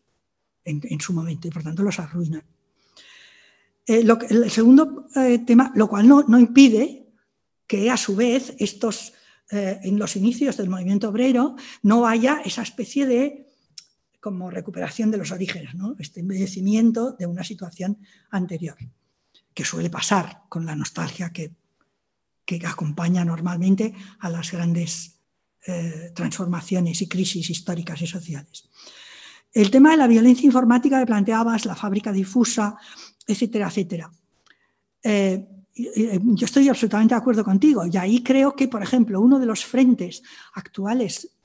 en, 0.64 1.00
su 1.00 1.14
momento 1.14 1.48
y 1.48 1.52
por 1.52 1.62
tanto 1.62 1.84
los 1.84 2.00
arruinan. 2.00 2.44
Eh, 3.86 4.04
el 4.30 4.50
segundo 4.50 5.08
eh, 5.16 5.38
tema, 5.46 5.72
lo 5.76 5.88
cual 5.88 6.08
no, 6.08 6.40
impide 6.40 7.06
que 7.68 7.92
a 7.92 7.98
su 7.98 8.16
vez 8.16 8.56
estos, 8.58 9.14
eh, 9.52 9.80
en 9.84 10.00
los 10.00 10.16
inicios 10.16 10.58
del 10.58 10.70
movimiento 10.70 11.10
obrero 11.10 11.56
no 11.84 12.08
haya 12.08 12.42
esa 12.44 12.64
especie 12.64 13.06
de 13.06 13.46
como 14.20 14.50
recuperación 14.50 15.12
de 15.12 15.18
los 15.18 15.32
orígenes, 15.32 15.76
¿no? 15.76 15.96
este 16.00 16.22
embellecimiento 16.22 17.12
de 17.12 17.28
una 17.28 17.44
situación 17.44 18.00
anterior, 18.32 18.76
que 19.54 19.64
suele 19.64 19.92
pasar 19.92 20.42
con 20.50 20.66
la 20.66 20.76
nostalgia 20.76 21.30
que 21.30 21.54
que 22.46 22.62
acompaña 22.66 23.26
normalmente 23.26 23.94
a 24.20 24.30
las 24.30 24.52
grandes 24.52 25.20
eh, 25.68 26.12
transformaciones 26.14 27.02
y 27.02 27.08
crisis 27.08 27.50
históricas 27.50 28.02
y 28.02 28.08
sociales. 28.08 28.70
El 29.52 29.72
tema 29.72 29.92
de 29.92 29.98
la 29.98 30.08
violencia 30.08 30.46
informática 30.46 31.00
que 31.00 31.06
planteabas, 31.06 31.66
la 31.66 31.76
fábrica 31.76 32.12
difusa, 32.12 32.78
etcétera, 33.26 33.68
etcétera. 33.68 34.12
Eh, 35.02 35.48
yo 35.76 36.46
estoy 36.46 36.70
absolutamente 36.70 37.16
de 37.16 37.20
acuerdo 37.20 37.44
contigo 37.44 37.86
y 37.86 37.98
ahí 37.98 38.24
creo 38.24 38.56
que, 38.56 38.68
por 38.68 38.82
ejemplo, 38.82 39.20
uno 39.20 39.40
de 39.40 39.46
los 39.46 39.66
frentes 39.66 40.24
actuales 40.54 41.36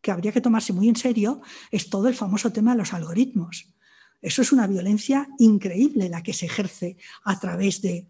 que 0.00 0.10
habría 0.10 0.32
que 0.32 0.40
tomarse 0.40 0.72
muy 0.72 0.88
en 0.88 0.96
serio 0.96 1.40
es 1.70 1.90
todo 1.90 2.08
el 2.08 2.14
famoso 2.14 2.50
tema 2.52 2.72
de 2.72 2.78
los 2.78 2.94
algoritmos. 2.94 3.74
Eso 4.22 4.42
es 4.42 4.52
una 4.52 4.66
violencia 4.66 5.28
increíble 5.38 6.08
la 6.08 6.22
que 6.22 6.32
se 6.32 6.46
ejerce 6.46 6.96
a 7.24 7.38
través 7.38 7.82
de 7.82 8.08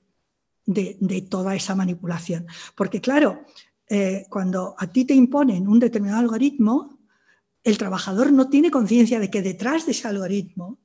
de, 0.69 1.27
toda 1.29 1.55
esa 1.55 1.75
manipulación. 1.75 2.47
Porque 2.77 3.01
claro, 3.01 3.45
eh, 3.89 4.27
cuando 4.29 4.75
a 4.79 4.87
ti 4.87 5.05
te 5.05 5.15
imponen 5.15 5.67
un 5.67 5.79
determinado 5.79 6.21
algoritmo, 6.21 6.99
el 7.65 7.79
trabajador 7.79 8.33
no 8.33 8.49
tiene 8.49 8.71
conciencia 8.71 9.19
de 9.19 9.31
que 9.31 9.43
detrás 9.43 9.87
de 9.87 9.93
ese 9.93 10.07
algoritmo 10.07 10.79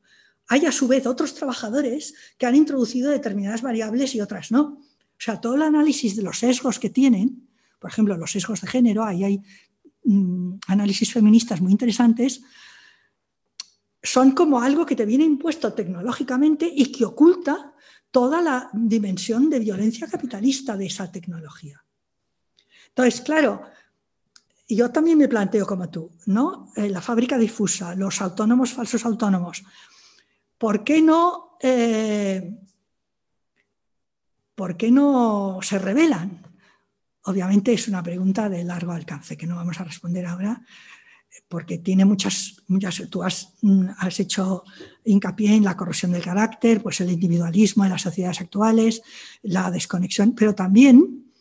hay 0.47 0.65
a 0.65 0.71
su 0.71 0.87
vez 0.87 1.05
otros 1.05 1.35
trabajadores 1.35 2.15
que 2.37 2.45
han 2.45 2.55
introducido 2.55 3.11
determinadas 3.11 3.61
variables 3.61 4.15
y 4.15 4.21
otras 4.21 4.51
no. 4.51 4.61
O 4.61 5.19
sea, 5.19 5.39
todo 5.39 5.55
el 5.55 5.61
análisis 5.61 6.15
de 6.15 6.23
los 6.23 6.39
sesgos 6.39 6.79
que 6.79 6.89
tienen, 6.89 7.47
por 7.79 7.91
ejemplo, 7.91 8.17
los 8.17 8.31
sesgos 8.31 8.61
de 8.61 8.67
género, 8.67 9.03
ahí 9.03 9.23
hay 9.23 9.41
mm, 10.05 10.55
análisis 10.67 11.11
feministas 11.11 11.61
muy 11.61 11.71
interesantes, 11.71 12.41
son 14.01 14.31
como 14.31 14.61
algo 14.61 14.85
que 14.85 14.95
te 14.95 15.05
viene 15.05 15.23
impuesto 15.23 15.73
tecnológicamente 15.73 16.69
y 16.73 16.91
que 16.91 17.05
oculta 17.05 17.72
toda 18.13 18.43
la 18.43 18.69
dimensión 18.73 19.49
de 19.49 19.57
violencia 19.57 20.07
capitalista 20.07 20.77
de 20.77 20.85
esa 20.85 21.11
tecnología. 21.11 21.83
Entonces, 22.89 23.21
claro, 23.21 23.63
yo 24.69 24.91
también 24.91 25.17
me 25.17 25.27
planteo 25.27 25.65
como 25.65 25.89
tú, 25.89 26.11
¿no? 26.27 26.71
Eh, 26.75 26.89
la 26.89 27.01
fábrica 27.01 27.39
difusa, 27.39 27.95
los 27.95 28.21
autónomos, 28.21 28.71
falsos 28.71 29.03
autónomos. 29.03 29.63
¿Por 30.59 30.83
qué 30.83 31.01
no, 31.01 31.57
eh, 31.59 32.55
¿por 34.53 34.77
qué 34.77 34.91
no 34.91 35.57
se 35.63 35.79
revelan? 35.79 36.39
Obviamente 37.23 37.73
es 37.73 37.87
una 37.87 38.03
pregunta 38.03 38.47
de 38.47 38.63
largo 38.63 38.91
alcance 38.91 39.35
que 39.35 39.47
no 39.47 39.55
vamos 39.55 39.79
a 39.79 39.85
responder 39.85 40.27
ahora, 40.27 40.61
porque 41.47 41.77
tiene 41.77 42.05
muchas, 42.05 42.63
muchas 42.67 43.03
tú 43.09 43.21
mm, 43.61 43.85
has, 43.97 44.19
hecho 44.19 44.63
hincapié 45.05 45.55
en 45.55 45.63
la 45.63 45.77
corrosión 45.77 46.11
del 46.11 46.23
carácter, 46.23 46.81
pues 46.81 46.99
el 47.01 47.11
individualismo 47.11 47.83
en 47.83 47.91
las 47.91 48.01
sociedades 48.01 48.41
actuales, 48.41 49.01
la 49.43 49.69
desconexión, 49.69 50.33
pero 50.33 50.55
también, 50.55 51.31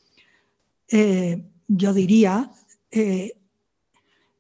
eh, 0.89 1.43
yo 1.67 1.95
diría, 1.95 2.51
eh, 2.91 3.39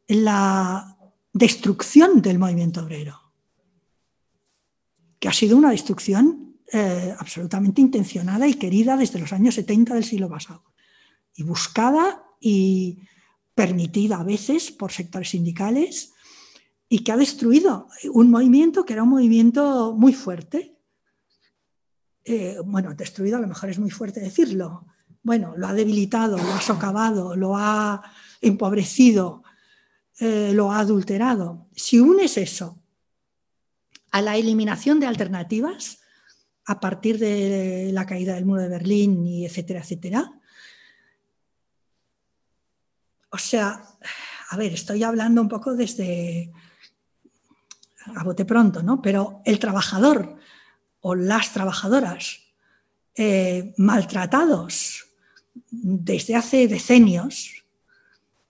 la 0.08 0.96
destrucción 1.32 2.20
del 2.20 2.38
movimiento 2.38 2.82
obrero, 2.82 3.18
que 5.18 5.28
ha 5.28 5.32
sido 5.32 5.56
una 5.56 5.70
destrucción 5.70 6.56
eh, 6.70 7.14
absolutamente 7.18 7.80
intencionada 7.80 8.46
y 8.46 8.54
querida 8.54 8.96
desde 8.96 9.20
los 9.20 9.32
años 9.32 9.54
70 9.54 9.94
del 9.94 10.04
siglo 10.04 10.28
pasado, 10.28 10.64
y 11.34 11.44
buscada 11.44 12.24
y 12.40 12.98
permitida 13.54 14.18
a 14.18 14.24
veces 14.24 14.70
por 14.70 14.92
sectores 14.92 15.30
sindicales 15.30 16.12
y 16.88 17.00
que 17.00 17.12
ha 17.12 17.16
destruido 17.16 17.88
un 18.12 18.30
movimiento 18.30 18.84
que 18.84 18.92
era 18.92 19.02
un 19.02 19.10
movimiento 19.10 19.94
muy 19.94 20.12
fuerte. 20.12 20.76
Eh, 22.24 22.58
bueno, 22.64 22.94
destruido 22.94 23.38
a 23.38 23.40
lo 23.40 23.48
mejor 23.48 23.70
es 23.70 23.78
muy 23.78 23.90
fuerte 23.90 24.20
decirlo. 24.20 24.86
Bueno, 25.22 25.54
lo 25.56 25.68
ha 25.68 25.72
debilitado, 25.72 26.36
lo 26.36 26.52
ha 26.52 26.60
socavado, 26.60 27.36
lo 27.36 27.56
ha 27.56 28.02
empobrecido, 28.40 29.42
eh, 30.18 30.52
lo 30.52 30.70
ha 30.70 30.80
adulterado. 30.80 31.68
Si 31.74 31.98
unes 31.98 32.36
eso 32.36 32.82
a 34.10 34.20
la 34.20 34.36
eliminación 34.36 35.00
de 35.00 35.06
alternativas 35.06 36.00
a 36.66 36.78
partir 36.78 37.18
de 37.18 37.90
la 37.92 38.06
caída 38.06 38.34
del 38.34 38.44
muro 38.44 38.62
de 38.62 38.68
Berlín 38.68 39.26
y 39.26 39.46
etcétera, 39.46 39.80
etcétera, 39.80 40.40
O 43.32 43.38
sea, 43.38 43.82
a 44.50 44.56
ver, 44.56 44.74
estoy 44.74 45.02
hablando 45.02 45.40
un 45.40 45.48
poco 45.48 45.74
desde 45.74 46.52
a 48.14 48.24
bote 48.24 48.44
pronto, 48.44 48.82
¿no? 48.82 49.00
Pero 49.00 49.40
el 49.44 49.58
trabajador 49.58 50.36
o 51.00 51.14
las 51.14 51.52
trabajadoras 51.52 52.40
eh, 53.14 53.74
maltratados 53.78 55.06
desde 55.70 56.36
hace 56.36 56.68
decenios, 56.68 57.64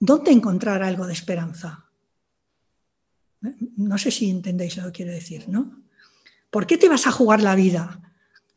¿dónde 0.01 0.33
encontrar 0.33 0.83
algo 0.83 1.07
de 1.07 1.13
esperanza? 1.13 1.87
No 3.77 3.99
sé 3.99 4.11
si 4.11 4.31
entendéis 4.31 4.77
lo 4.77 4.85
que 4.87 4.93
quiero 4.93 5.13
decir, 5.13 5.49
¿no? 5.49 5.83
¿Por 6.51 6.67
qué 6.67 6.77
te 6.77 6.89
vas 6.89 7.07
a 7.07 7.13
jugar 7.13 7.41
la 7.41 7.55
vida? 7.55 8.12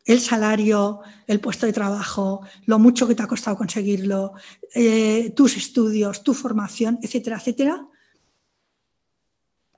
El 0.06 0.20
salario, 0.20 1.00
el 1.26 1.40
puesto 1.40 1.66
de 1.66 1.74
trabajo, 1.74 2.40
lo 2.64 2.78
mucho 2.78 3.06
que 3.06 3.14
te 3.14 3.22
ha 3.22 3.26
costado 3.26 3.58
conseguirlo, 3.58 4.32
eh, 4.74 5.34
tus 5.36 5.58
estudios, 5.58 6.22
tu 6.22 6.32
formación, 6.32 6.98
etcétera, 7.02 7.36
etcétera. 7.36 7.86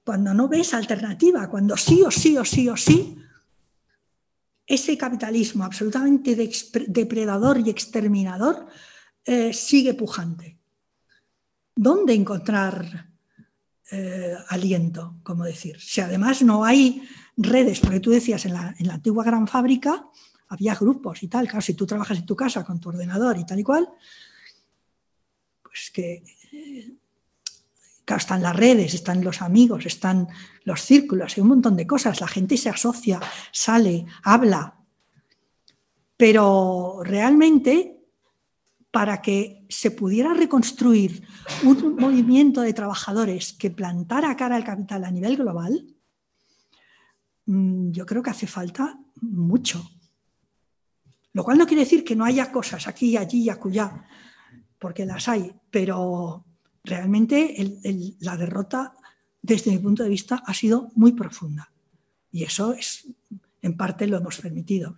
Cuando 0.05 0.33
no 0.33 0.47
ves 0.47 0.73
alternativa, 0.75 1.51
cuando 1.51 1.77
sí 1.77 2.03
o 2.03 2.11
sí 2.11 2.39
o 2.39 2.45
sí 2.45 2.69
o 2.69 2.77
sí, 2.77 3.17
ese 4.67 4.97
capitalismo 4.97 5.65
absolutamente 5.65 6.37
depredador 6.87 7.59
y 7.59 7.71
exterminador 7.71 8.67
eh, 9.25 9.53
sigue 9.53 9.95
pujante. 9.95 10.59
¿Dónde 11.75 12.15
encontrar 12.15 13.09
eh, 13.91 14.37
aliento, 14.49 15.17
como 15.23 15.45
decir. 15.45 15.81
Si 15.81 16.03
además 16.03 16.43
no 16.43 16.63
hay 16.63 17.09
redes, 17.39 17.81
porque 17.81 18.01
tú 18.01 18.11
decías 18.11 18.45
en 18.45 18.53
la, 18.53 18.75
antigua 18.91 19.25
gran 19.25 19.47
fábrica 19.47 20.07
había 20.49 20.75
grupos 20.75 21.23
y 21.23 21.29
tal, 21.29 21.47
claro, 21.47 21.61
si 21.61 21.75
tú 21.75 21.87
trabajas 21.87 22.19
en 22.19 22.27
tu 22.27 22.35
casa 22.35 22.65
con 22.65 22.81
tu 22.81 22.89
ordenador 22.89 23.39
y 23.39 23.45
tal 23.45 23.61
y 23.61 23.63
cual, 23.63 23.89
pues 25.63 25.91
que 25.93 26.25
eh, 26.53 26.95
están 28.07 28.43
las 28.43 28.57
redes, 28.57 28.95
están 28.95 29.23
los 29.23 29.43
amigos, 29.43 29.85
están 29.87 30.27
los 30.65 30.81
círculos, 30.81 31.37
hay 31.37 31.43
un 31.43 31.49
montón 31.49 31.77
de 31.77 31.87
cosas, 31.87 32.21
la 32.21 32.29
gente 32.29 32.57
se 32.57 32.71
asocia, 32.71 33.21
sale, 33.53 34.07
habla, 34.23 34.75
pero 36.17 37.01
realmente 37.05 37.99
para 38.91 39.21
que 39.21 39.67
se 39.69 39.91
pudiera 39.91 40.33
reconstruir 40.33 41.23
un 41.63 41.97
movimiento 41.97 42.63
de 42.63 42.73
trabajadores 42.73 43.53
que 43.53 43.71
plantara 43.71 44.35
cara 44.35 44.57
al 44.57 44.65
capital 44.65 45.05
a 45.05 45.11
nivel 45.11 45.37
global, 45.37 45.85
yo 47.49 48.05
creo 48.05 48.23
que 48.23 48.31
hace 48.31 48.47
falta 48.47 48.99
mucho. 49.23 49.91
Lo 51.33 51.45
cual 51.45 51.57
no 51.57 51.67
quiere 51.67 51.85
decir 51.85 52.05
que 52.05 52.17
no 52.17 52.25
haya 52.25 52.53
cosas 52.53 52.87
aquí, 52.87 53.17
allí 53.17 53.45
y 53.45 53.51
acullá, 53.51 54.05
porque 54.79 55.07
las 55.07 55.29
hay, 55.29 55.55
pero 55.71 56.45
realmente 56.85 57.55
la 58.21 58.37
derrota, 58.37 58.93
desde 59.41 59.71
mi 59.71 59.79
punto 59.79 60.03
de 60.03 60.09
vista, 60.09 60.43
ha 60.45 60.53
sido 60.53 60.91
muy 60.95 61.13
profunda. 61.13 61.73
Y 62.31 62.45
eso 62.45 62.75
es, 62.75 63.07
en 63.63 63.77
parte, 63.77 64.07
lo 64.07 64.19
hemos 64.19 64.39
permitido 64.39 64.95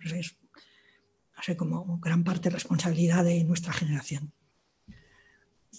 como 1.57 1.99
gran 1.99 2.23
parte 2.23 2.49
responsabilidad 2.49 3.23
de 3.23 3.43
nuestra 3.43 3.73
generación. 3.73 4.31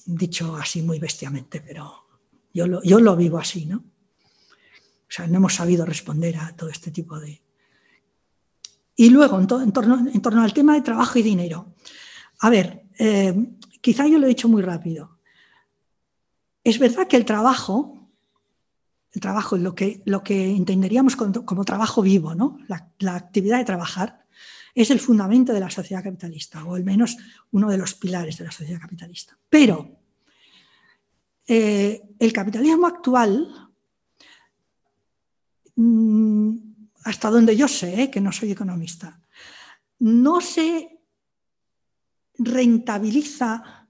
Dicho 0.07 0.57
así 0.57 0.83
muy 0.83 0.99
bestiamente, 0.99 1.61
pero 1.61 2.09
yo 2.53 2.67
lo, 2.67 2.83
yo 2.83 2.99
lo 2.99 3.15
vivo 3.15 3.39
así, 3.39 3.67
¿no? 3.67 3.92
O 5.13 5.15
sea, 5.15 5.27
no 5.27 5.37
hemos 5.37 5.55
sabido 5.55 5.85
responder 5.85 6.39
a 6.39 6.57
todo 6.57 6.71
este 6.71 6.91
tipo 6.91 7.21
de... 7.21 7.43
Y 8.97 9.11
luego, 9.11 9.39
en, 9.39 9.47
torno, 9.47 10.43
al 10.43 10.55
tema 10.55 10.73
de 10.73 10.81
trabajo 10.81 11.19
y 11.19 11.23
dinero. 11.23 11.75
A 12.39 12.49
ver, 12.49 12.87
eh, 12.99 13.35
quizá 13.83 14.07
yo 14.07 14.19
lo 14.19 14.25
he 14.25 14.31
dicho 14.31 14.49
muy 14.49 14.63
rápido. 14.63 15.19
Es 16.65 16.79
verdad 16.79 17.07
que 17.09 17.19
el 17.19 17.27
trabajo, 17.27 18.09
el 19.13 19.21
trabajo, 19.21 19.59
lo 19.59 19.75
que, 19.75 20.01
lo 20.07 20.23
que 20.23 20.57
entenderíamos 20.57 21.15
como, 21.15 21.65
trabajo 21.67 22.01
vivo, 22.01 22.35
¿no? 22.35 22.57
la 22.67 23.15
actividad 23.15 23.59
de 23.59 23.67
trabajar, 23.67 24.25
es 24.75 24.91
el 24.91 24.99
fundamento 24.99 25.53
de 25.53 25.61
la 25.61 25.69
sociedad 25.69 26.03
capitalista, 26.03 26.65
o 26.65 26.75
al 26.75 26.85
menos 26.85 27.19
uno 27.51 27.69
de 27.69 27.77
los 27.77 27.95
pilares 27.95 28.39
de 28.39 28.45
la 28.45 28.51
sociedad 28.51 28.81
capitalista. 28.81 29.37
Pero 29.51 29.99
eh, 31.47 32.03
el 32.19 32.33
capitalismo 32.33 32.87
actual, 32.87 33.72
hasta 37.05 37.31
donde 37.31 37.57
yo 37.57 37.69
sé, 37.69 38.03
eh, 38.03 38.11
que 38.11 38.21
no 38.21 38.33
soy 38.33 38.53
economista, 38.53 39.21
no 39.99 40.41
se 40.41 41.01
rentabiliza 42.39 43.89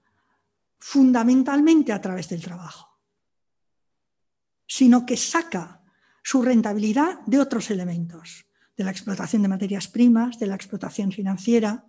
fundamentalmente 0.79 1.93
a 1.93 2.01
través 2.01 2.29
del 2.29 2.41
trabajo, 2.41 2.99
sino 4.67 5.05
que 5.05 5.17
saca 5.17 5.81
su 6.23 6.41
rentabilidad 6.41 7.19
de 7.25 7.39
otros 7.39 7.69
elementos 7.69 8.45
de 8.75 8.83
la 8.83 8.91
explotación 8.91 9.41
de 9.41 9.47
materias 9.47 9.87
primas, 9.87 10.39
de 10.39 10.47
la 10.47 10.55
explotación 10.55 11.11
financiera, 11.11 11.85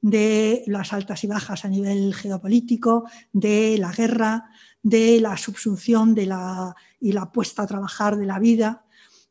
de 0.00 0.64
las 0.66 0.92
altas 0.92 1.24
y 1.24 1.26
bajas 1.26 1.64
a 1.64 1.68
nivel 1.68 2.12
geopolítico, 2.14 3.08
de 3.32 3.76
la 3.78 3.92
guerra, 3.92 4.50
de 4.82 5.20
la 5.20 5.36
subsunción 5.36 6.14
y 6.18 7.12
la 7.12 7.32
puesta 7.32 7.62
a 7.62 7.66
trabajar 7.66 8.16
de 8.16 8.26
la 8.26 8.38
vida, 8.38 8.83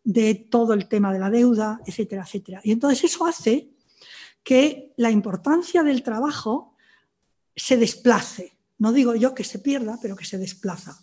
de 0.03 0.35
todo 0.35 0.73
el 0.73 0.88
tema 0.88 1.13
de 1.13 1.19
la 1.19 1.30
deuda, 1.30 1.80
etcétera, 1.85 2.23
etcétera. 2.23 2.61
Y 2.63 2.71
entonces 2.71 3.03
eso 3.03 3.25
hace 3.25 3.69
que 4.43 4.93
la 4.97 5.11
importancia 5.11 5.84
del 5.84 6.03
trabajo 6.03 6.75
se 7.55 7.77
desplace. 7.77 8.57
No 8.77 8.91
digo 8.91 9.15
yo 9.15 9.34
que 9.34 9.43
se 9.43 9.59
pierda, 9.59 9.97
pero 10.01 10.15
que 10.15 10.25
se 10.25 10.38
desplaza. 10.38 10.97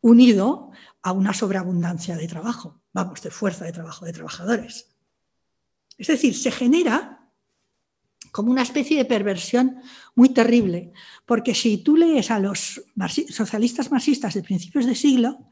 Unido 0.00 0.70
a 1.02 1.12
una 1.12 1.32
sobreabundancia 1.32 2.16
de 2.16 2.28
trabajo 2.28 2.78
vamos, 2.92 3.22
de 3.22 3.30
fuerza 3.30 3.64
de 3.64 3.72
trabajo 3.72 4.04
de 4.04 4.12
trabajadores. 4.12 4.88
Es 5.96 6.06
decir, 6.06 6.36
se 6.36 6.50
genera 6.50 7.30
como 8.32 8.50
una 8.50 8.62
especie 8.62 8.98
de 8.98 9.04
perversión 9.04 9.80
muy 10.14 10.30
terrible, 10.30 10.92
porque 11.24 11.54
si 11.54 11.78
tú 11.78 11.96
lees 11.96 12.30
a 12.30 12.38
los 12.38 12.82
socialistas 13.30 13.90
marxistas 13.90 14.34
de 14.34 14.42
principios 14.42 14.86
de 14.86 14.94
siglo, 14.94 15.48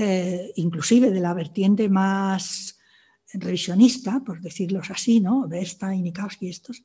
eh, 0.00 0.52
inclusive 0.54 1.10
de 1.10 1.18
la 1.18 1.34
vertiente 1.34 1.88
más 1.88 2.78
revisionista, 3.32 4.20
por 4.24 4.40
decirlos 4.40 4.92
así, 4.92 5.18
¿no? 5.18 5.48
Bernstein, 5.48 6.04
Nikowski, 6.04 6.48
estos, 6.48 6.84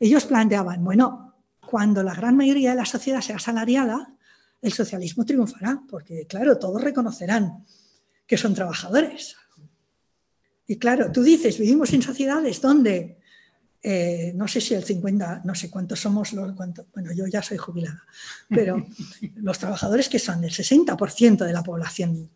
ellos 0.00 0.24
planteaban, 0.24 0.82
bueno, 0.82 1.36
cuando 1.64 2.02
la 2.02 2.14
gran 2.14 2.36
mayoría 2.36 2.70
de 2.70 2.76
la 2.76 2.84
sociedad 2.84 3.20
sea 3.20 3.36
asalariada, 3.36 4.12
el 4.60 4.72
socialismo 4.72 5.24
triunfará, 5.24 5.80
porque 5.88 6.26
claro, 6.26 6.58
todos 6.58 6.82
reconocerán 6.82 7.64
que 8.26 8.36
son 8.36 8.54
trabajadores. 8.54 9.36
Y 10.66 10.78
claro, 10.78 11.12
tú 11.12 11.22
dices, 11.22 11.60
vivimos 11.60 11.92
en 11.92 12.02
sociedades 12.02 12.60
donde, 12.60 13.20
eh, 13.84 14.32
no 14.34 14.48
sé 14.48 14.60
si 14.60 14.74
el 14.74 14.82
50, 14.82 15.42
no 15.44 15.54
sé 15.54 15.70
cuántos 15.70 16.00
somos, 16.00 16.34
bueno, 16.34 17.12
yo 17.14 17.28
ya 17.28 17.40
soy 17.40 17.56
jubilada, 17.56 18.02
pero 18.48 18.84
los 19.36 19.60
trabajadores 19.60 20.08
que 20.08 20.18
son 20.18 20.42
el 20.42 20.50
60% 20.50 21.44
de 21.44 21.52
la 21.52 21.62
población 21.62 22.30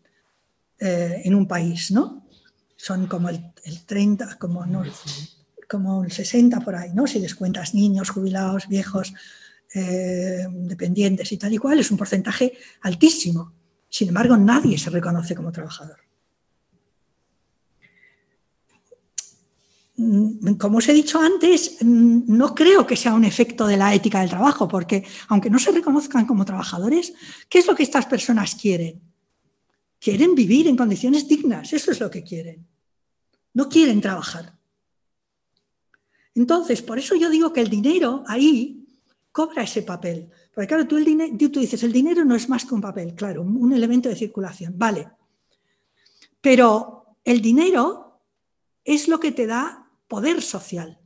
eh, 0.79 1.21
en 1.23 1.35
un 1.35 1.47
país, 1.47 1.91
¿no? 1.91 2.27
Son 2.75 3.07
como 3.07 3.29
el, 3.29 3.53
30, 3.85 4.37
como, 4.37 4.65
no, 4.65 4.83
como 5.69 6.03
el 6.03 6.11
60 6.11 6.59
por 6.59 6.75
ahí, 6.75 6.91
¿no? 6.93 7.07
Si 7.07 7.19
descuentas 7.19 7.73
niños, 7.73 8.09
jubilados, 8.09 8.67
viejos, 8.67 9.13
eh, 9.73 10.45
dependientes 10.49 11.31
y 11.31 11.37
tal 11.37 11.53
y 11.53 11.57
cual, 11.57 11.79
es 11.79 11.91
un 11.91 11.97
porcentaje 11.97 12.53
altísimo. 12.81 13.53
Sin 13.89 14.09
embargo, 14.09 14.35
nadie 14.37 14.77
se 14.77 14.89
reconoce 14.89 15.35
como 15.35 15.51
trabajador. 15.51 16.03
Mm, 19.95 20.55
como 20.55 20.79
os 20.79 20.89
he 20.89 20.93
dicho 20.93 21.19
antes, 21.19 21.77
mm, 21.81 22.23
no 22.25 22.55
creo 22.55 22.85
que 22.85 22.95
sea 22.95 23.13
un 23.13 23.23
efecto 23.25 23.67
de 23.67 23.77
la 23.77 23.93
ética 23.93 24.21
del 24.21 24.29
trabajo, 24.29 24.67
porque 24.67 25.05
aunque 25.29 25.49
no 25.49 25.59
se 25.59 25.71
reconozcan 25.71 26.25
como 26.25 26.45
trabajadores, 26.45 27.13
¿qué 27.47 27.59
es 27.59 27.67
lo 27.67 27.75
que 27.75 27.83
estas 27.83 28.07
personas 28.07 28.55
quieren? 28.55 29.12
Quieren 30.03 30.35
vivir 30.35 30.67
en 30.67 30.75
condiciones 30.75 31.27
dignas, 31.27 31.71
eso 31.71 31.91
es 31.91 31.99
lo 31.99 32.09
que 32.09 32.23
quieren. 32.23 32.67
No 33.53 33.69
quieren 33.69 34.01
trabajar. 34.01 34.57
Entonces, 36.35 36.81
por 36.81 36.99
eso 36.99 37.15
yo 37.15 37.29
digo 37.29 37.53
que 37.53 37.61
el 37.61 37.69
dinero 37.69 38.23
ahí 38.27 38.85
cobra 39.31 39.63
ese 39.63 39.83
papel. 39.83 40.29
Porque 40.53 40.67
claro, 40.67 40.87
tú, 40.87 40.97
el 40.97 41.37
tú 41.37 41.59
dices, 41.59 41.83
el 41.83 41.93
dinero 41.93 42.25
no 42.25 42.35
es 42.35 42.49
más 42.49 42.65
que 42.65 42.73
un 42.73 42.81
papel, 42.81 43.15
claro, 43.15 43.43
un 43.43 43.71
elemento 43.71 44.09
de 44.09 44.15
circulación, 44.15 44.73
vale. 44.75 45.09
Pero 46.41 47.17
el 47.23 47.41
dinero 47.41 48.19
es 48.83 49.07
lo 49.07 49.19
que 49.19 49.31
te 49.31 49.47
da 49.47 49.89
poder 50.07 50.41
social, 50.41 50.99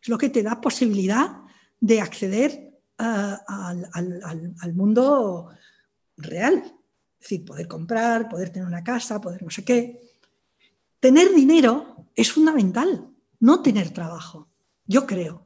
es 0.00 0.08
lo 0.08 0.16
que 0.16 0.30
te 0.30 0.42
da 0.42 0.60
posibilidad 0.60 1.42
de 1.78 2.00
acceder 2.00 2.72
eh, 2.98 3.36
al, 3.46 4.74
mundo 4.74 5.50
real. 6.16 6.75
Es 7.26 7.30
decir, 7.30 7.44
poder 7.44 7.66
comprar, 7.66 8.28
poder 8.28 8.50
tener 8.50 8.68
una 8.68 8.84
casa, 8.84 9.20
poder 9.20 9.42
no 9.42 9.50
sé 9.50 9.64
qué. 9.64 10.00
Tener 11.00 11.34
dinero 11.34 12.06
es 12.14 12.30
fundamental, 12.30 13.08
no 13.40 13.62
tener 13.62 13.90
trabajo, 13.90 14.48
yo 14.86 15.08
creo. 15.08 15.44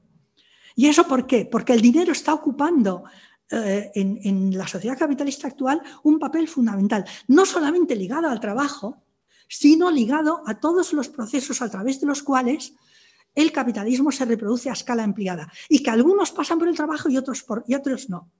¿Y 0.77 0.89
eso 0.89 1.09
por 1.09 1.27
qué? 1.27 1.47
Porque 1.47 1.73
el 1.73 1.81
dinero 1.81 2.13
está 2.13 2.35
ocupando 2.35 3.05
eh, 3.51 3.93
en, 3.95 4.59
la 4.59 4.69
sociedad 4.69 4.99
capitalista 4.99 5.49
actual 5.49 5.81
un 6.03 6.19
papel 6.19 6.49
fundamental, 6.49 7.07
no 7.29 7.47
solamente 7.47 7.97
ligado 7.97 8.29
al 8.29 8.41
trabajo, 8.41 9.03
sino 9.49 9.91
ligado 9.91 10.43
a 10.45 10.61
todos 10.61 10.93
los 10.93 11.09
procesos 11.09 11.63
a 11.63 11.71
través 11.71 11.99
de 11.99 12.09
los 12.09 12.23
cuales 12.23 12.75
el 13.35 13.53
capitalismo 13.53 14.13
se 14.13 14.27
reproduce 14.27 14.69
a 14.69 14.75
escala 14.75 15.03
ampliada 15.03 15.51
y 15.71 15.83
que 15.83 15.89
algunos 15.89 16.31
pasan 16.31 16.59
por 16.59 16.69
el 16.69 16.77
trabajo 16.77 17.09
y 17.09 17.17
otros, 17.17 17.43
por, 17.43 17.65
y 17.67 17.75
otros 17.75 18.11
no. 18.11 18.31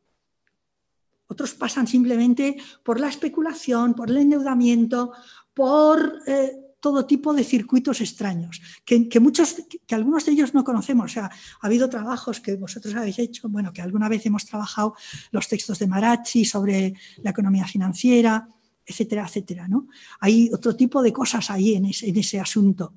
Otros 1.31 1.55
pasan 1.55 1.87
simplemente 1.87 2.57
por 2.83 2.99
la 2.99 3.09
especulación, 3.09 3.95
por 3.95 4.11
el 4.11 4.17
endeudamiento, 4.17 5.13
por 5.55 6.19
eh, 6.27 6.57
todo 6.81 7.07
tipo 7.07 7.33
de 7.33 7.45
circuitos 7.45 8.01
extraños, 8.01 8.61
que, 8.85 9.21
muchos, 9.21 9.63
que 9.87 9.95
algunos 9.95 10.27
de 10.27 10.33
ellos 10.33 10.55
no 10.55 10.65
conocemos. 10.65 11.05
O 11.05 11.15
sea, 11.15 11.27
ha 11.27 11.67
habido 11.67 11.89
trabajos 11.89 12.41
que 12.41 12.57
vosotros 12.57 12.93
habéis 12.97 13.21
hecho, 13.21 13.49
bueno, 13.49 13.73
que 13.73 13.81
alguna 13.81 14.09
vez 14.09 14.27
hemos 14.27 14.45
trabajado 14.45 14.97
los 15.31 15.47
textos 15.47 15.79
de 15.79 15.87
Marachi 15.87 16.45
sobre 16.45 16.95
la 17.23 17.31
economía 17.31 17.65
financiera, 17.65 18.49
etcétera, 18.85 19.25
etcétera. 19.25 19.69
¿no? 19.69 19.87
Hay 20.19 20.51
otro 20.53 20.75
tipo 20.75 21.01
de 21.01 21.13
cosas 21.13 21.49
ahí 21.51 21.75
en 21.75 21.85
ese, 21.85 22.09
en 22.09 22.17
ese 22.17 22.41
asunto 22.41 22.95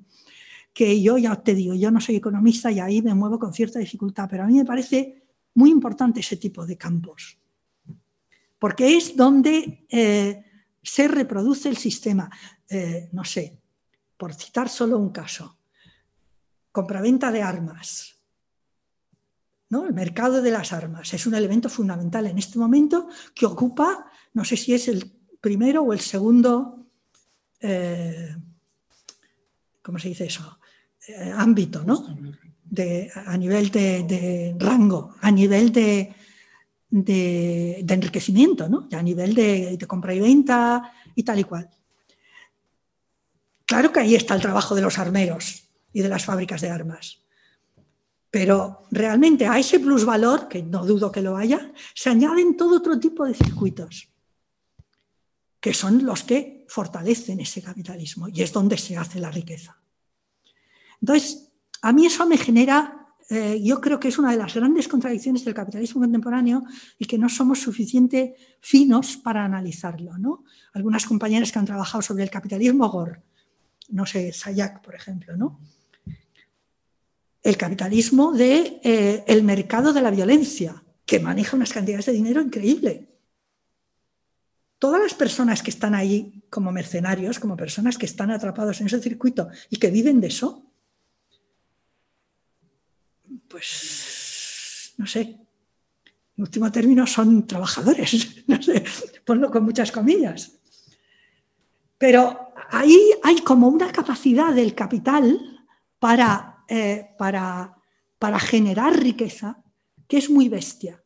que 0.72 1.00
yo 1.00 1.16
ya 1.18 1.36
te 1.36 1.54
digo, 1.54 1.74
yo 1.74 1.92
no 1.92 2.00
soy 2.00 2.16
economista 2.16 2.72
y 2.72 2.80
ahí 2.80 3.00
me 3.00 3.14
muevo 3.14 3.38
con 3.38 3.54
cierta 3.54 3.78
dificultad, 3.78 4.26
pero 4.28 4.42
a 4.42 4.46
mí 4.48 4.54
me 4.54 4.64
parece 4.64 5.22
muy 5.54 5.70
importante 5.70 6.18
ese 6.18 6.36
tipo 6.36 6.66
de 6.66 6.76
campos, 6.76 7.38
porque 8.64 8.96
es 8.96 9.14
donde 9.14 9.84
eh, 9.90 10.42
se 10.82 11.06
reproduce 11.06 11.68
el 11.68 11.76
sistema. 11.76 12.30
Eh, 12.66 13.10
no 13.12 13.22
sé, 13.22 13.60
por 14.16 14.32
citar 14.32 14.70
solo 14.70 14.96
un 14.96 15.10
caso, 15.10 15.58
compraventa 16.72 17.30
de 17.30 17.42
armas. 17.42 18.16
¿no? 19.68 19.84
El 19.84 19.92
mercado 19.92 20.40
de 20.40 20.50
las 20.50 20.72
armas 20.72 21.12
es 21.12 21.26
un 21.26 21.34
elemento 21.34 21.68
fundamental 21.68 22.26
en 22.26 22.38
este 22.38 22.58
momento 22.58 23.06
que 23.34 23.44
ocupa, 23.44 24.06
no 24.32 24.46
sé 24.46 24.56
si 24.56 24.72
es 24.72 24.88
el 24.88 25.12
primero 25.42 25.82
o 25.82 25.92
el 25.92 26.00
segundo, 26.00 26.86
eh, 27.60 28.34
¿cómo 29.82 29.98
se 29.98 30.08
dice 30.08 30.24
eso? 30.24 30.58
Ámbito, 31.36 31.84
¿no? 31.84 32.16
De, 32.64 33.12
a 33.14 33.36
nivel 33.36 33.70
de, 33.70 34.56
rango, 34.58 35.16
a 35.20 35.30
nivel 35.30 35.70
de, 35.70 36.14
de, 36.90 37.80
enriquecimiento, 37.80 38.68
¿no? 38.68 38.88
a 38.92 39.02
nivel 39.02 39.34
de, 39.34 39.78
compra 39.86 40.14
y 40.14 40.20
venta 40.20 40.92
y 41.14 41.22
tal 41.22 41.38
y 41.40 41.44
cual. 41.44 41.68
Claro 43.66 43.92
que 43.92 44.00
ahí 44.00 44.14
está 44.14 44.34
el 44.34 44.42
trabajo 44.42 44.74
de 44.74 44.82
los 44.82 44.98
armeros 44.98 45.64
y 45.92 46.02
de 46.02 46.08
las 46.08 46.24
fábricas 46.24 46.60
de 46.60 46.70
armas. 46.70 47.20
Pero 48.30 48.82
realmente 48.90 49.46
a 49.46 49.58
ese 49.58 49.80
plusvalor, 49.80 50.48
que 50.48 50.62
no 50.62 50.84
dudo 50.84 51.12
que 51.12 51.22
lo 51.22 51.36
haya, 51.36 51.72
se 51.94 52.10
añaden 52.10 52.56
todo 52.56 52.78
otro 52.78 52.98
tipo 52.98 53.24
de 53.24 53.34
circuitos, 53.34 54.08
que 55.60 55.72
son 55.72 56.04
los 56.04 56.24
que 56.24 56.66
fortalecen 56.68 57.40
ese 57.40 57.62
capitalismo 57.62 58.28
y 58.28 58.42
es 58.42 58.52
donde 58.52 58.76
se 58.76 58.96
hace 58.96 59.20
la 59.20 59.30
riqueza. 59.30 59.80
Entonces, 61.00 61.52
a 61.80 61.92
mí 61.92 62.06
eso 62.06 62.26
me 62.26 62.38
genera, 62.38 63.03
eh, 63.30 63.60
yo 63.62 63.80
creo 63.80 63.98
que 63.98 64.08
es 64.08 64.18
una 64.18 64.30
de 64.30 64.36
las 64.36 64.54
grandes 64.54 64.86
contradicciones 64.86 65.44
del 65.44 65.54
capitalismo 65.54 66.00
contemporáneo 66.02 66.64
y 66.98 67.06
que 67.06 67.18
no 67.18 67.28
somos 67.28 67.60
suficientemente 67.60 68.36
finos 68.60 69.16
para 69.16 69.44
analizarlo. 69.44 70.18
¿no? 70.18 70.44
Algunas 70.72 71.06
compañeras 71.06 71.50
que 71.50 71.58
han 71.58 71.64
trabajado 71.64 72.02
sobre 72.02 72.24
el 72.24 72.30
capitalismo 72.30 72.88
Gore, 72.88 73.22
no 73.90 74.06
sé, 74.06 74.32
Sayak, 74.32 74.82
por 74.82 74.94
ejemplo, 74.94 75.36
¿no? 75.36 75.60
El 77.42 77.58
capitalismo 77.58 78.32
de, 78.32 78.80
eh, 78.82 79.42
mercado 79.42 79.92
de 79.92 80.00
la 80.00 80.10
violencia, 80.10 80.82
que 81.04 81.20
maneja 81.20 81.56
unas 81.56 81.72
cantidades 81.72 82.06
de 82.06 82.12
dinero 82.12 82.40
increíble. 82.40 83.10
Todas 84.78 85.02
las 85.02 85.12
personas 85.12 85.62
que 85.62 85.70
están 85.70 85.94
ahí 85.94 86.42
como 86.48 86.72
mercenarios, 86.72 87.38
como 87.38 87.56
personas 87.56 87.98
que 87.98 88.06
están 88.06 88.30
atrapados 88.30 88.80
en 88.80 88.86
ese 88.86 89.00
circuito 89.00 89.48
y 89.68 89.76
que 89.76 89.90
viven 89.90 90.22
de 90.22 90.28
eso, 90.28 90.73
pues, 93.54 94.94
no 94.96 95.06
sé, 95.06 95.20
en 95.20 96.42
último 96.42 96.72
término 96.72 97.06
son 97.06 97.46
trabajadores, 97.46 98.44
no 98.48 98.60
sé, 98.60 98.82
ponlo 99.24 99.48
con 99.48 99.62
muchas 99.62 99.92
comillas. 99.92 100.58
Pero 101.96 102.52
ahí 102.72 102.98
hay 103.22 103.36
como 103.42 103.68
una 103.68 103.92
capacidad 103.92 104.52
del 104.52 104.74
capital 104.74 105.38
para, 106.00 106.64
eh, 106.66 107.14
para, 107.16 107.76
para 108.18 108.40
generar 108.40 108.98
riqueza 108.98 109.62
que 110.08 110.16
es 110.16 110.28
muy 110.28 110.48
bestia 110.48 111.04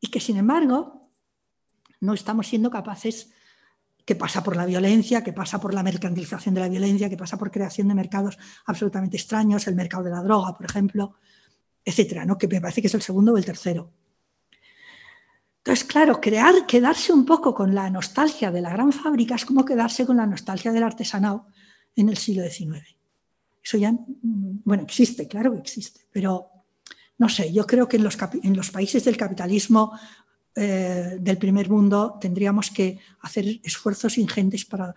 y 0.00 0.06
que 0.06 0.18
sin 0.18 0.38
embargo 0.38 1.10
no 2.00 2.14
estamos 2.14 2.46
siendo 2.46 2.70
capaces 2.70 3.34
que 4.02 4.16
pasa 4.16 4.42
por 4.42 4.56
la 4.56 4.64
violencia, 4.64 5.22
que 5.22 5.34
pasa 5.34 5.60
por 5.60 5.74
la 5.74 5.82
mercantilización 5.82 6.54
de 6.54 6.62
la 6.62 6.70
violencia, 6.70 7.10
que 7.10 7.18
pasa 7.18 7.36
por 7.36 7.50
creación 7.50 7.88
de 7.88 7.94
mercados 7.94 8.38
absolutamente 8.64 9.18
extraños, 9.18 9.66
el 9.66 9.74
mercado 9.74 10.04
de 10.04 10.10
la 10.12 10.22
droga, 10.22 10.56
por 10.56 10.64
ejemplo, 10.64 11.16
etcétera, 11.86 12.26
¿no? 12.26 12.36
que 12.36 12.48
me 12.48 12.60
parece 12.60 12.82
que 12.82 12.88
es 12.88 12.94
el 12.94 13.00
segundo 13.00 13.32
o 13.32 13.38
el 13.38 13.44
tercero. 13.44 13.92
Entonces, 15.58 15.84
claro, 15.84 16.20
crear, 16.20 16.66
quedarse 16.66 17.12
un 17.12 17.24
poco 17.24 17.54
con 17.54 17.74
la 17.74 17.88
nostalgia 17.88 18.50
de 18.50 18.60
la 18.60 18.70
gran 18.70 18.92
fábrica 18.92 19.36
es 19.36 19.44
como 19.44 19.64
quedarse 19.64 20.04
con 20.04 20.16
la 20.16 20.26
nostalgia 20.26 20.72
del 20.72 20.82
artesanado 20.82 21.46
en 21.94 22.08
el 22.08 22.16
siglo 22.16 22.42
XIX. 22.42 22.84
Eso 23.62 23.78
ya, 23.78 23.92
mm, 23.92 24.62
bueno, 24.64 24.82
existe, 24.82 25.26
claro 25.26 25.52
que 25.52 25.60
existe, 25.60 26.00
pero 26.12 26.50
no 27.18 27.28
sé, 27.28 27.52
yo 27.52 27.66
creo 27.66 27.88
que 27.88 27.96
en 27.96 28.04
los, 28.04 28.18
en 28.42 28.56
los 28.56 28.70
países 28.70 29.04
del 29.04 29.16
capitalismo 29.16 29.98
eh, 30.54 31.16
del 31.20 31.38
primer 31.38 31.68
mundo 31.68 32.18
tendríamos 32.20 32.70
que 32.70 32.98
hacer 33.20 33.60
esfuerzos 33.62 34.18
ingentes 34.18 34.64
para 34.64 34.94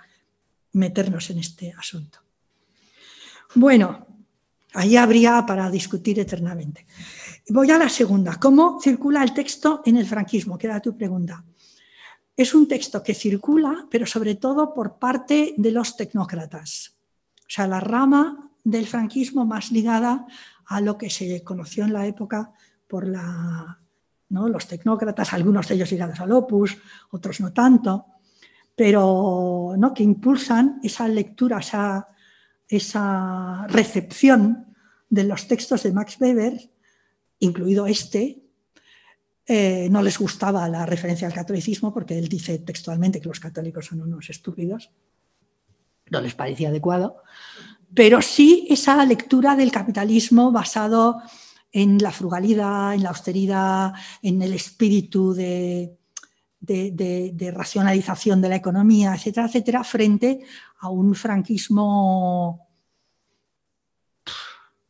meternos 0.74 1.30
en 1.30 1.40
este 1.40 1.74
asunto. 1.78 2.20
Bueno, 3.56 4.06
ahí 4.74 4.98
habría 4.98 5.46
para 5.46 5.70
discutir 5.70 6.20
eternamente. 6.20 6.86
Voy 7.50 7.72
a 7.72 7.78
la 7.78 7.90
segunda. 7.90 8.36
¿Cómo 8.40 8.80
circula 8.82 9.24
el 9.24 9.34
texto 9.34 9.82
en 9.86 9.98
el 9.98 10.06
franquismo? 10.06 10.58
Queda 10.58 10.80
tu 10.80 10.96
pregunta. 10.96 11.44
Es 12.36 12.54
un 12.54 12.68
texto 12.68 13.04
que 13.04 13.14
circula, 13.14 13.88
pero 13.90 14.06
sobre 14.06 14.36
todo 14.36 14.74
por 14.74 14.98
parte 14.98 15.56
de 15.58 15.72
los 15.72 15.98
tecnócratas. 15.98 16.96
O 17.42 17.50
sea, 17.50 17.68
la 17.68 17.80
rama 17.80 18.52
del 18.64 18.88
franquismo 18.88 19.46
más 19.46 19.72
ligada 19.72 20.26
a 20.68 20.82
lo 20.82 20.98
que 20.98 21.10
se 21.10 21.44
conoció 21.44 21.84
en 21.84 21.94
la 21.94 22.06
época 22.06 22.52
por 22.88 23.08
la, 23.08 23.80
los 24.30 24.68
tecnócratas, 24.68 25.34
algunos 25.34 25.68
de 25.68 25.76
ellos 25.76 25.92
ligados 25.92 26.20
al 26.20 26.32
opus, 26.32 26.78
otros 27.12 27.40
no 27.42 27.52
tanto, 27.52 28.06
pero 28.76 29.74
¿no? 29.78 29.94
que 29.94 30.04
impulsan 30.04 30.80
esa 30.84 31.08
lectura, 31.08 31.60
esa, 31.60 32.08
esa 32.70 33.66
recepción 33.68 34.76
de 35.10 35.24
los 35.24 35.48
textos 35.48 35.84
de 35.84 35.92
Max 35.92 36.18
Weber 36.20 36.70
incluido 37.40 37.88
este, 37.88 38.44
eh, 39.46 39.88
no 39.90 40.02
les 40.04 40.20
gustaba 40.20 40.70
la 40.70 40.86
referencia 40.86 41.28
al 41.28 41.34
catolicismo 41.34 41.94
porque 41.94 42.18
él 42.18 42.28
dice 42.28 42.60
textualmente 42.60 43.20
que 43.20 43.28
los 43.28 43.40
católicos 43.40 43.88
son 43.88 44.02
unos 44.02 44.30
estúpidos, 44.30 44.92
no 46.12 46.22
les 46.22 46.36
parecía 46.36 46.70
adecuado, 46.70 47.24
pero 47.94 48.22
sí 48.22 48.68
esa 48.70 49.04
lectura 49.06 49.56
del 49.56 49.72
capitalismo 49.72 50.52
basado 50.52 51.22
en 51.72 51.98
la 51.98 52.12
frugalidad, 52.12 52.94
en 52.94 53.04
la 53.04 53.10
austeridad, 53.10 53.94
en 54.22 54.42
el 54.42 54.54
espíritu 54.54 55.34
de, 55.34 55.99
de, 56.60 57.54
racionalización 57.56 58.42
de 58.42 58.50
la 58.50 58.56
economía, 58.56 59.16
etcétera, 59.16 59.48
etcétera, 59.48 59.84
frente 59.84 60.42
a 60.80 60.90
un 60.90 61.16
franquismo 61.16 62.68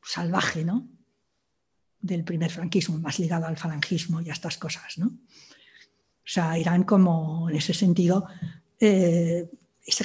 salvaje, 0.03 0.65
¿no? 0.65 0.87
del 2.01 2.23
primer 2.23 2.49
franquismo, 2.49 2.97
más 2.97 3.19
ligado 3.19 3.45
al 3.45 3.57
falangismo 3.57 4.21
y 4.21 4.29
a 4.29 4.33
estas 4.33 4.57
cosas. 4.57 4.97
¿no? 4.97 5.07
O 5.07 6.31
sea, 6.31 6.57
eran 6.57 6.83
como, 6.83 7.49
en 7.49 7.57
ese 7.57 7.73
sentido, 7.73 8.25
eh, 8.79 9.49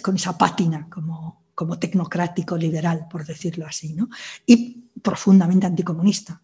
con 0.02 0.16
esa 0.16 0.36
pátina 0.36 0.88
como, 0.90 1.44
como 1.54 1.78
tecnocrático 1.78 2.56
liberal, 2.56 3.06
por 3.08 3.24
decirlo 3.24 3.66
así, 3.66 3.94
¿no? 3.94 4.08
y 4.44 4.84
profundamente 5.02 5.66
anticomunista, 5.66 6.40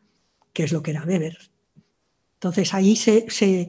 que 0.53 0.65
es 0.65 0.73
lo 0.73 0.83
que 0.83 0.93
era 0.93 1.05
Weber. 1.05 1.39
Entonces 2.35 2.73
ahí 2.73 2.97
se, 2.97 3.69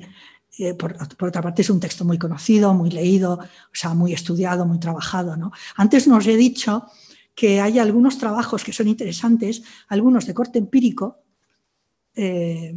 eh, 0.58 0.74
por, 0.74 0.98
otra 1.20 1.42
parte 1.42 1.62
es 1.62 1.70
un 1.70 1.80
texto 1.80 2.04
muy 2.04 2.18
conocido, 2.18 2.74
muy 2.74 2.90
leído, 2.90 3.34
o 3.34 3.74
sea, 3.74 3.94
muy 3.94 4.14
estudiado, 4.14 4.66
muy 4.66 4.80
trabajado. 4.80 5.38
¿no? 5.38 5.52
Antes 5.78 6.08
nos 6.08 6.28
he 6.28 6.36
dicho 6.36 6.88
que 7.34 7.62
hay 7.62 7.80
algunos 7.80 8.18
trabajos 8.18 8.64
que 8.64 8.74
son 8.74 8.88
interesantes, 8.88 9.64
algunos 9.88 10.26
de 10.26 10.34
corte 10.34 10.60
empírico, 10.60 11.24
eh, 12.16 12.76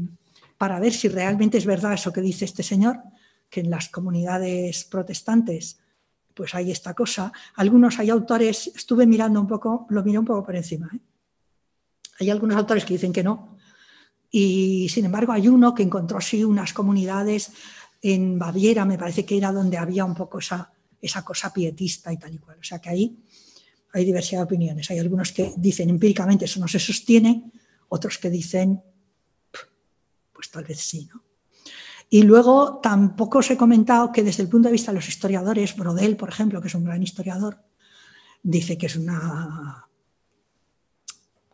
para 0.56 0.78
ver 0.78 0.92
si 0.92 1.08
realmente 1.08 1.58
es 1.58 1.66
verdad 1.66 1.94
eso 1.94 2.12
que 2.12 2.20
dice 2.20 2.44
este 2.44 2.62
señor, 2.62 3.00
que 3.50 3.60
en 3.60 3.70
las 3.70 3.88
comunidades 3.88 4.84
protestantes 4.84 5.80
pues 6.32 6.54
hay 6.54 6.70
esta 6.70 6.94
cosa. 6.94 7.32
Algunos, 7.56 7.98
hay 7.98 8.10
autores, 8.10 8.68
estuve 8.74 9.06
mirando 9.06 9.40
un 9.40 9.46
poco, 9.46 9.86
lo 9.90 10.02
miré 10.02 10.18
un 10.18 10.24
poco 10.24 10.44
por 10.44 10.56
encima. 10.56 10.90
¿eh? 10.92 10.98
Hay 12.20 12.30
algunos 12.30 12.56
autores 12.56 12.84
que 12.84 12.94
dicen 12.94 13.12
que 13.12 13.22
no 13.22 13.54
Y 14.36 14.88
sin 14.88 15.04
embargo 15.04 15.30
hay 15.32 15.46
uno 15.46 15.72
que 15.76 15.84
encontró 15.84 16.20
sí 16.20 16.42
unas 16.42 16.72
comunidades 16.72 17.52
en 18.02 18.36
Baviera, 18.36 18.84
me 18.84 18.98
parece 18.98 19.24
que 19.24 19.36
era 19.36 19.52
donde 19.52 19.78
había 19.78 20.04
un 20.04 20.12
poco 20.16 20.40
esa, 20.40 20.72
esa 21.00 21.24
cosa 21.24 21.52
pietista 21.52 22.12
y 22.12 22.16
tal 22.16 22.34
y 22.34 22.38
cual. 22.38 22.58
O 22.58 22.64
sea 22.64 22.80
que 22.80 22.88
ahí 22.88 23.16
hay 23.92 24.04
diversidad 24.04 24.40
de 24.40 24.46
opiniones. 24.46 24.90
Hay 24.90 24.98
algunos 24.98 25.30
que 25.30 25.54
dicen 25.56 25.88
empíricamente 25.88 26.46
eso 26.46 26.58
no 26.58 26.66
se 26.66 26.80
sostiene, 26.80 27.52
otros 27.88 28.18
que 28.18 28.28
dicen, 28.28 28.82
pues 30.32 30.50
tal 30.50 30.64
vez 30.64 30.80
sí, 30.80 31.08
¿no? 31.14 31.22
Y 32.10 32.24
luego 32.24 32.80
tampoco 32.82 33.38
os 33.38 33.52
he 33.52 33.56
comentado 33.56 34.10
que 34.10 34.24
desde 34.24 34.42
el 34.42 34.48
punto 34.48 34.66
de 34.66 34.72
vista 34.72 34.90
de 34.90 34.96
los 34.96 35.08
historiadores, 35.08 35.76
Brodel, 35.76 36.16
por 36.16 36.28
ejemplo, 36.28 36.60
que 36.60 36.66
es 36.66 36.74
un 36.74 36.84
gran 36.84 37.04
historiador, 37.04 37.62
dice 38.42 38.76
que 38.76 38.86
es 38.86 38.96
una, 38.96 39.86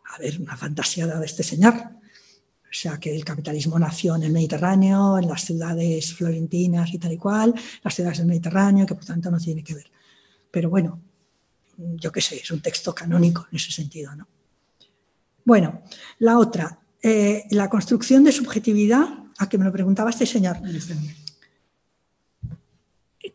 a 0.03 0.17
ver, 0.17 0.41
una 0.41 0.57
fantasiada 0.57 1.19
de 1.19 1.27
este 1.27 1.43
señor. 1.43 2.00
O 2.71 2.73
sea, 2.73 2.97
que 2.97 3.13
el 3.13 3.25
capitalismo 3.25 3.77
nació 3.77 4.15
en 4.15 4.23
el 4.23 4.31
Mediterráneo, 4.31 5.17
en 5.17 5.27
las 5.27 5.43
ciudades 5.43 6.13
florentinas 6.13 6.93
y 6.93 6.97
tal 6.97 7.11
y 7.11 7.17
cual, 7.17 7.53
las 7.83 7.93
ciudades 7.93 8.19
del 8.19 8.27
Mediterráneo, 8.27 8.85
que 8.85 8.95
por 8.95 9.03
tanto 9.03 9.29
no 9.29 9.37
tiene 9.37 9.61
que 9.61 9.75
ver. 9.75 9.91
Pero 10.49 10.69
bueno, 10.69 11.01
yo 11.77 12.13
qué 12.13 12.21
sé, 12.21 12.37
es 12.37 12.49
un 12.49 12.61
texto 12.61 12.95
canónico 12.95 13.45
en 13.51 13.57
ese 13.57 13.73
sentido, 13.73 14.15
¿no? 14.15 14.25
Bueno, 15.43 15.81
la 16.19 16.39
otra, 16.39 16.79
eh, 17.03 17.43
la 17.49 17.69
construcción 17.69 18.23
de 18.23 18.31
subjetividad, 18.31 19.05
a 19.37 19.49
que 19.49 19.57
me 19.57 19.65
lo 19.65 19.71
preguntaba 19.73 20.11
este 20.11 20.25
señor. 20.25 20.57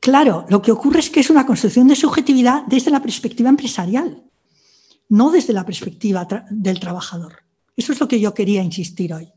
Claro, 0.00 0.46
lo 0.48 0.62
que 0.62 0.72
ocurre 0.72 1.00
es 1.00 1.10
que 1.10 1.20
es 1.20 1.28
una 1.28 1.44
construcción 1.44 1.88
de 1.88 1.96
subjetividad 1.96 2.62
desde 2.66 2.90
la 2.90 3.02
perspectiva 3.02 3.50
empresarial, 3.50 4.22
no 5.10 5.30
desde 5.30 5.52
la 5.52 5.66
perspectiva 5.66 6.26
del 6.50 6.80
trabajador. 6.80 7.45
Eso 7.76 7.92
es 7.92 8.00
lo 8.00 8.08
que 8.08 8.20
yo 8.20 8.32
quería 8.32 8.62
insistir 8.62 9.12
hoy. 9.12 9.28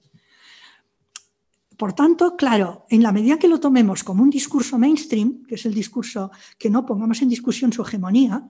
Por 1.78 1.94
tanto, 1.94 2.36
claro, 2.36 2.86
en 2.90 3.04
la 3.04 3.12
medida 3.12 3.38
que 3.38 3.48
lo 3.48 3.60
tomemos 3.60 4.04
como 4.04 4.24
un 4.24 4.30
discurso 4.30 4.78
mainstream, 4.78 5.44
que 5.46 5.56
es 5.56 5.66
el 5.66 5.74
discurso 5.74 6.32
que 6.58 6.70
no 6.70 6.86
pongamos 6.86 7.22
en 7.22 7.30
discusión 7.30 7.72
su 7.72 7.82
hegemonía, 7.82 8.50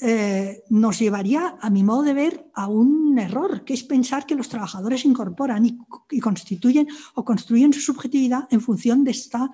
eh, 0.00 0.62
nos 0.70 0.98
llevaría, 0.98 1.56
a 1.60 1.70
mi 1.70 1.82
modo 1.82 2.02
de 2.02 2.14
ver, 2.14 2.50
a 2.54 2.68
un 2.68 3.18
error, 3.18 3.64
que 3.64 3.74
es 3.74 3.82
pensar 3.82 4.26
que 4.26 4.34
los 4.34 4.48
trabajadores 4.48 5.04
incorporan 5.04 5.64
y, 5.66 6.20
constituyen 6.20 6.88
o 7.14 7.24
construyen 7.24 7.72
su 7.72 7.80
subjetividad 7.80 8.46
en 8.50 8.60
función 8.60 9.02
de, 9.02 9.10
esta, 9.12 9.50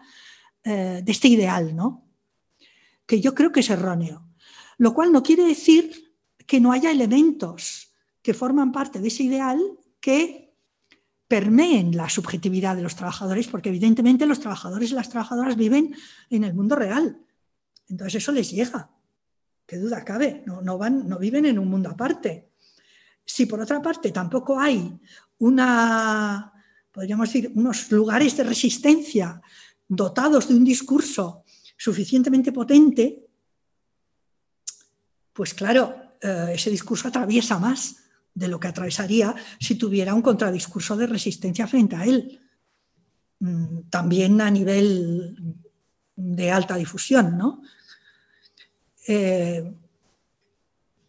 eh, 0.64 1.02
de 1.04 1.12
este 1.12 1.28
ideal, 1.28 1.74
¿no? 1.74 2.10
que 3.10 3.20
yo 3.20 3.34
creo 3.34 3.50
que 3.50 3.58
es 3.58 3.70
erróneo. 3.70 4.24
Lo 4.78 4.94
cual 4.94 5.10
no 5.10 5.24
quiere 5.24 5.44
decir 5.44 6.14
que 6.46 6.60
no 6.60 6.70
haya 6.70 6.92
elementos 6.92 7.89
que 8.22 8.34
forman 8.34 8.72
parte 8.72 9.00
de 9.00 9.08
ese 9.08 9.24
ideal 9.24 9.58
que 10.00 10.54
permeen 11.28 11.96
la 11.96 12.08
subjetividad 12.08 12.74
de 12.76 12.82
los 12.82 12.96
trabajadores, 12.96 13.46
porque 13.46 13.68
evidentemente 13.68 14.26
los 14.26 14.40
trabajadores 14.40 14.90
y 14.90 14.94
las 14.94 15.08
trabajadoras 15.08 15.56
viven 15.56 15.94
en 16.28 16.44
el 16.44 16.54
mundo 16.54 16.74
real. 16.76 17.20
Entonces 17.88 18.16
eso 18.22 18.32
les 18.32 18.50
llega 18.50 18.90
qué 19.70 19.78
duda 19.78 20.04
cabe, 20.04 20.42
no, 20.46 20.76
van, 20.76 21.08
no 21.08 21.16
viven 21.16 21.46
en 21.46 21.56
un 21.56 21.68
mundo 21.68 21.90
aparte. 21.90 22.50
Si 23.24 23.46
por 23.46 23.60
otra 23.60 23.80
parte 23.80 24.10
tampoco 24.10 24.58
hay 24.58 24.98
una, 25.38 26.52
podríamos 26.90 27.28
decir, 27.28 27.52
unos 27.54 27.88
lugares 27.92 28.36
de 28.36 28.42
resistencia 28.42 29.40
dotados 29.86 30.48
de 30.48 30.56
un 30.56 30.64
discurso 30.64 31.44
suficientemente 31.76 32.50
potente, 32.50 33.28
pues 35.32 35.54
claro, 35.54 36.16
eh, 36.20 36.50
ese 36.54 36.68
discurso 36.68 37.06
atraviesa 37.06 37.56
más 37.60 37.99
de 38.40 38.48
lo 38.48 38.58
que 38.58 38.68
atravesaría 38.68 39.34
si 39.60 39.74
tuviera 39.74 40.14
un 40.14 40.22
contradiscurso 40.22 40.96
de 40.96 41.06
resistencia 41.06 41.66
frente 41.66 41.94
a 41.94 42.04
él. 42.04 42.40
Mm, 43.40 43.90
también 43.90 44.40
a 44.40 44.50
nivel 44.50 45.36
de 46.16 46.50
alta 46.50 46.76
difusión, 46.76 47.36
¿no? 47.36 47.62
Eh, 49.06 49.70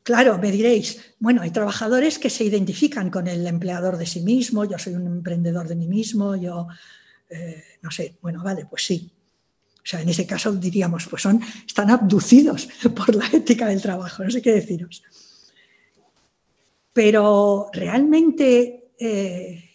claro, 0.03 0.37
me 0.39 0.51
diréis, 0.51 1.15
bueno, 1.19 1.41
hay 1.41 1.51
trabajadores 1.51 2.19
que 2.19 2.29
se 2.29 2.43
identifican 2.43 3.09
con 3.09 3.27
el 3.27 3.47
empleador 3.47 3.97
de 3.97 4.05
sí 4.05 4.21
mismo, 4.21 4.65
yo 4.65 4.77
soy 4.77 4.95
un 4.95 5.07
emprendedor 5.07 5.69
de 5.69 5.75
mí 5.75 5.87
mismo, 5.87 6.35
yo, 6.35 6.67
eh, 7.29 7.63
no 7.81 7.91
sé, 7.91 8.17
bueno, 8.21 8.43
vale, 8.43 8.65
pues 8.65 8.83
sí. 8.85 9.09
O 9.77 9.85
sea, 9.85 10.01
en 10.01 10.09
ese 10.09 10.27
caso 10.27 10.51
diríamos, 10.51 11.07
pues 11.07 11.21
son, 11.21 11.41
están 11.65 11.89
abducidos 11.89 12.67
por 12.95 13.15
la 13.15 13.27
ética 13.27 13.67
del 13.67 13.81
trabajo, 13.81 14.23
no 14.23 14.31
sé 14.31 14.41
qué 14.41 14.51
deciros. 14.51 15.01
Pero 16.93 17.69
realmente 17.73 18.91
eh, 18.99 19.71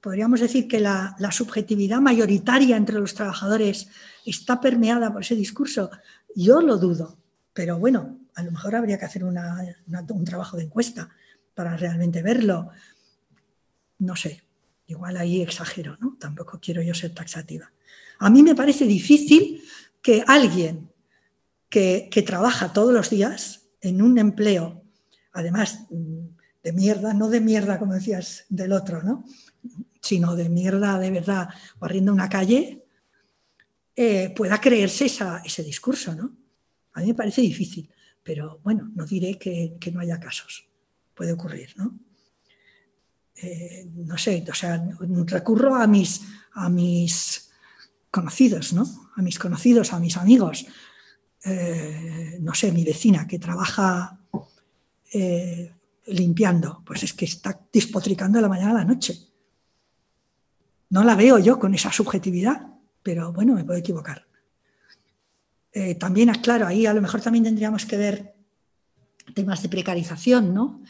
podríamos 0.00 0.40
decir 0.40 0.68
que 0.68 0.80
la, 0.80 1.16
subjetividad 1.30 2.00
mayoritaria 2.00 2.76
entre 2.76 2.98
los 2.98 3.14
trabajadores 3.14 3.88
está 4.24 4.60
permeada 4.60 5.12
por 5.12 5.22
ese 5.22 5.34
discurso. 5.34 5.90
Yo 6.34 6.60
lo 6.60 6.78
dudo, 6.78 7.18
pero 7.52 7.78
bueno, 7.78 8.20
a 8.34 8.42
lo 8.42 8.52
mejor 8.52 8.76
habría 8.76 8.98
que 8.98 9.04
hacer 9.04 9.24
un 9.24 10.24
trabajo 10.24 10.56
de 10.56 10.64
encuesta 10.64 11.10
para 11.54 11.76
realmente 11.76 12.22
verlo. 12.22 12.70
No 13.98 14.14
sé, 14.14 14.42
igual 14.86 15.16
ahí 15.16 15.42
exagero, 15.42 15.96
¿no? 16.00 16.16
Tampoco 16.18 16.58
quiero 16.60 16.82
yo 16.82 16.94
ser 16.94 17.14
taxativa. 17.14 17.70
A 18.20 18.30
mí 18.30 18.42
me 18.42 18.54
parece 18.54 18.86
difícil 18.86 19.62
que 20.00 20.24
alguien 20.26 20.90
que, 21.68 22.08
que 22.10 22.22
trabaja 22.22 22.72
todos 22.72 22.94
los 22.94 23.10
días 23.10 23.68
en 23.80 24.02
un 24.02 24.18
empleo, 24.18 24.77
además 25.32 25.86
mm, 25.90 26.26
de 26.62 26.72
mierda, 26.72 27.14
no 27.14 27.28
de 27.28 27.40
mierda 27.40 27.78
como 27.78 27.94
decías 27.94 28.44
del 28.48 28.72
otro, 28.72 29.02
¿no? 29.02 29.24
sino 30.00 30.36
de 30.36 30.48
mierda 30.48 30.98
de 30.98 31.10
verdad, 31.10 31.48
barriendo 31.78 32.12
una 32.12 32.28
calle, 32.28 32.84
eh, 33.94 34.30
pueda 34.34 34.60
creerse 34.60 35.06
ese 35.06 35.62
discurso, 35.62 36.14
¿no? 36.14 36.32
A 36.94 37.00
mí 37.00 37.08
me 37.08 37.14
parece 37.14 37.42
difícil, 37.42 37.90
pero 38.22 38.60
bueno, 38.62 38.90
no 38.94 39.04
diré 39.04 39.38
que, 39.38 39.76
no 39.92 40.00
haya 40.00 40.18
casos. 40.20 40.66
Puede 41.14 41.32
ocurrir, 41.32 41.74
¿no? 41.76 41.98
Eh, 43.34 43.88
no 43.94 44.16
sé, 44.16 44.44
o 44.50 44.54
sea, 44.54 44.82
recurro 45.26 45.74
a 45.74 45.86
mis, 45.86 46.22
a 46.52 46.68
mis 46.68 47.50
conocidos, 48.10 48.72
¿no? 48.72 49.10
A 49.16 49.22
mis 49.22 49.38
conocidos, 49.38 49.92
a 49.92 50.00
mis 50.00 50.16
amigos. 50.16 50.66
Eh, 51.44 52.38
no 52.40 52.54
sé, 52.54 52.72
mi 52.72 52.84
vecina 52.84 53.26
que 53.26 53.38
trabaja 53.38 54.17
limpiando, 56.06 56.82
pues 56.84 57.02
es 57.02 57.12
que 57.12 57.24
está 57.24 57.58
despotricando 57.72 58.38
de 58.38 58.42
la 58.42 58.48
mañana 58.48 58.70
a 58.70 58.74
la 58.74 58.84
noche. 58.84 59.18
No 60.90 61.04
la 61.04 61.14
veo 61.14 61.38
yo 61.38 61.58
con 61.58 61.74
esa 61.74 61.92
subjetividad 61.92 62.78
pero 63.08 63.32
bueno, 63.32 63.54
me 63.54 63.64
puedo 63.64 63.78
equivocar. 63.78 64.26
Eh, 65.72 65.94
también, 65.94 66.28
claro, 66.42 66.66
ahí 66.66 66.84
a 66.84 66.92
lo 66.92 67.00
mejor 67.00 67.22
también 67.22 67.44
tendríamos 67.44 67.86
que 67.86 67.96
ver 67.96 68.34
temas 69.34 69.62
de 69.62 69.70
precarización, 69.70 70.52
¿no? 70.52 70.82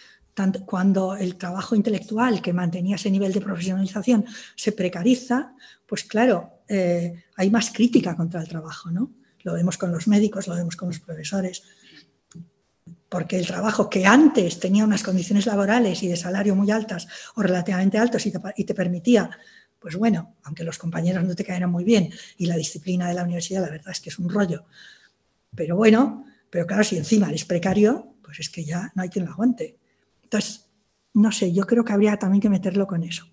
Cuando 0.67 1.15
el 1.15 1.37
trabajo 1.37 1.77
intelectual 1.77 2.43
que 2.43 2.53
mantenía 2.53 2.97
ese 2.97 3.11
nivel 3.11 3.33
de 3.33 3.41
profesionalización 3.41 4.25
se 4.57 4.73
precariza, 4.73 5.55
pues 5.87 6.03
claro, 6.03 6.63
eh, 6.69 7.25
hay 7.37 7.51
más 7.51 7.71
crítica 7.71 8.17
contra 8.17 8.41
el 8.41 8.49
trabajo, 8.49 8.91
¿no? 8.91 9.13
Lo 9.45 9.55
vemos 9.55 9.79
con 9.79 9.93
los 9.93 10.09
médicos, 10.09 10.49
lo 10.49 10.57
vemos 10.57 10.75
con 10.75 10.89
los 10.89 10.99
profesores, 10.99 11.63
porque 13.09 13.39
el 13.39 13.47
trabajo 13.47 13.89
que 13.89 14.07
antes 14.07 14.61
tenía 14.61 14.85
unas 14.85 15.03
condiciones 15.03 15.47
laborales 15.47 16.03
y 16.03 16.09
de 16.09 16.17
salario 16.17 16.55
muy 16.55 16.71
altas 16.71 17.09
o 17.35 17.43
relativamente 17.43 17.99
altos 17.99 18.27
y 18.27 18.65
te 18.65 18.75
permitía 18.75 19.31
pues 19.79 19.97
bueno, 19.97 20.37
aunque 20.43 20.65
los 20.65 20.79
compañeros 20.79 21.25
no 21.25 21.35
te 21.35 21.45
caeran 21.45 21.71
muy 21.71 21.85
bien 21.85 22.11
y 22.37 22.47
la 22.47 22.57
disciplina 22.57 23.09
de 23.09 23.15
la 23.15 23.23
universidad 23.23 23.63
la 23.63 23.71
verdad 23.71 23.93
es 23.93 24.01
que 24.01 24.11
es 24.11 24.19
un 24.19 24.29
rollo, 24.29 24.65
pero 25.55 25.77
bueno, 25.77 26.25
pero 26.51 26.67
claro, 26.67 26.85
si 26.85 26.97
encima 26.97 27.29
eres 27.29 27.45
precario, 27.45 28.17
pues 28.23 28.41
es 28.41 28.51
que 28.51 28.65
ya 28.65 28.93
no 28.95 29.03
hay 29.03 29.09
quien 29.09 29.25
lo 29.25 29.33
aguante. 29.33 29.79
Entonces, 30.23 30.67
no 31.15 31.33
sé, 31.33 31.53
yo 31.53 31.67
creo 31.67 31.85
que 31.85 31.93
habría 31.93 32.19
también 32.19 32.41
que 32.41 32.49
meterlo 32.49 32.87
con 32.87 33.03
eso. 33.03 33.27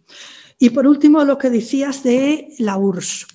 Y 0.57 0.69
por 0.69 0.87
último, 0.87 1.23
lo 1.23 1.37
que 1.37 1.49
decías 1.49 2.03
de 2.03 2.53
la 2.59 2.77
URSS. 2.77 3.27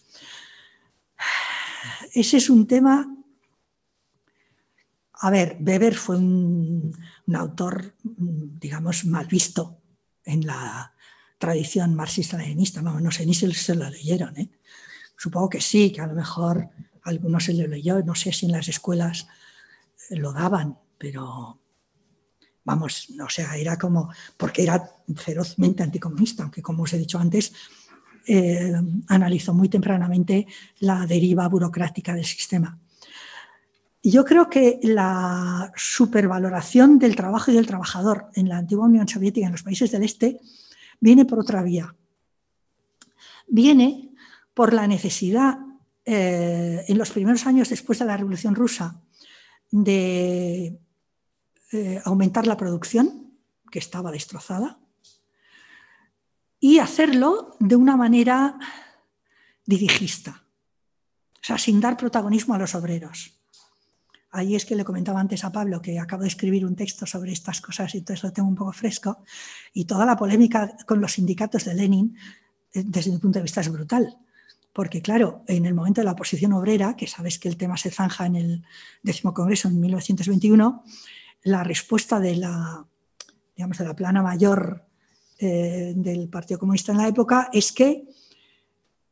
Ese 2.14 2.36
es 2.38 2.50
un 2.50 2.66
tema... 2.66 3.16
A 5.22 5.30
ver, 5.30 5.58
Weber 5.60 5.94
fue 5.94 6.16
un 6.16 6.94
autor, 7.34 7.94
digamos, 8.02 9.04
mal 9.04 9.26
visto 9.26 9.80
en 10.24 10.46
la, 10.46 10.92
tradición 11.40 11.94
marxista-leninista. 11.94 12.82
no 12.82 13.10
sé 13.10 13.24
ni 13.24 13.34
si 13.34 13.50
se 13.52 13.74
lo 13.74 13.88
leyeron. 13.88 14.36
¿eh? 14.36 14.50
Supongo 15.16 15.48
que 15.48 15.60
sí, 15.60 15.90
que 15.90 16.02
a 16.02 16.06
lo 16.06 16.14
mejor 16.14 16.68
algunos 17.02 17.44
se 17.44 17.54
lo 17.54 17.66
leyó. 17.66 18.02
No 18.02 18.14
sé 18.14 18.30
si 18.30 18.44
en 18.44 18.52
las 18.52 18.68
escuelas 18.68 19.26
lo 20.10 20.34
daban, 20.34 20.78
pero 20.98 21.58
vamos, 22.62 23.08
o 23.24 23.28
sea, 23.30 23.56
era 23.56 23.78
como, 23.78 24.12
porque 24.36 24.62
era 24.62 24.96
ferozmente 25.16 25.82
anticomunista, 25.82 26.42
aunque 26.42 26.60
como 26.60 26.82
os 26.82 26.92
he 26.92 26.98
dicho 26.98 27.18
antes, 27.18 27.52
eh, 28.26 28.74
analizó 29.08 29.54
muy 29.54 29.70
tempranamente 29.70 30.46
la 30.80 31.06
deriva 31.06 31.48
burocrática 31.48 32.14
del 32.14 32.26
sistema. 32.26 32.78
Yo 34.02 34.24
creo 34.24 34.48
que 34.48 34.80
la 34.82 35.72
supervaloración 35.76 36.98
del 36.98 37.16
trabajo 37.16 37.50
y 37.50 37.54
del 37.54 37.66
trabajador 37.66 38.30
en 38.34 38.48
la 38.48 38.58
antigua 38.58 38.86
Unión 38.86 39.06
Soviética, 39.06 39.46
en 39.46 39.52
los 39.52 39.62
países 39.62 39.90
del 39.90 40.04
Este, 40.04 40.40
viene 41.00 41.26
por 41.26 41.38
otra 41.38 41.62
vía. 41.62 41.94
Viene 43.46 44.10
por 44.54 44.72
la 44.72 44.86
necesidad 44.86 45.58
eh, 46.04 46.84
en 46.88 46.98
los 46.98 47.10
primeros 47.10 47.46
años 47.46 47.68
después 47.68 47.98
de 47.98 48.06
la 48.06 48.16
Revolución 48.16 48.54
Rusa 48.54 49.00
de 49.70 50.78
eh, 51.72 52.02
aumentar 52.04 52.46
la 52.46 52.56
producción, 52.56 53.34
que 53.70 53.78
estaba 53.78 54.10
destrozada, 54.10 54.78
y 56.58 56.78
hacerlo 56.78 57.56
de 57.60 57.76
una 57.76 57.96
manera 57.96 58.58
dirigista, 59.64 60.42
o 61.34 61.42
sea, 61.42 61.58
sin 61.58 61.80
dar 61.80 61.96
protagonismo 61.96 62.54
a 62.54 62.58
los 62.58 62.74
obreros. 62.74 63.39
Ahí 64.32 64.54
es 64.54 64.64
que 64.64 64.76
le 64.76 64.84
comentaba 64.84 65.18
antes 65.18 65.44
a 65.44 65.50
Pablo 65.50 65.82
que 65.82 65.98
acabo 65.98 66.22
de 66.22 66.28
escribir 66.28 66.64
un 66.64 66.76
texto 66.76 67.04
sobre 67.04 67.32
estas 67.32 67.60
cosas 67.60 67.94
y 67.94 67.98
entonces 67.98 68.22
lo 68.22 68.32
tengo 68.32 68.48
un 68.48 68.54
poco 68.54 68.72
fresco. 68.72 69.22
Y 69.72 69.86
toda 69.86 70.06
la 70.06 70.16
polémica 70.16 70.76
con 70.86 71.00
los 71.00 71.12
sindicatos 71.12 71.64
de 71.64 71.74
Lenin, 71.74 72.16
eh, 72.72 72.84
desde 72.86 73.10
mi 73.10 73.18
punto 73.18 73.38
de 73.38 73.42
vista, 73.42 73.60
es 73.60 73.70
brutal. 73.70 74.18
Porque, 74.72 75.02
claro, 75.02 75.42
en 75.48 75.66
el 75.66 75.74
momento 75.74 76.00
de 76.00 76.04
la 76.04 76.12
oposición 76.12 76.52
obrera, 76.52 76.94
que 76.94 77.08
sabes 77.08 77.40
que 77.40 77.48
el 77.48 77.56
tema 77.56 77.76
se 77.76 77.90
zanja 77.90 78.26
en 78.26 78.36
el 78.36 78.64
décimo 79.02 79.34
congreso 79.34 79.66
en 79.66 79.80
1921, 79.80 80.84
la 81.42 81.64
respuesta 81.64 82.20
de 82.20 82.36
la, 82.36 82.86
digamos, 83.56 83.78
de 83.78 83.84
la 83.84 83.96
plana 83.96 84.22
mayor 84.22 84.86
eh, 85.38 85.92
del 85.96 86.28
Partido 86.28 86.60
Comunista 86.60 86.92
en 86.92 86.98
la 86.98 87.08
época 87.08 87.48
es 87.52 87.72
que 87.72 88.04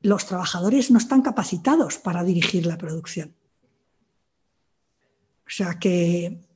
los 0.01 0.27
trabajadores 0.27 0.91
no 0.93 0.99
están 0.99 1.23
capacitados 1.23 1.99
para 1.99 2.23
dirigir 2.23 2.67
la 2.67 2.79
producción. 2.79 3.35
O 5.49 5.51
sea, 5.51 5.79
que, 5.79 6.47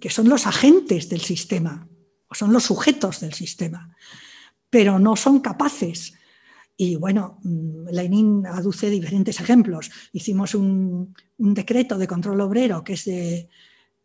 que 0.00 0.10
son 0.10 0.28
los 0.28 0.48
agentes 0.48 1.08
del 1.08 1.20
sistema, 1.20 1.88
o 2.28 2.34
son 2.34 2.52
los 2.52 2.64
sujetos 2.64 3.20
del 3.20 3.32
sistema, 3.32 3.94
pero 4.68 4.98
no 4.98 5.14
son 5.14 5.38
capaces. 5.38 6.14
Y 6.76 6.96
bueno, 6.96 7.38
mm, 7.44 7.88
Lenin 7.92 8.46
aduce 8.46 8.90
diferentes 8.90 9.40
ejemplos. 9.40 9.92
Hicimos 10.12 10.56
un, 10.56 11.14
decreto 11.36 11.96
de 11.96 12.08
control 12.08 12.40
obrero 12.40 12.82
que 12.82 12.94
es 12.94 13.04
de, 13.04 13.48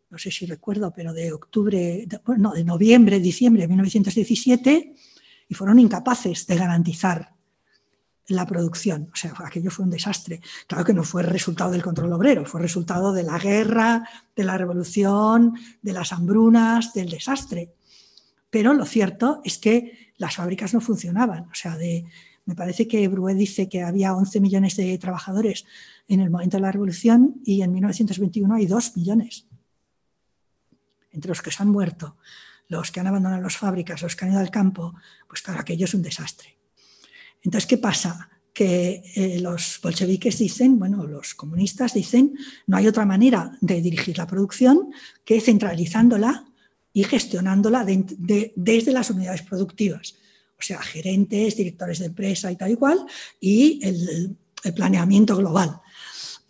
no 0.08 0.18
sé 0.18 0.30
si 0.30 0.46
recuerdo, 0.46 0.92
pero 0.94 1.12
de 1.12 1.32
octubre, 1.32 2.06
no, 2.38 2.52
de 2.52 2.62
noviembre, 2.62 3.18
diciembre 3.18 3.62
de 3.62 3.68
1917, 3.68 4.94
y 5.48 5.54
fueron 5.54 5.80
incapaces 5.80 6.46
de 6.46 6.56
garantizar 6.56 7.33
la 8.28 8.46
producción. 8.46 9.10
O 9.12 9.16
sea, 9.16 9.34
aquello 9.44 9.70
fue 9.70 9.84
un 9.84 9.90
desastre. 9.90 10.40
Claro 10.66 10.84
que 10.84 10.94
no 10.94 11.04
fue 11.04 11.22
resultado 11.22 11.70
del 11.70 11.82
control 11.82 12.12
obrero, 12.12 12.44
fue 12.44 12.60
resultado 12.60 13.12
de 13.12 13.22
la 13.22 13.38
guerra, 13.38 14.08
de 14.34 14.44
la 14.44 14.56
revolución, 14.56 15.54
de 15.82 15.92
las 15.92 16.12
hambrunas, 16.12 16.92
del 16.94 17.10
desastre. 17.10 17.74
Pero 18.50 18.72
lo 18.72 18.86
cierto 18.86 19.40
es 19.44 19.58
que 19.58 20.12
las 20.16 20.36
fábricas 20.36 20.72
no 20.74 20.80
funcionaban. 20.80 21.44
O 21.50 21.54
sea, 21.54 21.76
me 22.46 22.54
parece 22.54 22.86
que 22.86 23.06
Bruet 23.08 23.36
dice 23.36 23.68
que 23.68 23.82
había 23.82 24.14
11 24.14 24.40
millones 24.40 24.76
de 24.76 24.96
trabajadores 24.98 25.64
en 26.08 26.20
el 26.20 26.30
momento 26.30 26.56
de 26.56 26.62
la 26.62 26.72
revolución 26.72 27.40
y 27.44 27.62
en 27.62 27.72
1921 27.72 28.54
hay 28.54 28.66
2 28.66 28.96
millones. 28.96 29.46
Entre 31.10 31.28
los 31.28 31.42
que 31.42 31.50
se 31.50 31.62
han 31.62 31.68
muerto, 31.68 32.16
los 32.68 32.90
que 32.90 33.00
han 33.00 33.06
abandonado 33.06 33.42
las 33.42 33.56
fábricas, 33.56 34.02
los 34.02 34.16
que 34.16 34.24
han 34.24 34.32
ido 34.32 34.40
al 34.40 34.50
campo, 34.50 34.94
pues 35.28 35.42
claro, 35.42 35.60
aquello 35.60 35.84
es 35.84 35.94
un 35.94 36.02
desastre. 36.02 36.53
Entonces, 37.44 37.68
¿qué 37.68 37.78
pasa? 37.78 38.30
Que 38.52 39.02
eh, 39.14 39.38
los 39.40 39.78
bolcheviques 39.82 40.38
dicen, 40.38 40.78
bueno, 40.78 41.06
los 41.06 41.34
comunistas 41.34 41.92
dicen, 41.92 42.34
no 42.66 42.76
hay 42.76 42.86
otra 42.86 43.04
manera 43.04 43.56
de 43.60 43.80
dirigir 43.82 44.16
la 44.16 44.26
producción 44.26 44.90
que 45.24 45.40
centralizándola 45.40 46.46
y 46.92 47.04
gestionándola 47.04 47.84
desde 47.84 48.92
las 48.92 49.10
unidades 49.10 49.42
productivas. 49.42 50.14
O 50.58 50.62
sea, 50.62 50.80
gerentes, 50.80 51.56
directores 51.56 51.98
de 51.98 52.06
empresa 52.06 52.50
y 52.50 52.56
tal 52.56 52.70
y 52.70 52.76
cual, 52.76 53.04
y 53.40 53.80
el, 53.82 54.36
planeamiento 54.74 55.36
global. 55.36 55.80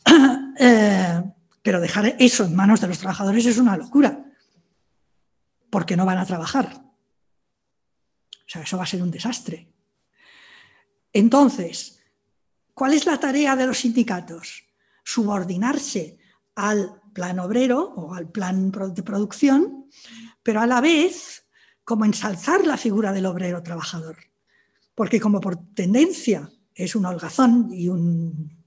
Eh, 0.56 1.20
pero 1.62 1.80
dejar 1.80 2.14
eso 2.20 2.44
en 2.44 2.54
manos 2.54 2.80
de 2.80 2.86
los 2.86 2.98
trabajadores 2.98 3.44
es 3.44 3.58
una 3.58 3.76
locura, 3.76 4.24
porque 5.68 5.96
no 5.96 6.06
van 6.06 6.18
a 6.18 6.26
trabajar. 6.26 6.84
O 8.36 8.46
sea, 8.46 8.62
eso 8.62 8.76
va 8.76 8.84
a 8.84 8.86
ser 8.86 9.02
un 9.02 9.10
desastre. 9.10 9.73
Entonces, 11.14 12.00
¿cuál 12.74 12.92
es 12.92 13.06
la 13.06 13.18
tarea 13.18 13.56
de 13.56 13.66
los 13.66 13.78
sindicatos? 13.78 14.64
Subordinarse 15.04 16.18
al 16.56 17.00
plan 17.14 17.38
obrero 17.38 17.80
o 17.96 18.14
al 18.14 18.28
plan 18.28 18.70
de 18.70 19.02
producción, 19.02 19.86
pero 20.42 20.60
a 20.60 20.66
la 20.66 20.80
vez 20.80 21.46
como 21.84 22.04
ensalzar 22.04 22.66
la 22.66 22.76
figura 22.76 23.12
del 23.12 23.26
obrero 23.26 23.62
trabajador. 23.62 24.16
Porque 24.94 25.20
como 25.20 25.40
por 25.40 25.56
tendencia 25.74 26.50
es 26.74 26.96
un 26.96 27.06
holgazón 27.06 27.70
y 27.72 27.88
un, 27.88 28.64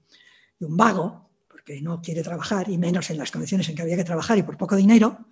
y 0.58 0.64
un 0.64 0.76
vago, 0.76 1.30
porque 1.48 1.82
no 1.82 2.00
quiere 2.00 2.22
trabajar 2.22 2.70
y 2.70 2.78
menos 2.78 3.10
en 3.10 3.18
las 3.18 3.30
condiciones 3.30 3.68
en 3.68 3.76
que 3.76 3.82
había 3.82 3.96
que 3.96 4.04
trabajar 4.04 4.38
y 4.38 4.42
por 4.42 4.56
poco 4.56 4.74
dinero, 4.74 5.26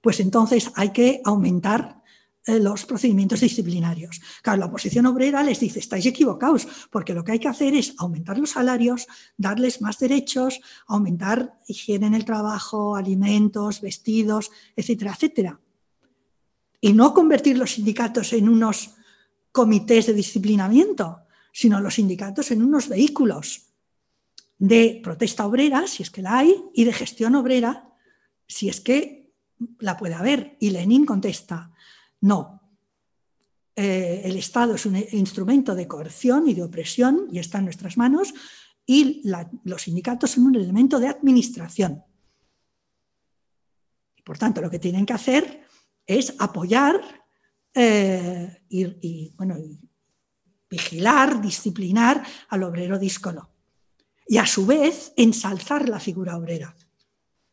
pues 0.00 0.18
entonces 0.18 0.72
hay 0.74 0.90
que 0.90 1.20
aumentar 1.24 1.99
los 2.46 2.86
procedimientos 2.86 3.40
disciplinarios. 3.40 4.20
Claro, 4.42 4.60
la 4.60 4.66
oposición 4.66 5.06
obrera 5.06 5.42
les 5.42 5.60
dice, 5.60 5.78
estáis 5.78 6.06
equivocados, 6.06 6.66
porque 6.90 7.14
lo 7.14 7.22
que 7.22 7.32
hay 7.32 7.38
que 7.38 7.48
hacer 7.48 7.74
es 7.74 7.94
aumentar 7.98 8.38
los 8.38 8.50
salarios, 8.50 9.06
darles 9.36 9.80
más 9.80 9.98
derechos, 9.98 10.60
aumentar 10.86 11.58
higiene 11.66 12.06
en 12.06 12.14
el 12.14 12.24
trabajo, 12.24 12.96
alimentos, 12.96 13.80
vestidos, 13.80 14.50
etcétera, 14.74 15.12
etcétera. 15.12 15.60
Y 16.80 16.92
no 16.94 17.12
convertir 17.12 17.58
los 17.58 17.72
sindicatos 17.72 18.32
en 18.32 18.48
unos 18.48 18.94
comités 19.52 20.06
de 20.06 20.14
disciplinamiento, 20.14 21.20
sino 21.52 21.80
los 21.80 21.94
sindicatos 21.94 22.50
en 22.50 22.62
unos 22.62 22.88
vehículos 22.88 23.66
de 24.58 25.00
protesta 25.02 25.46
obrera, 25.46 25.86
si 25.86 26.02
es 26.02 26.10
que 26.10 26.22
la 26.22 26.38
hay, 26.38 26.54
y 26.74 26.84
de 26.84 26.92
gestión 26.92 27.34
obrera, 27.34 27.88
si 28.46 28.68
es 28.68 28.80
que 28.80 29.32
la 29.78 29.96
puede 29.96 30.14
haber. 30.14 30.56
Y 30.60 30.70
Lenin 30.70 31.04
contesta, 31.04 31.69
no. 32.20 32.60
Eh, 33.76 34.22
el 34.24 34.36
Estado 34.36 34.74
es 34.74 34.84
un 34.84 34.96
instrumento 35.12 35.74
de 35.74 35.88
coerción 35.88 36.48
y 36.48 36.54
de 36.54 36.62
opresión 36.62 37.28
y 37.30 37.38
está 37.38 37.58
en 37.58 37.64
nuestras 37.64 37.96
manos 37.96 38.34
y 38.84 39.22
los 39.64 39.82
sindicatos 39.82 40.32
son 40.32 40.46
un 40.46 40.56
elemento 40.56 40.98
de 40.98 41.08
administración. 41.08 42.02
por 44.24 44.36
tanto, 44.36 44.60
lo 44.60 44.70
que 44.70 44.78
tienen 44.78 45.06
que 45.06 45.12
hacer 45.12 45.64
es 46.06 46.34
apoyar 46.38 47.00
eh, 47.74 48.62
y, 48.68 49.32
bueno, 49.36 49.56
vigilar, 50.68 51.40
disciplinar 51.40 52.22
al 52.48 52.62
obrero 52.64 52.98
díscolo 52.98 53.50
y 54.26 54.38
a 54.38 54.46
su 54.46 54.66
vez 54.66 55.12
ensalzar 55.16 55.88
la 55.88 55.98
figura 55.98 56.36
obrera 56.36 56.76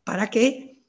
para 0.03 0.29
que 0.29 0.85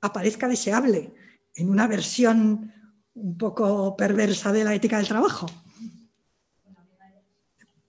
aparezca 0.00 0.48
deseable 0.48 1.14
en 1.54 1.70
una 1.70 1.86
versión 1.86 2.72
un 3.14 3.36
poco 3.36 3.96
perversa 3.96 4.52
de 4.52 4.64
la 4.64 4.74
ética 4.74 4.98
del 4.98 5.08
trabajo. 5.08 5.46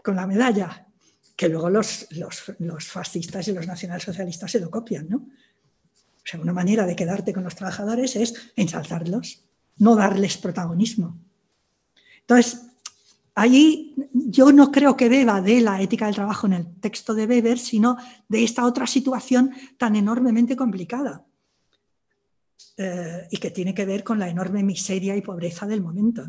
Con 0.04 0.16
la 0.16 0.26
medalla, 0.26 0.88
que 1.36 1.50
luego 1.50 1.70
los, 1.70 2.08
los, 2.12 2.88
fascistas 2.88 3.48
y 3.48 3.54
los 3.54 3.68
nacionalsocialistas 3.68 4.52
se 4.52 4.60
lo 4.60 4.70
copian, 4.70 5.08
¿no? 5.10 5.18
O 5.18 6.24
sea, 6.24 6.40
una 6.40 6.54
manera 6.54 6.86
de 6.86 6.96
quedarte 6.96 7.34
con 7.34 7.44
los 7.44 7.56
trabajadores 7.56 8.16
es 8.16 8.52
ensalzarlos, 8.56 9.44
no 9.78 9.96
darles 9.96 10.38
protagonismo. 10.38 11.18
Entonces, 12.22 12.62
allí 13.34 13.96
yo 14.14 14.52
no 14.52 14.72
creo 14.72 14.96
que 14.96 15.10
beba 15.10 15.42
de 15.42 15.62
la 15.62 15.82
ética 15.82 16.06
del 16.06 16.16
trabajo 16.16 16.48
en 16.48 16.54
el 16.54 16.76
texto 16.80 17.14
de 17.14 17.26
Weber, 17.26 17.58
sino 17.58 17.98
de 18.28 18.44
esta 18.44 18.66
otra 18.66 18.86
situación 18.86 19.52
tan 19.78 19.96
enormemente 19.96 20.56
complicada 20.56 21.26
eh, 22.78 23.28
y 23.30 23.38
que 23.38 23.52
tiene 23.52 23.74
que 23.74 23.86
ver 23.86 24.04
con 24.04 24.20
la 24.20 24.30
enorme 24.30 24.64
miseria 24.64 25.16
y 25.16 25.22
pobreza 25.22 25.68
del 25.68 25.82
momento. 25.82 26.26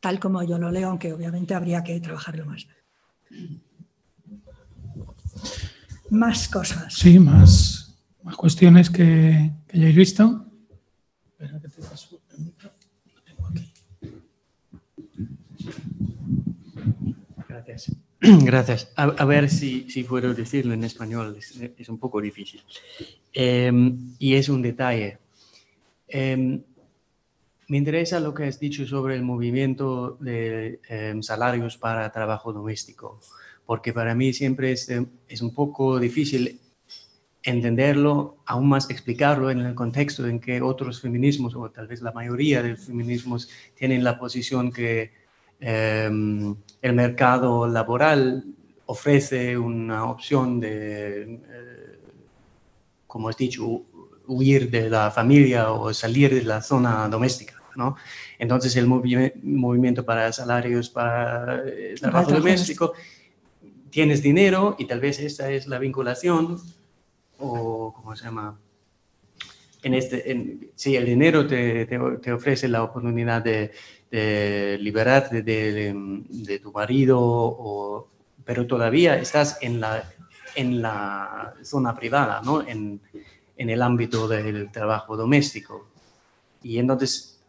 Tal 0.00 0.20
como 0.20 0.42
yo 0.42 0.58
lo 0.58 0.70
leo, 0.70 0.90
aunque 0.90 1.12
obviamente 1.12 1.54
habría 1.54 1.82
que 1.82 1.98
trabajarlo 2.00 2.46
más. 2.46 2.66
Más 6.10 6.48
cosas. 6.48 6.94
Sí, 6.94 7.18
más, 7.18 7.96
más 8.22 8.36
cuestiones 8.36 8.90
que, 8.90 9.52
que 9.66 9.78
hayáis 9.78 9.96
visto. 9.96 10.46
Gracias. 17.48 18.05
Gracias. 18.42 18.92
A, 18.96 19.24
ver 19.24 19.48
si, 19.48 19.88
si, 19.90 20.02
puedo 20.04 20.34
decirlo 20.34 20.74
en 20.74 20.84
español, 20.84 21.36
es, 21.38 21.88
un 21.88 21.98
poco 21.98 22.20
difícil. 22.20 22.62
Em, 23.32 24.14
y 24.18 24.34
es 24.34 24.48
un 24.48 24.62
detalle. 24.62 25.18
Em, 26.08 26.62
me 27.68 27.76
interesa 27.76 28.20
lo 28.20 28.32
que 28.34 28.44
has 28.44 28.58
dicho 28.58 28.86
sobre 28.86 29.14
el 29.14 29.22
movimiento 29.22 30.16
de 30.20 30.80
em, 30.88 31.22
salarios 31.22 31.76
para 31.76 32.10
trabajo 32.10 32.52
doméstico, 32.52 33.20
porque 33.64 33.92
para 33.92 34.14
mí 34.14 34.32
siempre 34.32 34.72
es, 34.72 34.88
eh, 34.88 35.06
es 35.28 35.42
un 35.42 35.54
poco 35.54 35.98
difícil 35.98 36.60
entenderlo, 37.42 38.38
aún 38.46 38.68
más 38.68 38.90
explicarlo 38.90 39.50
en 39.50 39.60
el 39.60 39.74
contexto 39.74 40.26
en 40.26 40.40
que 40.40 40.60
otros 40.60 41.00
feminismos, 41.00 41.54
o 41.54 41.70
tal 41.70 41.86
vez 41.86 42.02
la 42.02 42.12
mayoría 42.12 42.60
de 42.62 42.76
feminismos, 42.76 43.48
tienen 43.76 44.02
la 44.02 44.18
posición 44.18 44.72
que 44.72 45.25
el 45.60 46.92
mercado 46.92 47.66
laboral 47.66 48.44
ofrece 48.86 49.58
una 49.58 50.04
opción 50.04 50.60
de, 50.60 51.22
eh, 51.22 51.98
como 53.06 53.28
has 53.28 53.36
dicho, 53.36 53.82
huir 54.26 54.70
de 54.70 54.90
la 54.90 55.10
familia 55.10 55.70
o 55.72 55.92
salir 55.92 56.34
de 56.34 56.42
la 56.42 56.62
zona 56.62 57.08
doméstica. 57.08 57.54
¿no? 57.76 57.96
Entonces 58.38 58.74
el 58.76 58.86
movimiento 58.86 60.04
para 60.04 60.32
salarios 60.32 60.88
para 60.88 61.62
el 61.62 62.00
trabajo 62.00 62.32
doméstico, 62.32 62.94
tienes 63.90 64.22
dinero 64.22 64.76
y 64.78 64.86
tal 64.86 65.00
vez 65.00 65.18
esa 65.20 65.50
es 65.50 65.66
la 65.66 65.78
vinculación 65.78 66.60
o 67.38 67.92
¿cómo 67.94 68.16
se 68.16 68.24
llama? 68.24 68.58
En 69.82 69.94
este, 69.94 70.32
en, 70.32 70.70
sí, 70.74 70.96
el 70.96 71.06
dinero 71.06 71.46
te, 71.46 71.86
te, 71.86 72.32
ofrece 72.32 72.66
la 72.66 72.82
oportunidad 72.82 73.42
de, 73.42 73.70
de 74.10 74.78
liberarte 74.80 75.42
de, 75.42 75.94
de, 76.28 76.58
tu 76.58 76.72
marido, 76.72 77.18
o, 77.20 78.08
pero 78.44 78.66
todavía 78.66 79.18
estás 79.18 79.58
en 79.60 79.80
la, 79.80 80.04
en 80.54 80.80
la 80.80 81.54
zona 81.62 81.94
privada, 81.94 82.40
¿no? 82.44 82.66
En, 82.66 83.00
en 83.56 83.70
el 83.70 83.82
ámbito 83.82 84.28
del 84.28 84.70
trabajo 84.70 85.16
doméstico. 85.16 85.88
Y 86.62 86.78
entonces 86.78 87.40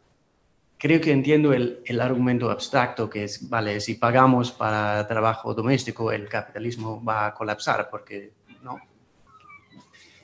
creo 0.78 1.02
que 1.02 1.12
entiendo 1.12 1.54
el, 1.54 1.82
el, 1.86 2.02
argumento 2.02 2.50
abstracto 2.50 3.10
que 3.10 3.26
es, 3.26 3.50
vale, 3.50 3.80
si 3.80 3.96
pagamos 3.96 4.52
para 4.52 5.08
trabajo 5.08 5.54
doméstico, 5.54 6.12
el 6.12 6.30
capitalismo 6.30 7.04
va 7.04 7.28
a 7.28 7.34
colapsar 7.34 7.90
porque 7.90 8.32
no 8.64 8.80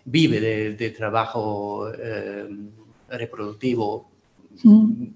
vive 0.06 0.76
de, 0.76 0.90
trabajo 0.92 1.90
eh, 1.94 2.48
reproductivo 3.10 4.10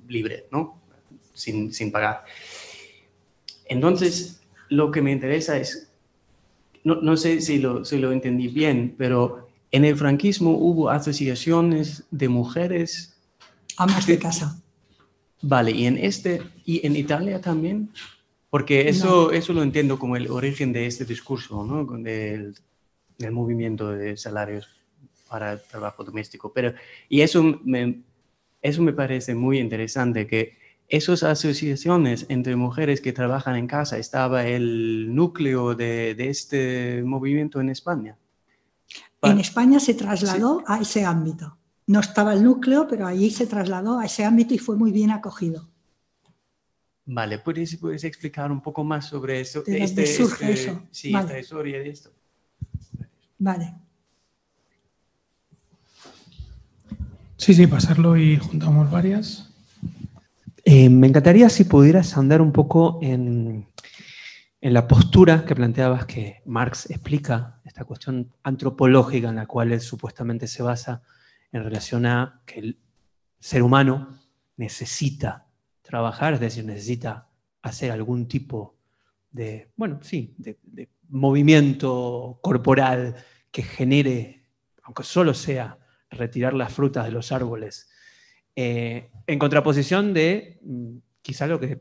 libre, 0.08 0.48
¿no? 0.52 0.82
Sin, 1.38 1.72
sin, 1.74 1.92
pagar. 1.92 2.26
Entonces, 3.66 4.42
lo 4.70 4.92
que 4.92 5.02
me 5.02 5.12
interesa 5.12 5.58
es, 5.58 5.92
no, 6.84 6.96
no 6.96 7.16
sé 7.16 7.42
si 7.42 7.60
lo, 7.60 7.86
si 7.86 8.00
lo 8.00 8.12
entendí 8.12 8.48
bien, 8.48 8.96
pero 8.98 9.50
en 9.72 9.86
el 9.86 9.96
franquismo 9.96 10.52
hubo 10.52 10.90
asociaciones 10.90 12.06
de 12.10 12.28
mujeres. 12.28 13.16
Amas 13.78 14.08
de 14.08 14.18
casa. 14.18 14.62
Vale, 15.42 15.72
y 15.72 15.86
en 15.86 15.98
este, 15.98 16.42
y 16.66 16.86
en 16.86 16.96
Italia 16.96 17.40
también, 17.40 17.92
porque 18.50 18.90
eso, 18.90 19.32
eso 19.32 19.54
lo 19.54 19.62
entiendo 19.62 20.00
como 20.00 20.16
el 20.16 20.32
origen 20.32 20.74
de 20.74 20.88
este 20.88 21.06
discurso, 21.06 21.64
¿no? 21.64 21.86
Del, 21.86 22.56
del 23.18 23.32
movimiento 23.32 23.92
de 23.92 24.18
salarios 24.18 24.68
para 25.30 25.54
el 25.54 25.62
trabajo 25.62 26.04
doméstico. 26.04 26.52
Pero, 26.54 26.74
y 27.10 27.22
eso 27.22 27.44
me, 27.64 28.02
eso 28.62 28.82
me 28.82 28.94
parece 28.94 29.36
muy 29.36 29.60
interesante, 29.60 30.26
que 30.26 30.58
esas 30.88 31.24
asociaciones 31.24 32.26
entre 32.30 32.56
mujeres 32.56 33.02
que 33.02 33.14
trabajan 33.14 33.56
en 33.56 33.68
casa 33.68 33.98
estaba 33.98 34.46
el 34.46 35.14
núcleo 35.14 35.76
de, 35.76 36.16
de 36.16 36.30
este 36.30 37.04
movimiento 37.04 37.60
en 37.60 37.70
España. 37.70 38.18
En 39.22 39.40
España 39.40 39.80
se 39.80 39.94
trasladó 39.94 40.64
a 40.68 40.80
ese 40.80 41.04
ámbito. 41.04 41.58
No 41.88 42.00
estaba 42.00 42.34
el 42.34 42.44
núcleo, 42.44 42.88
pero 42.88 43.08
allí 43.08 43.30
se 43.32 43.48
trasladó 43.48 44.00
a 44.00 44.06
ese 44.06 44.24
ámbito 44.26 44.54
y 44.54 44.58
fue 44.58 44.76
muy 44.76 44.92
bien 44.92 45.12
acogido. 45.12 45.68
Vale, 47.06 47.40
¿puedes, 47.40 47.76
puedes 47.78 48.04
explicar 48.04 48.52
un 48.52 48.62
poco 48.62 48.84
más 48.84 49.06
sobre 49.06 49.40
eso? 49.40 49.64
¿De 49.66 49.82
este, 49.82 50.06
surge 50.06 50.52
este, 50.52 50.72
eso? 50.72 50.84
Sí, 50.92 51.16
esta 51.16 51.40
historia 51.40 51.80
de 51.80 51.90
esto. 51.90 52.12
Vale. 53.40 53.74
Sí, 57.38 57.54
sí, 57.54 57.66
pasarlo 57.68 58.18
y 58.18 58.38
juntamos 58.38 58.92
varias. 58.92 59.47
Eh, 60.70 60.90
me 60.90 61.08
encantaría 61.08 61.48
si 61.48 61.64
pudieras 61.64 62.18
andar 62.18 62.42
un 62.42 62.52
poco 62.52 63.00
en, 63.02 63.70
la 64.60 64.86
postura 64.86 65.46
que 65.46 65.56
planteabas 65.56 66.06
que 66.06 66.42
Marx 66.46 66.92
explica, 66.92 67.62
esta 67.64 67.86
cuestión 67.86 68.34
antropológica 68.44 69.30
en 69.30 69.38
la 69.38 69.46
cual 69.46 69.72
él 69.72 69.80
supuestamente 69.80 70.46
se 70.46 70.64
basa 70.64 71.04
en 71.54 71.64
relación 71.64 72.06
a 72.06 72.42
que 72.46 72.60
el 72.60 72.80
ser 73.40 73.64
humano 73.64 74.20
necesita 74.58 75.48
trabajar, 75.84 76.34
es 76.34 76.42
decir, 76.42 76.66
necesita 76.66 77.30
hacer 77.62 77.90
algún 77.90 78.28
tipo 78.28 78.76
de, 79.32 79.72
bueno, 79.78 80.00
sí, 80.02 80.36
de, 80.38 80.60
de 80.64 80.90
movimiento 81.08 82.40
corporal 82.42 83.16
que 83.52 83.64
genere, 83.64 84.44
aunque 84.84 85.04
solo 85.04 85.34
sea 85.34 85.78
retirar 86.10 86.54
las 86.54 86.74
frutas 86.74 87.06
de 87.06 87.12
los 87.12 87.32
árboles, 87.32 87.90
eh, 88.60 89.12
en 89.28 89.38
contraposición 89.38 90.16
de 90.16 90.58
mm, 90.64 90.98
quizá 91.22 91.46
lo 91.46 91.60
que 91.60 91.80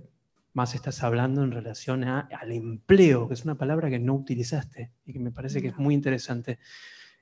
más 0.53 0.74
estás 0.74 1.03
hablando 1.03 1.43
en 1.43 1.51
relación 1.51 2.05
al 2.05 2.53
empleo, 2.53 3.28
que 3.28 3.32
es 3.32 3.44
una 3.44 3.55
palabra 3.55 3.89
que 3.89 3.98
no 3.98 4.15
utilizaste 4.15 4.93
y 5.07 5.15
que 5.15 5.19
me 5.19 5.31
parece 5.31 5.62
que 5.62 5.69
es 5.69 5.78
muy 5.78 5.94
interesante, 5.94 6.59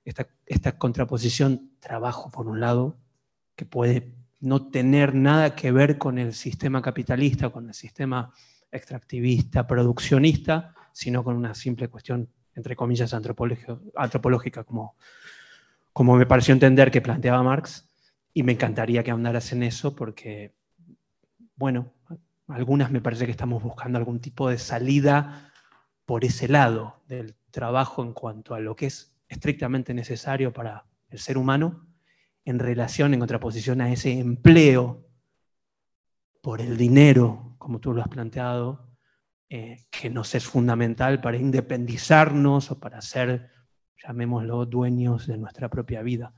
esta, 0.04 0.26
esta 0.46 0.76
contraposición 0.76 1.70
trabajo 1.78 2.32
por 2.32 2.48
un 2.48 2.58
lado, 2.58 2.98
que 3.54 3.64
puede 3.64 4.12
no 4.40 4.70
tener 4.70 5.14
nada 5.14 5.54
que 5.54 5.70
ver 5.70 5.98
con 5.98 6.18
el 6.18 6.34
sistema 6.34 6.82
capitalista, 6.82 7.50
con 7.50 7.68
el 7.68 7.74
sistema 7.74 8.32
extractivista, 8.72 9.68
produccionista, 9.68 10.74
sino 10.92 11.22
con 11.22 11.36
una 11.36 11.54
simple 11.54 11.86
cuestión, 11.86 12.28
entre 12.56 12.74
comillas, 12.74 13.14
antropológica, 13.14 14.64
como, 14.64 14.96
como 15.92 16.16
me 16.16 16.26
pareció 16.26 16.54
entender 16.54 16.90
que 16.90 17.00
planteaba 17.00 17.42
Marx, 17.44 17.88
y 18.34 18.42
me 18.42 18.52
encantaría 18.52 19.02
que 19.02 19.12
ahondaras 19.12 19.52
en 19.52 19.62
eso 19.62 19.94
porque, 19.94 20.54
bueno, 21.56 21.94
algunas 22.48 22.90
me 22.90 23.00
parece 23.00 23.24
que 23.24 23.30
estamos 23.30 23.62
buscando 23.62 23.96
algún 23.96 24.20
tipo 24.20 24.50
de 24.50 24.58
salida 24.58 25.52
por 26.04 26.24
ese 26.24 26.48
lado 26.48 27.02
del 27.08 27.36
trabajo 27.50 28.02
en 28.02 28.12
cuanto 28.12 28.54
a 28.54 28.60
lo 28.60 28.76
que 28.76 28.86
es 28.86 29.16
estrictamente 29.28 29.94
necesario 29.94 30.52
para 30.52 30.84
el 31.08 31.18
ser 31.18 31.38
humano 31.38 31.86
en 32.44 32.58
relación, 32.58 33.14
en 33.14 33.20
contraposición 33.20 33.80
a 33.80 33.90
ese 33.90 34.18
empleo 34.18 35.06
por 36.42 36.60
el 36.60 36.76
dinero, 36.76 37.54
como 37.56 37.78
tú 37.78 37.94
lo 37.94 38.02
has 38.02 38.08
planteado, 38.08 38.90
eh, 39.48 39.86
que 39.90 40.10
nos 40.10 40.34
es 40.34 40.44
fundamental 40.44 41.20
para 41.20 41.38
independizarnos 41.38 42.70
o 42.70 42.80
para 42.80 43.00
ser 43.00 43.54
llamémoslo, 44.06 44.66
dueños 44.66 45.26
de 45.26 45.38
nuestra 45.38 45.68
propia 45.68 46.02
vida. 46.02 46.34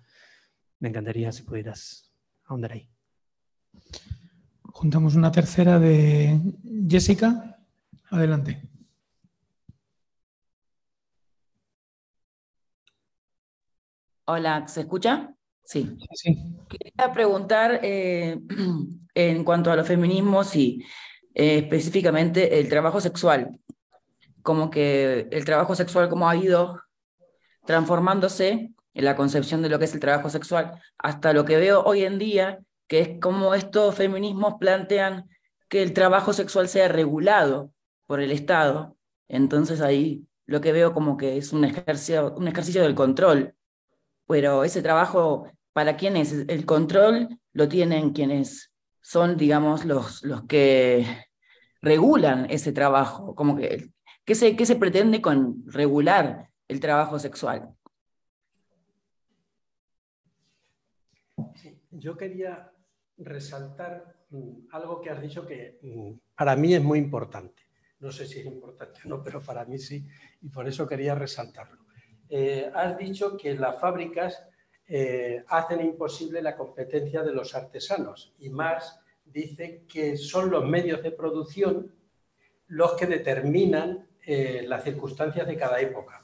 Me 0.79 0.89
encantaría 0.89 1.33
si 1.33 1.43
pudieras 1.43 2.13
ahondar 2.45 2.73
ahí. 2.73 2.89
Juntamos 4.63 5.15
una 5.15 5.33
tercera 5.33 5.79
de 5.79 6.39
Jessica. 6.89 7.59
Adelante. 8.11 8.63
Hola, 14.27 14.67
¿se 14.69 14.81
escucha? 14.81 15.35
Sí. 15.65 15.97
sí. 16.13 16.37
Quería 16.69 17.13
preguntar 17.13 17.81
eh, 17.83 18.39
en 19.15 19.45
cuanto 19.45 19.71
a 19.71 19.77
los 19.77 19.87
feminismos 19.87 20.55
y 20.57 20.85
eh, 21.35 21.59
específicamente 21.59 22.59
el 22.59 22.69
trabajo 22.69 23.01
sexual. 23.01 23.59
Como 24.43 24.71
que 24.71 25.29
el 25.31 25.45
trabajo 25.45 25.75
sexual, 25.75 26.09
como 26.09 26.29
ha 26.29 26.37
ido 26.37 26.83
transformándose 27.65 28.75
en 28.97 29.05
la 29.05 29.15
concepción 29.15 29.61
de 29.61 29.69
lo 29.69 29.79
que 29.79 29.85
es 29.85 29.95
el 29.95 30.01
trabajo 30.01 30.31
sexual, 30.31 30.81
hasta 30.97 31.35
lo 31.35 31.45
que 31.45 31.59
veo 31.59 31.83
hoy 31.83 32.05
en 32.05 32.19
día, 32.19 32.61
que 32.89 33.01
es 33.01 33.21
como 33.21 33.55
estos 33.55 33.95
feminismos 33.95 34.55
plantean 34.59 35.29
que 35.69 35.83
el 35.83 35.93
trabajo 35.93 36.33
sexual 36.33 36.67
sea 36.67 36.89
regulado 36.89 37.71
por 38.07 38.21
el 38.21 38.31
Estado. 38.33 38.97
Entonces 39.29 39.83
ahí 39.83 40.27
lo 40.47 40.63
que 40.63 40.73
veo 40.73 40.95
como 40.95 41.19
que 41.19 41.37
es 41.37 41.53
un 41.53 41.67
ejercicio, 41.67 42.35
un 42.37 42.51
del 42.51 42.95
control. 42.95 43.55
Pero 44.27 44.65
ese 44.65 44.81
trabajo, 44.81 45.47
¿para 45.75 45.97
quién 45.97 46.17
es? 46.17 46.33
El 46.33 46.65
control 46.65 47.39
lo 47.53 47.69
tienen 47.69 48.15
quienes 48.15 48.73
son, 49.03 49.37
digamos, 49.37 49.85
los, 49.85 50.23
los 50.23 50.45
que 50.47 51.07
regulan 51.83 52.47
ese 52.49 52.73
trabajo. 52.73 53.35
Como 53.35 53.57
que, 53.57 53.91
¿qué 54.25 54.35
se, 54.35 54.57
qué 54.57 54.65
se 54.65 54.77
pretende 54.77 55.21
con 55.21 55.63
regular 55.67 56.49
el 56.69 56.81
trabajo 56.81 57.19
sexual. 57.19 57.76
Yo 61.99 62.17
quería 62.17 62.71
resaltar 63.19 64.17
mm, 64.31 64.69
algo 64.73 65.01
que 65.01 65.11
has 65.11 65.21
dicho 65.21 65.47
que 65.47 65.79
mm, 65.83 66.13
para 66.37 66.57
mí 66.57 66.75
es 66.75 66.83
muy 66.83 66.99
importante. 66.99 67.63
No 68.01 68.13
sé 68.13 68.27
si 68.27 68.41
es 68.41 68.47
importante 68.47 69.01
o 69.05 69.09
no, 69.09 69.23
pero 69.23 69.41
para 69.41 69.65
mí 69.65 69.79
sí, 69.79 70.07
y 70.43 70.49
por 70.49 70.69
eso 70.69 70.87
quería 70.87 71.15
resaltarlo. 71.15 71.87
Eh, 72.29 72.71
has 72.75 72.99
dicho 72.99 73.37
que 73.37 73.55
las 73.55 73.81
fábricas 73.81 74.47
eh, 74.87 75.45
hacen 75.49 75.81
imposible 75.81 76.43
la 76.43 76.57
competencia 76.57 77.23
de 77.23 77.33
los 77.33 77.55
artesanos 77.55 78.35
y 78.39 78.51
Marx 78.51 79.01
dice 79.25 79.85
que 79.89 80.17
son 80.17 80.51
los 80.51 80.65
medios 80.65 81.03
de 81.03 81.13
producción 81.13 81.93
los 82.69 82.95
que 82.95 83.07
determinan 83.07 84.09
eh, 84.25 84.65
las 84.67 84.85
circunstancias 84.85 85.47
de 85.47 85.57
cada 85.57 85.81
época. 85.81 86.21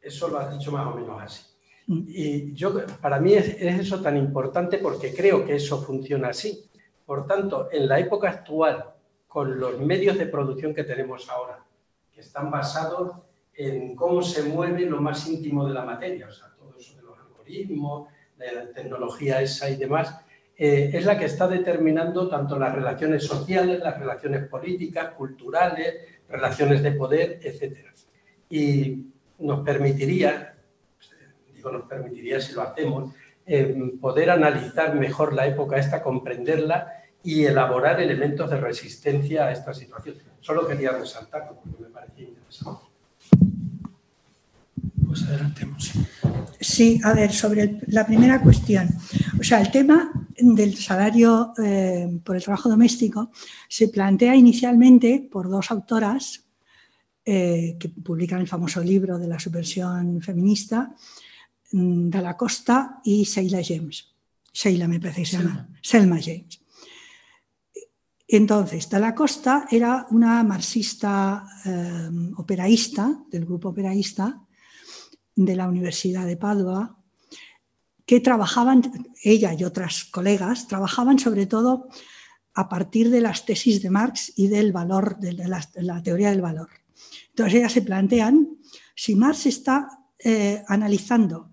Eso 0.00 0.28
lo 0.28 0.38
has 0.38 0.56
dicho 0.56 0.72
más 0.72 0.86
o 0.86 0.96
menos 0.96 1.20
así. 1.20 1.57
Y 1.88 2.52
yo, 2.52 2.86
para 3.00 3.18
mí 3.18 3.32
es, 3.32 3.48
eso 3.60 4.02
tan 4.02 4.16
importante 4.16 4.78
porque 4.78 5.14
creo 5.14 5.44
que 5.44 5.56
eso 5.56 5.80
funciona 5.82 6.28
así. 6.28 6.68
Por 7.06 7.26
tanto, 7.26 7.68
en 7.72 7.88
la 7.88 7.98
época 7.98 8.28
actual, 8.28 8.84
con 9.26 9.58
los 9.58 9.78
medios 9.80 10.18
de 10.18 10.26
producción 10.26 10.74
que 10.74 10.84
tenemos 10.84 11.28
ahora, 11.30 11.64
que 12.12 12.20
están 12.20 12.50
basados 12.50 13.12
en 13.54 13.96
cómo 13.96 14.22
se 14.22 14.42
mueve 14.42 14.84
lo 14.84 15.00
más 15.00 15.26
íntimo 15.28 15.66
de 15.66 15.74
la 15.74 15.84
materia, 15.84 16.28
o 16.28 16.32
sea, 16.32 16.48
todo 16.58 16.74
eso 16.78 16.94
de 16.96 17.02
los 17.02 17.18
algoritmos, 17.18 18.08
la 18.36 18.70
tecnología 18.72 19.40
esa 19.40 19.70
y 19.70 19.76
demás, 19.76 20.14
eh, 20.56 20.90
es 20.92 21.04
la 21.04 21.18
que 21.18 21.24
está 21.24 21.48
determinando 21.48 22.28
tanto 22.28 22.58
las 22.58 22.74
relaciones 22.74 23.24
sociales, 23.24 23.80
las 23.80 23.98
relaciones 23.98 24.46
políticas, 24.48 25.14
culturales, 25.14 25.94
relaciones 26.28 26.82
de 26.82 26.92
poder, 26.92 27.38
etc. 27.42 27.78
Y 28.50 29.06
nos 29.38 29.60
permitiría, 29.60 30.57
digo 31.58 31.70
nos 31.70 31.82
permitiría 31.82 32.40
si 32.40 32.54
lo 32.54 32.62
hacemos, 32.62 33.12
eh, 33.44 33.76
poder 34.00 34.30
analizar 34.30 34.94
mejor 34.94 35.34
la 35.34 35.46
época 35.46 35.76
esta, 35.76 36.02
comprenderla 36.02 36.92
y 37.22 37.44
elaborar 37.44 38.00
elementos 38.00 38.48
de 38.48 38.60
resistencia 38.60 39.46
a 39.46 39.52
esta 39.52 39.74
situación. 39.74 40.16
Solo 40.40 40.66
quería 40.66 40.92
resaltarlo 40.92 41.60
porque 41.60 41.82
me 41.82 41.88
parecía 41.88 42.28
interesante. 42.28 42.82
Pues 45.06 45.22
adelantemos. 45.24 45.92
Sí, 46.60 47.00
a 47.02 47.12
ver, 47.14 47.32
sobre 47.32 47.80
la 47.88 48.06
primera 48.06 48.40
cuestión. 48.40 48.88
O 49.40 49.42
sea, 49.42 49.60
el 49.60 49.70
tema 49.70 50.12
del 50.36 50.76
salario 50.76 51.52
eh, 51.62 52.20
por 52.22 52.36
el 52.36 52.42
trabajo 52.42 52.68
doméstico 52.68 53.30
se 53.68 53.88
plantea 53.88 54.36
inicialmente 54.36 55.26
por 55.30 55.48
dos 55.48 55.70
autoras 55.70 56.44
eh, 57.30 57.76
que 57.78 57.90
publican 57.90 58.40
el 58.40 58.48
famoso 58.48 58.80
libro 58.80 59.18
de 59.18 59.28
la 59.28 59.38
subversión 59.38 60.22
feminista, 60.22 60.94
de 61.70 62.22
la 62.22 62.36
Costa 62.36 63.00
y 63.04 63.24
Sheila 63.24 63.60
James. 63.62 64.06
Sheila 64.52 64.88
me 64.88 65.00
parece 65.00 65.22
que 65.22 65.26
se 65.26 65.38
llama. 65.38 65.68
Selma 65.82 66.18
James. 66.20 66.60
Entonces, 68.26 68.92
la 68.92 69.14
Costa 69.14 69.66
era 69.70 70.06
una 70.10 70.42
marxista 70.42 71.46
eh, 71.64 72.10
operaísta, 72.36 73.24
del 73.30 73.46
grupo 73.46 73.70
operaísta 73.70 74.42
de 75.34 75.56
la 75.56 75.68
Universidad 75.68 76.26
de 76.26 76.36
Padua, 76.36 76.98
que 78.04 78.20
trabajaban, 78.20 78.82
ella 79.22 79.54
y 79.54 79.64
otras 79.64 80.04
colegas, 80.04 80.66
trabajaban 80.66 81.18
sobre 81.18 81.46
todo 81.46 81.88
a 82.54 82.68
partir 82.68 83.08
de 83.10 83.20
las 83.20 83.46
tesis 83.46 83.80
de 83.82 83.90
Marx 83.90 84.32
y 84.36 84.48
del 84.48 84.72
valor, 84.72 85.18
de 85.18 85.32
la, 85.32 86.02
teoría 86.02 86.30
del 86.30 86.42
valor. 86.42 86.68
Entonces 87.28 87.54
ellas 87.54 87.72
se 87.72 87.82
plantean, 87.82 88.58
si 88.94 89.14
Marx 89.14 89.46
está 89.46 89.88
eh, 90.18 90.64
analizando 90.66 91.47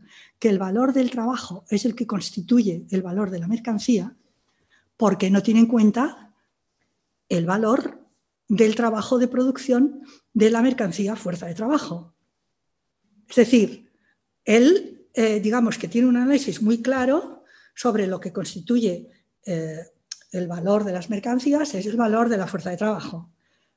que 0.46 0.50
el 0.52 0.60
valor 0.60 0.94
del 0.94 1.10
trabajo 1.10 1.66
es 1.72 1.86
el 1.86 1.96
que 1.96 2.06
constituye 2.06 2.86
el 2.92 3.02
valor 3.02 3.32
de 3.32 3.40
la 3.40 3.48
mercancía, 3.48 4.16
porque 4.96 5.32
no 5.32 5.42
tiene 5.42 5.62
en 5.62 5.66
cuenta 5.66 6.36
el 7.30 7.48
valor 7.48 8.00
del 8.48 8.76
trabajo 8.76 9.18
de 9.18 9.28
producción 9.28 10.04
de 10.36 10.52
la 10.52 10.62
mercancía 10.62 11.16
fuerza 11.16 11.48
de 11.48 11.56
trabajo. 11.56 12.14
Es 13.28 13.38
decir, 13.38 13.92
él 14.44 15.08
eh, 15.16 15.40
digamos 15.40 15.80
que 15.80 15.88
tiene 15.88 16.08
un 16.08 16.18
análisis 16.18 16.62
muy 16.62 16.84
claro 16.84 17.44
sobre 17.74 18.06
lo 18.06 18.20
que 18.20 18.32
constituye 18.32 19.10
eh, 19.48 19.80
el 20.32 20.48
valor 20.48 20.84
de 20.84 20.94
las 20.94 21.10
mercancías, 21.10 21.74
es 21.74 21.88
el 21.88 21.98
valor 21.98 22.30
de 22.30 22.38
la 22.38 22.46
fuerza 22.46 22.70
de 22.70 22.78
trabajo. 22.78 23.32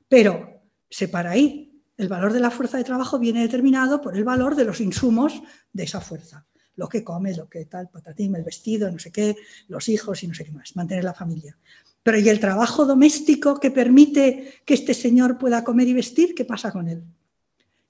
Pero 0.07 0.61
se 0.87 1.07
para 1.07 1.31
ahí. 1.31 1.81
El 1.97 2.09
valor 2.09 2.31
de 2.31 2.41
la 2.41 2.51
fuerza 2.51 2.77
de 2.77 2.83
trabajo 2.83 3.17
viene 3.17 3.41
determinado 3.41 4.01
por 4.01 4.15
el 4.15 4.23
valor 4.23 4.55
de 4.55 4.65
los 4.65 4.79
insumos 4.79 5.41
de 5.73 5.83
esa 5.83 5.99
fuerza. 5.99 6.45
Lo 6.79 6.87
que 6.87 7.03
come, 7.03 7.35
lo 7.35 7.49
que 7.49 7.65
tal, 7.65 7.89
patatín, 7.89 8.33
el 8.35 8.43
vestido, 8.43 8.89
no 8.89 8.97
sé 8.97 9.11
qué, 9.11 9.35
los 9.67 9.89
hijos 9.89 10.23
y 10.23 10.27
no 10.29 10.33
sé 10.33 10.45
qué 10.45 10.51
más, 10.51 10.77
mantener 10.77 11.03
la 11.03 11.13
familia. 11.13 11.57
Pero 12.01 12.17
¿y 12.17 12.29
el 12.29 12.39
trabajo 12.39 12.85
doméstico 12.85 13.59
que 13.59 13.69
permite 13.69 14.61
que 14.63 14.75
este 14.75 14.93
señor 14.93 15.37
pueda 15.37 15.65
comer 15.65 15.89
y 15.89 15.93
vestir? 15.93 16.33
¿Qué 16.33 16.45
pasa 16.45 16.71
con 16.71 16.87
él? 16.87 17.03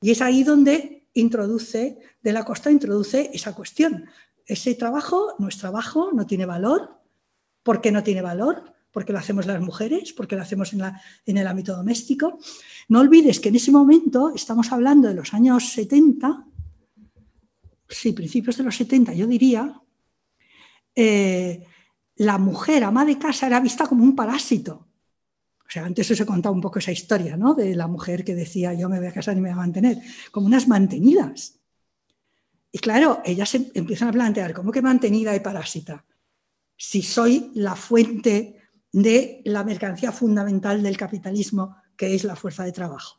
Y 0.02 0.10
es 0.10 0.22
ahí 0.24 0.44
donde 0.44 1.08
introduce, 1.14 2.00
de 2.24 2.34
la 2.34 2.44
costa 2.44 2.72
introduce 2.72 3.30
esa 3.32 3.54
cuestión. 3.54 4.06
Ese 4.48 4.74
trabajo 4.74 5.36
no 5.38 5.48
es 5.48 5.60
trabajo, 5.60 6.10
no 6.12 6.26
tiene 6.26 6.48
valor. 6.48 6.98
¿Por 7.62 7.80
qué 7.80 7.92
no 7.92 8.02
tiene 8.02 8.24
valor? 8.24 8.74
Porque 8.92 9.14
lo 9.14 9.20
hacemos 9.20 9.46
las 9.46 9.62
mujeres, 9.62 10.14
porque 10.14 10.36
lo 10.36 10.42
hacemos 10.42 10.74
en, 10.74 11.38
el 11.38 11.48
ámbito 11.48 11.76
doméstico. 11.76 12.40
No 12.88 13.02
olvides 13.02 13.40
que 13.40 13.50
en 13.50 13.58
ese 13.58 13.72
momento, 13.72 14.34
estamos 14.34 14.72
hablando 14.72 15.08
de 15.08 15.14
los 15.14 15.36
años 15.36 15.72
70, 15.74 16.48
sí, 17.90 18.14
principios 18.14 18.58
de 18.58 18.64
los 18.64 18.76
70, 18.76 19.14
yo 19.14 19.28
diría, 19.28 19.82
eh, 20.96 21.66
la 22.16 22.38
mujer 22.38 22.84
ama 22.84 23.06
de 23.06 23.18
casa 23.18 23.48
era 23.48 23.60
vista 23.60 23.88
como 23.88 24.04
un 24.04 24.16
parásito. 24.16 24.88
O 25.66 25.72
sea, 25.72 25.86
antes 25.86 26.10
os 26.10 26.20
he 26.20 26.26
contado 26.26 26.56
un 26.56 26.62
poco 26.62 26.80
esa 26.80 26.92
historia, 26.92 27.38
¿no? 27.38 27.54
De 27.54 27.76
la 27.76 27.88
mujer 27.88 28.24
que 28.24 28.36
decía, 28.36 28.74
yo 28.74 28.90
me 28.90 28.98
voy 28.98 29.08
a 29.08 29.14
casar 29.14 29.38
y 29.38 29.42
me 29.42 29.50
voy 29.50 29.54
a 29.54 29.64
mantener, 29.64 29.98
como 30.32 30.48
unas 30.48 30.68
mantenidas. 30.68 31.60
Y 32.72 32.80
claro, 32.80 33.22
ellas 33.24 33.54
em, 33.56 33.66
empiezan 33.74 34.10
a 34.10 34.12
plantear, 34.12 34.54
¿cómo 34.54 34.72
que 34.72 34.82
mantenida 34.82 35.36
y 35.36 35.40
parásita? 35.40 36.06
Si 36.76 37.02
soy 37.02 37.52
la 37.56 37.76
fuente 37.76 38.58
de 38.92 39.42
la 39.46 39.64
mercancía 39.64 40.12
fundamental 40.12 40.82
del 40.82 40.98
capitalismo, 40.98 41.76
que 41.96 42.16
es 42.16 42.24
la 42.24 42.36
fuerza 42.36 42.64
de 42.64 42.72
trabajo. 42.72 43.19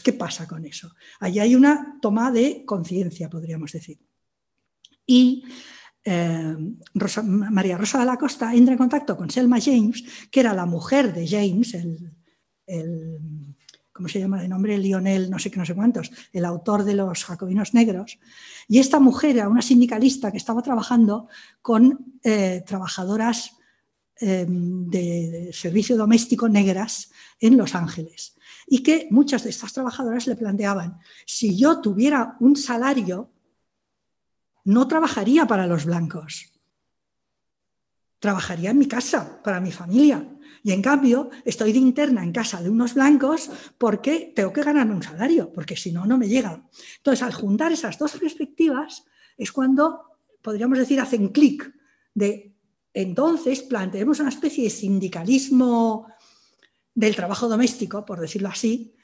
¿Qué 0.00 0.12
pasa 0.12 0.46
con 0.46 0.64
eso? 0.64 0.94
Allí 1.18 1.40
hay 1.40 1.54
una 1.56 1.98
toma 2.00 2.30
de 2.30 2.64
conciencia, 2.64 3.28
podríamos 3.28 3.72
decir. 3.72 3.98
Y 5.06 5.44
eh, 6.04 6.56
María 7.24 7.76
Rosa 7.76 7.98
de 7.98 8.06
la 8.06 8.16
Costa 8.16 8.54
entra 8.54 8.74
en 8.74 8.78
contacto 8.78 9.16
con 9.16 9.30
Selma 9.30 9.58
James, 9.60 10.04
que 10.30 10.40
era 10.40 10.54
la 10.54 10.66
mujer 10.66 11.12
de 11.12 11.26
James, 11.26 11.74
el, 11.74 12.14
¿cómo 13.92 14.08
se 14.08 14.20
llama 14.20 14.40
de 14.40 14.48
nombre? 14.48 14.78
Lionel, 14.78 15.30
no 15.30 15.38
sé 15.38 15.50
qué, 15.50 15.58
no 15.58 15.66
sé 15.66 15.74
cuántos, 15.74 16.10
el 16.32 16.44
autor 16.44 16.84
de 16.84 16.94
los 16.94 17.24
Jacobinos 17.24 17.74
Negros. 17.74 18.18
Y 18.68 18.78
esta 18.78 19.00
mujer 19.00 19.36
era 19.36 19.48
una 19.48 19.62
sindicalista 19.62 20.30
que 20.30 20.38
estaba 20.38 20.62
trabajando 20.62 21.28
con 21.60 22.18
eh, 22.22 22.62
trabajadoras 22.66 23.56
eh, 24.20 24.46
de 24.48 25.50
servicio 25.52 25.96
doméstico 25.96 26.48
negras 26.48 27.10
en 27.40 27.56
Los 27.56 27.74
Ángeles. 27.74 28.36
Y 28.70 28.82
que 28.82 29.08
muchas 29.10 29.44
de 29.44 29.50
estas 29.50 29.74
trabajadoras 29.74 30.26
le 30.28 30.36
planteaban, 30.36 30.98
si 31.26 31.58
yo 31.58 31.80
tuviera 31.82 32.36
un 32.40 32.54
salario 32.54 33.28
no 34.64 34.86
trabajaría 34.86 35.46
para 35.46 35.66
los 35.66 35.84
blancos. 35.84 36.52
Trabajaría 38.20 38.70
en 38.70 38.78
mi 38.78 38.86
casa, 38.86 39.42
para 39.42 39.60
mi 39.60 39.72
familia. 39.72 40.24
Y 40.62 40.72
en 40.72 40.82
cambio, 40.82 41.30
estoy 41.44 41.72
de 41.72 41.78
interna 41.78 42.22
en 42.22 42.32
casa 42.32 42.62
de 42.62 42.70
unos 42.70 42.94
blancos 42.94 43.50
porque 43.76 44.32
tengo 44.36 44.52
que 44.52 44.62
ganar 44.62 44.88
un 44.88 45.02
salario, 45.02 45.50
porque 45.52 45.74
si 45.74 45.90
no, 45.90 46.06
no 46.06 46.16
me 46.16 46.28
llega. 46.28 46.62
Entonces, 46.98 47.22
al 47.22 47.32
juntar 47.32 47.72
esas 47.72 47.98
dos 47.98 48.12
perspectivas, 48.12 49.04
es 49.36 49.50
cuando, 49.50 50.02
podríamos 50.42 50.78
decir, 50.78 51.00
hacen 51.00 51.28
clic 51.28 51.74
de 52.14 52.54
entonces 52.92 53.62
planteemos 53.62 54.20
una 54.20 54.30
especie 54.30 54.64
de 54.64 54.70
sindicalismo 54.70 56.08
del 56.94 57.16
trabajo 57.16 57.48
doméstico, 57.48 58.04
por 58.04 58.20
decirlo 58.20 58.48
así, 58.48 58.94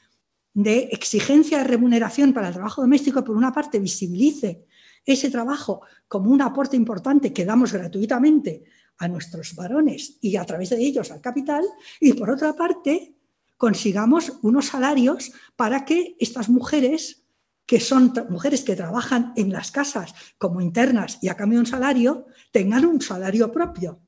de 0.52 0.88
exigencia 0.90 1.58
de 1.58 1.64
remuneración 1.64 2.32
para 2.32 2.48
el 2.48 2.54
trabajo 2.54 2.80
doméstico, 2.80 3.22
por 3.22 3.36
una 3.36 3.52
parte 3.52 3.78
visibilice 3.78 4.64
ese 5.04 5.30
trabajo 5.30 5.82
como 6.08 6.30
un 6.30 6.42
aporte 6.42 6.76
importante 6.76 7.32
que 7.32 7.44
damos 7.44 7.72
gratuitamente 7.72 8.64
a 8.98 9.08
nuestros 9.08 9.54
varones 9.54 10.18
y 10.20 10.36
a 10.36 10.44
través 10.44 10.70
de 10.70 10.78
ellos 10.78 11.10
al 11.10 11.20
capital, 11.20 11.64
y 12.00 12.14
por 12.14 12.30
otra 12.30 12.54
parte 12.54 13.14
consigamos 13.56 14.32
unos 14.42 14.66
salarios 14.66 15.32
para 15.54 15.84
que 15.84 16.16
estas 16.18 16.48
mujeres, 16.48 17.22
que 17.66 17.80
son 17.80 18.12
mujeres 18.30 18.62
que 18.62 18.76
trabajan 18.76 19.32
en 19.36 19.52
las 19.52 19.70
casas 19.70 20.14
como 20.38 20.60
internas 20.60 21.18
y 21.22 21.28
a 21.28 21.36
cambio 21.36 21.58
de 21.58 21.60
un 21.60 21.66
salario, 21.66 22.26
tengan 22.50 22.86
un 22.86 23.00
salario 23.00 23.52
propio 23.52 24.00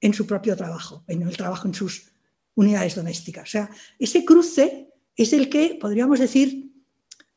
en 0.00 0.14
su 0.14 0.26
propio 0.26 0.56
trabajo, 0.56 1.04
en 1.06 1.22
el 1.22 1.36
trabajo 1.36 1.68
en 1.68 1.74
sus 1.74 2.10
unidades 2.54 2.94
domésticas. 2.94 3.48
O 3.48 3.50
sea, 3.50 3.70
ese 3.98 4.24
cruce 4.24 4.88
es 5.16 5.32
el 5.32 5.48
que, 5.48 5.78
podríamos 5.80 6.18
decir, 6.18 6.70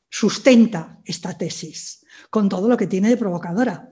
sustenta 0.09 0.99
esta 1.05 1.37
tesis 1.37 2.05
con 2.29 2.47
todo 2.47 2.67
lo 2.67 2.77
que 2.77 2.87
tiene 2.87 3.09
de 3.09 3.17
provocadora. 3.17 3.89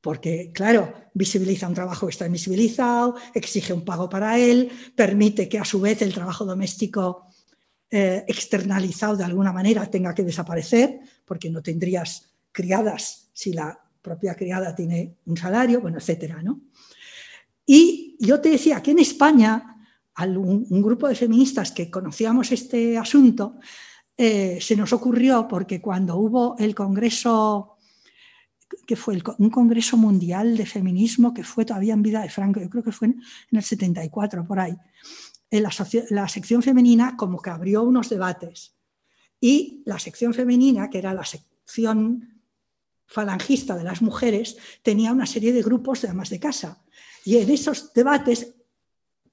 Porque, 0.00 0.50
claro, 0.52 0.94
visibiliza 1.12 1.68
un 1.68 1.74
trabajo 1.74 2.06
que 2.06 2.12
está 2.12 2.26
invisibilizado, 2.26 3.16
exige 3.34 3.72
un 3.72 3.84
pago 3.84 4.08
para 4.08 4.38
él, 4.38 4.70
permite 4.96 5.48
que 5.48 5.58
a 5.58 5.64
su 5.64 5.80
vez 5.80 6.00
el 6.02 6.14
trabajo 6.14 6.44
doméstico 6.44 7.26
eh, 7.90 8.24
externalizado 8.28 9.16
de 9.16 9.24
alguna 9.24 9.52
manera 9.52 9.90
tenga 9.90 10.14
que 10.14 10.22
desaparecer, 10.22 11.00
porque 11.26 11.50
no 11.50 11.62
tendrías 11.62 12.30
criadas 12.52 13.28
si 13.32 13.52
la 13.52 13.78
propia 14.00 14.34
criada 14.34 14.74
tiene 14.74 15.16
un 15.26 15.36
salario, 15.36 15.80
bueno, 15.80 15.98
etcétera, 15.98 16.42
¿no? 16.42 16.60
Y 17.66 18.16
yo 18.20 18.40
te 18.40 18.50
decía 18.50 18.82
que 18.82 18.90
en 18.90 18.98
España 18.98 19.70
un, 20.26 20.82
grupo 20.82 21.08
de 21.08 21.14
feministas 21.14 21.72
que 21.72 21.90
conocíamos 21.90 22.52
este 22.52 22.98
asunto, 22.98 23.58
eh, 24.16 24.58
se 24.60 24.76
nos 24.76 24.92
ocurrió 24.92 25.48
porque 25.48 25.80
cuando 25.80 26.16
hubo 26.16 26.56
el 26.58 26.74
Congreso, 26.74 27.78
que 28.86 28.96
fue 28.96 29.22
un 29.38 29.50
Congreso 29.50 29.96
Mundial 29.96 30.56
de 30.56 30.66
Feminismo, 30.66 31.32
que 31.32 31.44
fue 31.44 31.64
todavía 31.64 31.94
en 31.94 32.02
vida 32.02 32.20
de 32.22 32.28
Franco, 32.28 32.60
yo 32.60 32.68
creo 32.68 32.84
que 32.84 32.92
fue 32.92 33.08
en, 33.08 33.22
el 33.52 33.62
74, 33.62 34.46
por 34.46 34.60
ahí, 34.60 34.76
la 35.50 36.28
sección 36.28 36.62
femenina 36.62 37.16
como 37.16 37.40
que 37.40 37.50
abrió 37.50 37.82
unos 37.82 38.08
debates 38.08 38.76
y 39.40 39.82
la 39.86 39.98
sección 39.98 40.34
femenina, 40.34 40.90
que 40.90 40.98
era 40.98 41.14
la 41.14 41.24
sección 41.24 42.42
falangista 43.06 43.74
de 43.74 43.82
las 43.82 44.02
mujeres, 44.02 44.56
tenía 44.82 45.12
una 45.12 45.26
serie 45.26 45.52
de 45.52 45.62
grupos 45.62 46.02
de 46.02 46.08
amas 46.08 46.30
de 46.30 46.38
casa. 46.38 46.84
Y 47.24 47.36
en 47.36 47.50
esos 47.50 47.92
debates 47.92 48.54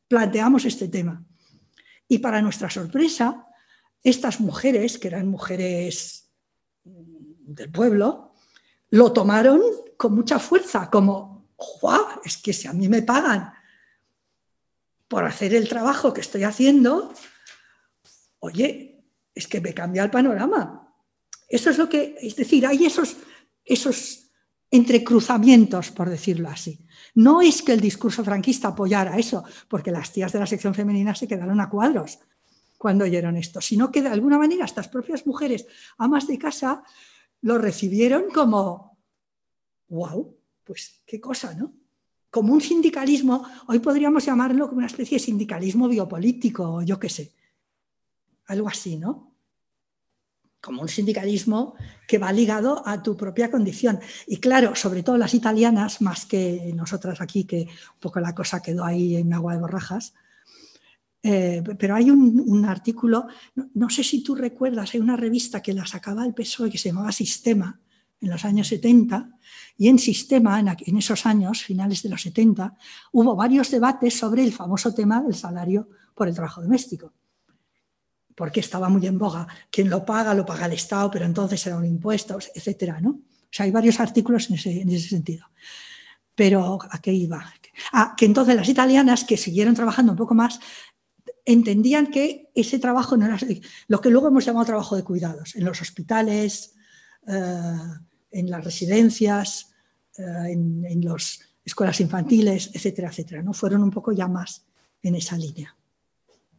planteamos 0.08 0.66
este 0.66 0.88
tema. 0.88 1.24
Y 2.08 2.20
para 2.20 2.42
nuestra 2.42 2.70
sorpresa, 2.70 3.48
estas 4.04 4.40
mujeres, 4.40 4.98
que 4.98 5.08
eran 5.10 5.28
mujeres 5.28 6.30
del 6.84 7.72
pueblo, 7.72 8.34
lo 8.90 9.12
tomaron 9.12 9.62
con 9.98 10.16
mucha 10.16 10.40
fuerza, 10.40 10.90
como, 10.90 11.50
¡guau! 11.58 12.22
Es 12.24 12.38
que 12.38 12.54
si 12.54 12.68
a 12.68 12.74
mí 12.74 12.88
me 12.88 13.02
pagan 13.02 13.52
por 15.08 15.26
hacer 15.26 15.54
el 15.54 15.68
trabajo 15.68 16.14
que 16.14 16.22
estoy 16.22 16.44
haciendo, 16.44 17.14
oye, 18.40 19.04
es 19.34 19.48
que 19.48 19.62
me 19.62 19.74
cambia 19.74 20.04
el 20.04 20.12
panorama. 20.12 20.94
Eso 21.48 21.70
es 21.70 21.78
lo 21.78 21.88
que, 21.88 22.18
es 22.22 22.36
decir, 22.36 22.66
hay 22.66 22.86
esos, 22.86 23.18
esos 23.64 24.32
entrecruzamientos, 24.70 25.92
por 25.92 26.10
decirlo 26.10 26.50
así. 26.50 26.87
No 27.18 27.42
es 27.42 27.64
que 27.64 27.74
el 27.74 27.82
discurso 27.82 28.24
franquista 28.24 28.68
apoyara 28.68 29.18
eso, 29.18 29.44
porque 29.68 29.90
las 29.90 30.14
tías 30.14 30.32
de 30.32 30.38
la 30.38 30.46
sección 30.46 30.76
femenina 30.76 31.16
se 31.16 31.28
quedaron 31.28 31.60
a 31.60 31.68
cuadros 31.68 32.20
cuando 32.78 33.06
oyeron 33.06 33.36
esto, 33.38 33.60
sino 33.60 33.92
que 33.92 34.04
de 34.04 34.10
alguna 34.10 34.38
manera 34.38 34.66
estas 34.66 34.88
propias 34.88 35.26
mujeres, 35.26 35.66
amas 35.98 36.28
de 36.28 36.38
casa, 36.38 36.84
lo 37.42 37.58
recibieron 37.58 38.26
como, 38.32 39.00
wow, 39.88 40.38
pues 40.64 41.02
qué 41.08 41.20
cosa, 41.20 41.56
¿no? 41.56 41.74
Como 42.30 42.54
un 42.54 42.62
sindicalismo, 42.62 43.44
hoy 43.66 43.80
podríamos 43.80 44.24
llamarlo 44.24 44.68
como 44.68 44.78
una 44.78 44.86
especie 44.86 45.18
de 45.18 45.24
sindicalismo 45.24 45.88
biopolítico, 45.88 46.84
yo 46.84 47.00
qué 47.00 47.10
sé, 47.10 47.34
algo 48.46 48.68
así, 48.68 48.96
¿no? 48.96 49.27
Como 50.68 50.82
un 50.82 50.90
sindicalismo 50.90 51.76
que 52.06 52.18
va 52.18 52.32
ligado 52.34 52.84
a 52.86 53.02
tu 53.02 53.16
propia 53.16 53.50
condición. 53.50 54.02
Y 54.28 54.38
claro, 54.38 54.76
sobre 54.76 55.02
todo 55.02 55.18
las 55.18 55.34
italianas, 55.34 56.02
más 56.02 56.26
que 56.26 56.74
nosotras 56.76 57.22
aquí, 57.22 57.46
que 57.46 57.62
un 57.62 58.00
poco 58.02 58.20
la 58.20 58.36
cosa 58.36 58.62
quedó 58.62 58.84
ahí 58.84 59.16
en 59.16 59.34
agua 59.34 59.54
de 59.54 59.62
borrajas. 59.62 60.14
Eh, 61.24 61.64
pero 61.80 61.96
hay 61.96 62.12
un, 62.12 62.66
artículo, 62.66 63.28
no, 63.74 63.90
sé 63.90 64.04
si 64.04 64.22
tú 64.22 64.36
recuerdas, 64.36 64.94
hay 64.94 65.00
una 65.00 65.16
revista 65.16 65.62
que 65.62 65.74
la 65.74 65.86
sacaba 65.86 66.26
el 66.26 66.34
PSOE 66.34 66.70
que 66.70 66.78
se 66.78 66.90
llamaba 66.90 67.14
Sistema 67.14 67.80
en 68.20 68.30
los 68.30 68.44
años 68.44 68.68
70, 68.68 69.30
y 69.78 69.88
en 69.88 70.00
Sistema, 70.00 70.60
en, 70.60 70.68
en 70.68 70.98
esos 70.98 71.26
años, 71.26 71.64
finales 71.64 72.04
de 72.04 72.10
los 72.10 72.22
70, 72.24 72.76
hubo 73.14 73.36
varios 73.36 73.72
debates 73.72 74.18
sobre 74.18 74.44
el 74.44 74.52
famoso 74.52 74.94
tema 74.94 75.22
del 75.22 75.36
salario 75.36 75.88
por 76.14 76.28
el 76.28 76.34
trabajo 76.34 76.62
doméstico 76.62 77.14
porque 78.38 78.60
estaba 78.60 78.88
muy 78.88 79.04
en 79.08 79.18
boga. 79.18 79.48
Quien 79.72 79.90
lo 79.90 80.06
paga, 80.06 80.36
lo 80.36 80.46
paga 80.46 80.68
el 80.68 80.74
Estado, 80.74 81.10
pero 81.10 81.26
entonces 81.26 81.66
era 81.66 81.76
un 81.76 81.86
impuesto, 81.86 82.38
etcétera, 82.54 83.02
¿no? 83.02 83.10
O 83.10 83.50
sea, 83.50 83.66
hay 83.66 83.72
varios 83.72 84.00
artículos 84.00 84.48
en 84.52 84.56
ese, 84.58 85.10
sentido. 85.10 85.48
Pero 86.36 86.78
¿a 86.88 87.02
qué 87.02 87.12
iba? 87.12 87.52
Ah, 87.92 88.14
que 88.16 88.26
entonces 88.26 88.56
las 88.56 88.70
italianas 88.70 89.24
que 89.24 89.38
siguieron 89.38 89.74
trabajando 89.74 90.12
un 90.12 90.18
poco 90.20 90.36
más 90.36 90.60
entendían 91.46 92.12
que 92.12 92.52
ese 92.54 92.78
trabajo 92.78 93.18
no 93.18 93.26
era 93.26 93.40
lo 93.88 94.02
que 94.02 94.12
luego 94.12 94.28
hemos 94.28 94.46
llamado 94.46 94.66
trabajo 94.68 94.96
de 94.96 95.04
cuidados, 95.04 95.56
en 95.56 95.66
los 95.66 95.82
hospitales, 95.82 96.76
eh, 97.28 97.72
en 98.30 98.52
las 98.52 98.64
residencias, 98.64 99.74
eh, 100.16 100.52
en, 100.52 100.86
en 100.86 101.04
las 101.04 101.40
escuelas 101.66 102.00
infantiles, 102.02 102.70
etcétera, 102.72 103.10
etcétera. 103.10 103.42
¿no? 103.42 103.54
Fueron 103.54 103.82
un 103.82 103.90
poco 103.90 104.12
ya 104.12 104.28
más 104.28 104.64
en 105.02 105.16
esa 105.16 105.38
línea, 105.38 105.76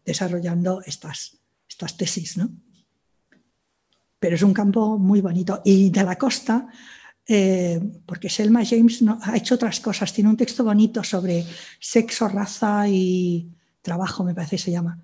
desarrollando 0.04 0.82
estas, 0.84 1.38
estas 1.68 1.96
tesis, 1.96 2.36
¿no? 2.36 2.50
Pero 4.18 4.34
es 4.34 4.42
un 4.42 4.52
campo 4.52 4.98
muy 4.98 5.20
bonito. 5.20 5.60
Y 5.64 5.90
de 5.90 6.02
la 6.02 6.16
costa, 6.16 6.66
eh, 7.26 7.80
porque 8.06 8.28
Selma 8.28 8.64
James 8.64 9.02
no, 9.02 9.18
ha 9.22 9.36
hecho 9.36 9.54
otras 9.54 9.80
cosas, 9.80 10.12
tiene 10.12 10.30
un 10.30 10.36
texto 10.36 10.64
bonito 10.64 11.04
sobre 11.04 11.44
sexo, 11.78 12.26
raza 12.28 12.88
y 12.88 13.48
trabajo, 13.82 14.24
me 14.24 14.34
parece 14.34 14.56
que 14.56 14.62
se 14.62 14.70
llama. 14.72 14.98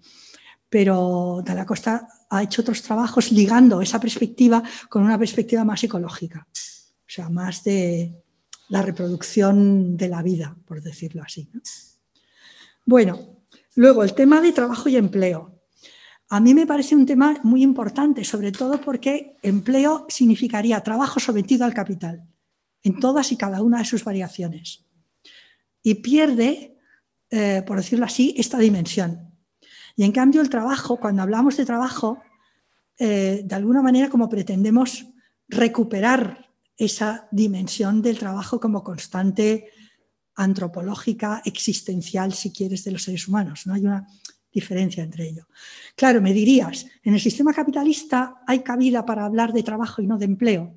Pero 0.68 1.42
de 1.44 1.54
la 1.54 1.66
costa 1.66 2.08
ha 2.30 2.42
hecho 2.42 2.62
otros 2.62 2.82
trabajos 2.82 3.30
ligando 3.30 3.80
esa 3.80 4.00
perspectiva 4.00 4.62
con 4.88 5.04
una 5.04 5.18
perspectiva 5.18 5.64
más 5.64 5.84
ecológica, 5.84 6.46
o 6.50 7.06
sea, 7.06 7.28
más 7.28 7.62
de 7.62 8.24
la 8.68 8.82
reproducción 8.82 9.96
de 9.96 10.08
la 10.08 10.22
vida, 10.22 10.56
por 10.64 10.82
decirlo 10.82 11.22
así. 11.22 11.48
Bueno, 12.84 13.44
luego 13.76 14.02
el 14.02 14.14
tema 14.14 14.40
de 14.40 14.52
trabajo 14.52 14.88
y 14.88 14.96
empleo. 14.96 15.53
A 16.30 16.40
mí 16.40 16.54
me 16.54 16.66
parece 16.66 16.96
un 16.96 17.06
tema 17.06 17.38
muy 17.42 17.62
importante, 17.62 18.24
sobre 18.24 18.50
todo 18.50 18.80
porque 18.80 19.36
empleo 19.42 20.06
significaría 20.08 20.80
trabajo 20.80 21.20
sometido 21.20 21.64
al 21.64 21.74
capital, 21.74 22.26
en 22.82 22.98
todas 22.98 23.30
y 23.32 23.36
cada 23.36 23.62
una 23.62 23.78
de 23.78 23.84
sus 23.84 24.04
variaciones. 24.04 24.84
Y 25.82 25.96
pierde, 25.96 26.78
eh, 27.30 27.62
por 27.66 27.76
decirlo 27.76 28.06
así, 28.06 28.34
esta 28.38 28.58
dimensión. 28.58 29.30
Y 29.96 30.04
en 30.04 30.12
cambio 30.12 30.40
el 30.40 30.48
trabajo, 30.48 30.98
cuando 30.98 31.22
hablamos 31.22 31.56
de 31.56 31.66
trabajo, 31.66 32.22
eh, 32.98 33.42
de 33.44 33.54
alguna 33.54 33.82
manera 33.82 34.08
como 34.08 34.28
pretendemos 34.28 35.06
recuperar 35.48 36.48
esa 36.76 37.28
dimensión 37.30 38.02
del 38.02 38.18
trabajo 38.18 38.58
como 38.58 38.82
constante 38.82 39.68
antropológica, 40.36 41.42
existencial, 41.44 42.32
si 42.32 42.50
quieres, 42.50 42.84
de 42.84 42.92
los 42.92 43.02
seres 43.02 43.28
humanos. 43.28 43.66
¿no? 43.66 43.74
Hay 43.74 43.84
una 43.84 44.06
diferencia 44.54 45.02
entre 45.02 45.28
ellos. 45.28 45.46
Claro, 45.96 46.22
me 46.22 46.32
dirías, 46.32 46.86
en 47.02 47.14
el 47.14 47.20
sistema 47.20 47.52
capitalista 47.52 48.42
hay 48.46 48.62
cabida 48.62 49.04
para 49.04 49.24
hablar 49.24 49.52
de 49.52 49.62
trabajo 49.62 50.00
y 50.00 50.06
no 50.06 50.16
de 50.16 50.26
empleo. 50.26 50.72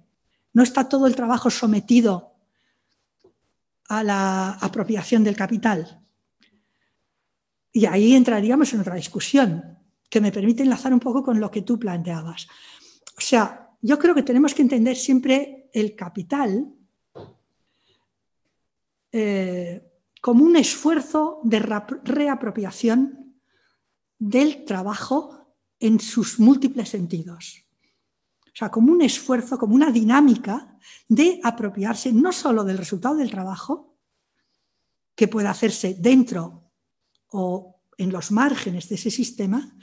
No 0.54 0.64
está 0.64 0.90
todo 0.90 1.06
el 1.06 1.16
trabajo 1.16 1.50
sometido 1.50 2.34
a 3.90 4.04
la 4.04 4.54
apropiación 4.54 5.24
del 5.24 5.36
capital. 5.36 6.02
Y 7.72 7.86
ahí 7.86 8.14
entraríamos 8.14 8.74
en 8.74 8.82
otra 8.82 8.96
discusión 8.96 9.78
que 10.10 10.20
me 10.20 10.32
permite 10.32 10.64
enlazar 10.64 10.92
un 10.92 11.00
poco 11.00 11.24
con 11.24 11.40
lo 11.40 11.52
que 11.52 11.62
tú 11.62 11.78
planteabas. 11.78 12.48
O 13.18 13.22
sea, 13.22 13.70
yo 13.82 14.00
creo 14.00 14.16
que 14.16 14.24
tenemos 14.24 14.54
que 14.56 14.64
entender 14.64 14.96
siempre 14.96 15.70
el 15.74 15.96
capital 15.96 16.74
eh, 19.12 19.84
como 20.22 20.44
un 20.44 20.56
esfuerzo 20.56 21.40
de 21.44 21.60
reapropiación 21.60 23.27
del 24.20 24.66
trabajo 24.66 25.56
en 25.80 26.00
sus 26.00 26.40
múltiples 26.40 26.90
sentidos. 26.90 27.64
O 28.46 28.58
sea, 28.58 28.70
como 28.70 28.92
un 28.92 29.02
esfuerzo, 29.02 29.58
como 29.58 29.76
una 29.76 29.92
dinámica 29.92 30.78
de 31.08 31.40
apropiarse 31.44 32.12
no 32.12 32.32
solo 32.32 32.64
del 32.64 32.78
resultado 32.78 33.16
del 33.16 33.30
trabajo, 33.30 33.98
que 35.16 35.28
puede 35.28 35.48
hacerse 35.48 35.96
dentro 36.00 36.72
o 37.30 37.82
en 37.98 38.12
los 38.12 38.32
márgenes 38.32 38.88
de 38.90 38.96
ese 38.96 39.12
sistema, 39.12 39.76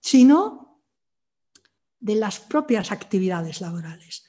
sino 0.00 0.82
de 1.98 2.16
las 2.16 2.40
propias 2.40 2.90
actividades 2.90 3.60
laborales. 3.60 4.24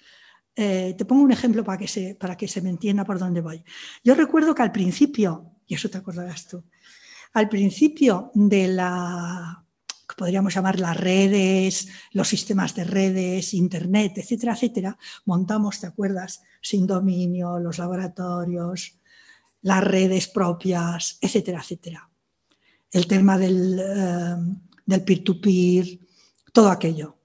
Eh, 0.55 0.93
te 0.97 1.05
pongo 1.05 1.23
un 1.23 1.31
ejemplo 1.31 1.63
para 1.63 1.77
que, 1.77 1.87
se, 1.87 2.15
para 2.15 2.37
que 2.37 2.47
se 2.47 2.61
me 2.61 2.69
entienda 2.69 3.03
por 3.03 3.17
dónde 3.17 3.41
voy. 3.41 3.63
Yo 4.03 4.13
recuerdo 4.13 4.53
que 4.53 4.61
al 4.61 4.71
principio, 4.71 5.51
y 5.65 5.75
eso 5.75 5.89
te 5.89 5.97
acordarás 5.97 6.47
tú, 6.47 6.63
al 7.33 7.49
principio 7.49 8.31
de 8.35 8.67
la, 8.67 9.65
podríamos 10.15 10.53
llamar 10.53 10.79
las 10.79 10.95
redes, 10.95 11.87
los 12.11 12.27
sistemas 12.27 12.75
de 12.75 12.83
redes, 12.83 13.53
Internet, 13.53 14.13
etcétera, 14.17 14.53
etcétera, 14.53 14.97
montamos, 15.25 15.79
¿te 15.79 15.87
acuerdas? 15.87 16.43
Sin 16.61 16.85
dominio, 16.85 17.59
los 17.59 17.79
laboratorios, 17.79 18.99
las 19.61 19.83
redes 19.83 20.27
propias, 20.27 21.17
etcétera, 21.21 21.61
etcétera. 21.61 22.09
El 22.91 23.07
tema 23.07 23.37
del, 23.39 23.81
eh, 23.83 24.99
peer-to-peer, 24.99 25.99
todo 26.51 26.69
aquello. 26.69 27.17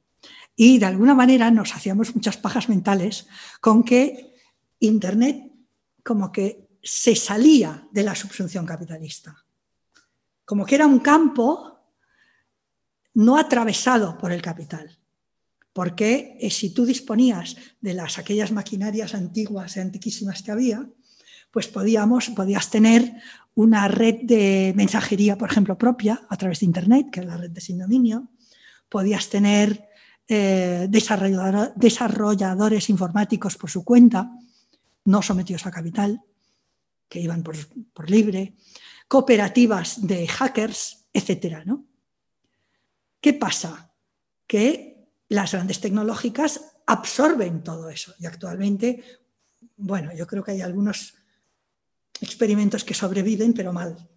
Y 0.57 0.79
de 0.79 0.87
alguna 0.87 1.15
manera 1.15 1.51
nos 1.51 1.75
hacíamos 1.75 2.15
muchas 2.15 2.39
pajas 2.39 2.69
mentales 2.69 3.27
con 3.61 3.85
que 3.85 4.35
Internet 4.81 5.53
como 6.03 6.33
que 6.33 6.69
se 6.83 7.15
salía 7.15 7.87
de 7.93 8.03
la 8.03 8.15
subsunción 8.15 8.65
capitalista 8.65 9.45
como 10.49 10.65
que 10.65 10.77
era 10.77 10.87
un 10.87 11.01
campo 11.01 11.79
no 13.13 13.37
atravesado 13.37 14.17
por 14.17 14.33
el 14.33 14.41
capital. 14.41 14.99
Porque 15.75 16.39
eh, 16.41 16.49
si 16.49 16.71
tú 16.71 16.87
disponías 16.87 17.55
de 17.83 17.93
las, 17.93 18.19
aquellas 18.19 18.51
maquinarias 18.51 19.15
antiguas 19.15 19.77
y 19.77 19.81
antiquísimas 19.81 20.43
que 20.43 20.51
había, 20.51 20.89
pues 21.51 21.69
podíamos, 21.69 22.31
podías 22.31 22.71
tener 22.71 23.13
una 23.57 23.89
red 23.89 24.21
de 24.23 24.73
mensajería, 24.75 25.37
por 25.37 25.51
ejemplo, 25.51 25.77
propia 25.77 26.23
a 26.31 26.37
través 26.39 26.61
de 26.61 26.67
Internet, 26.67 27.09
que 27.13 27.21
es 27.21 27.27
la 27.27 27.37
red 27.37 27.51
de 27.51 27.61
sin 27.61 27.79
dominio. 27.79 28.31
Podías 28.89 29.29
tener 29.29 29.87
eh, 30.27 30.89
desarrolladores 30.89 32.89
informáticos 32.89 33.59
por 33.59 33.69
su 33.69 33.85
cuenta, 33.85 34.33
no 35.05 35.21
sometidos 35.21 35.67
a 35.67 35.71
capital, 35.71 36.23
que 37.07 37.21
iban 37.21 37.43
por, 37.43 37.55
libre, 38.09 38.55
cooperativas 39.09 40.07
de 40.07 40.29
hackers, 40.29 41.07
etc. 41.13 41.65
¿no? 41.65 41.87
¿Qué 43.21 43.33
pasa? 43.33 43.93
Que 44.47 45.09
las 45.29 45.53
grandes 45.53 45.81
tecnológicas 45.81 46.77
absorben 46.87 47.63
todo 47.63 47.91
eso 47.91 48.15
y 48.19 48.27
actualmente, 48.27 49.03
bueno, 49.77 50.15
yo 50.15 50.27
creo 50.27 50.45
que 50.45 50.53
hay 50.53 50.61
algunos 50.61 51.15
experimentos 52.21 52.85
que 52.85 52.95
sobreviven, 52.95 53.53
pero 53.53 53.73
mal. 53.73 54.09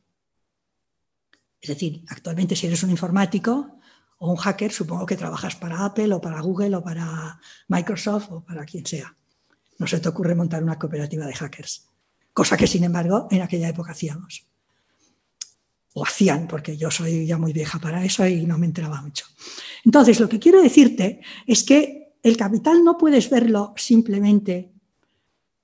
Es 1.60 1.70
decir, 1.70 2.04
actualmente 2.08 2.56
si 2.56 2.68
eres 2.68 2.84
un 2.84 2.92
informático 2.92 3.80
o 4.18 4.32
un 4.32 4.38
hacker, 4.38 4.72
supongo 4.72 5.06
que 5.06 5.18
trabajas 5.18 5.56
para 5.56 5.86
Apple 5.86 6.14
o 6.14 6.22
para 6.22 6.42
Google 6.42 6.76
o 6.76 6.84
para 6.84 7.40
Microsoft 7.68 8.32
o 8.32 8.44
para 8.44 8.66
quien 8.66 8.86
sea. 8.86 9.16
No 9.78 9.88
se 9.88 10.00
te 10.00 10.10
ocurre 10.10 10.36
montar 10.36 10.64
una 10.64 10.78
cooperativa 10.78 11.26
de 11.26 11.34
hackers, 11.34 11.90
cosa 12.34 12.56
que 12.56 12.68
sin 12.68 12.84
embargo 12.84 13.28
en 13.32 13.42
aquella 13.42 13.70
época 13.70 13.92
hacíamos. 13.92 14.51
O 15.94 16.06
hacían, 16.06 16.48
porque 16.48 16.78
yo 16.78 16.90
soy 16.90 17.26
ya 17.26 17.38
muy 17.38 17.52
vieja 17.54 17.80
para 17.80 18.04
eso 18.04 18.26
y 18.26 18.46
no 18.46 18.58
me 18.58 18.66
enteraba 18.66 19.02
mucho. 19.02 19.26
Entonces, 19.84 20.20
lo 20.20 20.30
que 20.30 20.40
quiero 20.40 20.62
decirte 20.62 21.22
es 21.46 21.64
que 21.64 22.14
el 22.24 22.38
capital 22.38 22.84
no 22.84 22.98
puedes 22.98 23.30
verlo 23.30 23.74
simplemente 23.76 24.72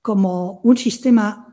como 0.01 0.59
un 0.63 0.77
sistema 0.77 1.47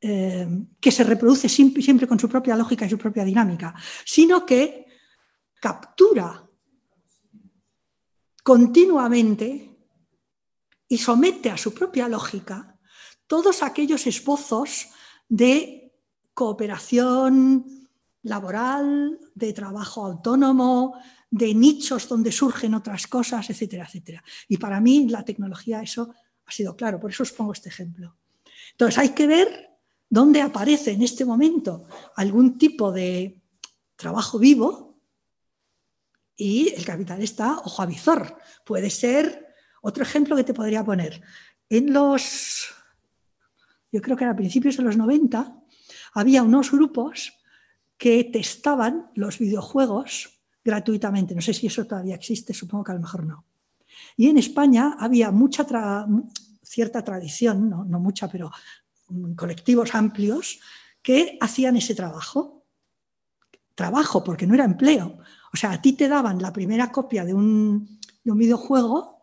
eh, 0.00 0.48
que 0.80 0.90
se 0.90 1.04
reproduce 1.04 1.48
siempre, 1.48 2.06
con 2.06 2.18
su 2.18 2.28
propia 2.28 2.56
lógica 2.56 2.86
y 2.86 2.90
su 2.90 2.96
propia 2.96 3.24
dinámica, 3.24 3.74
sino 4.04 4.46
que 4.46 4.86
captura 5.60 6.48
continuamente 8.42 9.76
y 10.88 10.96
somete 10.96 11.50
a 11.50 11.58
su 11.58 11.74
propia 11.74 12.08
lógica 12.08 12.78
todos 13.26 13.62
aquellos 13.62 14.06
esbozos 14.06 14.88
de 15.28 15.79
cooperación 16.34 17.88
laboral, 18.22 19.18
de 19.34 19.52
trabajo 19.52 20.04
autónomo, 20.04 20.94
de 21.30 21.54
nichos 21.54 22.08
donde 22.08 22.32
surgen 22.32 22.74
otras 22.74 23.06
cosas, 23.06 23.48
etcétera, 23.50 23.86
etcétera. 23.86 24.22
Y 24.48 24.58
para 24.58 24.80
mí 24.80 25.08
la 25.08 25.24
tecnología 25.24 25.80
eso 25.82 26.12
ha 26.44 26.50
sido 26.52 26.76
claro, 26.76 26.98
por 27.00 27.10
eso 27.10 27.22
os 27.22 27.32
pongo 27.32 27.52
este 27.52 27.68
ejemplo. 27.68 28.16
Entonces 28.72 28.98
hay 28.98 29.10
que 29.10 29.26
ver 29.26 29.70
¿Dónde 30.12 30.42
aparece 30.42 30.90
en 30.90 31.02
este 31.02 31.24
momento 31.24 31.86
algún 32.16 32.58
tipo 32.58 32.90
de 32.90 33.40
trabajo 33.94 34.40
vivo 34.40 34.98
y 36.36 36.70
el 36.74 36.84
capital 36.84 37.22
está 37.22 37.58
ojo 37.58 37.80
a 37.80 37.86
visor. 37.86 38.36
Puede 38.66 38.90
ser 38.90 39.54
otro 39.82 40.02
ejemplo 40.02 40.34
que 40.34 40.42
te 40.42 40.52
podría 40.52 40.84
poner. 40.84 41.22
En 41.68 41.92
los, 41.92 42.74
yo 43.92 44.02
creo 44.02 44.16
que 44.16 44.24
a 44.24 44.34
principios 44.34 44.76
de 44.78 44.82
los 44.82 44.96
90, 44.96 45.62
había 46.12 46.42
unos 46.42 46.70
grupos 46.70 47.32
que 47.96 48.24
testaban 48.24 49.10
los 49.14 49.38
videojuegos 49.38 50.40
gratuitamente. 50.64 51.34
No 51.34 51.40
sé 51.40 51.54
si 51.54 51.66
eso 51.66 51.86
todavía 51.86 52.14
existe, 52.14 52.54
supongo 52.54 52.84
que 52.84 52.92
a 52.92 52.94
lo 52.94 53.02
mejor 53.02 53.24
no. 53.24 53.44
Y 54.16 54.28
en 54.28 54.38
España 54.38 54.96
había 54.98 55.30
mucha 55.30 55.66
cierta 56.62 57.04
tradición, 57.04 57.68
no, 57.68 57.84
no, 57.84 58.00
mucha, 58.00 58.28
pero 58.28 58.50
colectivos 59.36 59.94
amplios 59.94 60.60
que 61.02 61.38
hacían 61.40 61.76
ese 61.76 61.94
trabajo. 61.94 62.64
Trabajo, 63.74 64.22
porque 64.22 64.46
no 64.46 64.54
era 64.54 64.64
empleo. 64.64 65.18
O 65.52 65.56
sea, 65.56 65.72
a 65.72 65.82
ti 65.82 65.94
te 65.94 66.08
daban 66.08 66.40
la 66.40 66.52
primera 66.52 66.92
copia 66.92 67.24
de 67.24 67.34
un, 67.34 67.98
videojuego 68.22 69.19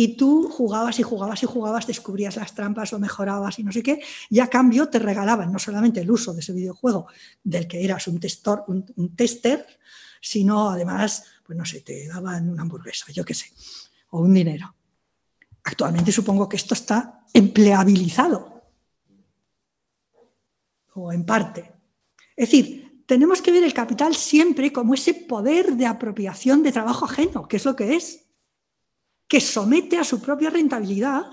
y 0.00 0.14
tú 0.14 0.48
jugabas 0.48 1.00
y 1.00 1.02
jugabas 1.02 1.42
y 1.42 1.46
jugabas, 1.46 1.84
descubrías 1.88 2.36
las 2.36 2.54
trampas, 2.54 2.92
o 2.92 3.00
mejorabas 3.00 3.58
y 3.58 3.64
no 3.64 3.72
sé 3.72 3.82
qué, 3.82 4.00
y 4.30 4.38
a 4.38 4.46
cambio 4.46 4.88
te 4.88 5.00
regalaban 5.00 5.50
no 5.50 5.58
solamente 5.58 5.98
el 5.98 6.08
uso 6.08 6.32
de 6.32 6.38
ese 6.38 6.52
videojuego 6.52 7.08
del 7.42 7.66
que 7.66 7.84
eras 7.84 8.06
un, 8.06 8.20
testor, 8.20 8.62
un, 8.68 8.86
un 8.94 9.16
tester, 9.16 9.66
sino 10.20 10.70
además, 10.70 11.24
pues 11.44 11.58
no 11.58 11.64
sé, 11.64 11.80
te 11.80 12.06
daban 12.06 12.48
una 12.48 12.62
hamburguesa, 12.62 13.10
yo 13.10 13.24
qué 13.24 13.34
sé, 13.34 13.46
o 14.10 14.20
un 14.20 14.32
dinero. 14.32 14.72
Actualmente 15.64 16.12
supongo 16.12 16.48
que 16.48 16.58
esto 16.58 16.74
está 16.74 17.24
empleabilizado 17.34 18.62
o 20.94 21.12
en 21.12 21.26
parte. 21.26 21.72
Es 22.36 22.50
decir, 22.50 23.02
tenemos 23.04 23.42
que 23.42 23.50
ver 23.50 23.64
el 23.64 23.74
capital 23.74 24.14
siempre 24.14 24.72
como 24.72 24.94
ese 24.94 25.12
poder 25.12 25.74
de 25.74 25.86
apropiación 25.86 26.62
de 26.62 26.70
trabajo 26.70 27.04
ajeno, 27.04 27.48
que 27.48 27.56
es 27.56 27.64
lo 27.64 27.74
que 27.74 27.96
es, 27.96 28.27
que 29.28 29.40
somete 29.40 29.98
a 29.98 30.04
su 30.04 30.20
propia 30.20 30.50
rentabilidad 30.50 31.24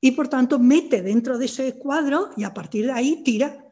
y 0.00 0.12
por 0.12 0.28
tanto 0.28 0.58
mete 0.58 1.02
dentro 1.02 1.36
de 1.36 1.46
ese 1.46 1.78
cuadro 1.78 2.30
y 2.36 2.44
a 2.44 2.54
partir 2.54 2.86
de 2.86 2.92
ahí 2.92 3.22
tira, 3.24 3.64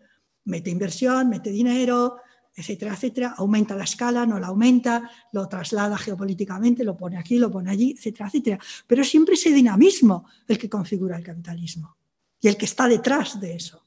mete 0.44 0.70
inversión, 0.70 1.28
mete 1.28 1.50
dinero, 1.50 2.16
etcétera, 2.54 2.94
etcétera, 2.94 3.34
aumenta 3.36 3.76
la 3.76 3.84
escala, 3.84 4.26
no 4.26 4.38
la 4.38 4.48
aumenta, 4.48 5.10
lo 5.32 5.48
traslada 5.48 5.96
geopolíticamente, 5.96 6.84
lo 6.84 6.96
pone 6.96 7.16
aquí, 7.16 7.38
lo 7.38 7.50
pone 7.50 7.70
allí, 7.70 7.92
etcétera, 7.96 8.28
etcétera. 8.28 8.58
Pero 8.86 9.04
siempre 9.04 9.34
ese 9.34 9.50
dinamismo 9.50 10.26
el 10.48 10.58
que 10.58 10.68
configura 10.68 11.16
el 11.16 11.24
capitalismo 11.24 11.96
y 12.40 12.48
el 12.48 12.56
que 12.56 12.66
está 12.66 12.88
detrás 12.88 13.40
de 13.40 13.54
eso 13.54 13.84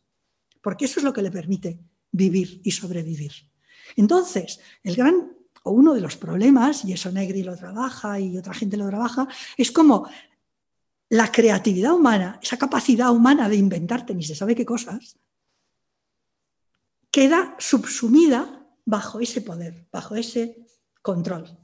porque 0.68 0.84
eso 0.84 1.00
es 1.00 1.06
lo 1.06 1.14
que 1.14 1.22
le 1.22 1.32
permite 1.32 1.80
vivir 2.12 2.60
y 2.62 2.72
sobrevivir. 2.72 3.32
Entonces, 3.96 4.60
el 4.84 4.98
gran 4.98 5.37
uno 5.70 5.94
de 5.94 6.02
los 6.02 6.18
problemas, 6.18 6.86
y 6.86 6.94
eso 6.94 7.12
Negri 7.12 7.44
lo 7.44 7.56
trabaja 7.56 8.20
y 8.20 8.38
otra 8.38 8.54
gente 8.54 8.78
lo 8.78 8.88
trabaja, 8.88 9.28
es 9.58 9.72
como 9.72 10.08
la 11.10 11.32
creatividad 11.32 11.94
humana, 11.94 12.40
esa 12.42 12.58
capacidad 12.58 13.12
humana 13.12 13.48
de 13.48 13.56
inventarte 13.56 14.14
ni 14.14 14.24
se 14.24 14.36
sabe 14.36 14.56
qué 14.56 14.66
cosas, 14.66 15.18
queda 17.12 17.56
subsumida 17.60 18.68
bajo 18.86 19.20
ese 19.20 19.42
poder, 19.42 19.88
bajo 19.92 20.16
ese 20.16 20.66
control. 21.02 21.58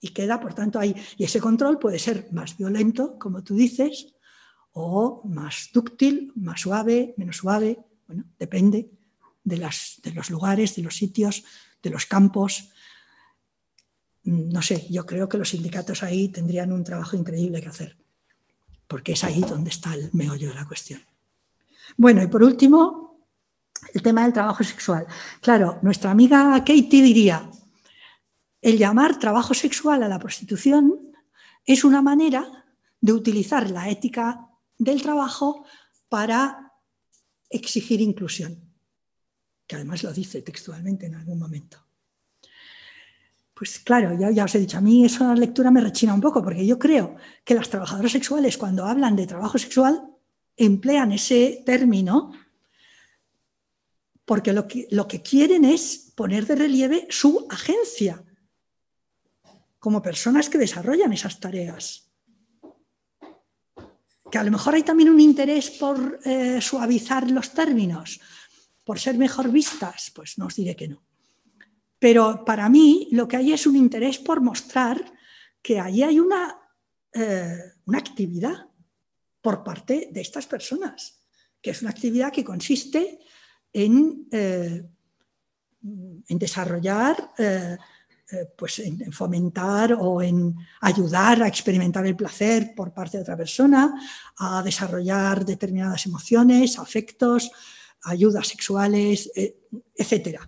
Y 0.00 0.10
queda, 0.10 0.38
por 0.38 0.54
tanto, 0.54 0.78
ahí. 0.78 0.94
Y 1.16 1.24
ese 1.24 1.40
control 1.40 1.78
puede 1.78 1.98
ser 1.98 2.28
más 2.32 2.56
violento, 2.56 3.18
como 3.18 3.42
tú 3.42 3.56
dices, 3.56 4.14
o 4.72 5.22
más 5.24 5.70
dúctil, 5.72 6.32
más 6.36 6.60
suave, 6.60 7.14
menos 7.16 7.36
suave, 7.36 7.78
bueno, 8.06 8.24
depende 8.38 8.90
de, 9.42 9.56
los 9.56 10.30
lugares, 10.30 10.76
de 10.76 10.82
los 10.82 10.96
sitios, 10.96 11.44
de 11.82 11.90
los 11.90 12.06
campos. 12.06 12.70
No 14.24 14.62
sé, 14.62 14.86
yo 14.90 15.06
creo 15.06 15.28
que 15.28 15.38
los 15.38 15.50
sindicatos 15.50 16.02
ahí 16.02 16.28
tendrían 16.28 16.72
un 16.72 16.84
trabajo 16.84 17.16
increíble 17.16 17.60
que 17.60 17.68
hacer, 17.68 17.96
porque 18.86 19.12
es 19.12 19.24
ahí 19.24 19.40
donde 19.40 19.70
está 19.70 19.94
el 19.94 20.10
meollo 20.12 20.48
de 20.48 20.54
la 20.54 20.66
cuestión. 20.66 21.00
Bueno, 21.96 22.22
y 22.22 22.26
por 22.26 22.42
último, 22.42 23.26
el 23.94 24.02
tema 24.02 24.24
del 24.24 24.32
trabajo 24.32 24.64
sexual. 24.64 25.06
Claro, 25.40 25.78
nuestra 25.82 26.10
amiga 26.10 26.52
Katie 26.58 27.02
diría, 27.02 27.50
el 28.60 28.76
llamar 28.76 29.18
trabajo 29.18 29.54
sexual 29.54 30.02
a 30.02 30.08
la 30.08 30.18
prostitución 30.18 31.12
es 31.64 31.84
una 31.84 32.02
manera 32.02 32.66
de 33.00 33.12
utilizar 33.12 33.70
la 33.70 33.88
ética 33.88 34.48
del 34.76 35.02
trabajo 35.02 35.64
para 36.08 36.72
exigir 37.50 38.00
inclusión, 38.00 38.58
que 39.66 39.76
además 39.76 40.02
lo 40.02 40.12
dice 40.12 40.42
textualmente 40.42 41.06
en 41.06 41.14
algún 41.14 41.38
momento. 41.38 41.87
Pues 43.58 43.80
claro, 43.80 44.16
ya, 44.16 44.30
ya 44.30 44.44
os 44.44 44.54
he 44.54 44.60
dicho, 44.60 44.78
a 44.78 44.80
mí 44.80 45.04
esa 45.04 45.34
lectura 45.34 45.72
me 45.72 45.80
rechina 45.80 46.14
un 46.14 46.20
poco, 46.20 46.44
porque 46.44 46.64
yo 46.64 46.78
creo 46.78 47.16
que 47.44 47.54
las 47.54 47.68
trabajadoras 47.68 48.12
sexuales 48.12 48.56
cuando 48.56 48.86
hablan 48.86 49.16
de 49.16 49.26
trabajo 49.26 49.58
sexual 49.58 50.00
emplean 50.56 51.10
ese 51.10 51.64
término 51.66 52.32
porque 54.24 54.52
lo 54.52 54.68
que, 54.68 54.86
lo 54.92 55.08
que 55.08 55.22
quieren 55.22 55.64
es 55.64 56.12
poner 56.14 56.46
de 56.46 56.54
relieve 56.54 57.08
su 57.10 57.48
agencia 57.50 58.22
como 59.80 60.02
personas 60.02 60.48
que 60.48 60.58
desarrollan 60.58 61.12
esas 61.12 61.40
tareas 61.40 62.08
que 64.30 64.38
a 64.38 64.44
lo 64.44 64.52
mejor 64.52 64.74
hay 64.74 64.84
también 64.84 65.08
un 65.08 65.18
interés 65.18 65.70
por 65.70 66.20
eh, 66.24 66.60
suavizar 66.60 67.28
los 67.30 67.52
términos, 67.52 68.20
por 68.84 69.00
ser 69.00 69.16
mejor 69.16 69.50
vistas, 69.50 70.12
pues 70.14 70.38
no 70.38 70.46
os 70.46 70.54
diré 70.54 70.76
que 70.76 70.88
no. 70.88 71.07
Pero 71.98 72.44
para 72.44 72.68
mí 72.68 73.08
lo 73.12 73.26
que 73.26 73.36
hay 73.36 73.52
es 73.52 73.66
un 73.66 73.76
interés 73.76 74.18
por 74.18 74.40
mostrar 74.40 75.12
que 75.60 75.80
ahí 75.80 76.02
hay 76.02 76.20
una, 76.20 76.58
eh, 77.12 77.58
una 77.86 77.98
actividad 77.98 78.68
por 79.40 79.64
parte 79.64 80.08
de 80.12 80.20
estas 80.20 80.46
personas, 80.46 81.20
que 81.60 81.70
es 81.70 81.82
una 81.82 81.90
actividad 81.90 82.32
que 82.32 82.44
consiste 82.44 83.18
en, 83.72 84.28
eh, 84.30 84.84
en 86.28 86.38
desarrollar 86.38 87.32
eh, 87.38 87.76
pues 88.56 88.80
en, 88.80 89.10
fomentar 89.10 89.94
o 89.98 90.20
en 90.20 90.54
ayudar 90.82 91.42
a 91.42 91.48
experimentar 91.48 92.06
el 92.06 92.14
placer 92.14 92.74
por 92.76 92.92
parte 92.92 93.16
de 93.16 93.22
otra 93.22 93.38
persona, 93.38 93.94
a 94.36 94.62
desarrollar 94.62 95.46
determinadas 95.46 96.04
emociones, 96.04 96.78
afectos, 96.78 97.50
ayudas 98.02 98.46
sexuales, 98.46 99.30
etcétera. 99.94 100.46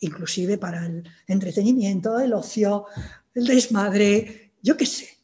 Inclusive 0.00 0.58
para 0.58 0.86
el 0.86 1.08
entretenimiento, 1.26 2.18
el 2.18 2.32
ocio, 2.32 2.86
el 3.34 3.46
desmadre, 3.46 4.52
yo 4.62 4.76
qué 4.76 4.86
sé. 4.86 5.18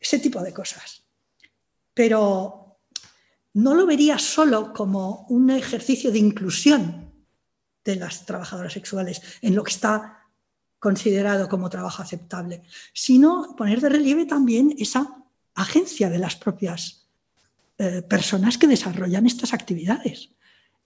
Ese 0.00 0.18
tipo 0.18 0.42
de 0.42 0.52
cosas. 0.52 1.02
Pero 1.94 2.78
no 3.54 3.74
lo 3.74 3.86
vería 3.86 4.18
solo 4.18 4.72
como 4.72 5.26
un 5.28 5.50
ejercicio 5.50 6.10
de 6.10 6.18
inclusión 6.18 7.12
de 7.84 7.96
las 7.96 8.24
trabajadoras 8.24 8.72
sexuales 8.72 9.20
en 9.42 9.54
lo 9.54 9.62
que 9.64 9.72
está 9.72 10.22
considerado 10.78 11.48
como 11.48 11.70
trabajo 11.70 12.02
aceptable, 12.02 12.62
sino 12.92 13.54
poner 13.56 13.80
de 13.80 13.88
relieve 13.88 14.26
también 14.26 14.74
esa 14.78 15.22
agencia 15.54 16.10
de 16.10 16.18
las 16.18 16.36
propias 16.36 17.06
eh, 17.78 18.02
personas 18.02 18.58
que 18.58 18.66
desarrollan 18.66 19.26
estas 19.26 19.52
actividades 19.52 20.30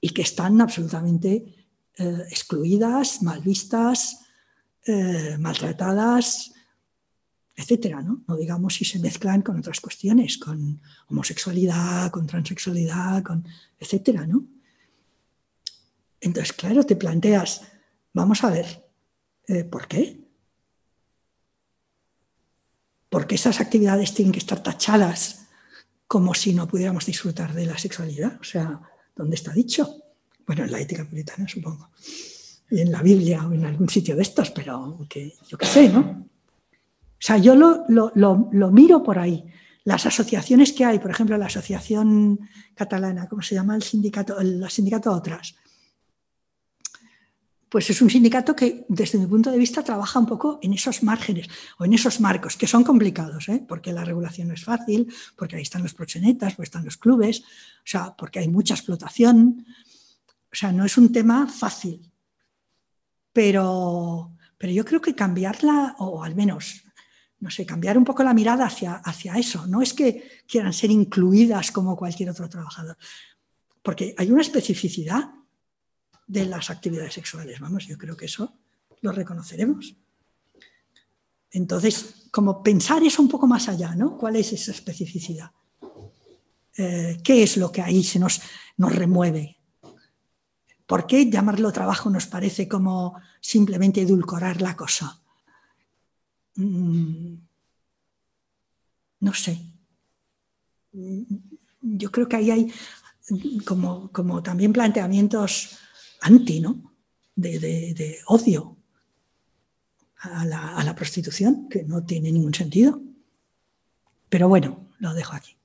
y 0.00 0.10
que 0.10 0.22
están 0.22 0.60
absolutamente 0.60 1.65
eh, 1.98 2.24
excluidas, 2.28 3.22
mal 3.22 3.40
vistas, 3.40 4.20
eh, 4.84 5.36
maltratadas, 5.38 6.52
etcétera, 7.56 8.02
¿no? 8.02 8.22
¿no? 8.28 8.36
digamos 8.36 8.74
si 8.74 8.84
se 8.84 8.98
mezclan 8.98 9.42
con 9.42 9.58
otras 9.58 9.80
cuestiones, 9.80 10.36
con 10.36 10.80
homosexualidad, 11.08 12.10
con 12.10 12.26
transexualidad, 12.26 13.22
con 13.22 13.46
etcétera, 13.78 14.26
¿no? 14.26 14.44
Entonces, 16.20 16.52
claro, 16.52 16.84
te 16.84 16.96
planteas, 16.96 17.62
vamos 18.12 18.44
a 18.44 18.50
ver, 18.50 18.84
eh, 19.48 19.64
¿por 19.64 19.88
qué? 19.88 20.20
Porque 23.08 23.36
esas 23.36 23.60
actividades 23.60 24.12
tienen 24.12 24.32
que 24.32 24.38
estar 24.38 24.62
tachadas 24.62 25.46
como 26.06 26.34
si 26.34 26.52
no 26.52 26.68
pudiéramos 26.68 27.06
disfrutar 27.06 27.54
de 27.54 27.66
la 27.66 27.78
sexualidad. 27.78 28.38
O 28.40 28.44
sea, 28.44 28.80
¿dónde 29.14 29.36
está 29.36 29.52
dicho? 29.52 30.05
Bueno, 30.46 30.64
en 30.64 30.70
la 30.70 30.80
ética 30.80 31.04
puritana, 31.04 31.48
supongo. 31.48 31.90
Y 32.70 32.80
en 32.80 32.92
la 32.92 33.02
Biblia 33.02 33.46
o 33.46 33.52
en 33.52 33.64
algún 33.64 33.88
sitio 33.88 34.16
de 34.16 34.22
estos, 34.22 34.50
pero 34.50 34.98
que, 35.08 35.34
yo 35.48 35.58
qué 35.58 35.66
sé, 35.66 35.88
¿no? 35.88 36.00
O 36.00 37.18
sea, 37.26 37.38
yo 37.38 37.54
lo, 37.54 37.84
lo, 37.88 38.70
miro 38.70 39.02
por 39.02 39.18
ahí. 39.18 39.44
Las 39.84 40.06
asociaciones 40.06 40.72
que 40.72 40.84
hay, 40.84 40.98
por 40.98 41.10
ejemplo, 41.10 41.36
la 41.38 41.46
Asociación 41.46 42.40
Catalana, 42.74 43.28
¿cómo 43.28 43.42
se 43.42 43.54
llama? 43.54 43.76
El 43.76 43.82
sindicato, 43.82 44.38
el 44.38 44.68
sindicato 44.68 45.12
Otras 45.12 45.54
pues 47.68 47.90
es 47.90 48.00
un 48.00 48.08
sindicato 48.08 48.54
que 48.54 48.86
desde 48.88 49.18
mi 49.18 49.26
punto 49.26 49.50
de 49.50 49.58
vista 49.58 49.82
trabaja 49.82 50.18
un 50.18 50.26
poco 50.26 50.58
en 50.62 50.72
esos 50.72 51.02
márgenes 51.02 51.48
o 51.78 51.84
en 51.84 51.92
esos 51.94 52.20
marcos, 52.20 52.56
que 52.56 52.66
son 52.66 52.84
complicados, 52.84 53.48
¿eh? 53.48 53.62
porque 53.68 53.92
la 53.92 54.04
regulación 54.04 54.48
no 54.48 54.54
es 54.54 54.64
fácil, 54.64 55.12
porque 55.36 55.56
ahí 55.56 55.62
están 55.62 55.82
los 55.82 55.92
proxenetas, 55.92 56.54
porque 56.54 56.68
están 56.68 56.84
los 56.84 56.96
clubes, 56.96 57.40
o 57.40 57.84
sea, 57.84 58.14
porque 58.16 58.38
hay 58.38 58.48
mucha 58.48 58.74
explotación. 58.74 59.66
O 60.52 60.56
sea, 60.56 60.72
no 60.72 60.84
es 60.84 60.96
un 60.96 61.12
tema 61.12 61.46
fácil. 61.46 62.10
Pero, 63.32 64.32
pero 64.56 64.72
yo 64.72 64.84
creo 64.84 65.00
que 65.00 65.14
cambiarla, 65.14 65.96
o 65.98 66.22
al 66.24 66.34
menos, 66.34 66.82
no 67.40 67.50
sé, 67.50 67.66
cambiar 67.66 67.98
un 67.98 68.04
poco 68.04 68.22
la 68.22 68.32
mirada 68.32 68.66
hacia, 68.66 68.94
hacia 68.96 69.34
eso. 69.34 69.66
No 69.66 69.82
es 69.82 69.92
que 69.92 70.42
quieran 70.46 70.72
ser 70.72 70.90
incluidas 70.90 71.70
como 71.70 71.96
cualquier 71.96 72.30
otro 72.30 72.48
trabajador, 72.48 72.96
porque 73.82 74.14
hay 74.16 74.30
una 74.30 74.42
especificidad 74.42 75.30
de 76.26 76.46
las 76.46 76.70
actividades 76.70 77.14
sexuales. 77.14 77.60
Vamos, 77.60 77.86
yo 77.86 77.96
creo 77.98 78.16
que 78.16 78.26
eso 78.26 78.58
lo 79.02 79.12
reconoceremos. 79.12 79.94
Entonces, 81.50 82.28
como 82.30 82.62
pensar 82.62 83.02
eso 83.02 83.22
un 83.22 83.28
poco 83.28 83.46
más 83.46 83.68
allá, 83.68 83.94
¿no? 83.94 84.16
¿Cuál 84.16 84.36
es 84.36 84.52
esa 84.52 84.72
especificidad? 84.72 85.50
Eh, 86.76 87.18
¿Qué 87.22 87.42
es 87.42 87.56
lo 87.56 87.70
que 87.72 87.80
ahí 87.80 88.02
se 88.02 88.18
nos, 88.18 88.40
nos 88.76 88.94
remueve? 88.94 89.55
¿Por 90.86 91.06
qué 91.06 91.28
llamarlo 91.28 91.72
trabajo 91.72 92.10
nos 92.10 92.26
parece 92.26 92.68
como 92.68 93.20
simplemente 93.40 94.02
edulcorar 94.02 94.62
la 94.62 94.76
cosa? 94.76 95.20
Mm, 96.54 97.34
no 99.20 99.34
sé. 99.34 99.60
Mm, 100.92 101.22
yo 101.82 102.10
creo 102.10 102.28
que 102.28 102.36
ahí 102.36 102.50
hay 102.50 102.72
como, 103.64 104.10
como 104.12 104.42
también 104.42 104.72
planteamientos 104.72 105.78
anti, 106.20 106.60
¿no? 106.60 106.94
De, 107.34 108.18
odio 108.26 108.76
a 110.18 110.44
la, 110.44 110.94
prostitución, 110.94 111.68
que 111.68 111.82
no 111.82 112.04
tiene 112.04 112.32
ningún 112.32 112.54
sentido. 112.54 113.00
Pero 114.28 114.48
bueno, 114.48 114.88
lo 114.98 115.12
dejo 115.14 115.34
aquí. 115.34 115.55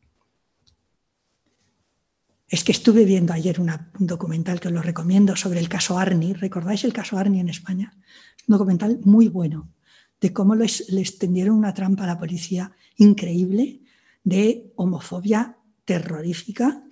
Es 2.52 2.66
que 2.66 2.74
estuve 2.74 3.06
viendo 3.06 3.32
ayer 3.32 3.62
un 3.62 3.72
documental 3.98 4.60
que 4.60 4.68
os 4.68 4.74
lo 4.74 4.82
recomiendo 4.82 5.38
sobre 5.38 5.62
el 5.62 5.70
caso 5.70 5.98
Arni. 5.98 6.34
¿Recordáis 6.34 6.84
el 6.84 6.92
caso 6.92 7.18
Arni 7.18 7.40
en 7.40 7.48
España? 7.48 7.94
Es 8.38 8.44
un 8.46 8.52
documental 8.52 9.00
muy 9.06 9.30
bueno 9.30 9.72
de 10.20 10.34
cómo 10.34 10.54
les, 10.54 10.86
tendieron 11.18 11.56
una 11.56 11.74
trampa 11.74 12.04
a 12.04 12.08
la 12.08 12.20
policía 12.20 12.74
increíble 12.98 13.80
de 14.26 14.74
homofobia 14.76 15.60
terrorífica 15.86 16.84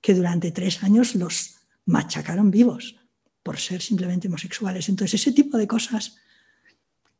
que 0.00 0.12
durante 0.12 0.50
tres 0.50 0.82
años 0.82 1.14
los 1.14 1.54
machacaron 1.84 2.50
vivos 2.50 2.96
por 3.44 3.58
ser 3.58 3.82
simplemente 3.82 4.26
homosexuales. 4.26 4.88
Entonces, 4.88 5.20
ese 5.20 5.30
tipo 5.30 5.56
de 5.56 5.68
cosas 5.68 6.16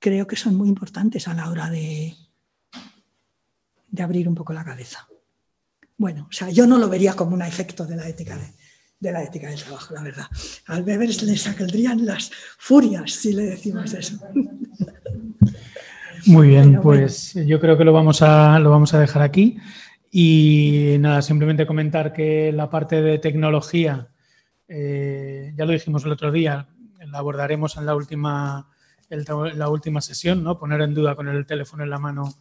creo 0.00 0.26
que 0.26 0.34
son 0.34 0.56
muy 0.56 0.68
importantes 0.68 1.28
a 1.28 1.34
la 1.34 1.48
hora 1.50 1.70
de 1.70 2.16
abrir 3.96 4.28
un 4.28 4.34
poco 4.34 4.52
la 4.52 4.64
cabeza. 4.64 5.06
Bueno, 5.98 6.26
o 6.28 6.32
sea, 6.32 6.50
yo 6.50 6.66
no 6.66 6.78
lo 6.78 6.88
vería 6.88 7.14
como 7.14 7.34
un 7.34 7.42
efecto 7.42 7.86
de 7.86 7.96
la 7.96 8.08
ética 8.08 8.38
de, 9.00 9.12
la 9.12 9.22
ética 9.22 9.48
del 9.48 9.62
trabajo, 9.62 9.94
la 9.94 10.02
verdad. 10.02 10.26
Al 10.66 10.82
Weber 10.82 11.22
le 11.22 11.36
saldrían 11.36 12.04
las 12.04 12.30
furias 12.58 13.12
si 13.12 13.32
le 13.32 13.44
decimos 13.44 13.94
eso. 13.94 14.18
Muy 16.26 16.48
bien, 16.48 16.80
pues 16.82 17.34
yo 17.34 17.60
creo 17.60 17.78
que 17.78 17.84
lo 17.84 17.92
vamos, 17.92 18.20
a, 18.20 18.58
lo 18.58 18.70
vamos 18.70 18.92
a 18.94 19.00
dejar 19.00 19.22
aquí. 19.22 19.58
Y 20.10 20.96
nada, 20.98 21.22
simplemente 21.22 21.66
comentar 21.66 22.12
que 22.12 22.50
la 22.52 22.68
parte 22.68 23.00
de 23.00 23.18
tecnología 23.18 24.08
eh, 24.68 25.52
ya 25.56 25.64
lo 25.64 25.72
dijimos 25.72 26.04
el 26.04 26.12
otro 26.12 26.32
día, 26.32 26.68
la 27.10 27.18
abordaremos 27.18 27.76
en 27.76 27.86
la 27.86 27.94
última, 27.94 28.68
la 29.08 29.68
última 29.68 30.00
sesión, 30.00 30.42
¿no? 30.42 30.58
poner 30.58 30.80
en 30.80 30.94
duda 30.94 31.14
con 31.14 31.28
el 31.28 31.46
teléfono 31.46 31.84
en 31.84 31.90
la 31.90 31.98
mano 31.98 32.34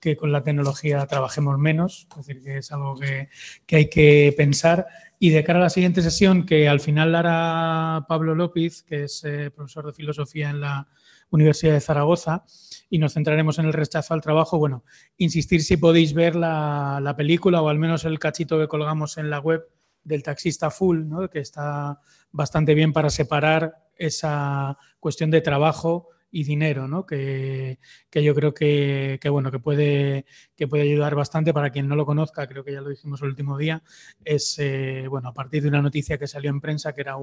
que 0.00 0.16
con 0.16 0.32
la 0.32 0.42
tecnología 0.42 1.06
trabajemos 1.06 1.58
menos, 1.58 2.06
es 2.10 2.26
decir, 2.26 2.42
que 2.42 2.58
es 2.58 2.72
algo 2.72 2.96
que, 2.96 3.28
hay 3.76 3.88
que 3.88 4.34
pensar. 4.36 4.86
Y 5.18 5.30
de 5.30 5.44
cara 5.44 5.58
a 5.60 5.62
la 5.62 5.70
siguiente 5.70 6.02
sesión, 6.02 6.44
que 6.44 6.68
al 6.68 6.80
final 6.80 7.14
hará 7.14 8.04
Pablo 8.08 8.34
López, 8.34 8.82
que 8.82 9.04
es 9.04 9.22
eh, 9.24 9.50
profesor 9.50 9.86
de 9.86 9.92
filosofía 9.92 10.50
en 10.50 10.60
la 10.60 10.88
Universidad 11.30 11.74
de 11.74 11.80
Zaragoza, 11.80 12.44
y 12.90 12.98
nos 12.98 13.14
centraremos 13.14 13.58
en 13.58 13.66
el 13.66 13.72
rechazo 13.72 14.14
al 14.14 14.20
trabajo, 14.20 14.58
bueno, 14.58 14.84
insistir 15.16 15.62
si 15.62 15.76
podéis 15.76 16.12
ver 16.12 16.36
la, 16.36 17.00
la 17.02 17.16
película 17.16 17.62
o 17.62 17.68
al 17.68 17.78
menos 17.78 18.04
el 18.04 18.18
cachito 18.18 18.58
que 18.58 18.68
colgamos 18.68 19.16
en 19.16 19.30
la 19.30 19.38
web 19.38 19.66
del 20.04 20.22
taxista 20.22 20.70
full, 20.70 21.06
¿no? 21.06 21.28
que 21.28 21.40
está 21.40 22.00
bastante 22.30 22.74
bien 22.74 22.92
para 22.92 23.10
separar 23.10 23.74
esa 23.96 24.76
cuestión 25.00 25.30
de 25.30 25.40
trabajo 25.40 26.08
y 26.32 26.44
dinero, 26.44 26.88
¿no? 26.88 27.04
que, 27.06 27.78
yo 28.10 28.34
creo 28.34 28.54
que, 28.54 29.20
bueno, 29.30 29.52
que, 29.52 29.58
puede, 29.58 30.24
que 30.56 30.66
puede 30.66 30.84
ayudar 30.84 31.14
bastante 31.14 31.52
para 31.52 31.70
quien 31.70 31.86
no 31.86 31.94
lo 31.94 32.06
conozca, 32.06 32.48
creo 32.48 32.64
que 32.64 32.72
ya 32.72 32.80
lo 32.80 32.88
dijimos 32.88 33.20
el 33.20 33.28
último 33.28 33.58
día, 33.58 33.82
es 34.24 34.58
eh, 34.58 35.06
bueno, 35.08 35.28
a 35.28 35.34
partir 35.34 35.62
de 35.62 35.68
una 35.68 35.82
noticia 35.82 36.16
que 36.16 36.26
salió 36.26 36.50
en 36.50 36.62
prensa 36.62 36.94
que 36.94 37.02
era 37.02 37.16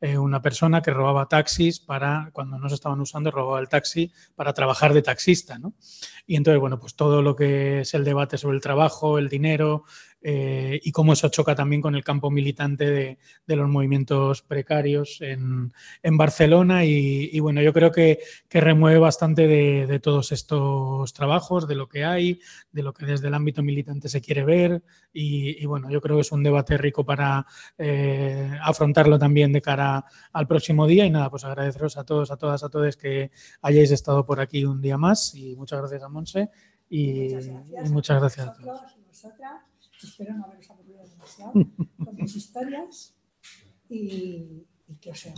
eh, 0.00 0.18
una 0.18 0.42
persona 0.42 0.82
que 0.82 0.90
robaba 0.90 1.28
taxis 1.28 1.78
para, 1.78 2.30
cuando 2.32 2.58
no 2.58 2.68
se 2.68 2.74
estaban 2.74 3.00
usando, 3.00 3.30
robaba 3.30 3.60
el 3.60 3.68
taxi 3.68 4.12
para 4.34 4.52
trabajar 4.52 4.92
de 4.92 5.02
taxista. 5.02 5.58
¿no? 5.58 5.74
Y 6.26 6.34
entonces, 6.34 6.60
bueno, 6.60 6.80
pues 6.80 6.96
todo 6.96 7.22
lo 7.22 7.36
que 7.36 7.82
es 7.82 7.94
el 7.94 8.02
debate 8.02 8.38
sobre 8.38 8.56
el 8.56 8.62
trabajo, 8.62 9.18
el 9.18 9.28
dinero, 9.28 9.84
eh, 10.22 10.80
y 10.82 10.92
cómo 10.92 11.12
eso 11.12 11.28
choca 11.28 11.54
también 11.54 11.80
con 11.80 11.94
el 11.94 12.02
campo 12.02 12.30
militante 12.30 12.90
de, 12.90 13.56
los 13.56 13.68
movimientos 13.68 14.42
precarios 14.42 15.20
en, 15.20 15.72
Barcelona. 16.16 16.84
Y, 16.84 17.38
bueno, 17.40 17.62
yo 17.62 17.72
creo 17.72 17.92
que, 17.92 18.18
remueve 18.50 18.98
bastante 18.98 19.46
de, 19.46 20.00
todos 20.00 20.32
estos 20.32 21.12
trabajos, 21.12 21.68
de 21.68 21.74
lo 21.74 21.88
que 21.88 22.04
hay, 22.04 22.40
de 22.72 22.82
lo 22.82 22.92
que 22.92 23.06
desde 23.06 23.28
el 23.28 23.34
ámbito 23.34 23.62
militante 23.62 24.08
se 24.08 24.20
quiere 24.20 24.44
ver. 24.44 24.82
Y, 25.12 25.64
bueno, 25.66 25.90
yo 25.90 26.00
creo 26.00 26.16
que 26.16 26.22
es 26.22 26.32
un 26.32 26.42
debate 26.42 26.76
rico 26.76 27.04
para 27.04 27.46
eh, 27.78 28.50
afrontarlo 28.62 29.18
también 29.18 29.52
de 29.52 29.62
cara 29.62 30.04
al 30.32 30.46
próximo 30.46 30.86
día. 30.86 31.06
Y 31.06 31.10
nada, 31.10 31.30
pues 31.30 31.44
agradeceros 31.44 31.96
a 31.98 32.04
todos, 32.04 32.30
a 32.30 32.36
todas, 32.36 32.64
a 32.64 32.68
todos 32.68 32.96
que 32.96 33.30
hayáis 33.62 33.90
estado 33.90 34.24
por 34.26 34.40
aquí 34.40 34.64
un 34.64 34.80
día 34.80 34.98
más. 34.98 35.34
Y 35.34 35.54
muchas 35.56 35.78
gracias 35.80 36.02
a 36.02 36.08
Monse. 36.08 36.50
Y 36.88 37.34
muchas 37.90 38.20
gracias, 38.20 38.48
a 38.48 38.52
todos. 38.54 38.80
Espero 40.02 40.34
no 40.34 40.44
haberos 40.44 40.70
aburrido 40.70 41.06
demasiado 41.06 41.52
con 42.04 42.14
mis 42.16 42.36
historias 42.36 43.14
y, 43.88 44.66
y 44.88 44.96
que 45.00 45.10
os 45.10 45.20
sea. 45.20 45.34